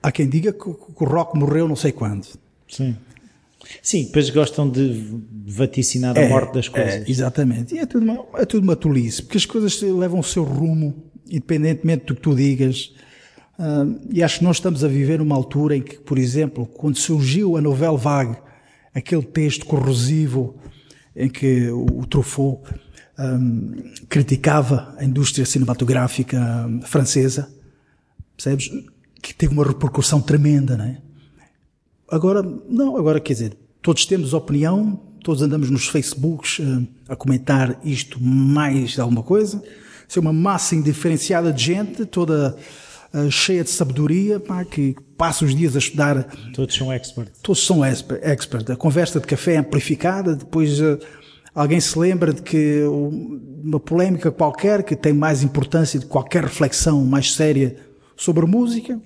há 0.02 0.10
quem 0.10 0.28
diga 0.28 0.52
que, 0.52 0.58
que 0.60 1.04
o 1.04 1.04
rock 1.04 1.38
morreu 1.38 1.68
não 1.68 1.76
sei 1.76 1.92
quando. 1.92 2.26
Sim. 2.68 2.96
Sim, 3.82 4.04
depois 4.04 4.30
gostam 4.30 4.68
de 4.68 5.20
vaticinar 5.46 6.16
a 6.16 6.22
é, 6.22 6.28
morte 6.28 6.54
das 6.54 6.68
coisas. 6.68 7.06
É, 7.06 7.10
exatamente. 7.10 7.74
E 7.74 7.78
é 7.78 7.86
tudo, 7.86 8.04
uma, 8.04 8.26
é 8.34 8.44
tudo 8.44 8.64
uma 8.64 8.74
tolice, 8.74 9.22
porque 9.22 9.38
as 9.38 9.46
coisas 9.46 9.80
levam 9.82 10.20
o 10.20 10.24
seu 10.24 10.42
rumo, 10.42 10.94
independentemente 11.28 12.06
do 12.06 12.14
que 12.14 12.20
tu 12.20 12.34
digas. 12.34 12.92
Uh, 13.60 14.00
e 14.10 14.22
acho 14.22 14.38
que 14.38 14.44
nós 14.44 14.56
estamos 14.56 14.82
a 14.82 14.88
viver 14.88 15.20
uma 15.20 15.36
altura 15.36 15.76
em 15.76 15.82
que, 15.82 15.98
por 15.98 16.16
exemplo, 16.16 16.64
quando 16.64 16.96
surgiu 16.96 17.58
a 17.58 17.60
novela 17.60 17.98
vague, 17.98 18.38
aquele 18.94 19.22
texto 19.22 19.66
corrosivo 19.66 20.56
em 21.14 21.28
que 21.28 21.68
o, 21.68 21.84
o 21.98 22.06
Truffaut 22.06 22.62
um, 23.18 23.92
criticava 24.08 24.94
a 24.96 25.04
indústria 25.04 25.44
cinematográfica 25.44 26.40
francesa, 26.84 27.52
percebes? 28.34 28.70
Que 29.20 29.34
teve 29.34 29.52
uma 29.52 29.66
repercussão 29.66 30.22
tremenda, 30.22 30.78
não 30.78 30.86
é? 30.86 30.96
Agora, 32.10 32.42
não, 32.42 32.96
agora 32.96 33.20
quer 33.20 33.34
dizer, 33.34 33.58
todos 33.82 34.06
temos 34.06 34.32
opinião, 34.32 34.98
todos 35.22 35.42
andamos 35.42 35.68
nos 35.68 35.86
Facebooks 35.86 36.60
uh, 36.60 36.88
a 37.06 37.14
comentar 37.14 37.78
isto 37.84 38.18
mais 38.22 38.98
alguma 38.98 39.22
coisa. 39.22 39.62
Ser 40.08 40.20
uma 40.20 40.32
massa 40.32 40.74
indiferenciada 40.74 41.52
de 41.52 41.62
gente, 41.62 42.06
toda 42.06 42.56
cheia 43.30 43.64
de 43.64 43.70
sabedoria, 43.70 44.38
pá, 44.38 44.64
que 44.64 44.94
passa 45.16 45.44
os 45.44 45.54
dias 45.54 45.74
a 45.74 45.78
estudar. 45.78 46.24
Todos 46.54 46.74
são 46.74 46.92
experts. 46.92 47.32
Todos 47.42 47.66
são 47.66 47.84
experts. 47.84 48.70
A 48.70 48.76
conversa 48.76 49.20
de 49.20 49.26
café 49.26 49.54
é 49.54 49.58
amplificada, 49.58 50.34
depois 50.36 50.80
uh, 50.80 50.98
alguém 51.54 51.80
se 51.80 51.98
lembra 51.98 52.32
de 52.32 52.42
que 52.42 52.82
uma 53.62 53.80
polémica 53.80 54.30
qualquer 54.30 54.82
que 54.82 54.94
tem 54.94 55.12
mais 55.12 55.42
importância 55.42 55.98
de 55.98 56.06
qualquer 56.06 56.44
reflexão 56.44 57.04
mais 57.04 57.34
séria 57.34 57.76
sobre 58.16 58.46
música. 58.46 59.00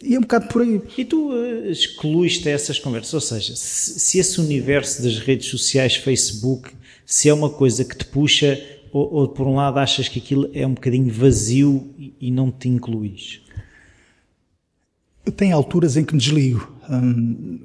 E 0.00 0.14
é 0.14 0.18
um 0.18 0.22
bocado 0.22 0.46
por 0.48 0.62
aí. 0.62 0.80
E 0.96 1.04
tu 1.04 1.30
uh, 1.30 1.70
excluíste 1.70 2.48
essas 2.48 2.78
conversas? 2.78 3.14
Ou 3.14 3.20
seja, 3.20 3.56
se, 3.56 3.98
se, 3.98 4.18
esse 4.18 4.40
universo 4.40 5.02
das 5.02 5.18
redes 5.18 5.48
sociais, 5.48 5.96
Facebook, 5.96 6.70
se 7.04 7.28
é 7.28 7.34
uma 7.34 7.50
coisa 7.50 7.84
que 7.84 7.96
te 7.96 8.04
puxa, 8.04 8.60
ou, 8.92 9.12
ou 9.12 9.28
por 9.28 9.46
um 9.46 9.56
lado 9.56 9.78
achas 9.78 10.08
que 10.08 10.18
aquilo 10.18 10.50
é 10.52 10.66
um 10.66 10.74
bocadinho 10.74 11.12
vazio 11.12 11.94
e, 11.98 12.14
e 12.20 12.30
não 12.30 12.50
te 12.50 12.68
incluís? 12.68 13.42
Tenho 15.36 15.54
alturas 15.54 15.96
em 15.96 16.04
que 16.04 16.14
me 16.14 16.20
desligo. 16.20 16.72
Hum, 16.88 17.60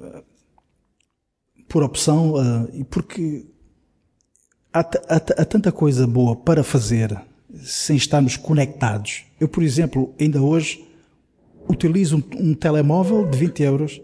por 1.74 1.82
opção 1.82 2.34
uh, 2.34 2.70
e 2.72 2.84
porque 2.84 3.46
há, 4.72 4.78
há, 4.80 5.16
há 5.16 5.44
tanta 5.44 5.72
coisa 5.72 6.06
boa 6.06 6.36
para 6.36 6.62
fazer 6.62 7.20
sem 7.62 7.96
estarmos 7.96 8.36
conectados. 8.36 9.24
Eu, 9.40 9.48
por 9.48 9.60
exemplo, 9.60 10.14
ainda 10.20 10.40
hoje 10.40 10.84
utilizo 11.68 12.16
um, 12.16 12.50
um, 12.50 12.54
telemóvel 12.54 13.28
de 13.28 13.38
20 13.38 13.62
euros, 13.64 14.00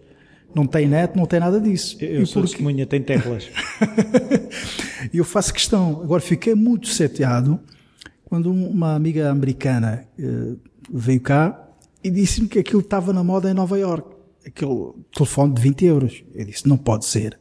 não 0.55 0.67
tem 0.67 0.89
net, 0.89 1.17
não 1.17 1.27
tem 1.27 1.41
nada 1.41 1.61
disso. 1.61 1.97
Eu, 2.01 2.21
eu 2.21 2.27
sou 2.27 2.43
porque... 2.43 2.55
testemunha, 2.55 2.87
tem 2.87 3.03
teclas. 3.03 3.49
E 5.13 5.17
eu 5.17 5.25
faço 5.25 5.53
questão. 5.53 6.01
Agora, 6.03 6.21
fiquei 6.21 6.55
muito 6.55 6.89
seteado 6.89 7.59
quando 8.25 8.53
uma 8.53 8.95
amiga 8.95 9.31
americana 9.31 10.05
uh, 10.19 10.59
veio 10.93 11.21
cá 11.21 11.69
e 12.05 12.11
disse-me 12.11 12.47
que 12.47 12.59
aquilo 12.59 12.81
estava 12.81 13.13
na 13.13 13.25
moda 13.25 13.51
em 13.51 13.55
Nova 13.55 13.79
York. 13.79 14.09
Aquele 14.47 14.93
telefone 15.13 15.55
de 15.55 15.63
20 15.63 15.85
euros. 15.87 16.25
Eu 16.35 16.45
disse, 16.45 16.69
não 16.69 16.77
pode 16.77 17.07
ser. 17.07 17.39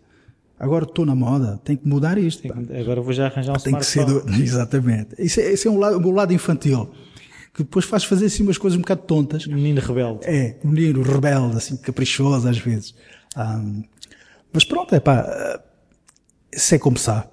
Agora 0.57 0.84
estou 0.84 1.06
na 1.06 1.15
moda, 1.15 1.60
tenho 1.64 1.80
que 1.80 1.88
mudar 1.88 2.18
isto. 2.18 2.48
agora 2.77 3.02
vou 3.02 3.14
já 3.14 3.27
arranjar 3.27 3.53
um 3.53 3.60
tem 3.60 3.77
smartphone. 3.77 4.06
Que 4.06 4.23
ser 4.23 4.36
do... 4.36 4.36
Exatamente. 4.41 5.15
Isso 5.18 5.40
é, 5.40 5.52
esse 5.52 5.68
é 5.68 5.72
um 5.72 5.77
lado, 5.77 5.98
o 5.98 6.02
meu 6.02 6.11
lado 6.11 6.34
infantil 6.34 6.90
que 7.60 7.64
depois 7.64 7.86
faz 7.86 8.06
fazer 8.06 8.27
assim 8.27 8.44
umas 8.44 8.57
coisas 8.57 8.77
um 8.77 8.81
bocado 8.81 9.02
tontas. 9.02 9.45
Menino 9.45 9.81
rebelde. 9.81 10.26
É, 10.26 10.57
um 10.64 10.69
menino 10.69 11.02
rebelde, 11.02 11.57
assim, 11.57 11.76
caprichoso 11.76 12.48
às 12.48 12.57
vezes. 12.57 12.95
Um, 13.38 13.84
mas 14.53 14.64
pronto, 14.64 14.95
é 14.95 14.99
pá, 14.99 15.61
sei 16.53 16.80
começar. 16.80 17.30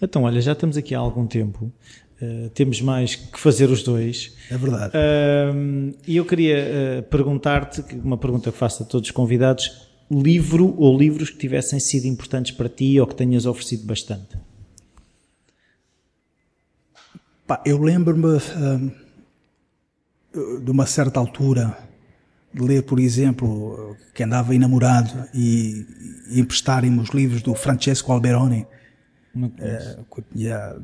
Então, 0.00 0.24
olha, 0.24 0.40
já 0.40 0.52
estamos 0.52 0.76
aqui 0.76 0.94
há 0.94 0.98
algum 0.98 1.26
tempo. 1.26 1.72
Uh, 2.20 2.50
temos 2.50 2.80
mais 2.82 3.14
que 3.14 3.40
fazer 3.40 3.70
os 3.70 3.82
dois. 3.82 4.34
É 4.50 4.58
verdade. 4.58 4.92
Uh, 4.94 5.96
e 6.06 6.16
eu 6.16 6.24
queria 6.26 7.00
uh, 7.00 7.02
perguntar-te, 7.04 7.82
uma 7.96 8.18
pergunta 8.18 8.52
que 8.52 8.58
faço 8.58 8.82
a 8.82 8.86
todos 8.86 9.08
os 9.08 9.12
convidados, 9.12 9.88
livro 10.10 10.74
ou 10.76 10.96
livros 10.96 11.30
que 11.30 11.38
tivessem 11.38 11.80
sido 11.80 12.06
importantes 12.06 12.52
para 12.52 12.68
ti 12.68 13.00
ou 13.00 13.06
que 13.06 13.14
tenhas 13.14 13.46
oferecido 13.46 13.86
bastante? 13.86 14.36
Pá, 17.46 17.62
eu 17.64 17.78
lembro-me 17.78 18.38
de 20.62 20.70
uma 20.70 20.86
certa 20.86 21.20
altura, 21.20 21.76
de 22.52 22.62
ler, 22.62 22.82
por 22.82 22.98
exemplo, 22.98 23.96
que 24.14 24.22
andava 24.22 24.54
enamorado 24.54 25.28
e, 25.34 25.86
e 26.30 26.40
emprestarem-me 26.40 27.00
os 27.00 27.10
livros 27.10 27.42
do 27.42 27.54
Francesco 27.54 28.12
Alberoni, 28.12 28.66
eh, 29.58 29.98
quando, 30.08 30.26
tinha, 30.32 30.76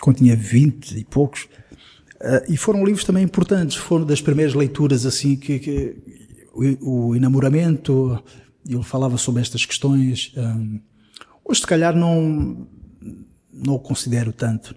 quando 0.00 0.16
tinha 0.16 0.36
20 0.36 0.98
e 0.98 1.04
poucos. 1.04 1.48
Uh, 2.16 2.52
e 2.52 2.56
foram 2.56 2.84
livros 2.84 3.04
também 3.04 3.22
importantes, 3.22 3.76
foram 3.76 4.06
das 4.06 4.22
primeiras 4.22 4.54
leituras 4.54 5.04
assim 5.04 5.36
que, 5.36 5.58
que 5.58 5.96
o, 6.52 7.08
o, 7.08 7.16
enamoramento, 7.16 8.22
ele 8.66 8.82
falava 8.82 9.18
sobre 9.18 9.42
estas 9.42 9.66
questões. 9.66 10.32
Um, 10.36 10.80
hoje 11.44 11.60
se 11.60 11.66
calhar 11.66 11.94
não, 11.94 12.66
não 13.52 13.74
o 13.74 13.78
considero 13.78 14.32
tanto. 14.32 14.74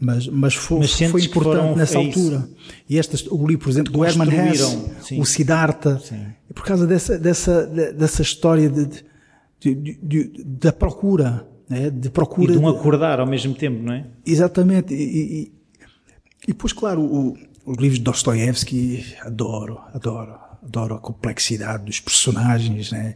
Mas, 0.00 0.26
mas 0.26 0.54
foi, 0.54 0.78
mas 0.78 0.92
foi 0.92 1.22
importante 1.22 1.76
nessa 1.76 1.98
altura. 1.98 2.48
E 2.88 2.98
estas, 2.98 3.26
o 3.26 3.46
livro, 3.46 3.64
por 3.64 3.70
exemplo, 3.70 3.92
do 3.92 4.02
Herman 4.02 4.28
Hesse, 4.48 4.78
sim. 5.02 5.20
o 5.20 5.26
Siddhartha, 5.26 5.98
sim. 5.98 6.26
por 6.54 6.64
causa 6.64 6.86
dessa, 6.86 7.18
dessa, 7.18 7.66
dessa 7.66 8.22
história 8.22 8.70
de, 8.70 8.86
de, 9.60 9.74
de, 9.74 9.98
de 10.02 10.44
da 10.44 10.72
procura, 10.72 11.46
né? 11.68 11.90
de 11.90 12.08
procura. 12.08 12.50
E 12.50 12.56
de 12.56 12.62
um 12.62 12.66
acordar 12.66 13.20
ao 13.20 13.26
mesmo 13.26 13.54
tempo, 13.54 13.82
não 13.82 13.92
é? 13.92 14.06
Exatamente. 14.24 14.94
E, 14.94 15.02
e, 15.02 15.52
e 16.44 16.46
depois, 16.48 16.72
claro, 16.72 17.02
o, 17.02 17.36
os 17.66 17.76
livros 17.76 17.98
de 17.98 18.04
Dostoevsky, 18.04 19.04
adoro, 19.20 19.80
adoro. 19.92 20.50
Adoro 20.62 20.94
a 20.94 20.98
complexidade 20.98 21.86
dos 21.86 22.00
personagens, 22.00 22.92
né? 22.92 23.14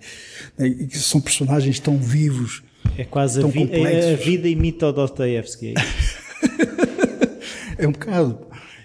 E 0.59 0.89
são 0.97 1.21
personagens 1.21 1.79
tão 1.79 1.99
vivos. 1.99 2.63
É 2.97 3.05
quase 3.05 3.39
a, 3.39 3.47
vi 3.47 3.69
é 3.71 4.15
a, 4.15 4.17
vida 4.17 4.49
imita 4.49 4.87
o 4.89 4.93
Dostoevsky. 4.93 5.75
É 5.77 6.15
é 7.79 7.87
um 7.87 7.93
bocado. 7.93 8.39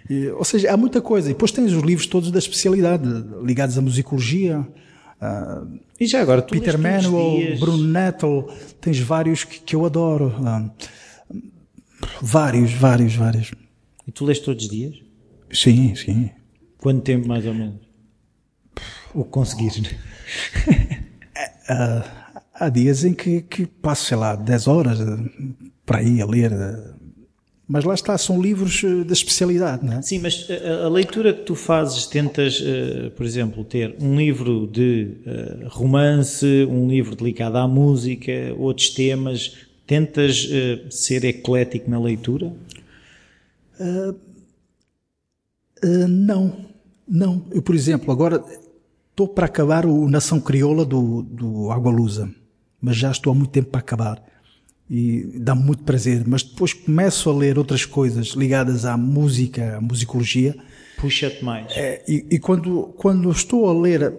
E, 0.10 0.28
ou 0.30 0.44
seja, 0.44 0.74
há 0.74 0.78
muita 0.78 1.02
coisa. 1.02 1.30
E 1.30 1.34
depois 1.34 1.52
tens 1.52 1.72
os 1.72 1.84
livros 1.84 2.08
todos 2.08 2.32
da 2.32 2.40
especialidade, 2.40 3.08
ligados 3.44 3.78
à 3.78 3.82
musicologia. 3.82 4.60
Uh, 5.22 5.80
e 6.00 6.08
já 6.08 6.22
agora, 6.22 6.42
tu 6.42 6.52
Peter 6.52 6.80
Manuel, 6.80 7.38
dias... 7.38 7.60
Bruno 7.60 7.84
Nettle, 7.84 8.48
tens 8.82 9.00
vários 9.00 9.44
que, 9.44 9.60
que 9.60 9.76
eu 9.76 9.86
adoro. 9.86 10.34
Uh, 10.40 10.72
vários, 12.22 12.74
vários, 12.74 13.16
vários. 13.16 13.52
E 14.08 14.12
tu 14.12 14.26
lês 14.26 14.40
todos 14.40 14.64
os 14.64 14.70
dias? 14.70 14.96
Sim, 15.52 15.94
sim. 15.96 16.32
Quanto 16.80 17.02
tempo, 17.02 17.28
mais 17.28 17.46
ou 17.46 17.54
menos? 17.54 17.88
O 19.14 19.24
que 19.24 19.30
conseguires, 19.30 19.78
uh, 19.78 19.94
há 22.54 22.70
dias 22.70 23.04
em 23.04 23.14
que, 23.14 23.42
que 23.42 23.66
passo, 23.66 24.06
sei 24.06 24.18
lá, 24.18 24.36
10 24.36 24.68
horas 24.68 25.00
para 25.86 26.02
ir 26.02 26.22
a 26.22 26.26
ler 26.26 26.52
Mas 27.72 27.84
lá 27.84 27.94
está, 27.94 28.18
são 28.18 28.42
livros 28.42 28.84
eh, 28.84 29.04
da 29.04 29.14
especialidade, 29.14 29.86
não 29.86 29.94
é? 29.94 30.02
Sim, 30.02 30.18
mas 30.18 30.48
a, 30.50 30.86
a 30.86 30.90
leitura 30.90 31.32
que 31.32 31.44
tu 31.44 31.54
fazes, 31.54 32.08
tentas, 32.08 32.60
uh, 32.60 33.12
por 33.12 33.24
exemplo, 33.24 33.64
ter 33.64 33.96
um 34.02 34.18
livro 34.18 34.66
de 34.66 35.18
uh, 35.24 35.68
romance, 35.68 36.44
um 36.68 36.90
livro 36.90 37.16
dedicado 37.16 37.60
à 37.60 37.68
música, 37.68 38.32
outros 38.58 38.90
temas, 38.90 39.56
tentas 39.86 40.46
uh, 40.46 40.92
ser 40.92 41.24
eclético 41.26 41.92
na 41.92 42.00
leitura? 42.00 42.52
não, 46.10 46.66
não. 47.08 47.46
Eu, 47.52 47.62
por 47.62 47.74
exemplo, 47.76 48.12
agora 48.12 48.44
estou 49.12 49.28
para 49.28 49.46
acabar 49.46 49.86
o 49.86 50.10
Nação 50.10 50.42
Crioula 50.42 50.84
do, 50.84 51.22
do 51.22 51.72
Água 51.72 51.92
Lusa, 51.92 52.30
mas 52.82 52.98
já 52.98 53.12
estou 53.12 53.32
há 53.32 53.36
muito 53.36 53.52
tempo 53.52 53.70
para 53.70 53.80
acabar 53.80 54.22
e 54.90 55.40
dá-me 55.40 55.64
muito 55.64 55.84
prazer, 55.84 56.24
mas 56.26 56.42
depois 56.42 56.74
começo 56.74 57.30
a 57.30 57.34
ler 57.34 57.60
outras 57.60 57.86
coisas 57.86 58.30
ligadas 58.30 58.86
à 58.86 58.98
música, 58.98 59.78
à 59.78 59.82
musicologia. 59.82 60.56
Puxa-te 60.98 61.46
mais. 61.46 61.68
É, 61.76 62.04
e, 62.08 62.26
e 62.32 62.40
quando, 62.40 62.94
quando 62.98 63.30
estou 63.30 63.70
a 63.70 63.74
ler 63.80 64.14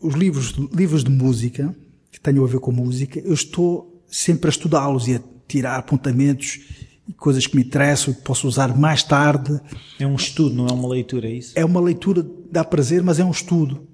os 0.00 0.14
livros, 0.14 0.54
livros 0.72 1.04
de 1.04 1.10
música, 1.10 1.74
que 2.10 2.18
tenham 2.18 2.42
a 2.44 2.48
ver 2.48 2.58
com 2.58 2.72
música, 2.72 3.20
eu 3.20 3.34
estou 3.34 4.02
sempre 4.06 4.48
a 4.48 4.50
estudá-los 4.50 5.08
e 5.08 5.16
a 5.16 5.20
tirar 5.46 5.76
apontamentos 5.76 6.60
e 7.06 7.12
coisas 7.12 7.46
que 7.46 7.56
me 7.56 7.62
interessam 7.62 8.12
e 8.12 8.16
que 8.16 8.22
posso 8.22 8.48
usar 8.48 8.76
mais 8.76 9.02
tarde. 9.02 9.60
É 9.98 10.06
um 10.06 10.14
estudo, 10.14 10.54
não 10.54 10.66
é 10.66 10.72
uma 10.72 10.88
leitura, 10.88 11.28
é 11.28 11.32
isso? 11.32 11.52
É 11.54 11.64
uma 11.64 11.80
leitura, 11.80 12.26
dá 12.50 12.64
prazer, 12.64 13.02
mas 13.02 13.18
é 13.18 13.24
um 13.24 13.30
estudo. 13.30 13.86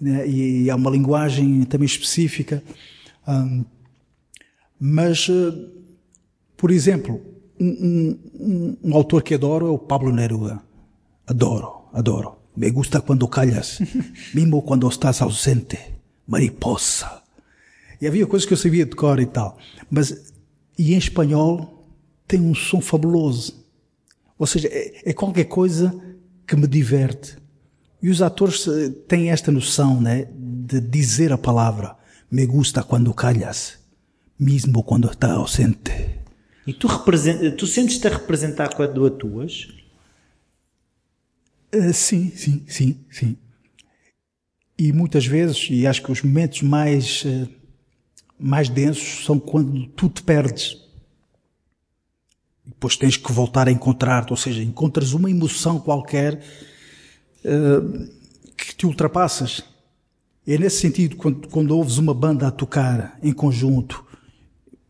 Né? 0.00 0.28
E, 0.28 0.62
e 0.62 0.70
é 0.70 0.74
uma 0.74 0.90
linguagem 0.90 1.62
também 1.64 1.86
específica. 1.86 2.62
Um, 3.26 3.64
mas, 4.84 5.28
eh, 5.30 5.54
por 6.56 6.72
exemplo, 6.72 7.20
um, 7.60 8.18
um, 8.34 8.76
um, 8.82 8.96
autor 8.96 9.22
que 9.22 9.32
adoro 9.32 9.68
é 9.68 9.70
o 9.70 9.78
Pablo 9.78 10.12
Neruda. 10.12 10.60
Adoro, 11.24 11.84
adoro. 11.92 12.38
Me 12.56 12.68
gusta 12.68 13.00
quando 13.00 13.28
calhas, 13.28 13.78
mesmo 14.34 14.60
quando 14.60 14.88
estás 14.88 15.22
ausente. 15.22 15.78
Mariposa. 16.26 17.22
E 18.00 18.08
havia 18.08 18.26
coisas 18.26 18.44
que 18.44 18.54
eu 18.54 18.58
sabia 18.58 18.84
de 18.84 18.96
cor 18.96 19.20
e 19.20 19.26
tal. 19.26 19.56
Mas, 19.88 20.32
e 20.76 20.94
em 20.94 20.98
espanhol, 20.98 21.86
tem 22.26 22.40
um 22.40 22.52
som 22.52 22.80
fabuloso. 22.80 23.64
Ou 24.36 24.48
seja, 24.48 24.66
é, 24.66 25.10
é 25.10 25.12
qualquer 25.12 25.44
coisa 25.44 25.94
que 26.44 26.56
me 26.56 26.66
diverte. 26.66 27.36
E 28.02 28.10
os 28.10 28.20
atores 28.20 28.66
eh, 28.66 28.88
têm 29.06 29.30
esta 29.30 29.52
noção, 29.52 30.00
né, 30.00 30.26
de 30.36 30.80
dizer 30.80 31.32
a 31.32 31.38
palavra. 31.38 31.94
Me 32.28 32.44
gusta 32.46 32.82
quando 32.82 33.14
calhas 33.14 33.80
mesmo 34.42 34.82
quando 34.82 35.08
está 35.08 35.32
ausente. 35.32 35.92
E 36.66 36.72
tu, 36.72 36.88
tu 37.56 37.66
sentes-te 37.66 38.06
a 38.06 38.10
representar 38.10 38.74
quando 38.74 39.06
atuas? 39.06 39.68
Uh, 41.74 41.92
sim, 41.92 42.30
sim, 42.34 42.64
sim, 42.66 43.00
sim. 43.10 43.36
E 44.78 44.92
muitas 44.92 45.26
vezes, 45.26 45.68
e 45.70 45.86
acho 45.86 46.02
que 46.02 46.10
os 46.10 46.22
momentos 46.22 46.62
mais, 46.62 47.24
uh, 47.24 47.48
mais 48.38 48.68
densos 48.68 49.24
são 49.24 49.38
quando 49.38 49.86
tu 49.88 50.08
te 50.08 50.22
perdes. 50.22 50.76
E 52.66 52.70
depois 52.70 52.96
tens 52.96 53.16
que 53.16 53.32
voltar 53.32 53.68
a 53.68 53.72
encontrar-te, 53.72 54.32
ou 54.32 54.36
seja, 54.36 54.62
encontras 54.62 55.12
uma 55.12 55.30
emoção 55.30 55.80
qualquer 55.80 56.44
uh, 57.44 58.08
que 58.56 58.74
te 58.74 58.86
ultrapassas. 58.86 59.62
É 60.46 60.58
nesse 60.58 60.80
sentido, 60.80 61.16
quando, 61.16 61.48
quando 61.48 61.76
ouves 61.76 61.98
uma 61.98 62.12
banda 62.12 62.48
a 62.48 62.50
tocar 62.50 63.18
em 63.22 63.32
conjunto, 63.32 64.04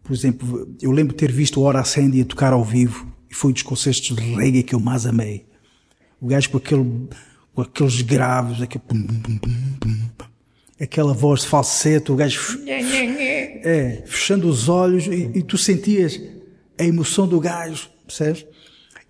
por 0.03 0.13
exemplo, 0.13 0.69
eu 0.81 0.91
lembro 0.91 1.15
de 1.15 1.19
ter 1.19 1.31
visto 1.31 1.61
o 1.61 1.63
Hora 1.63 1.85
Sandy 1.85 2.23
a 2.23 2.25
tocar 2.25 2.53
ao 2.53 2.65
vivo 2.65 3.07
e 3.31 3.35
foi 3.35 3.51
um 3.51 3.55
dos 3.55 3.63
concertos 3.63 4.03
de 4.03 4.15
reggae 4.15 4.63
que 4.63 4.75
eu 4.75 4.81
mais 4.81 5.07
amei. 5.07 5.47
O 6.21 6.27
gajo 6.27 6.51
com 6.51 6.59
aquele, 6.59 7.09
com 7.55 7.63
aqueles 7.63 8.03
graves, 8.03 8.61
aquele 8.61 8.85
pum, 8.87 9.07
pum, 9.07 9.39
pum, 9.79 10.27
aquela 10.81 11.15
voz 11.15 11.43
de 11.43 11.47
falsete, 11.47 12.11
o 12.11 12.17
gajo 12.17 12.61
é, 12.67 14.03
fechando 14.05 14.49
os 14.49 14.69
olhos 14.69 15.07
e, 15.07 15.31
e, 15.35 15.43
tu 15.43 15.57
sentias 15.57 16.21
a 16.79 16.85
emoção 16.85 17.27
do 17.27 17.39
gajo, 17.39 17.89
percebes? 18.07 18.45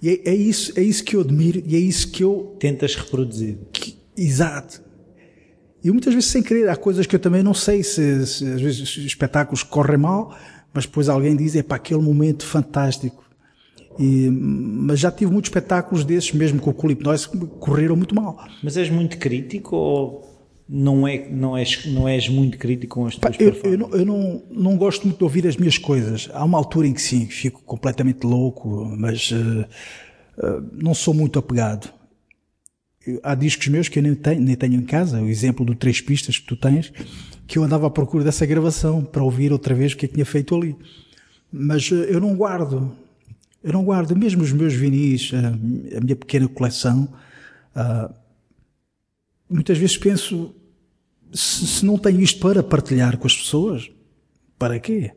E 0.00 0.10
é, 0.10 0.30
é, 0.30 0.34
isso, 0.34 0.78
é 0.78 0.82
isso 0.82 1.02
que 1.04 1.16
eu 1.16 1.20
admiro 1.20 1.62
e 1.64 1.74
é 1.74 1.78
isso 1.78 2.10
que 2.10 2.22
eu 2.22 2.56
tentas 2.58 2.94
reproduzir. 2.94 3.56
Que, 3.72 3.96
exato. 4.16 4.82
E 5.82 5.90
muitas 5.90 6.12
vezes 6.12 6.28
sem 6.28 6.42
querer, 6.42 6.68
há 6.68 6.76
coisas 6.76 7.06
que 7.06 7.16
eu 7.16 7.20
também 7.20 7.42
não 7.42 7.54
sei 7.54 7.82
se, 7.82 8.26
se 8.26 8.44
às 8.46 8.60
vezes 8.60 8.80
os 8.80 8.98
espetáculos 8.98 9.62
correm 9.62 9.98
mal, 9.98 10.36
mas 10.72 10.86
depois 10.86 11.08
alguém 11.08 11.36
diz, 11.36 11.54
é 11.56 11.62
para 11.62 11.76
aquele 11.76 12.00
momento 12.00 12.46
fantástico. 12.46 13.22
E, 13.98 14.30
mas 14.30 15.00
já 15.00 15.10
tive 15.10 15.30
muitos 15.30 15.48
espetáculos 15.48 16.04
desses, 16.04 16.32
mesmo 16.32 16.60
com 16.60 16.70
o 16.70 16.74
Culipnose, 16.74 17.28
que 17.28 17.38
correram 17.58 17.96
muito 17.96 18.14
mal. 18.14 18.38
Mas 18.62 18.76
és 18.76 18.88
muito 18.88 19.18
crítico 19.18 19.76
ou 19.76 20.32
não, 20.68 21.06
é, 21.06 21.28
não, 21.28 21.56
és, 21.56 21.84
não 21.86 22.08
és 22.08 22.28
muito 22.28 22.56
crítico 22.56 22.94
com 22.94 23.06
as 23.06 23.16
tuas 23.16 23.38
eu, 23.38 23.54
eu, 23.64 23.78
não, 23.78 23.90
eu 23.90 24.06
não, 24.06 24.42
não 24.50 24.76
gosto 24.76 25.04
muito 25.04 25.18
de 25.18 25.24
ouvir 25.24 25.46
as 25.46 25.56
minhas 25.56 25.76
coisas. 25.76 26.30
Há 26.32 26.44
uma 26.44 26.56
altura 26.56 26.86
em 26.86 26.94
que 26.94 27.02
sim, 27.02 27.26
fico 27.26 27.62
completamente 27.62 28.24
louco, 28.24 28.86
mas 28.96 29.30
uh, 29.30 29.66
uh, 30.38 30.66
não 30.72 30.94
sou 30.94 31.12
muito 31.12 31.38
apegado. 31.38 31.92
Há 33.22 33.34
discos 33.34 33.66
meus 33.68 33.88
que 33.88 33.98
eu 33.98 34.02
nem 34.02 34.14
tenho, 34.14 34.40
nem 34.40 34.54
tenho 34.54 34.74
em 34.74 34.82
casa, 34.82 35.20
o 35.20 35.28
exemplo 35.28 35.64
do 35.66 35.74
Três 35.74 36.00
Pistas 36.00 36.38
que 36.38 36.46
tu 36.46 36.56
tens, 36.56 36.92
que 37.46 37.58
eu 37.58 37.64
andava 37.64 37.86
à 37.86 37.90
procura 37.90 38.22
dessa 38.22 38.46
gravação 38.46 39.04
para 39.04 39.22
ouvir 39.22 39.52
outra 39.52 39.74
vez 39.74 39.92
o 39.92 39.96
que 39.96 40.06
é 40.06 40.08
que 40.08 40.14
tinha 40.14 40.24
feito 40.24 40.54
ali. 40.54 40.76
Mas 41.52 41.90
eh, 41.90 42.06
eu 42.08 42.20
não 42.20 42.34
guardo, 42.34 42.96
eu 43.62 43.72
não 43.72 43.84
guardo, 43.84 44.16
mesmo 44.16 44.42
os 44.42 44.52
meus 44.52 44.72
vinis, 44.72 45.32
a, 45.34 46.00
minha 46.00 46.16
pequena 46.16 46.48
coleção, 46.48 47.08
uh, 47.76 48.14
muitas 49.48 49.76
vezes 49.76 49.96
penso, 49.96 50.54
se, 51.32 51.66
se, 51.66 51.84
não 51.84 51.98
tenho 51.98 52.20
isto 52.20 52.40
para 52.40 52.62
partilhar 52.62 53.18
com 53.18 53.26
as 53.26 53.36
pessoas, 53.36 53.90
para 54.58 54.78
quê? 54.78 55.12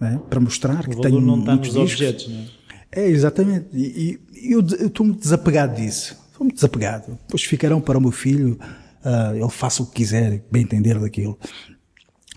É? 0.00 0.16
Para 0.16 0.40
mostrar 0.40 0.86
o 0.86 0.90
que 0.90 1.00
tenho 1.00 1.20
não 1.20 1.40
está 1.40 1.56
nos 1.56 1.66
discos. 1.66 1.92
objetos, 1.92 2.28
não 2.28 2.38
é? 2.38 2.58
É, 2.90 3.08
exatamente. 3.08 3.68
E, 3.74 4.18
e 4.32 4.52
eu 4.52 4.60
estou 4.60 5.04
muito 5.04 5.20
desapegado 5.20 5.76
disso. 5.76 6.16
Estou 6.38 6.44
muito 6.44 6.54
desapegado. 6.54 7.18
Depois 7.26 7.42
ficarão 7.42 7.80
para 7.80 7.98
o 7.98 8.00
meu 8.00 8.12
filho 8.12 8.56
uh, 9.04 9.34
ele 9.34 9.50
faça 9.50 9.82
o 9.82 9.86
que 9.86 9.96
quiser, 9.96 10.44
bem 10.52 10.62
entender 10.62 10.96
daquilo. 11.00 11.36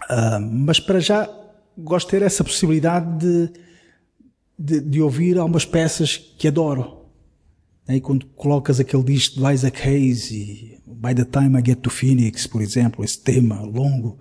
Uh, 0.09 0.41
mas 0.41 0.79
para 0.79 0.99
já 0.99 1.29
gosto 1.77 2.07
de 2.07 2.11
ter 2.17 2.25
essa 2.25 2.43
possibilidade 2.43 3.19
de, 3.19 3.53
de, 4.57 4.81
de 4.81 5.01
ouvir 5.01 5.37
algumas 5.37 5.65
peças 5.65 6.17
que 6.17 6.47
adoro. 6.47 7.05
E 7.87 8.01
quando 8.01 8.25
colocas 8.25 8.79
aquele 8.79 9.03
disco 9.03 9.39
de 9.39 9.53
Isaac 9.53 9.87
Hayes 9.87 10.31
e 10.31 10.81
By 10.87 11.13
the 11.13 11.25
Time 11.25 11.59
I 11.59 11.63
Get 11.63 11.81
to 11.81 11.91
Phoenix, 11.91 12.47
por 12.47 12.63
exemplo, 12.63 13.05
esse 13.05 13.19
tema 13.19 13.61
longo, 13.61 14.17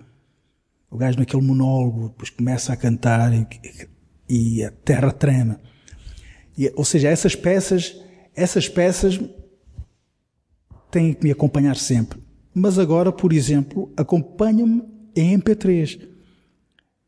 o 0.91 0.97
gajo 0.97 1.17
naquele 1.17 1.41
monólogo, 1.41 2.09
depois 2.09 2.29
começa 2.29 2.71
a 2.71 2.77
cantar 2.77 3.33
e, 3.33 3.47
e 4.29 4.63
a 4.63 4.69
terra 4.69 5.11
trema. 5.11 5.59
E, 6.55 6.71
ou 6.75 6.85
seja, 6.85 7.07
essas 7.07 7.35
peças, 7.35 7.99
essas 8.35 8.69
peças 8.69 9.19
têm 10.91 11.13
que 11.13 11.23
me 11.23 11.31
acompanhar 11.31 11.75
sempre 11.75 12.19
mas 12.53 12.77
agora, 12.77 13.11
por 13.11 13.31
exemplo, 13.31 13.91
acompanha-me 13.95 14.83
em 15.15 15.37
MP3. 15.37 15.99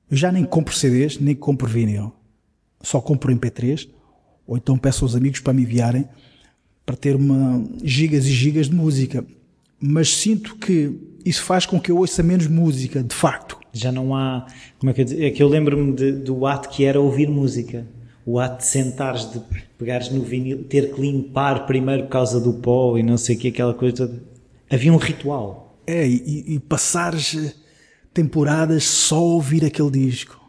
Eu 0.10 0.18
já 0.18 0.32
nem 0.32 0.46
compro 0.46 0.74
CDs, 0.74 1.20
nem 1.20 1.36
compro 1.36 1.68
vinil. 1.68 2.14
Só 2.82 3.02
compro 3.02 3.34
MP3, 3.34 3.90
ou 4.46 4.58
então 4.58 4.78
peço 4.78 5.06
aos 5.06 5.16
amigos 5.16 5.40
para 5.40 5.54
me 5.54 5.64
enviarem, 5.64 6.08
para 6.86 6.96
ter 6.96 7.16
uma 7.16 7.64
gigas 7.84 8.26
e 8.26 8.32
gigas 8.32 8.70
de 8.70 8.76
música. 8.76 9.26
Mas 9.80 10.14
sinto 10.16 10.56
que 10.56 10.98
isso 11.26 11.44
faz 11.44 11.66
com 11.66 11.80
que 11.80 11.92
eu 11.92 11.98
ouça 11.98 12.24
menos 12.24 12.48
música, 12.48 13.04
de 13.04 13.16
facto. 13.16 13.58
Já 13.72 13.92
não 13.92 14.16
há. 14.16 14.46
Como 14.78 14.92
é 14.92 14.94
que 14.94 15.02
eu? 15.02 15.24
É 15.26 15.32
que 15.32 15.42
eu 15.42 15.48
lembro-me 15.48 15.94
do 15.94 16.46
ato 16.46 16.70
que 16.70 16.86
era 16.86 17.00
ouvir 17.00 17.28
música. 17.28 17.86
O 18.26 18.40
ato 18.40 18.58
de 18.58 18.66
sentares, 18.66 19.32
de 19.32 19.42
pegares 19.78 20.10
no 20.10 20.22
vinil, 20.22 20.64
ter 20.64 20.94
que 20.94 21.02
limpar 21.02 21.66
primeiro 21.66 22.04
por 22.04 22.10
causa 22.10 22.40
do 22.40 22.54
pó 22.54 22.98
e 22.98 23.04
não 23.04 23.18
sei 23.18 23.36
o 23.36 23.40
que, 23.40 23.50
aquela 23.50 23.74
coisa 23.74 24.08
toda 24.08 24.34
Havia 24.74 24.92
um 24.92 24.98
ritual. 24.98 25.78
É, 25.86 26.08
e, 26.08 26.56
e 26.56 26.60
passares 26.60 27.36
eh, 27.36 27.54
temporadas 28.12 28.86
só 28.86 29.18
a 29.18 29.20
ouvir 29.20 29.64
aquele 29.64 29.92
disco. 29.92 30.42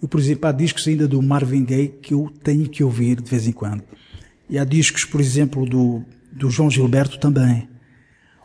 Eu, 0.00 0.06
por 0.06 0.20
exemplo, 0.20 0.48
há 0.48 0.52
discos 0.52 0.86
ainda 0.86 1.08
do 1.08 1.20
Marvin 1.20 1.64
Gaye 1.64 1.88
que 1.88 2.14
eu 2.14 2.32
tenho 2.44 2.68
que 2.68 2.84
ouvir 2.84 3.20
de 3.20 3.28
vez 3.28 3.48
em 3.48 3.52
quando. 3.52 3.82
E 4.48 4.56
há 4.56 4.64
discos, 4.64 5.04
por 5.04 5.20
exemplo, 5.20 5.66
do, 5.66 6.04
do 6.30 6.48
João 6.48 6.70
Gilberto 6.70 7.18
também. 7.18 7.68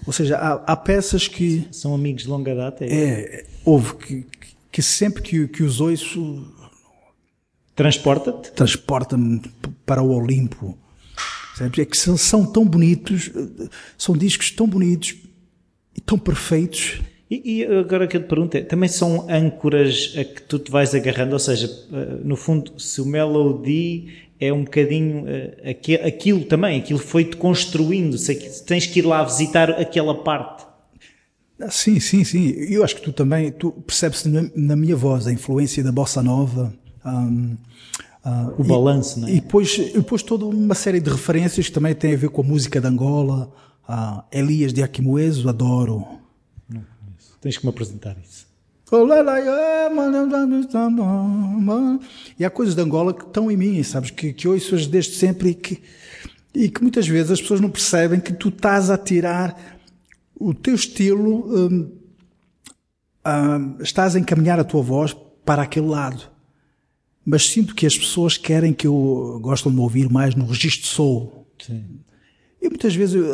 Ou 0.07 0.13
seja, 0.13 0.37
há, 0.37 0.53
há 0.53 0.75
peças 0.75 1.27
que. 1.27 1.67
São 1.71 1.93
amigos 1.93 2.23
de 2.23 2.29
longa 2.29 2.55
data? 2.55 2.83
É, 2.83 2.89
é 2.89 3.45
houve 3.63 3.95
que, 3.95 4.25
que 4.71 4.81
sempre 4.81 5.21
que, 5.21 5.47
que 5.47 5.61
os 5.61 5.79
ouço. 5.79 6.51
Transporta-te? 7.81 8.51
Transporta-me 8.51 9.41
para 9.87 10.03
o 10.03 10.15
Olimpo. 10.15 10.77
É 11.59 11.83
que 11.83 11.97
são, 11.97 12.45
tão 12.45 12.63
bonitos, 12.63 13.31
são 13.97 14.15
discos 14.15 14.51
tão 14.51 14.67
bonitos 14.67 15.15
e 15.95 15.99
tão 15.99 16.17
perfeitos. 16.17 17.01
E, 17.29 17.59
e, 17.59 17.65
agora 17.65 18.05
que 18.05 18.17
eu 18.17 18.21
te 18.21 18.27
pergunto 18.27 18.55
é, 18.55 18.61
também 18.61 18.87
são 18.87 19.27
âncoras 19.27 20.13
a 20.15 20.23
que 20.23 20.43
tu 20.43 20.59
te 20.59 20.69
vais 20.69 20.93
agarrando, 20.93 21.33
ou 21.33 21.39
seja, 21.39 21.67
eh, 21.91 22.19
no 22.23 22.35
fundo, 22.35 22.79
se 22.79 23.01
o 23.01 23.05
melody 23.05 24.27
é 24.39 24.53
um 24.53 24.63
bocadinho 24.63 25.23
uh, 25.23 26.07
aquilo 26.07 26.45
também, 26.45 26.79
aquilo 26.79 26.99
foi-te 26.99 27.35
construindo, 27.35 28.15
se 28.15 28.63
tens 28.63 28.85
que 28.85 28.99
ir 28.99 29.05
lá 29.05 29.23
visitar 29.23 29.71
aquela 29.71 30.23
parte. 30.23 30.65
Ah, 31.59 31.71
sim, 31.71 31.99
sim, 31.99 32.23
sim. 32.23 32.49
Eu 32.69 32.83
acho 32.83 32.95
que 32.95 33.01
tu 33.01 33.11
também, 33.11 33.51
tu 33.51 33.71
percebes 33.71 34.23
na, 34.25 34.75
minha 34.75 34.95
voz 34.95 35.25
a 35.25 35.31
influência 35.31 35.83
da 35.83 35.91
bossa 35.91 36.21
nova. 36.21 36.71
Um, 37.05 37.57
uh, 38.25 38.53
o 38.57 38.63
balanço, 38.63 39.17
e, 39.17 39.21
não 39.21 39.27
é? 39.27 39.31
E 39.31 39.41
depois, 39.41 39.77
depois 39.93 40.23
toda 40.23 40.45
uma 40.45 40.75
série 40.75 40.99
de 40.99 41.09
referências 41.09 41.67
que 41.67 41.71
também 41.71 41.95
têm 41.95 42.13
a 42.13 42.17
ver 42.17 42.29
com 42.29 42.41
a 42.41 42.45
música 42.45 42.79
de 42.79 42.87
Angola. 42.87 43.51
Uh, 43.87 44.23
Elias 44.31 44.71
de 44.71 44.81
Aquimoeso, 44.83 45.49
adoro. 45.49 46.05
Não 46.69 46.81
conheço. 46.81 47.37
Tens 47.41 47.57
que 47.57 47.65
me 47.65 47.69
apresentar 47.69 48.15
isso. 48.23 48.51
E 52.37 52.43
há 52.43 52.49
coisas 52.49 52.75
de 52.75 52.81
Angola 52.81 53.13
que 53.13 53.23
estão 53.23 53.49
em 53.49 53.55
mim, 53.55 53.81
sabes? 53.83 54.11
Que, 54.11 54.33
que 54.33 54.49
ouço 54.49 54.75
desde 54.89 55.15
sempre 55.15 55.51
e 55.51 55.53
que, 55.53 55.81
e 56.53 56.69
que 56.69 56.81
muitas 56.81 57.07
vezes 57.07 57.31
as 57.31 57.41
pessoas 57.41 57.61
não 57.61 57.69
percebem 57.69 58.19
que 58.19 58.33
tu 58.33 58.49
estás 58.49 58.89
a 58.89 58.97
tirar 58.97 59.79
o 60.37 60.53
teu 60.53 60.75
estilo, 60.75 61.45
hum, 61.55 61.91
hum, 63.25 63.75
estás 63.79 64.15
a 64.15 64.19
encaminhar 64.19 64.59
a 64.59 64.63
tua 64.63 64.81
voz 64.81 65.15
para 65.45 65.61
aquele 65.61 65.87
lado. 65.87 66.23
Mas 67.25 67.49
sinto 67.49 67.75
que 67.75 67.85
as 67.85 67.97
pessoas 67.97 68.37
querem 68.37 68.73
que 68.73 68.87
eu 68.87 69.39
gostam 69.41 69.71
de 69.71 69.77
me 69.77 69.83
ouvir 69.83 70.09
mais 70.09 70.35
no 70.35 70.45
registro 70.45 70.87
soul. 70.87 71.47
Sim. 71.59 71.83
E 72.61 72.67
muitas 72.67 72.95
vezes 72.95 73.15
eu, 73.15 73.25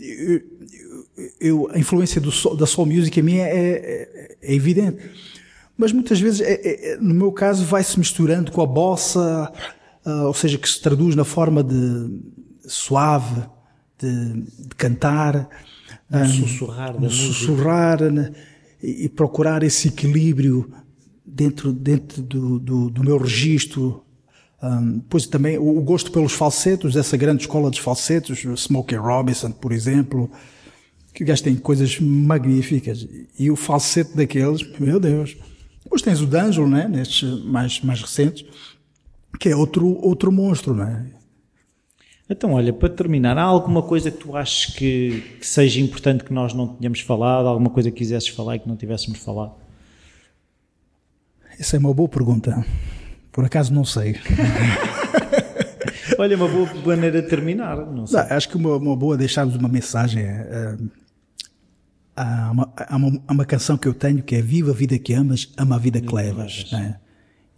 eu, 0.00 0.42
eu, 1.40 1.70
a 1.72 1.78
influência 1.78 2.20
do, 2.20 2.30
da 2.56 2.66
soul 2.66 2.86
music 2.86 3.18
a 3.18 3.22
mim 3.22 3.36
é, 3.36 3.50
é, 3.50 4.36
é 4.42 4.54
evidente. 4.54 4.98
Mas 5.76 5.92
muitas 5.92 6.20
vezes, 6.20 6.42
é, 6.42 6.92
é, 6.92 6.96
no 6.98 7.14
meu 7.14 7.32
caso, 7.32 7.64
vai-se 7.64 7.98
misturando 7.98 8.52
com 8.52 8.60
a 8.60 8.66
bossa, 8.66 9.50
uh, 10.04 10.26
ou 10.26 10.34
seja, 10.34 10.58
que 10.58 10.68
se 10.68 10.78
traduz 10.78 11.16
na 11.16 11.24
forma 11.24 11.64
de 11.64 12.20
suave, 12.66 13.42
de, 13.98 14.42
de 14.42 14.74
cantar. 14.76 15.48
Um, 16.12 16.26
sussurrar 16.26 17.00
da 17.00 17.08
sussurrar 17.08 18.02
né, 18.12 18.32
e, 18.82 19.04
e, 19.04 19.08
procurar 19.08 19.62
esse 19.62 19.88
equilíbrio 19.88 20.70
dentro, 21.32 21.72
dentro 21.72 22.22
do, 22.22 22.58
do, 22.58 22.90
do 22.90 23.04
meu 23.04 23.18
registro. 23.18 24.04
Um, 24.62 25.00
pois 25.08 25.26
também 25.26 25.56
o, 25.58 25.78
o, 25.78 25.80
gosto 25.80 26.10
pelos 26.10 26.32
falsetos, 26.32 26.94
essa 26.96 27.16
grande 27.16 27.42
escola 27.42 27.70
dos 27.70 27.78
falsetos, 27.78 28.44
Smokey 28.56 28.96
Robinson, 28.96 29.50
por 29.52 29.72
exemplo, 29.72 30.30
que 31.14 31.24
gajo 31.24 31.42
tem 31.42 31.56
coisas 31.56 31.98
magníficas. 31.98 33.06
E 33.38 33.50
o 33.50 33.56
falsete 33.56 34.16
daqueles, 34.16 34.62
meu 34.78 35.00
Deus. 35.00 35.36
Depois 35.82 36.02
tens 36.02 36.20
o 36.20 36.26
D'Angelo, 36.26 36.68
né? 36.68 36.86
Nestes 36.88 37.44
mais, 37.44 37.80
mais 37.80 38.00
recentes, 38.00 38.44
que 39.38 39.48
é 39.48 39.56
outro, 39.56 39.98
outro 40.04 40.30
monstro, 40.30 40.74
né? 40.74 41.10
Então, 42.28 42.52
olha, 42.52 42.72
para 42.72 42.88
terminar, 42.88 43.36
há 43.36 43.42
alguma 43.42 43.82
coisa 43.82 44.08
que 44.08 44.18
tu 44.18 44.36
achas 44.36 44.72
que, 44.72 45.20
que 45.40 45.46
seja 45.46 45.80
importante 45.80 46.22
que 46.22 46.32
nós 46.32 46.54
não 46.54 46.68
tenhamos 46.68 47.00
falado? 47.00 47.48
Alguma 47.48 47.70
coisa 47.70 47.90
que 47.90 47.98
quisesses 47.98 48.28
falar 48.28 48.54
e 48.54 48.58
que 48.60 48.68
não 48.68 48.76
tivéssemos 48.76 49.18
falado? 49.18 49.54
Essa 51.60 51.76
é 51.76 51.78
uma 51.78 51.92
boa 51.92 52.08
pergunta. 52.08 52.64
Por 53.30 53.44
acaso 53.44 53.70
não 53.74 53.84
sei. 53.84 54.16
Olha, 56.18 56.34
uma 56.34 56.48
boa 56.48 56.66
maneira 56.86 57.20
de 57.20 57.28
terminar. 57.28 57.76
Não 57.76 58.06
sei. 58.06 58.18
Não, 58.18 58.26
acho 58.30 58.48
que 58.48 58.56
uma, 58.56 58.76
uma 58.76 58.96
boa 58.96 59.14
deixarmos 59.14 59.54
uma 59.56 59.68
mensagem. 59.68 60.22
É, 60.22 60.78
há, 62.16 62.50
uma, 62.50 62.72
há, 62.74 62.96
uma, 62.96 63.22
há, 63.28 63.32
uma, 63.34 63.44
canção 63.44 63.76
que 63.76 63.86
eu 63.86 63.92
tenho 63.92 64.22
que 64.22 64.36
é 64.36 64.40
Viva 64.40 64.70
a 64.70 64.74
vida 64.74 64.98
que 64.98 65.12
amas, 65.12 65.52
ama 65.58 65.76
a 65.76 65.78
vida 65.78 66.00
que 66.00 66.14
levas. 66.14 66.72
Né? 66.72 66.98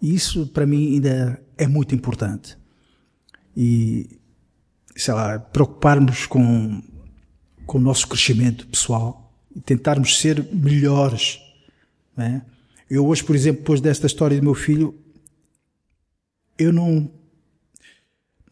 E 0.00 0.12
isso 0.12 0.48
para 0.48 0.66
mim 0.66 0.94
ainda 0.94 1.40
é 1.56 1.68
muito 1.68 1.94
importante. 1.94 2.58
E, 3.56 4.18
sei 4.96 5.14
lá, 5.14 5.38
preocuparmos 5.38 6.26
com, 6.26 6.82
com 7.66 7.78
o 7.78 7.80
nosso 7.80 8.08
crescimento 8.08 8.66
pessoal 8.66 9.32
e 9.54 9.60
tentarmos 9.60 10.18
ser 10.18 10.44
melhores. 10.52 11.38
Né? 12.16 12.42
Eu 12.94 13.06
hoje, 13.06 13.24
por 13.24 13.35
exemplo, 13.35 13.62
depois 13.62 13.81
desta 13.81 14.06
história 14.06 14.36
do 14.36 14.43
meu 14.43 14.52
filho, 14.52 14.94
eu 16.59 16.70
não, 16.70 17.10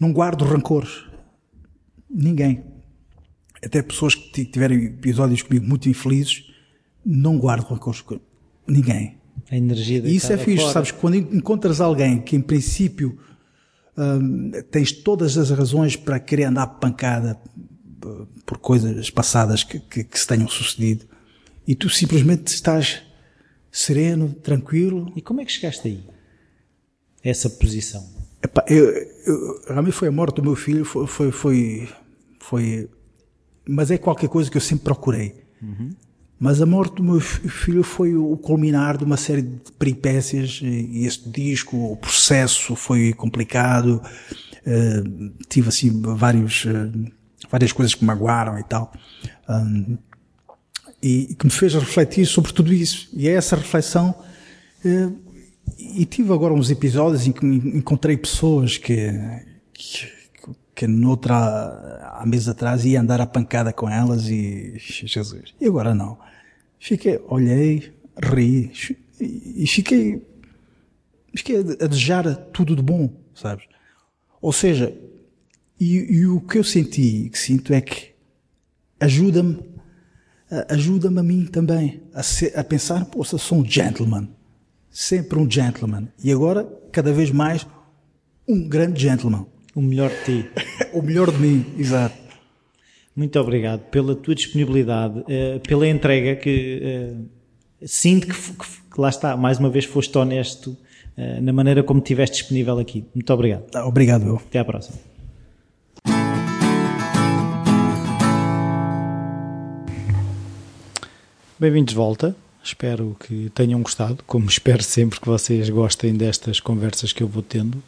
não 0.01 0.15
guardo 0.15 0.47
rancores. 0.47 1.05
Ninguém. 2.09 2.65
Até 3.62 3.83
pessoas 3.83 4.15
que 4.15 4.47
tiveram 4.47 4.77
episódios 4.77 5.43
comigo 5.43 5.67
muito 5.67 5.91
infelizes, 5.91 6.47
não 7.05 7.37
guardo 7.37 7.65
rancores. 7.65 8.03
Ninguém. 8.67 9.19
A 9.51 9.59
energia 9.59 9.99
E 9.99 10.17
isso 10.17 10.33
é 10.33 10.39
fixe, 10.39 10.62
fora. 10.62 10.73
sabes? 10.73 10.91
Quando 10.91 11.17
encontras 11.17 11.79
alguém 11.79 12.23
que, 12.23 12.35
em 12.35 12.41
princípio, 12.41 13.19
hum, 13.95 14.53
tens 14.71 14.91
todas 14.91 15.37
as 15.37 15.51
razões 15.51 15.97
para 15.97 16.19
querer 16.19 16.45
andar 16.45 16.67
pancada 16.67 17.39
por 18.47 18.57
coisas 18.57 19.11
passadas 19.11 19.62
que, 19.62 19.79
que, 19.81 20.03
que 20.03 20.19
se 20.19 20.27
tenham 20.27 20.49
sucedido 20.49 21.05
e 21.69 21.75
tu 21.75 21.91
simplesmente 21.91 22.47
estás 22.47 23.03
sereno, 23.70 24.32
tranquilo. 24.34 25.12
E 25.16 25.22
como 25.22 25.40
é 25.40 25.44
que 25.44 25.52
chegaste 25.52 25.86
aí? 25.86 26.05
Essa 27.22 27.48
posição? 27.48 28.05
Epá, 28.42 28.64
eu, 28.68 28.86
eu, 28.86 29.62
realmente 29.68 29.92
foi 29.92 30.09
a 30.09 30.12
morte 30.12 30.36
do 30.36 30.42
meu 30.42 30.56
filho, 30.56 30.84
foi, 30.84 31.06
foi, 31.06 31.30
foi, 31.30 31.88
foi, 32.38 32.90
mas 33.68 33.90
é 33.90 33.98
qualquer 33.98 34.28
coisa 34.28 34.51
que 34.51 34.56
eu 34.56 34.60
sempre 34.60 34.84
procurei. 34.84 35.44
Uhum. 35.62 35.90
Mas 36.38 36.62
a 36.62 36.66
morte 36.66 36.97
do 36.97 37.05
meu 37.05 37.20
filho 37.20 37.82
foi 37.82 38.16
o 38.16 38.34
culminar 38.38 38.97
de 38.97 39.05
uma 39.05 39.18
série 39.18 39.42
de 39.42 39.72
peripécias 39.72 40.60
e 40.62 41.05
este 41.05 41.28
disco, 41.28 41.92
o 41.92 41.97
processo 41.98 42.74
foi 42.74 43.12
complicado. 43.12 44.02
Uh, 44.66 45.30
tive 45.51 45.68
assim 45.68 46.01
vários, 46.01 46.64
uh, 46.64 46.90
várias 47.51 47.72
coisas 47.72 47.94
que 47.94 48.01
me 48.01 48.06
magoaram 48.06 48.59
e 48.59 48.64
tal. 48.64 48.90
Um, 49.47 49.98
e 51.02 51.35
que 51.35 51.47
me 51.47 51.51
fez 51.51 51.74
refletir 51.74 52.27
sobre 52.27 52.52
tudo 52.52 52.72
isso. 52.72 53.09
E 53.12 53.28
é 53.28 53.32
essa 53.32 53.56
reflexão. 53.56 54.14
Uh, 54.85 55.16
e 55.78 56.05
tive 56.05 56.32
agora 56.32 56.52
uns 56.52 56.70
episódios 56.70 57.27
em 57.27 57.32
que 57.32 57.44
encontrei 57.44 58.16
pessoas 58.16 58.77
que, 58.77 59.10
que, 59.72 60.12
que 60.74 60.86
noutra, 60.86 61.36
há 62.18 62.24
meses 62.27 62.48
atrás 62.48 62.85
ia 62.85 63.01
andar 63.01 63.20
a 63.20 63.27
pancada 63.27 63.72
com 63.72 63.89
elas 63.89 64.28
e, 64.28 64.74
Jesus. 64.78 65.55
E 65.60 65.66
agora 65.66 65.94
não. 65.94 66.18
Fiquei, 66.78 67.20
olhei, 67.28 67.93
ri 68.22 68.72
e 69.20 69.66
fiquei, 69.66 70.22
fiquei 71.35 71.59
a 71.59 71.86
desejar 71.86 72.35
tudo 72.52 72.74
de 72.74 72.82
bom, 72.82 73.10
sabes? 73.35 73.64
Ou 74.40 74.52
seja, 74.52 74.94
e, 75.78 75.97
e 76.14 76.27
o 76.27 76.40
que 76.40 76.59
eu 76.59 76.64
senti 76.64 77.28
que 77.31 77.39
sinto 77.39 77.72
é 77.72 77.81
que 77.81 78.10
ajuda-me, 78.98 79.62
ajuda-me 80.68 81.20
a 81.20 81.22
mim 81.22 81.47
também 81.47 82.02
a, 82.12 82.22
ser, 82.22 82.59
a 82.59 82.64
pensar, 82.64 83.05
poxa, 83.06 83.39
sou 83.39 83.59
um 83.59 83.64
gentleman 83.64 84.28
sempre 84.90 85.39
um 85.39 85.48
gentleman. 85.48 86.09
E 86.22 86.32
agora, 86.32 86.64
cada 86.90 87.12
vez 87.12 87.31
mais, 87.31 87.66
um 88.47 88.68
grande 88.68 89.01
gentleman. 89.01 89.47
O 89.74 89.81
melhor 89.81 90.10
de 90.10 90.24
ti. 90.24 90.51
o 90.93 91.01
melhor 91.01 91.31
de 91.31 91.39
mim, 91.39 91.64
exato. 91.78 92.18
Muito 93.14 93.39
obrigado 93.39 93.81
pela 93.90 94.14
tua 94.14 94.35
disponibilidade, 94.35 95.20
uh, 95.20 95.60
pela 95.66 95.86
entrega 95.86 96.36
que 96.36 97.12
uh, 97.12 97.86
sinto 97.86 98.27
que, 98.27 98.35
que, 98.35 99.01
lá 99.01 99.09
está, 99.09 99.36
mais 99.36 99.59
uma 99.59 99.70
vez 99.70 99.85
foste 99.85 100.16
honesto 100.18 100.77
na 101.43 101.52
maneira 101.52 101.82
como 101.82 102.01
estiveste 102.01 102.39
disponível 102.39 102.78
aqui. 102.78 103.05
Muito 103.14 103.31
obrigado. 103.31 103.64
Obrigado, 103.85 104.27
eu. 104.27 104.36
Até 104.36 104.59
à 104.59 104.64
próxima. 104.64 105.10
Bem-vindos 111.61 111.93
de 111.93 111.97
volta. 111.97 112.35
Espero 112.65 113.15
que 113.20 113.51
tenham 113.51 113.82
gostado, 113.82 114.24
como 114.27 114.49
espero 114.49 114.82
sempre 114.82 115.20
que 115.20 115.27
vocês 115.27 115.69
gostem 115.69 116.15
destas 116.15 116.59
conversas 116.59 117.12
que 117.12 117.23
eu 117.23 117.28
vou 117.28 117.43
tendo. 117.43 117.82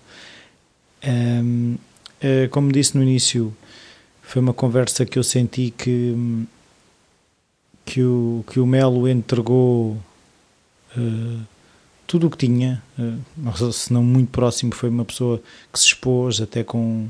Um, 1.02 1.76
uh, 2.22 2.50
como 2.50 2.70
disse 2.70 2.94
no 2.94 3.02
início, 3.02 3.56
foi 4.20 4.42
uma 4.42 4.52
conversa 4.52 5.06
que 5.06 5.18
eu 5.18 5.24
senti 5.24 5.70
que, 5.70 6.14
que, 7.86 8.02
o, 8.02 8.44
que 8.52 8.60
o 8.60 8.66
Melo 8.66 9.08
entregou 9.08 9.92
uh, 10.94 11.40
tudo 12.06 12.26
o 12.26 12.30
que 12.30 12.46
tinha, 12.46 12.82
uh, 12.98 13.72
se 13.72 13.90
não 13.90 14.02
muito 14.04 14.32
próximo, 14.32 14.74
foi 14.74 14.90
uma 14.90 15.06
pessoa 15.06 15.42
que 15.72 15.78
se 15.78 15.86
expôs 15.86 16.42
até 16.42 16.62
com, 16.62 17.08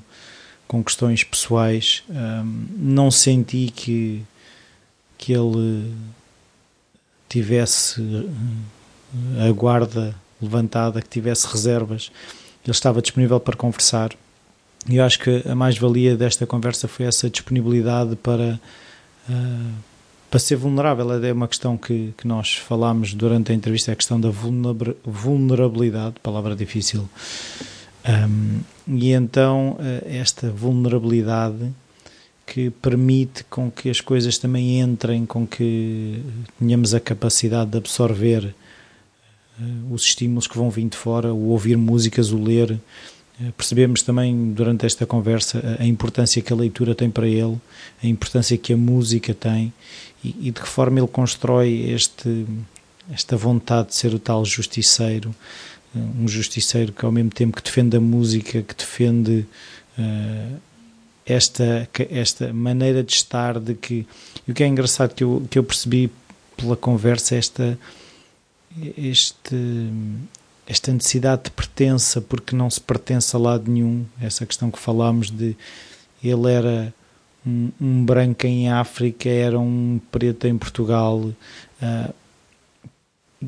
com 0.69 0.85
questões 0.85 1.25
pessoais. 1.25 2.05
Um, 2.09 2.67
não 2.79 3.11
senti 3.11 3.73
que, 3.75 4.23
que 5.19 5.33
ele 5.33 5.93
tivesse 7.33 8.01
eh, 8.01 9.49
a 9.49 9.53
guarda 9.53 10.15
levantada, 10.41 11.01
que 11.01 11.09
tivesse 11.09 11.47
reservas, 11.47 12.11
ele 12.65 12.73
estava 12.73 13.01
disponível 13.01 13.41
para 13.41 13.57
conversar. 13.57 14.11
E 14.89 14.97
eu 14.97 15.05
acho 15.05 15.19
que 15.19 15.43
a 15.49 15.55
mais-valia 15.55 16.17
desta 16.17 16.47
conversa 16.47 16.89
foi 16.89 17.07
essa 17.07 17.31
disponibilidade 17.31 18.17
para, 18.17 18.61
uh, 19.31 19.73
para 20.29 20.41
ser 20.41 20.57
vulnerável 20.57 21.25
é 21.25 21.33
uma 21.33 21.47
questão 21.47 21.79
que, 21.79 22.13
que 22.19 22.27
nós 22.27 22.55
falámos 22.55 23.15
durante 23.15 23.53
a 23.53 23.55
entrevista, 23.55 23.93
é 23.93 23.95
a 23.95 23.97
questão 23.97 24.21
da 24.21 24.31
vulnerabilidade, 25.05 26.17
palavra 26.21 26.57
difícil. 26.57 27.09
Um, 28.05 28.61
e 28.89 29.13
então 29.13 29.77
eh, 29.79 30.19
esta 30.19 30.51
vulnerabilidade 30.51 31.73
que 32.47 32.71
permite 32.71 33.45
com 33.45 33.71
que 33.71 33.89
as 33.89 34.01
coisas 34.01 34.39
também 34.39 34.81
entrem, 34.81 35.25
com 35.25 35.47
que 35.47 36.23
tenhamos 36.59 36.95
a 36.95 37.01
capacidade 37.01 37.71
de 37.71 37.79
absorver 37.79 38.55
uh, 39.59 39.95
os 39.95 40.03
estímulos 40.03 40.47
que 40.47 40.57
vão 40.57 40.71
vir 40.71 40.89
de 40.89 40.97
fora, 40.97 41.33
o 41.33 41.49
ouvir 41.49 41.77
músicas, 41.77 42.31
o 42.31 42.43
ler. 42.43 42.73
Uh, 43.41 43.53
percebemos 43.57 44.03
também 44.03 44.53
durante 44.53 44.85
esta 44.85 45.07
conversa 45.07 45.79
a, 45.79 45.87
importância 45.87 46.43
que 46.43 46.53
a 46.53 46.57
leitura 46.57 46.95
tem 46.95 47.11
para 47.11 47.27
ele, 47.27 47.59
a 48.03 48.07
importância 48.07 48.59
que 48.59 48.73
a 48.73 48.77
música 48.77 49.33
tem 49.33 49.73
e, 50.23 50.49
e 50.49 50.51
de 50.51 50.61
que 50.61 50.69
forma 50.69 50.99
ele 50.99 51.09
constrói 51.09 51.91
este, 51.91 52.47
esta 53.11 53.37
vontade 53.37 53.89
de 53.89 53.95
ser 53.95 54.13
o 54.13 54.19
tal 54.19 54.45
justiceiro, 54.45 55.35
uh, 55.95 56.23
um 56.23 56.29
justiceiro 56.29 56.93
que 56.93 57.05
ao 57.05 57.13
mesmo 57.13 57.31
tempo 57.31 57.57
que 57.57 57.63
defende 57.63 57.97
a 57.97 58.01
música, 58.01 58.63
que 58.63 58.75
defende 58.75 59.47
esta, 61.27 61.89
esta 62.11 62.53
maneira 62.53 63.03
de 63.03 63.13
estar, 63.13 63.59
de 63.59 63.75
que. 63.75 64.07
E 64.47 64.51
o 64.51 64.55
que 64.55 64.63
é 64.63 64.67
engraçado 64.67 65.15
que 65.15 65.25
eu, 65.25 65.47
que 65.49 65.59
eu 65.59 65.65
percebi 65.65 66.11
pela 66.57 66.77
conversa, 66.77 67.37
esta, 67.37 67.79
este, 68.97 69.57
esta 70.67 70.93
necessidade 70.93 71.45
de 71.45 71.51
pertença, 71.51 72.21
porque 72.21 72.55
não 72.55 72.69
se 72.69 72.81
pertence 72.81 73.35
a 73.37 73.39
lado 73.39 73.71
nenhum, 73.71 74.05
essa 74.21 74.45
questão 74.45 74.71
que 74.71 74.79
falámos 74.79 75.31
de 75.31 75.57
ele 76.23 76.53
era 76.53 76.95
um, 77.47 77.71
um 77.81 78.05
branco 78.05 78.47
em 78.47 78.71
África, 78.71 79.29
era 79.29 79.59
um 79.59 80.01
preto 80.11 80.47
em 80.47 80.57
Portugal. 80.57 81.19
Uh, 81.19 82.15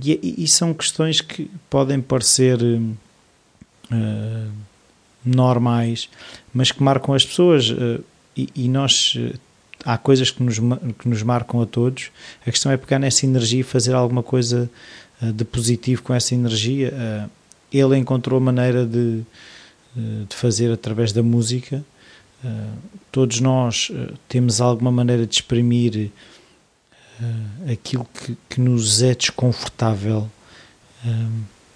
e, 0.03 0.43
e, 0.43 0.49
são 0.49 0.75
questões 0.75 1.21
que 1.21 1.49
podem 1.71 2.01
parecer. 2.01 2.59
Uh, 2.61 4.51
normais, 5.25 6.09
mas 6.53 6.71
que 6.71 6.83
marcam 6.83 7.15
as 7.15 7.25
pessoas 7.25 7.71
eh, 7.71 8.01
e, 8.37 8.49
e 8.55 8.69
nós 8.69 9.15
eh, 9.17 9.35
há 9.85 9.97
coisas 9.97 10.31
que 10.31 10.43
nos, 10.43 10.59
que 10.99 11.09
nos 11.09 11.23
marcam 11.23 11.63
a 11.63 11.67
todos. 11.67 12.11
A 12.47 12.51
questão 12.51 12.71
é 12.71 12.77
pegar 12.77 12.99
nessa 12.99 13.25
energia 13.25 13.61
e 13.61 13.65
fazer 13.65 13.95
alguma 13.95 14.23
coisa 14.23 14.71
eh, 15.23 15.33
de 15.33 15.45
positivo 15.45 16.03
com 16.03 16.13
essa 16.13 16.35
energia. 16.35 17.31
Ele 17.73 17.97
encontrou 17.97 18.39
maneira 18.39 18.87
de, 18.87 19.23
de 19.97 20.37
fazer 20.37 20.71
através 20.71 21.13
da 21.13 21.25
música. 21.25 21.85
Todos 23.11 23.41
nós 23.41 23.91
temos 24.29 24.61
alguma 24.61 24.93
maneira 24.93 25.27
de 25.27 25.35
exprimir 25.35 26.13
aquilo 27.69 28.07
que, 28.15 28.37
que 28.49 28.61
nos 28.61 29.03
é 29.03 29.13
desconfortável. 29.13 30.31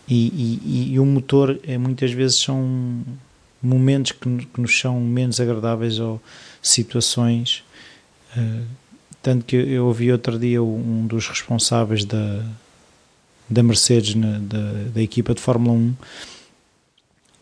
E, 0.08 0.60
e, 0.64 0.92
e 0.92 1.00
o 1.00 1.04
motor 1.04 1.58
é, 1.66 1.76
muitas 1.76 2.12
vezes 2.12 2.38
são 2.38 3.02
momentos 3.62 4.12
que, 4.12 4.46
que 4.46 4.60
nos 4.60 4.78
são 4.78 5.00
menos 5.00 5.40
agradáveis 5.40 5.98
ou 5.98 6.20
situações. 6.62 7.64
Uh, 8.36 8.64
tanto 9.22 9.44
que 9.44 9.56
eu 9.56 9.86
ouvi 9.86 10.12
outro 10.12 10.38
dia 10.38 10.62
um 10.62 11.06
dos 11.06 11.28
responsáveis 11.28 12.04
da, 12.04 12.44
da 13.48 13.62
Mercedes, 13.62 14.14
na, 14.14 14.38
da, 14.38 14.72
da 14.94 15.02
equipa 15.02 15.34
de 15.34 15.40
Fórmula 15.40 15.72
1, 15.72 15.94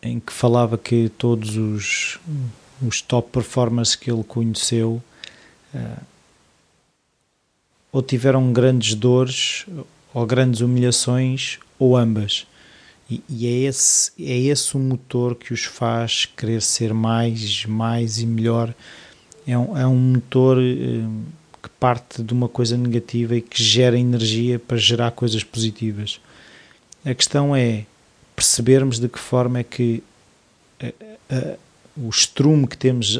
em 0.03 0.19
que 0.19 0.33
falava 0.33 0.77
que 0.77 1.09
todos 1.17 1.55
os, 1.55 2.19
os 2.81 3.01
top 3.01 3.29
performers 3.31 3.95
que 3.95 4.11
ele 4.11 4.23
conheceu 4.23 5.01
uh, 5.73 6.03
ou 7.91 8.01
tiveram 8.01 8.51
grandes 8.51 8.95
dores 8.95 9.65
ou 10.13 10.25
grandes 10.25 10.61
humilhações 10.61 11.59
ou 11.77 11.95
ambas. 11.95 12.47
E, 13.09 13.47
é, 13.47 13.67
esse, 13.67 14.11
é 14.19 14.37
esse 14.37 14.75
o 14.75 14.79
motor 14.79 15.35
que 15.35 15.53
os 15.53 15.63
faz 15.63 16.25
querer 16.25 16.61
ser 16.61 16.93
mais, 16.93 17.65
mais 17.65 18.19
e 18.19 18.25
melhor. 18.25 18.73
É 19.45 19.57
um, 19.57 19.77
é 19.77 19.87
um 19.87 19.95
motor 19.95 20.57
eh, 20.59 21.07
que 21.63 21.69
parte 21.79 22.21
de 22.21 22.33
uma 22.33 22.49
coisa 22.49 22.75
negativa 22.75 23.35
e 23.35 23.41
que 23.41 23.63
gera 23.63 23.97
energia 23.97 24.59
para 24.59 24.75
gerar 24.75 25.11
coisas 25.11 25.41
positivas. 25.41 26.19
A 27.05 27.13
questão 27.13 27.55
é 27.55 27.85
percebermos 28.35 28.99
de 28.99 29.07
que 29.07 29.17
forma 29.17 29.59
é 29.59 29.63
que 29.63 30.03
eh, 30.81 30.93
eh, 31.29 31.57
o 31.95 32.09
estrume 32.09 32.67
que 32.67 32.77
temos 32.77 33.19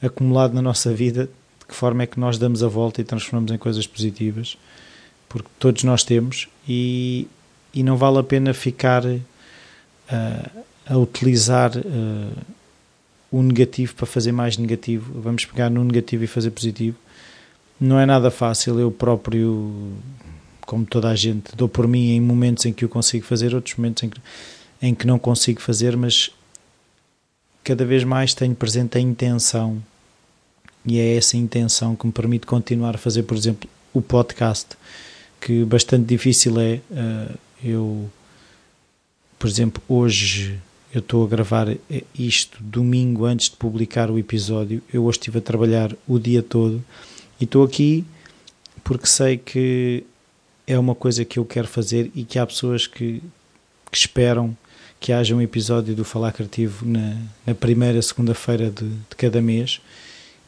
acumulado 0.00 0.54
na 0.54 0.62
nossa 0.62 0.94
vida, 0.94 1.28
de 1.58 1.66
que 1.66 1.74
forma 1.74 2.04
é 2.04 2.06
que 2.06 2.18
nós 2.18 2.38
damos 2.38 2.62
a 2.62 2.68
volta 2.68 3.00
e 3.00 3.04
transformamos 3.04 3.50
em 3.50 3.58
coisas 3.58 3.86
positivas, 3.86 4.56
porque 5.28 5.48
todos 5.58 5.82
nós 5.84 6.02
temos, 6.04 6.48
e 6.66 7.28
e 7.76 7.82
não 7.82 7.96
vale 7.96 8.18
a 8.18 8.22
pena 8.22 8.54
ficar 8.54 9.04
uh, 9.04 9.20
a 10.86 10.96
utilizar 10.96 11.76
uh, 11.76 12.36
o 13.30 13.42
negativo 13.42 13.94
para 13.94 14.06
fazer 14.06 14.32
mais 14.32 14.56
negativo. 14.56 15.20
Vamos 15.20 15.44
pegar 15.44 15.68
no 15.68 15.84
negativo 15.84 16.24
e 16.24 16.26
fazer 16.26 16.50
positivo. 16.50 16.96
Não 17.78 18.00
é 18.00 18.06
nada 18.06 18.30
fácil. 18.30 18.80
Eu 18.80 18.90
próprio, 18.90 19.92
como 20.62 20.86
toda 20.86 21.10
a 21.10 21.14
gente, 21.14 21.54
dou 21.54 21.68
por 21.68 21.86
mim 21.86 22.12
em 22.12 22.20
momentos 22.20 22.64
em 22.64 22.72
que 22.72 22.82
eu 22.82 22.88
consigo 22.88 23.26
fazer, 23.26 23.54
outros 23.54 23.76
momentos 23.76 24.02
em 24.02 24.08
que, 24.08 24.20
em 24.80 24.94
que 24.94 25.06
não 25.06 25.18
consigo 25.18 25.60
fazer, 25.60 25.98
mas 25.98 26.30
cada 27.62 27.84
vez 27.84 28.04
mais 28.04 28.32
tenho 28.32 28.54
presente 28.54 28.96
a 28.96 29.00
intenção 29.00 29.82
e 30.86 30.98
é 30.98 31.16
essa 31.16 31.36
intenção 31.36 31.94
que 31.94 32.06
me 32.06 32.12
permite 32.12 32.46
continuar 32.46 32.94
a 32.94 32.98
fazer, 32.98 33.24
por 33.24 33.36
exemplo, 33.36 33.68
o 33.92 34.00
podcast, 34.00 34.68
que 35.40 35.62
bastante 35.64 36.06
difícil 36.06 36.58
é. 36.58 36.80
Uh, 36.90 37.45
eu, 37.62 38.10
por 39.38 39.48
exemplo, 39.48 39.82
hoje 39.88 40.58
eu 40.92 41.00
estou 41.00 41.24
a 41.24 41.28
gravar 41.28 41.68
isto 42.18 42.62
domingo 42.62 43.24
antes 43.24 43.50
de 43.50 43.56
publicar 43.56 44.10
o 44.10 44.18
episódio. 44.18 44.82
Eu 44.92 45.04
hoje 45.04 45.18
estive 45.18 45.38
a 45.38 45.42
trabalhar 45.42 45.94
o 46.06 46.18
dia 46.18 46.42
todo 46.42 46.82
e 47.40 47.44
estou 47.44 47.64
aqui 47.64 48.04
porque 48.82 49.06
sei 49.06 49.36
que 49.36 50.04
é 50.66 50.78
uma 50.78 50.94
coisa 50.94 51.24
que 51.24 51.38
eu 51.38 51.44
quero 51.44 51.66
fazer 51.68 52.10
e 52.14 52.24
que 52.24 52.38
há 52.38 52.46
pessoas 52.46 52.86
que, 52.86 53.22
que 53.90 53.96
esperam 53.98 54.56
que 54.98 55.12
haja 55.12 55.34
um 55.34 55.42
episódio 55.42 55.94
do 55.94 56.04
Falar 56.04 56.32
Criativo 56.32 56.86
na, 56.86 57.16
na 57.46 57.54
primeira 57.54 58.00
segunda-feira 58.00 58.70
de, 58.70 58.88
de, 58.88 59.16
cada 59.16 59.42
mês. 59.42 59.80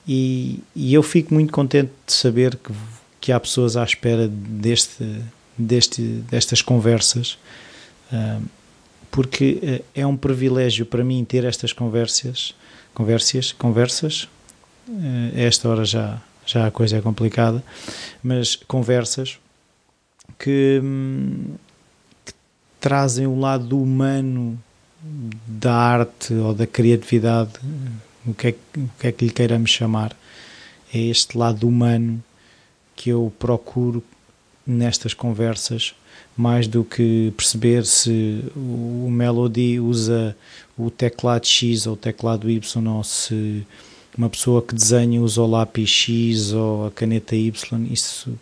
E, 0.06 0.60
e, 0.74 0.94
eu 0.94 1.02
fico 1.02 1.34
muito 1.34 1.52
contente 1.52 1.90
de 2.06 2.12
saber 2.12 2.56
que, 2.56 2.72
que 3.20 3.30
há 3.30 3.38
pessoas 3.38 3.76
à 3.76 3.84
espera 3.84 4.26
deste, 4.26 5.04
deste, 5.58 6.02
destas 6.30 6.62
conversas, 6.62 7.38
ah, 8.12 8.40
porque 9.10 9.60
ah, 9.62 9.84
é 9.94 10.06
um 10.06 10.16
privilégio 10.16 10.86
para 10.86 11.02
mim 11.02 11.24
ter 11.24 11.44
estas 11.44 11.72
conversas, 11.72 12.54
conversas, 12.94 13.52
conversas. 13.52 14.28
Ah, 14.88 15.36
a 15.36 15.40
esta 15.40 15.68
hora 15.68 15.84
já 15.84 16.20
já 16.48 16.66
a 16.66 16.70
coisa 16.70 16.96
é 16.96 17.00
complicada, 17.02 17.62
mas 18.22 18.56
conversas 18.56 19.38
que, 20.38 20.80
que 22.24 22.32
trazem 22.80 23.26
o 23.26 23.38
lado 23.38 23.80
humano 23.80 24.58
da 25.46 25.74
arte 25.74 26.32
ou 26.32 26.54
da 26.54 26.66
criatividade, 26.66 27.52
o 28.26 28.32
que, 28.32 28.48
é, 28.48 28.54
o 28.78 28.90
que 28.98 29.06
é 29.06 29.12
que 29.12 29.26
lhe 29.26 29.30
queiramos 29.30 29.70
chamar, 29.70 30.16
é 30.92 30.98
este 30.98 31.36
lado 31.36 31.68
humano 31.68 32.24
que 32.96 33.10
eu 33.10 33.30
procuro 33.38 34.02
nestas 34.68 35.14
conversas 35.14 35.94
mais 36.36 36.68
do 36.68 36.84
que 36.84 37.32
perceber 37.36 37.84
se 37.84 38.44
o 38.54 39.08
Melody 39.10 39.80
usa 39.80 40.36
o 40.76 40.88
teclado 40.88 41.44
X 41.44 41.86
ou 41.86 41.94
o 41.94 41.96
teclado 41.96 42.48
Y 42.48 42.86
ou 42.86 43.02
se 43.02 43.66
uma 44.16 44.28
pessoa 44.28 44.62
que 44.62 44.74
desenha 44.74 45.20
usa 45.20 45.42
o 45.42 45.46
lápis 45.46 45.88
X 45.88 46.52
ou 46.52 46.86
a 46.86 46.90
caneta 46.90 47.34
Y, 47.34 47.86
isso 47.90 48.38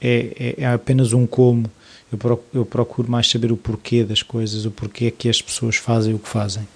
é, 0.00 0.54
é, 0.58 0.62
é 0.62 0.66
apenas 0.66 1.12
um 1.12 1.26
como. 1.26 1.70
Eu 2.10 2.16
procuro, 2.16 2.48
eu 2.54 2.64
procuro, 2.64 3.10
mais 3.10 3.28
saber 3.28 3.52
o 3.52 3.56
porquê 3.56 4.02
das 4.02 4.22
coisas, 4.22 4.64
o 4.64 4.70
porquê 4.70 5.06
é 5.06 5.10
que 5.10 5.28
as 5.28 5.42
pessoas 5.42 5.76
fazem 5.76 6.14
o 6.14 6.18
que 6.18 6.28
fazem. 6.28 6.66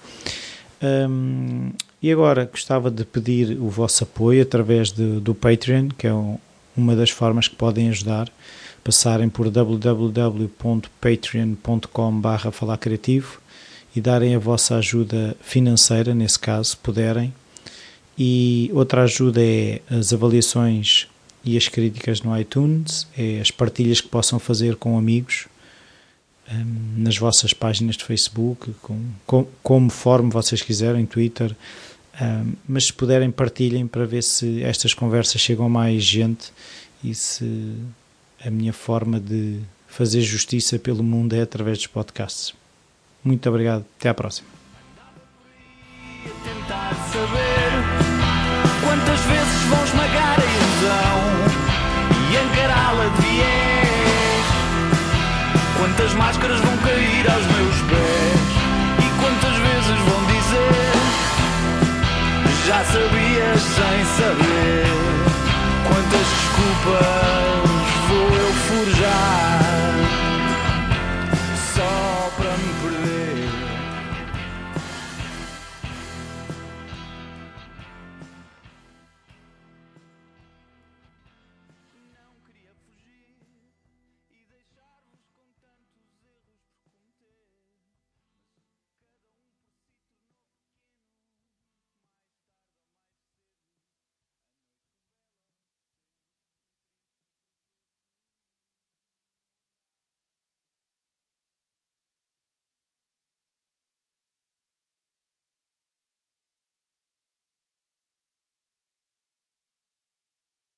Um, 0.81 1.71
e 2.01 2.11
agora 2.11 2.45
gostava 2.45 2.91
de 2.91 3.05
pedir 3.05 3.57
o 3.59 3.69
vosso 3.69 4.03
apoio 4.03 4.43
através 4.43 4.91
de, 4.91 5.19
do 5.19 5.33
Patreon, 5.33 5.89
que 5.97 6.05
é 6.05 6.13
um, 6.13 6.37
uma 6.75 6.95
das 6.95 7.09
formas 7.09 7.47
que 7.47 7.55
podem 7.55 7.89
ajudar, 7.89 8.29
passarem 8.83 9.29
por 9.29 9.49
www.patreon.com 9.49 12.21
falar 12.51 12.77
criativo 12.77 13.41
e 13.95 14.01
darem 14.01 14.35
a 14.35 14.39
vossa 14.39 14.77
ajuda 14.77 15.35
financeira, 15.41 16.13
nesse 16.13 16.37
caso, 16.39 16.77
puderem. 16.77 17.33
E 18.17 18.69
outra 18.73 19.03
ajuda 19.03 19.41
é 19.41 19.81
as 19.89 20.13
avaliações 20.13 21.07
e 21.43 21.57
as 21.57 21.67
críticas 21.67 22.21
no 22.21 22.37
iTunes, 22.37 23.07
é 23.17 23.39
as 23.39 23.51
partilhas 23.51 24.01
que 24.01 24.07
possam 24.07 24.39
fazer 24.39 24.75
com 24.75 24.97
amigos 24.97 25.47
um, 26.51 26.95
nas 26.97 27.17
vossas 27.17 27.53
páginas 27.53 27.95
de 27.95 28.03
Facebook, 28.03 28.73
com, 28.81 28.99
com, 29.25 29.47
conforme 29.61 30.29
vocês 30.29 30.61
quiserem, 30.61 31.05
Twitter, 31.05 31.55
Uh, 32.13 32.55
mas 32.67 32.85
se 32.85 32.93
puderem, 32.93 33.31
partilhem 33.31 33.87
para 33.87 34.05
ver 34.05 34.21
se 34.21 34.61
estas 34.61 34.93
conversas 34.93 35.41
chegam 35.41 35.65
a 35.65 35.69
mais 35.69 36.03
gente 36.03 36.53
e 37.03 37.15
se 37.15 37.73
a 38.45 38.49
minha 38.49 38.73
forma 38.73 39.19
de 39.19 39.59
fazer 39.87 40.21
justiça 40.21 40.77
pelo 40.77 41.03
mundo 41.03 41.33
é 41.35 41.41
através 41.41 41.77
dos 41.77 41.87
podcasts. 41.87 42.53
Muito 43.23 43.47
obrigado, 43.49 43.85
até 43.99 44.09
à 44.09 44.13
próxima. 44.13 44.47
quantas 48.83 49.19
vezes 49.21 49.63
vão 49.69 49.83
esmagar 49.83 50.39
a 50.39 50.43
ilusão 50.43 51.19
e 52.29 52.35
encará-la 52.45 53.07
de 53.09 53.21
viés. 53.21 54.45
Quantas 55.77 56.13
máscaras 56.13 56.59
vão 56.59 56.77
cair 56.77 57.31
aos 57.31 57.45
meus 57.45 57.81
pés 57.89 58.53
e 58.99 59.07
quantas 59.21 59.57
vezes 59.57 59.99
vão 60.07 60.25
dizer 60.25 60.93
já 62.67 62.83
sabias 62.85 63.61
sem 63.61 64.05
saber. 64.17 64.85
Quantas 65.87 66.27
desculpas 66.27 67.72
já. 68.91 69.62